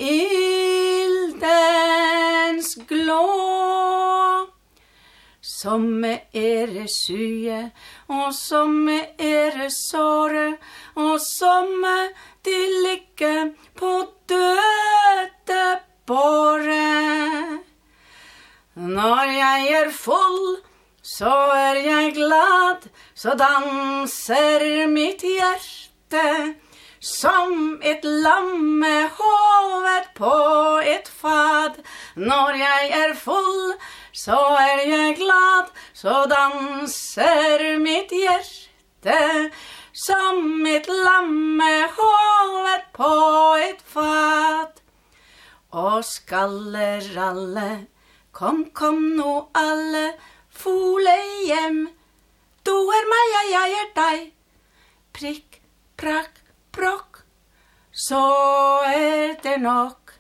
ildens 1.45 2.75
glå. 2.75 4.56
Som 5.47 6.03
er 6.05 6.73
det 6.75 6.89
sye, 6.91 7.59
og 8.11 8.33
som 8.35 8.89
er 8.91 9.53
det 9.55 9.69
såre, 9.71 10.57
og 10.99 11.21
som 11.23 11.85
de 12.43 12.57
ligger 12.83 13.53
på 13.79 13.93
døde 14.27 15.61
båre. 16.07 17.61
Når 18.75 19.23
jeg 19.37 19.69
er 19.85 19.91
full, 19.95 20.57
så 21.03 21.35
er 21.55 21.79
jeg 21.85 22.15
glad, 22.19 22.89
så 23.15 23.37
danser 23.39 24.87
mitt 24.91 25.23
hjerte, 25.23 26.57
som 26.99 27.79
et 27.87 28.03
lamme 28.03 28.97
hovet 29.21 30.11
på 30.19 30.35
et 30.83 31.07
fad. 31.07 31.79
Når 32.17 32.59
jeg 32.59 32.91
er 32.99 33.15
full, 33.15 33.77
så 33.77 33.96
så 34.17 34.37
er 34.57 34.81
jeg 34.89 35.17
glad, 35.19 35.73
så 35.93 36.23
danser 36.31 37.65
mitt 37.83 38.15
hjerte 38.17 39.19
som 39.93 40.41
mitt 40.65 40.89
lamme 40.89 41.73
hovet 41.99 42.87
på 42.97 43.13
et 43.61 43.83
fat. 43.85 44.81
Og 45.77 46.01
skaller 46.09 47.05
alle, 47.21 47.69
kom, 48.33 48.65
kom 48.73 49.03
nå 49.19 49.35
alle, 49.57 50.07
fole 50.49 51.17
hjem, 51.45 51.83
du 52.67 52.73
er 52.73 53.11
meg, 53.13 53.27
ja, 53.35 53.43
jeg 53.53 53.75
er 53.81 53.91
deg. 53.99 54.23
Prikk, 55.17 55.61
prakk, 56.01 56.41
prokk, 56.73 57.21
så 57.93 58.23
er 58.89 59.37
det 59.45 59.59
nok. 59.63 60.17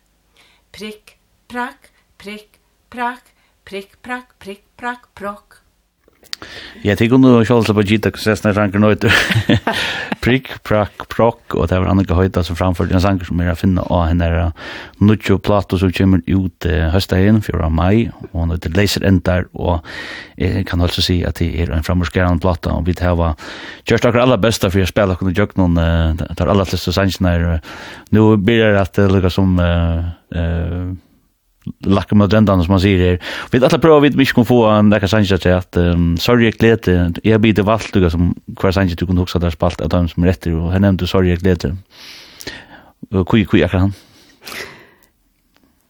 Prikk, 0.76 1.16
prakk, 1.48 1.90
prikk, 2.20 2.60
prakk, 2.92 3.32
prikk, 3.66 3.96
prakk, 4.02 4.34
prikk, 4.38 4.64
prakk, 4.78 5.08
prokk. 5.18 5.62
Ja, 6.82 6.94
det 6.94 7.08
kunde 7.08 7.28
jag 7.28 7.46
själv 7.46 7.74
på 7.74 7.82
gitta 7.82 8.10
kussna 8.10 8.52
rankar 8.52 8.78
nöjt. 8.78 9.04
prikk, 10.20 10.62
prakk, 10.62 11.08
prokk, 11.08 11.54
og 11.54 11.68
det 11.68 11.78
var 11.80 11.88
Annika 11.90 12.14
Høyta 12.14 12.42
som 12.44 12.58
framførte 12.58 12.94
en 12.94 13.02
sanger 13.02 13.26
som 13.26 13.40
er 13.40 13.52
å 13.52 13.56
finne 13.58 13.82
av 13.82 14.04
henne 14.10 14.28
der 14.30 14.52
Nuccio 15.00 15.38
Plato 15.38 15.78
som 15.78 15.92
kommer 15.94 16.22
ut 16.26 16.66
uh, 16.66 16.90
höstagen 16.92 17.40
4 17.42 17.70
mai, 17.70 18.10
og 18.32 18.36
hon 18.42 18.52
heter 18.54 18.74
Laser 18.76 19.06
Endar 19.06 19.46
og 19.54 19.86
jeg 20.36 20.66
kan 20.68 20.82
alltså 20.82 21.02
si 21.02 21.22
at 21.24 21.40
det 21.40 21.48
er 21.62 21.72
en 21.72 21.86
framforskerende 21.86 22.42
platta 22.42 22.74
og 22.74 22.86
vi 22.86 22.94
tar 22.94 23.16
var 23.16 23.34
just 23.88 24.04
några 24.04 24.22
alla 24.22 24.38
bästa 24.38 24.70
för 24.70 24.82
att 24.82 24.88
spela 24.88 25.16
kunde 25.16 25.40
jag 25.40 25.56
någon 25.56 25.76
tar 26.36 26.54
fleste 26.54 26.76
flesta 26.76 26.92
sangerna 26.92 27.60
nå 28.10 28.36
blir 28.36 28.72
det 28.72 28.80
at 28.80 28.94
det 28.94 29.08
lukar 29.08 29.28
som 29.28 29.58
uh, 29.58 30.04
uh, 30.36 30.92
lacka 31.78 32.14
med 32.14 32.32
räntan 32.32 32.64
som 32.64 32.72
man 32.72 32.80
säger 32.80 33.10
här. 33.10 33.20
Vi 33.50 33.64
alla 33.64 33.78
prova 33.78 34.00
vi 34.00 34.10
mycket 34.10 34.34
kan 34.34 34.44
få 34.44 34.66
en 34.66 34.90
där 34.90 35.00
kan 35.00 35.08
säga 35.08 35.56
att 35.56 35.56
att 35.58 35.76
um, 35.76 36.16
sorry 36.16 36.44
jag 36.44 36.54
glädje 36.54 37.12
jag 37.22 37.40
blir 37.40 37.52
det 37.52 37.62
valt 37.62 37.92
du 37.92 38.10
som 38.10 38.34
kvar 38.56 38.72
säger 38.72 38.96
du 38.96 39.06
kunde 39.06 39.22
också 39.22 39.38
där 39.38 39.50
spalt 39.50 39.80
att 39.80 39.90
de 39.90 40.08
som 40.08 40.24
rätter 40.24 40.54
och 40.54 40.72
han 40.72 40.80
nämnde 40.80 41.06
sorry 41.06 41.30
jag 41.30 41.38
glädje. 41.38 41.76
Och 43.10 43.28
kui 43.28 43.44
kui 43.44 43.68
kan. 43.68 43.92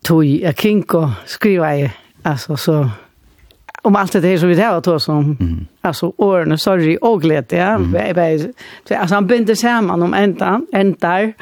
Tui 0.02 0.42
jag 0.42 0.56
kinko 0.56 1.10
skriva 1.26 1.76
i 1.76 1.90
alltså 2.22 2.56
så 2.56 2.90
om 3.82 3.96
allt 3.96 4.12
det 4.12 4.20
här 4.20 4.38
som 4.38 4.48
vi 4.48 4.54
det 4.54 4.80
då 4.80 5.00
som 5.00 5.36
mm. 5.40 5.66
alltså 5.80 6.12
åren 6.16 6.58
sorry 6.58 6.98
och 7.00 7.22
glädje 7.22 7.58
ja. 7.58 7.74
Mm. 7.74 8.34
Alltså 8.90 9.14
han 9.14 9.26
binder 9.26 9.54
samman 9.54 10.02
om 10.02 10.14
ändan, 10.14 10.66
ändar. 10.72 11.32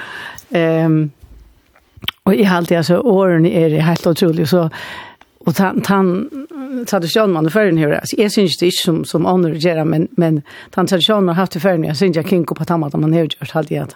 Ehm 0.50 0.86
um, 0.86 1.10
Og 2.24 2.38
jeg 2.38 2.48
halte 2.48 2.76
altså 2.76 3.00
årene 3.00 3.50
er 3.52 3.80
helt 3.80 4.06
utrolig, 4.06 4.48
så 4.48 4.68
och 5.46 5.54
han 5.58 5.82
han 5.86 6.30
traditionman 6.86 7.50
för 7.50 7.64
den 7.64 7.78
hur 7.78 7.92
alltså 7.92 8.16
jag 8.18 8.32
syns 8.32 8.58
det 8.58 8.66
inte 8.66 8.76
som 8.84 9.04
som 9.04 9.26
andra 9.26 9.50
gör 9.50 9.84
men 9.84 10.08
men 10.16 10.42
han 10.74 10.86
traditionman 10.86 11.28
har 11.28 11.34
haft 11.34 11.62
för 11.62 11.78
mig 11.78 11.88
jag 11.88 11.96
syns 11.96 12.16
jag 12.16 12.26
kan 12.26 12.44
gå 12.44 12.54
på 12.54 12.64
tamma 12.64 12.90
man 12.94 13.12
har 13.12 13.20
gjort 13.20 13.36
allt 13.52 13.68
det 13.68 13.86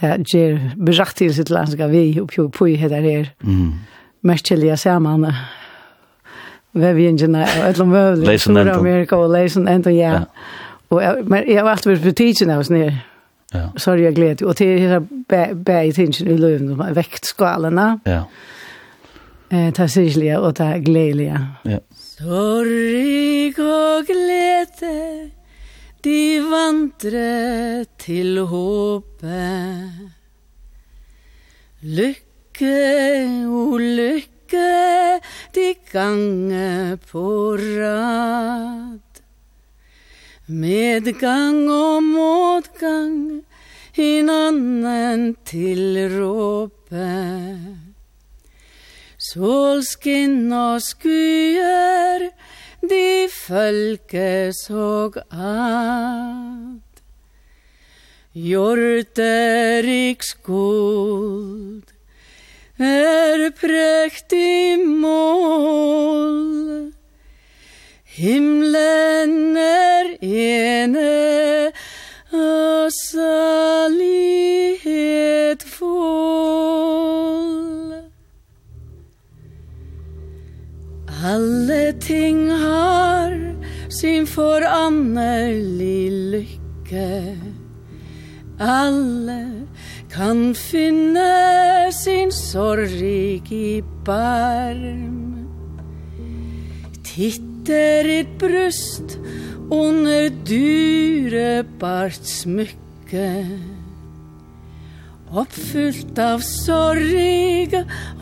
det 0.00 0.34
ger 0.34 0.70
berättigelse 0.76 1.36
sitt 1.36 1.50
landska 1.50 1.86
vi 1.86 2.20
och 2.20 2.52
på 2.52 2.66
heter 2.66 3.02
det 3.02 3.30
mm 3.40 3.72
mestliga 4.20 4.76
samman 4.76 5.32
Vevjengene 6.72 7.42
og 7.42 7.68
et 7.68 7.78
eller 7.78 7.84
annet 7.84 7.94
møvlig. 7.94 8.26
Leisen 8.26 8.56
Enton. 8.56 8.78
Amerika 8.78 9.16
og 9.16 9.30
Leisen 9.32 9.68
Enton, 9.68 9.94
ja. 9.96 10.18
Og, 10.90 11.02
men 11.24 11.44
jeg 11.48 11.62
har 11.62 11.70
alltid 11.70 11.90
vært 11.92 12.04
på 12.04 12.12
tidsen 12.20 12.50
av 12.50 12.62
oss 12.62 12.70
nere. 12.70 12.98
Ja. 13.52 13.72
Så 13.76 13.90
har 13.90 13.98
jag 13.98 14.14
glädje 14.14 14.46
och 14.46 14.56
til 14.56 14.78
hela 14.78 15.00
bä 15.54 15.82
i 15.82 15.92
tingen 15.92 16.28
i 16.28 16.38
löven 16.38 16.78
vekt 16.78 16.96
väktskalarna. 16.96 18.00
Ja. 18.04 18.24
Eh 19.50 19.72
ta 19.72 19.88
siglia 19.88 20.40
och 20.40 20.56
ta 20.56 20.76
gledelige. 20.76 21.46
Ja. 21.64 21.78
Sorg 22.18 23.58
og 23.58 24.06
glede, 24.06 25.30
de 26.04 26.40
vandre 26.50 27.84
til 27.98 28.38
håpet. 28.46 29.90
Lykke 31.82 33.46
og 33.46 33.80
lykke 33.80 35.20
de 35.54 35.74
gange 35.92 36.98
på 37.10 37.56
rad. 37.56 39.07
Medgang 40.48 41.68
og 41.68 42.02
motgang, 42.02 43.44
hinanden 43.92 45.36
til 45.44 46.08
råpe. 46.08 47.10
Solskinn 49.20 50.48
og 50.56 50.80
skyer, 50.80 52.30
de 52.80 53.28
følges 53.28 54.62
og 54.72 55.20
at. 55.28 57.02
Hjorterik 58.32 60.24
skuld, 60.24 61.92
er 62.80 63.50
prektig 63.60 64.80
mål. 64.80 66.48
Himlen 68.18 69.54
er 69.62 70.08
ene, 70.26 71.70
og 72.34 72.90
salighet 72.90 74.02
full. 75.62 76.34
Alle 81.22 81.94
ting 82.02 82.50
har 82.50 83.38
sin 84.00 84.26
foranderlig 84.26 86.10
lykke. 86.34 87.36
Alle 88.58 89.66
kan 90.10 90.54
finne 90.58 91.92
sin 91.94 92.32
sorg 92.34 92.98
i 93.52 93.82
barm. 94.02 95.46
Titt 97.06 97.47
sitter 97.68 98.08
et 98.08 98.28
brust 98.40 99.18
under 99.70 100.30
dyrebart 100.48 102.24
smykke 102.24 103.28
Uppfyllt 105.28 106.16
av 106.24 106.40
sorg 106.40 107.74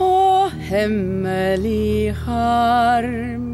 og 0.03 0.57
hemmelig 0.67 2.17
harm. 2.25 3.53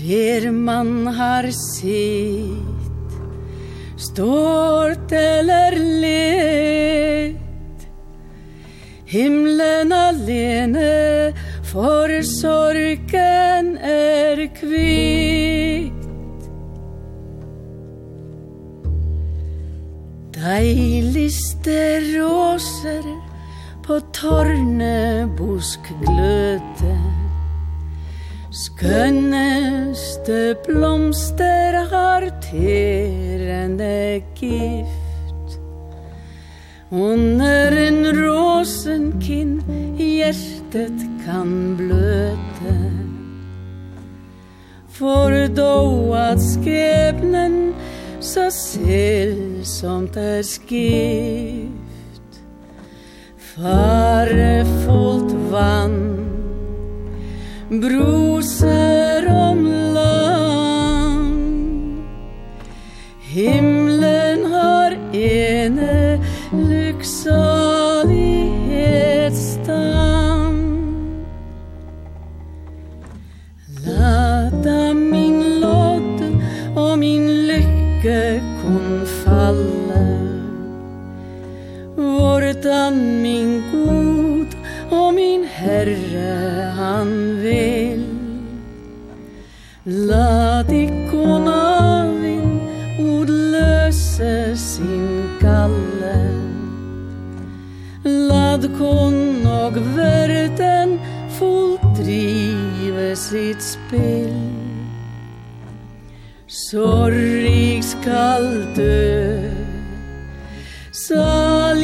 Ver 0.00 0.48
man 0.56 1.06
har 1.12 1.50
sitt 1.52 3.18
Stort 4.00 5.12
eller 5.12 5.76
lett 6.00 7.88
Himlen 9.12 9.92
alene 9.92 10.88
for 11.72 12.08
sorgen 12.40 13.61
er 14.42 14.50
kvitt 14.56 16.08
Deiligste 20.36 21.78
roser 22.10 23.06
på 23.86 23.98
tornebusk 24.16 25.92
gløte 26.02 26.94
Skønneste 28.52 30.40
blomster 30.66 31.78
har 31.88 32.26
tyrende 32.44 34.20
gift. 34.36 35.56
Under 36.92 37.72
en 37.86 38.02
rosenkinn 38.18 39.56
hjertet 39.96 41.06
kan 41.24 41.54
bløte. 41.80 42.51
Fördå 45.02 46.14
at 46.14 46.38
skepnen 46.38 47.74
Så 48.20 48.50
sällsamt 48.50 50.16
är 50.16 50.42
skift. 50.42 52.22
Farefullt 53.56 55.32
vann 55.50 56.28
Broser 57.68 59.28
om 59.28 59.66
land. 59.94 62.04
Himmel 63.20 63.81
La 89.84 90.62
vin 90.62 91.10
vind 91.10 92.60
odløse 93.02 94.56
sin 94.56 95.26
galle. 95.40 96.18
Lad 98.04 98.68
kon 98.78 99.46
og 99.46 99.74
verden 99.96 101.00
fullt 101.34 101.82
drive 101.98 103.16
sitt 103.16 103.62
spill. 103.62 104.38
Sorg 106.46 107.82
skal 107.82 108.66
dø. 108.76 109.50
Salighetsfrø 110.92 111.82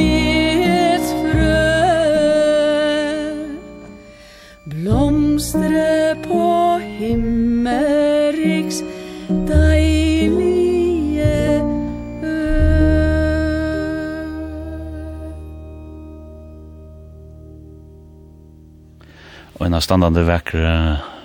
Blomstre 4.71 5.98
sånne 19.79 19.87
standande 19.87 20.25
vekkere 20.27 20.75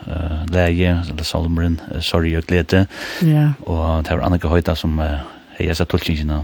uh, 0.08 0.44
leie, 0.54 0.98
eller 1.10 1.26
salmeren, 1.26 1.80
uh, 1.92 2.02
sorry 2.02 2.36
og 2.38 2.46
glede. 2.48 2.86
Ja. 3.26 3.54
Og 3.66 4.04
det 4.06 4.14
var 4.14 4.26
Annika 4.28 4.48
Høyta 4.52 4.76
som 4.76 5.00
uh, 5.00 5.24
heier 5.58 5.74
seg 5.74 5.90
tolkningene. 5.90 6.44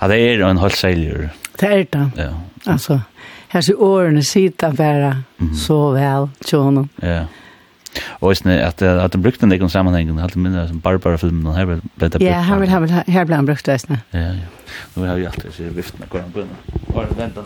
Ja, 0.00 0.08
det 0.10 0.18
er 0.18 0.42
en 0.44 0.60
halv 0.60 0.76
seiljur. 0.76 1.30
Det 1.60 1.68
er 1.68 1.84
det. 1.84 2.06
Ja. 2.18 2.32
Altså, 2.66 3.00
her 3.52 3.60
så 3.60 3.74
årene 3.78 4.22
sitta 4.22 4.72
bare 4.72 5.24
mm 5.38 5.48
-hmm. 5.48 5.56
så 5.56 5.92
vel 5.92 6.28
til 6.44 6.58
honom. 6.58 6.90
Ja. 7.02 7.26
Og 8.20 8.32
isne, 8.32 8.62
at, 8.62 8.82
at 8.82 9.12
de 9.12 9.22
brukte 9.22 9.40
den 9.40 9.52
ikke 9.52 9.64
om 9.64 9.68
sammenhengen, 9.68 10.18
halte 10.18 10.38
minne 10.38 10.68
som 10.68 10.80
Barbara-filmen, 10.80 11.54
her 11.54 11.64
ble 11.64 12.08
det. 12.08 12.22
Ja, 12.22 12.40
her 12.40 13.24
ble 13.24 13.34
han 13.34 13.46
brukt, 13.46 13.68
isne. 13.68 14.00
Ja, 14.12 14.18
ja. 14.18 14.32
Nu 14.96 15.06
har 15.06 15.14
vi 15.16 15.24
alltid 15.24 15.74
viften 15.74 16.02
av 16.02 16.08
hvordan 16.08 16.32
på 16.32 16.40
den. 16.40 16.48
Bare 16.94 17.06
vent 17.16 17.34
da 17.34 17.40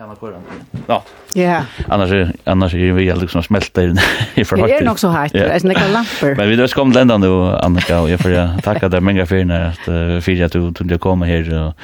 hemma 0.00 0.14
koran. 0.14 0.40
Ja. 0.86 1.02
Ja. 1.34 1.62
Annars 1.88 2.10
är 2.10 2.32
annars 2.44 2.74
är 2.74 2.92
vi 2.92 3.02
ju 3.02 3.14
liksom 3.14 3.42
smälta 3.42 3.82
i 3.82 3.94
i 4.34 4.44
för 4.44 4.56
Det 4.56 4.76
är 4.76 4.84
nog 4.84 4.98
så 4.98 5.08
hårt. 5.08 5.32
Det 5.32 5.38
är 5.38 5.64
några 5.64 5.88
lampor. 5.88 6.34
Men 6.36 6.48
vi 6.48 6.56
då 6.56 6.68
kom 6.68 6.92
lända 6.92 7.18
nu 7.18 7.26
Annika 7.66 8.00
och 8.00 8.10
jag 8.10 8.20
får 8.20 8.30
jag 8.30 8.62
tacka 8.62 8.88
dig 8.88 9.00
många 9.00 9.26
för 9.26 9.44
när 9.44 9.66
att 9.68 10.24
fira 10.24 10.46
att 10.46 10.52
du 10.52 10.74
kunde 10.74 10.98
komma 10.98 11.24
här 11.26 11.66
och 11.66 11.74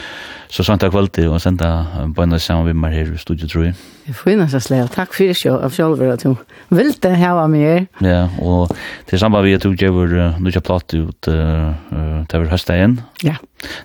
så 0.49 0.65
sånt 0.65 0.83
här 0.83 0.91
kväll 0.91 1.29
och 1.29 1.43
sen 1.43 1.57
där 1.57 2.15
på 2.15 2.23
en 2.23 2.41
samman 2.41 2.67
vi 2.67 2.73
mer 2.73 2.89
här 2.89 3.15
i 3.15 3.19
studio 3.19 3.49
tror 3.49 3.65
jag. 3.65 3.75
Vi 4.05 4.13
får 4.13 4.31
nästan 4.31 4.61
slå. 4.61 4.89
Tack 4.95 5.15
för 5.15 5.25
det 5.25 5.45
jag 5.45 5.65
av 5.65 5.71
själva 5.71 6.13
att 6.13 6.21
du 6.21 6.37
vill 6.69 6.93
det 7.01 7.09
här 7.09 7.35
var 7.35 7.49
mig. 7.49 7.87
Ja, 7.99 8.31
och 8.41 8.77
tillsammans 9.07 9.45
vi 9.45 9.59
tog 9.59 9.83
ju 9.83 9.89
vår 9.89 10.41
nya 10.41 10.61
platta 10.61 10.97
ut 10.97 11.29
eh 11.29 11.73
där 12.29 12.45
hösten. 12.45 13.01
Ja 13.23 13.35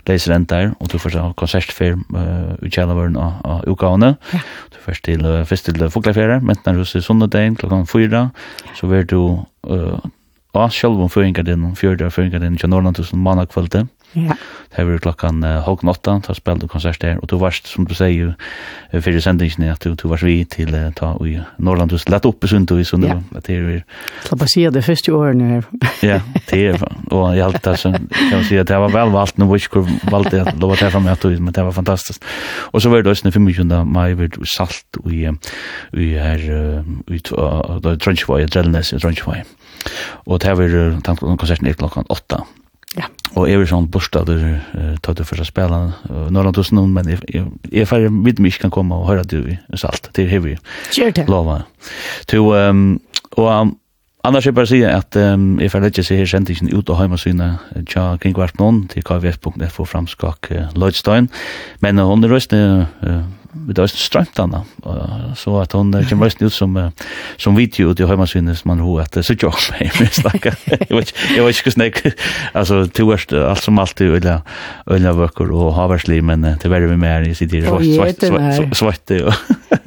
leis 0.08 0.28
rentar, 0.30 0.74
og 0.80 0.92
du 0.92 0.98
får 1.02 1.18
konsert 1.40 1.72
for 1.76 2.00
uh, 2.16 2.54
utkjellaveren 2.62 3.18
og, 3.20 3.42
og 3.48 3.68
utgavene. 3.74 4.16
Ja. 4.34 4.42
Du 4.74 4.80
først 4.84 5.06
til, 5.08 5.26
uh, 5.26 5.44
først 5.48 5.70
til 5.70 5.90
Foglaferie, 5.94 6.42
menten 6.44 6.74
er 6.74 6.82
hos 6.82 6.96
Sundedein 7.06 7.56
klokken 7.60 7.88
fyra, 7.90 8.30
så 8.78 8.90
vil 8.92 9.08
du 9.08 9.22
uh, 9.68 10.00
av 10.58 10.74
sjølvom 10.76 11.12
føringardinen, 11.12 11.76
fjörde 11.80 12.08
av 12.08 12.16
føringardinen, 12.16 12.60
til 12.60 12.72
Norrlandtusen 12.72 13.22
mannakvölde. 13.24 13.88
Ja. 14.12 14.36
Det 14.76 14.84
var 14.84 14.98
klokkan 15.04 15.44
uh, 15.44 15.62
halv 15.64 15.88
åtta, 15.88 16.18
ta 16.24 16.34
spelade 16.36 16.68
konsert 16.68 17.00
der, 17.02 17.18
og 17.24 17.30
du 17.32 17.38
varst, 17.40 17.68
som 17.72 17.86
du 17.88 17.94
sier, 17.96 18.34
fyrir 18.92 19.24
sendingen, 19.24 19.70
at 19.72 19.84
du, 19.84 19.96
du 19.96 20.10
varst 20.12 20.28
vi 20.28 20.42
til 20.44 20.74
uh, 20.76 20.90
ta 20.96 21.14
i 21.24 21.38
Norrlandtus, 21.64 22.04
lett 22.12 22.28
oppe 22.28 22.50
sundtøy, 22.52 22.84
så 22.88 23.00
nu, 23.00 23.08
at 23.36 23.48
det 23.48 23.56
er... 23.60 23.86
La 24.28 24.40
bare 24.40 24.52
sier 24.52 24.74
det 24.76 24.84
første 24.84 25.16
årene 25.16 25.48
her. 25.54 25.70
ja, 26.04 26.20
det 26.50 26.60
er, 26.74 26.84
og 27.08 27.38
jeg 27.38 27.48
halte 27.48 27.72
altså, 27.76 27.94
jeg 27.96 28.36
vil 28.36 28.46
si 28.50 28.60
at 28.60 28.72
det 28.72 28.82
var 28.84 28.92
vel 28.96 29.16
valgt, 29.16 29.40
nå 29.40 29.48
var 29.48 29.64
ikke 29.64 29.86
hvor 29.86 30.12
valgt 30.12 30.36
jeg 30.36 30.56
lov 30.60 30.76
at 30.76 30.84
jeg 30.84 30.96
fram 30.98 31.08
at 31.12 31.28
men 31.32 31.56
det 31.56 31.66
var 31.68 31.76
fantastisk. 31.76 32.28
Og 32.72 32.84
så 32.84 32.92
var 32.92 33.04
det 33.04 33.16
også 33.16 33.32
25. 33.32 33.72
mai, 33.88 34.12
var 34.20 34.36
salt 34.44 35.00
i, 35.08 35.24
i 35.96 36.12
her, 36.20 36.44
i, 36.44 37.16
i, 37.16 37.16
i, 37.16 37.22
i, 37.22 37.40
i, 37.40 38.40
i, 38.42 38.44
i, 38.44 39.32
i, 39.32 39.40
i, 39.40 39.61
Og 40.26 40.42
det 40.44 40.56
var 40.58 41.38
konserten 41.38 41.70
i 41.70 41.78
klokken 41.78 42.10
åtta. 42.10 42.44
Ja. 42.98 43.08
Og 43.40 43.48
jeg 43.48 43.62
var 43.62 43.70
sånn 43.70 43.88
bostad 43.88 44.28
borstader, 44.28 44.98
tatt 45.04 45.22
det 45.22 45.28
første 45.28 45.48
spillet, 45.48 46.00
Norrland 46.10 46.58
hos 46.60 46.74
noen, 46.76 46.92
men 46.96 47.08
jeg, 47.08 47.46
er 47.72 47.88
ferdig 47.88 48.12
vidt 48.26 48.42
mye 48.44 48.60
kan 48.60 48.74
komme 48.74 48.98
og 48.98 49.08
høre 49.08 49.24
det 49.24 49.40
i 49.48 49.80
salt, 49.80 50.10
Det 50.12 50.26
er 50.26 50.34
heavy. 50.34 50.58
Kjør 50.92 51.14
det. 51.16 51.28
Lova. 51.32 51.62
To, 52.28 52.52
um, 52.52 53.00
og 53.40 53.48
um, 53.48 53.78
annars 54.28 54.46
jeg 54.46 54.56
bare 54.56 54.68
si 54.68 54.82
at 54.84 55.16
um, 55.16 55.60
jeg 55.60 55.72
får 55.72 55.80
ferdig 55.80 55.94
ikke 55.94 56.04
ser 56.04 56.26
sendingen 56.26 56.74
ut 56.76 56.90
og 56.90 57.00
heimasynet 57.00 57.86
tja 57.88 58.18
kringvart 58.20 58.60
noen 58.60 58.84
til 58.92 59.06
kvf.net 59.08 59.72
for 59.72 59.88
framskak 59.88 60.52
uh, 60.52 60.68
Lloydstein, 60.76 61.32
men 61.80 62.00
uh, 62.00 62.10
hun 62.12 62.28
er 62.28 62.36
røstene 62.36 62.90
uh, 63.08 63.24
vi 63.54 63.76
har 63.78 63.90
strømt 63.92 64.40
henne, 64.40 64.62
så 65.36 65.56
at 65.62 65.74
hun 65.76 65.92
kommer 66.10 66.26
mest 66.26 66.42
ut 66.42 66.54
som, 66.54 66.78
som 67.42 67.58
video 67.58 67.92
ut 67.92 68.00
i 68.00 68.08
høymasynet 68.08 68.60
som 68.60 68.72
man 68.72 68.84
ho 68.84 68.96
at 69.04 69.18
så 69.26 69.36
tjokk 69.36 69.60
med 69.74 69.92
meg, 70.00 70.12
snakka. 70.16 70.54
Jeg 70.82 70.96
vet 70.96 71.12
ikke 71.12 71.72
hvordan 71.72 71.84
jeg, 71.86 72.14
altså, 72.58 72.82
to 72.96 73.08
er 73.12 73.26
alt 73.50 73.64
som 73.64 73.80
alltid 73.80 74.16
øyla, 74.18 74.38
øyla 74.92 75.14
vøkker 75.18 75.52
og 75.52 75.74
haversliv, 75.76 76.24
men 76.24 76.44
det 76.44 76.72
verre 76.72 76.90
vi 76.90 76.98
mer 77.00 77.28
i 77.28 77.34
sitt 77.38 77.52
svart 77.52 78.26
svart 78.78 79.16
og... 79.20 79.34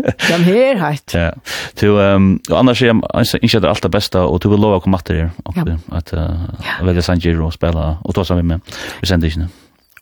Ja, 0.05 0.36
men 0.36 0.47
her 0.47 0.81
heit. 0.81 1.15
Ja, 1.15 1.31
to, 1.81 1.95
og 1.97 2.59
annars 2.59 2.82
är 2.82 2.86
jag 2.86 2.97
inte 3.43 3.61
det 3.61 3.69
alt 3.69 3.82
det 3.82 3.91
beste, 3.91 4.20
og 4.20 4.41
to 4.41 4.51
vil 4.53 4.61
lova 4.61 4.78
å 4.78 4.85
komme 4.85 5.01
etter 5.01 5.15
her, 5.15 5.31
att 5.89 6.15
velge 6.82 7.03
San 7.03 7.20
Giro 7.20 7.47
og 7.47 7.55
spela, 7.55 7.99
och 8.03 8.15
ta 8.15 8.24
sammen 8.24 8.47
med, 8.47 8.61
vi 9.01 9.07
sender 9.07 9.28
ikke. 9.28 9.49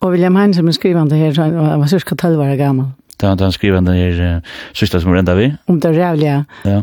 Og 0.03 0.11
William 0.11 0.37
Heinz, 0.37 0.57
som 0.59 0.67
er 0.67 0.75
skrivande 0.75 1.17
her, 1.17 1.37
han 1.39 1.81
var 1.81 1.87
cirka 1.87 2.17
12 2.19 2.41
år 2.43 2.57
gammel. 2.59 2.91
Da 3.23 3.45
han 3.45 3.53
skriver 3.53 3.81
den 3.81 3.95
her 3.95 4.37
uh, 4.37 4.43
sista 4.73 5.01
som 5.01 5.15
renda 5.15 5.35
vi. 5.35 5.53
Om 5.67 5.81
det 5.81 5.93
rävliga. 5.93 6.45
Ja. 6.63 6.83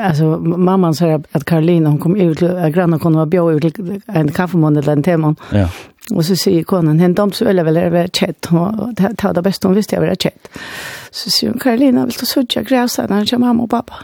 Alltså 0.00 0.24
mamman 0.40 0.94
sa 0.94 1.20
att 1.32 1.44
Karolina 1.44 1.90
hon 1.90 1.98
kom 1.98 2.16
ut 2.16 2.42
att 2.42 2.72
grannar 2.72 2.98
kunde 2.98 3.16
vara 3.16 3.26
bjöd 3.26 3.64
ut 3.64 3.78
en 4.06 4.32
kaffemån 4.32 4.76
eller 4.76 4.92
en 4.92 5.02
temon. 5.02 5.36
Ja. 5.52 5.68
Och 6.14 6.24
så 6.24 6.36
säger 6.36 6.62
konen, 6.62 7.00
hon 7.00 7.14
dom 7.14 7.32
så 7.32 7.44
eller 7.44 7.64
väl 7.64 7.76
över 7.76 8.08
chat. 8.08 8.46
Hon 8.46 8.94
tar 8.94 9.34
det 9.34 9.42
bästa 9.42 9.68
hon 9.68 9.74
visste 9.74 9.96
över 9.96 10.14
chat. 10.14 10.48
Så 11.10 11.30
säger 11.30 11.52
hon, 11.52 11.60
Karolina 11.60 12.06
vill 12.06 12.14
du 12.20 12.26
söka 12.26 12.62
gräsa 12.62 13.06
när 13.06 13.24
jag 13.26 13.40
mamma 13.40 13.62
och 13.62 13.70
pappa? 13.70 13.94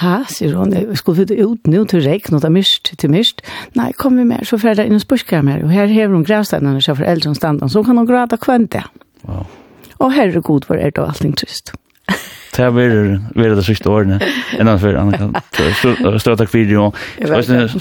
Ha, 0.00 0.24
sier 0.26 0.56
hon, 0.58 0.72
jeg 0.74 0.96
skulle 0.98 1.20
fytte 1.22 1.36
ut 1.38 1.68
nu 1.70 1.84
til 1.86 2.02
regn 2.02 2.34
og 2.34 2.40
det 2.42 2.48
er 2.48 2.54
mist, 2.54 2.90
til 2.98 3.12
mist. 3.12 3.44
Nei, 3.78 3.92
kom 3.98 4.16
vi 4.18 4.24
med, 4.26 4.42
så 4.48 4.56
in 4.56 4.80
inn 4.86 4.94
og 4.98 5.04
spørsker 5.04 5.42
meg. 5.42 5.62
Og 5.64 5.70
her 5.70 5.86
hever 5.86 6.14
hun 6.14 6.24
grævsteinene 6.24 6.82
seg 6.82 6.96
for 6.96 7.04
eldre 7.04 7.30
og 7.30 7.36
standene, 7.36 7.70
så 7.70 7.82
kan 7.82 7.96
hun 7.96 8.06
græda 8.06 8.36
kvante. 8.36 8.82
Wow. 9.28 9.46
Og 10.00 10.14
herre 10.14 10.40
god 10.44 10.68
var 10.68 10.80
er 10.80 10.94
det 10.94 11.04
allting 11.04 11.36
trist. 11.38 11.74
Det 12.54 12.62
har 12.62 12.70
vært 12.70 13.56
det 13.58 13.64
siste 13.66 13.90
årene, 13.90 14.20
enda 14.62 14.76
før, 14.78 15.00
Annika. 15.00 15.26
Stora 16.22 16.36
takk 16.38 16.52
for 16.52 16.62
det, 16.62 16.76
og 16.78 16.94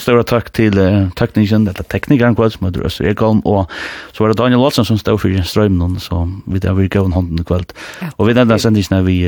stora 0.01 0.23
takk 0.25 0.47
til 0.57 0.79
teknikeren, 1.13 1.67
eller 1.69 1.85
teknikeren 1.85 2.33
kveld, 2.33 2.55
som 2.55 2.65
heter 2.65 2.87
Øster 2.89 3.05
Ekholm, 3.11 3.43
og 3.45 3.69
så 4.09 4.23
var 4.23 4.33
det 4.33 4.39
Daniel 4.39 4.65
Olsen 4.65 4.87
som 4.87 4.97
stod 4.97 5.21
for 5.21 5.45
strømmen, 5.45 5.99
så 6.01 6.23
vi 6.47 6.63
har 6.65 6.73
vært 6.73 6.89
gøven 6.95 7.13
hånden 7.13 7.45
kveld. 7.45 7.69
Og 8.17 8.25
vi 8.25 8.33
den 8.33 8.47
nevnte 8.47 8.65
sendisene 8.65 9.03
vi 9.05 9.19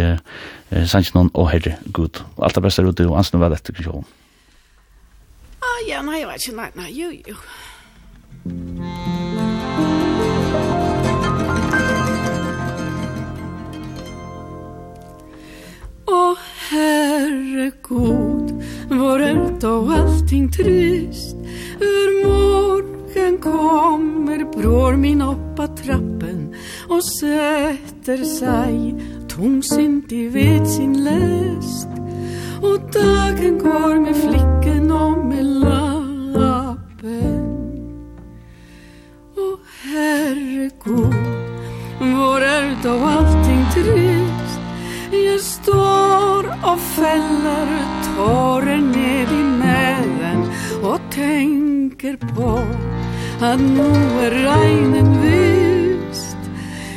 sannsjonen 0.74 1.30
og 1.38 1.52
herre 1.54 1.76
god. 1.94 2.24
Alt 2.42 2.58
det 2.58 2.66
beste 2.66 2.82
er 2.82 2.90
ute, 2.90 3.06
og 3.06 3.20
ansen 3.22 3.38
var 3.44 3.54
dette 3.54 3.76
krisjon. 3.78 4.10
Ah, 5.62 5.78
ja, 5.86 6.02
nei, 6.02 6.24
jeg 6.24 6.32
vet 6.34 6.50
ikke, 6.50 6.58
nei, 6.58 6.72
nei, 6.82 6.90
jo, 6.98 7.14
jo. 7.30 9.24
Å 16.06 16.36
Herre 16.70 17.72
god, 17.82 18.64
vår 18.90 19.22
ölt 19.22 19.64
och 19.64 19.92
allting 19.92 20.52
trist. 20.52 21.36
Ur 21.80 22.28
morgen 22.28 23.38
kommer 23.38 24.58
bror 24.58 24.96
min 24.96 25.22
oppa 25.22 25.68
trappen 25.68 26.54
og 26.90 27.04
sätter 27.04 28.24
sig 28.24 28.96
tungsint 29.28 30.12
i 30.12 30.28
vet 30.28 30.70
sin 30.70 31.04
läst 31.04 31.88
Och 32.62 32.80
dagen 32.92 33.60
går 33.60 34.00
med 34.00 34.16
flicken 34.16 34.92
och 34.92 35.26
med 35.26 35.46
lappen. 35.46 37.46
Å 39.38 39.58
Herre 39.84 40.70
god, 40.84 41.16
vår 42.00 42.42
ölt 42.42 42.86
och 42.86 43.08
allting 43.08 43.66
trist. 43.74 44.45
Jag 45.12 45.42
står 45.42 46.48
och 46.74 46.80
fäller 46.80 47.68
tårer 48.16 48.78
ned 48.78 49.32
i 49.32 49.44
mälen 49.44 50.52
Och 50.84 51.00
tänker 51.12 52.18
på 52.36 52.66
at 53.42 53.60
nå 53.60 53.92
er 54.24 54.32
regnen 54.32 55.10
vist. 55.22 56.38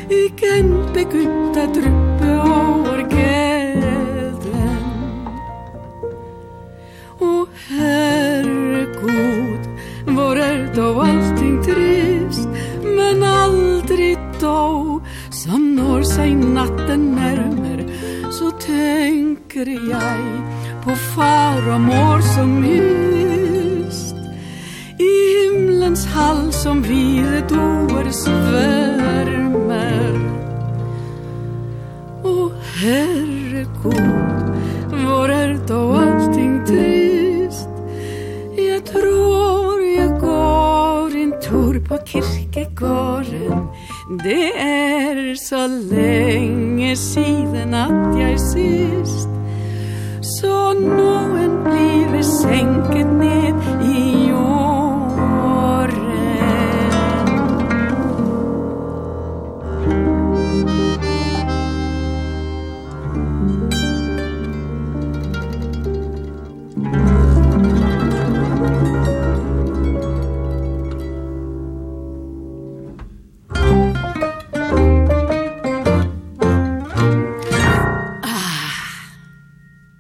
Igen 0.09 0.87
begynte 0.95 1.67
druppe 1.67 2.31
over 2.41 2.99
gädlen 3.11 4.85
Och 7.19 7.49
Herre 7.69 8.85
god, 9.03 9.63
vår 10.17 10.39
er 10.39 10.73
då 10.75 11.01
allting 11.01 11.63
trist? 11.65 12.49
Men 12.83 13.23
aldrig 13.23 14.19
då 14.41 15.01
som 15.31 15.75
når 15.77 16.03
seg 16.03 16.37
natten 16.37 17.15
närmare 17.15 17.58
så 18.39 18.51
tänker 18.51 19.67
jag 19.91 20.43
på 20.85 20.91
far 20.97 21.75
och 21.75 21.81
mor 21.81 22.21
som 22.21 22.63
hyst 22.65 24.15
i 24.99 25.45
himlens 25.45 26.07
hall 26.07 26.53
som 26.53 26.83
vid 26.83 27.43
doer 27.49 28.11
svärmer 28.11 29.41
och 32.23 32.53
herre 32.53 33.67
god 33.83 34.59
vår 35.05 35.31
är 35.31 35.59
då 35.69 35.93
allting 35.93 36.67
trist 36.67 37.69
jag 38.57 38.87
tror 38.87 39.83
jag 39.83 40.21
går 40.21 41.17
en 41.17 41.33
tur 41.43 41.89
på 41.89 41.99
kirkegården. 42.07 43.69
Det 44.09 44.51
er 44.57 45.35
så 45.49 45.67
lenge 45.67 46.97
siden 46.97 47.75
at 47.75 48.19
jeg 48.19 48.41
sist 48.41 49.29
Så 50.23 50.73
någon 50.81 51.65
blir 51.65 52.23
senket 52.23 53.07
ned 53.07 53.55
i 53.85 54.18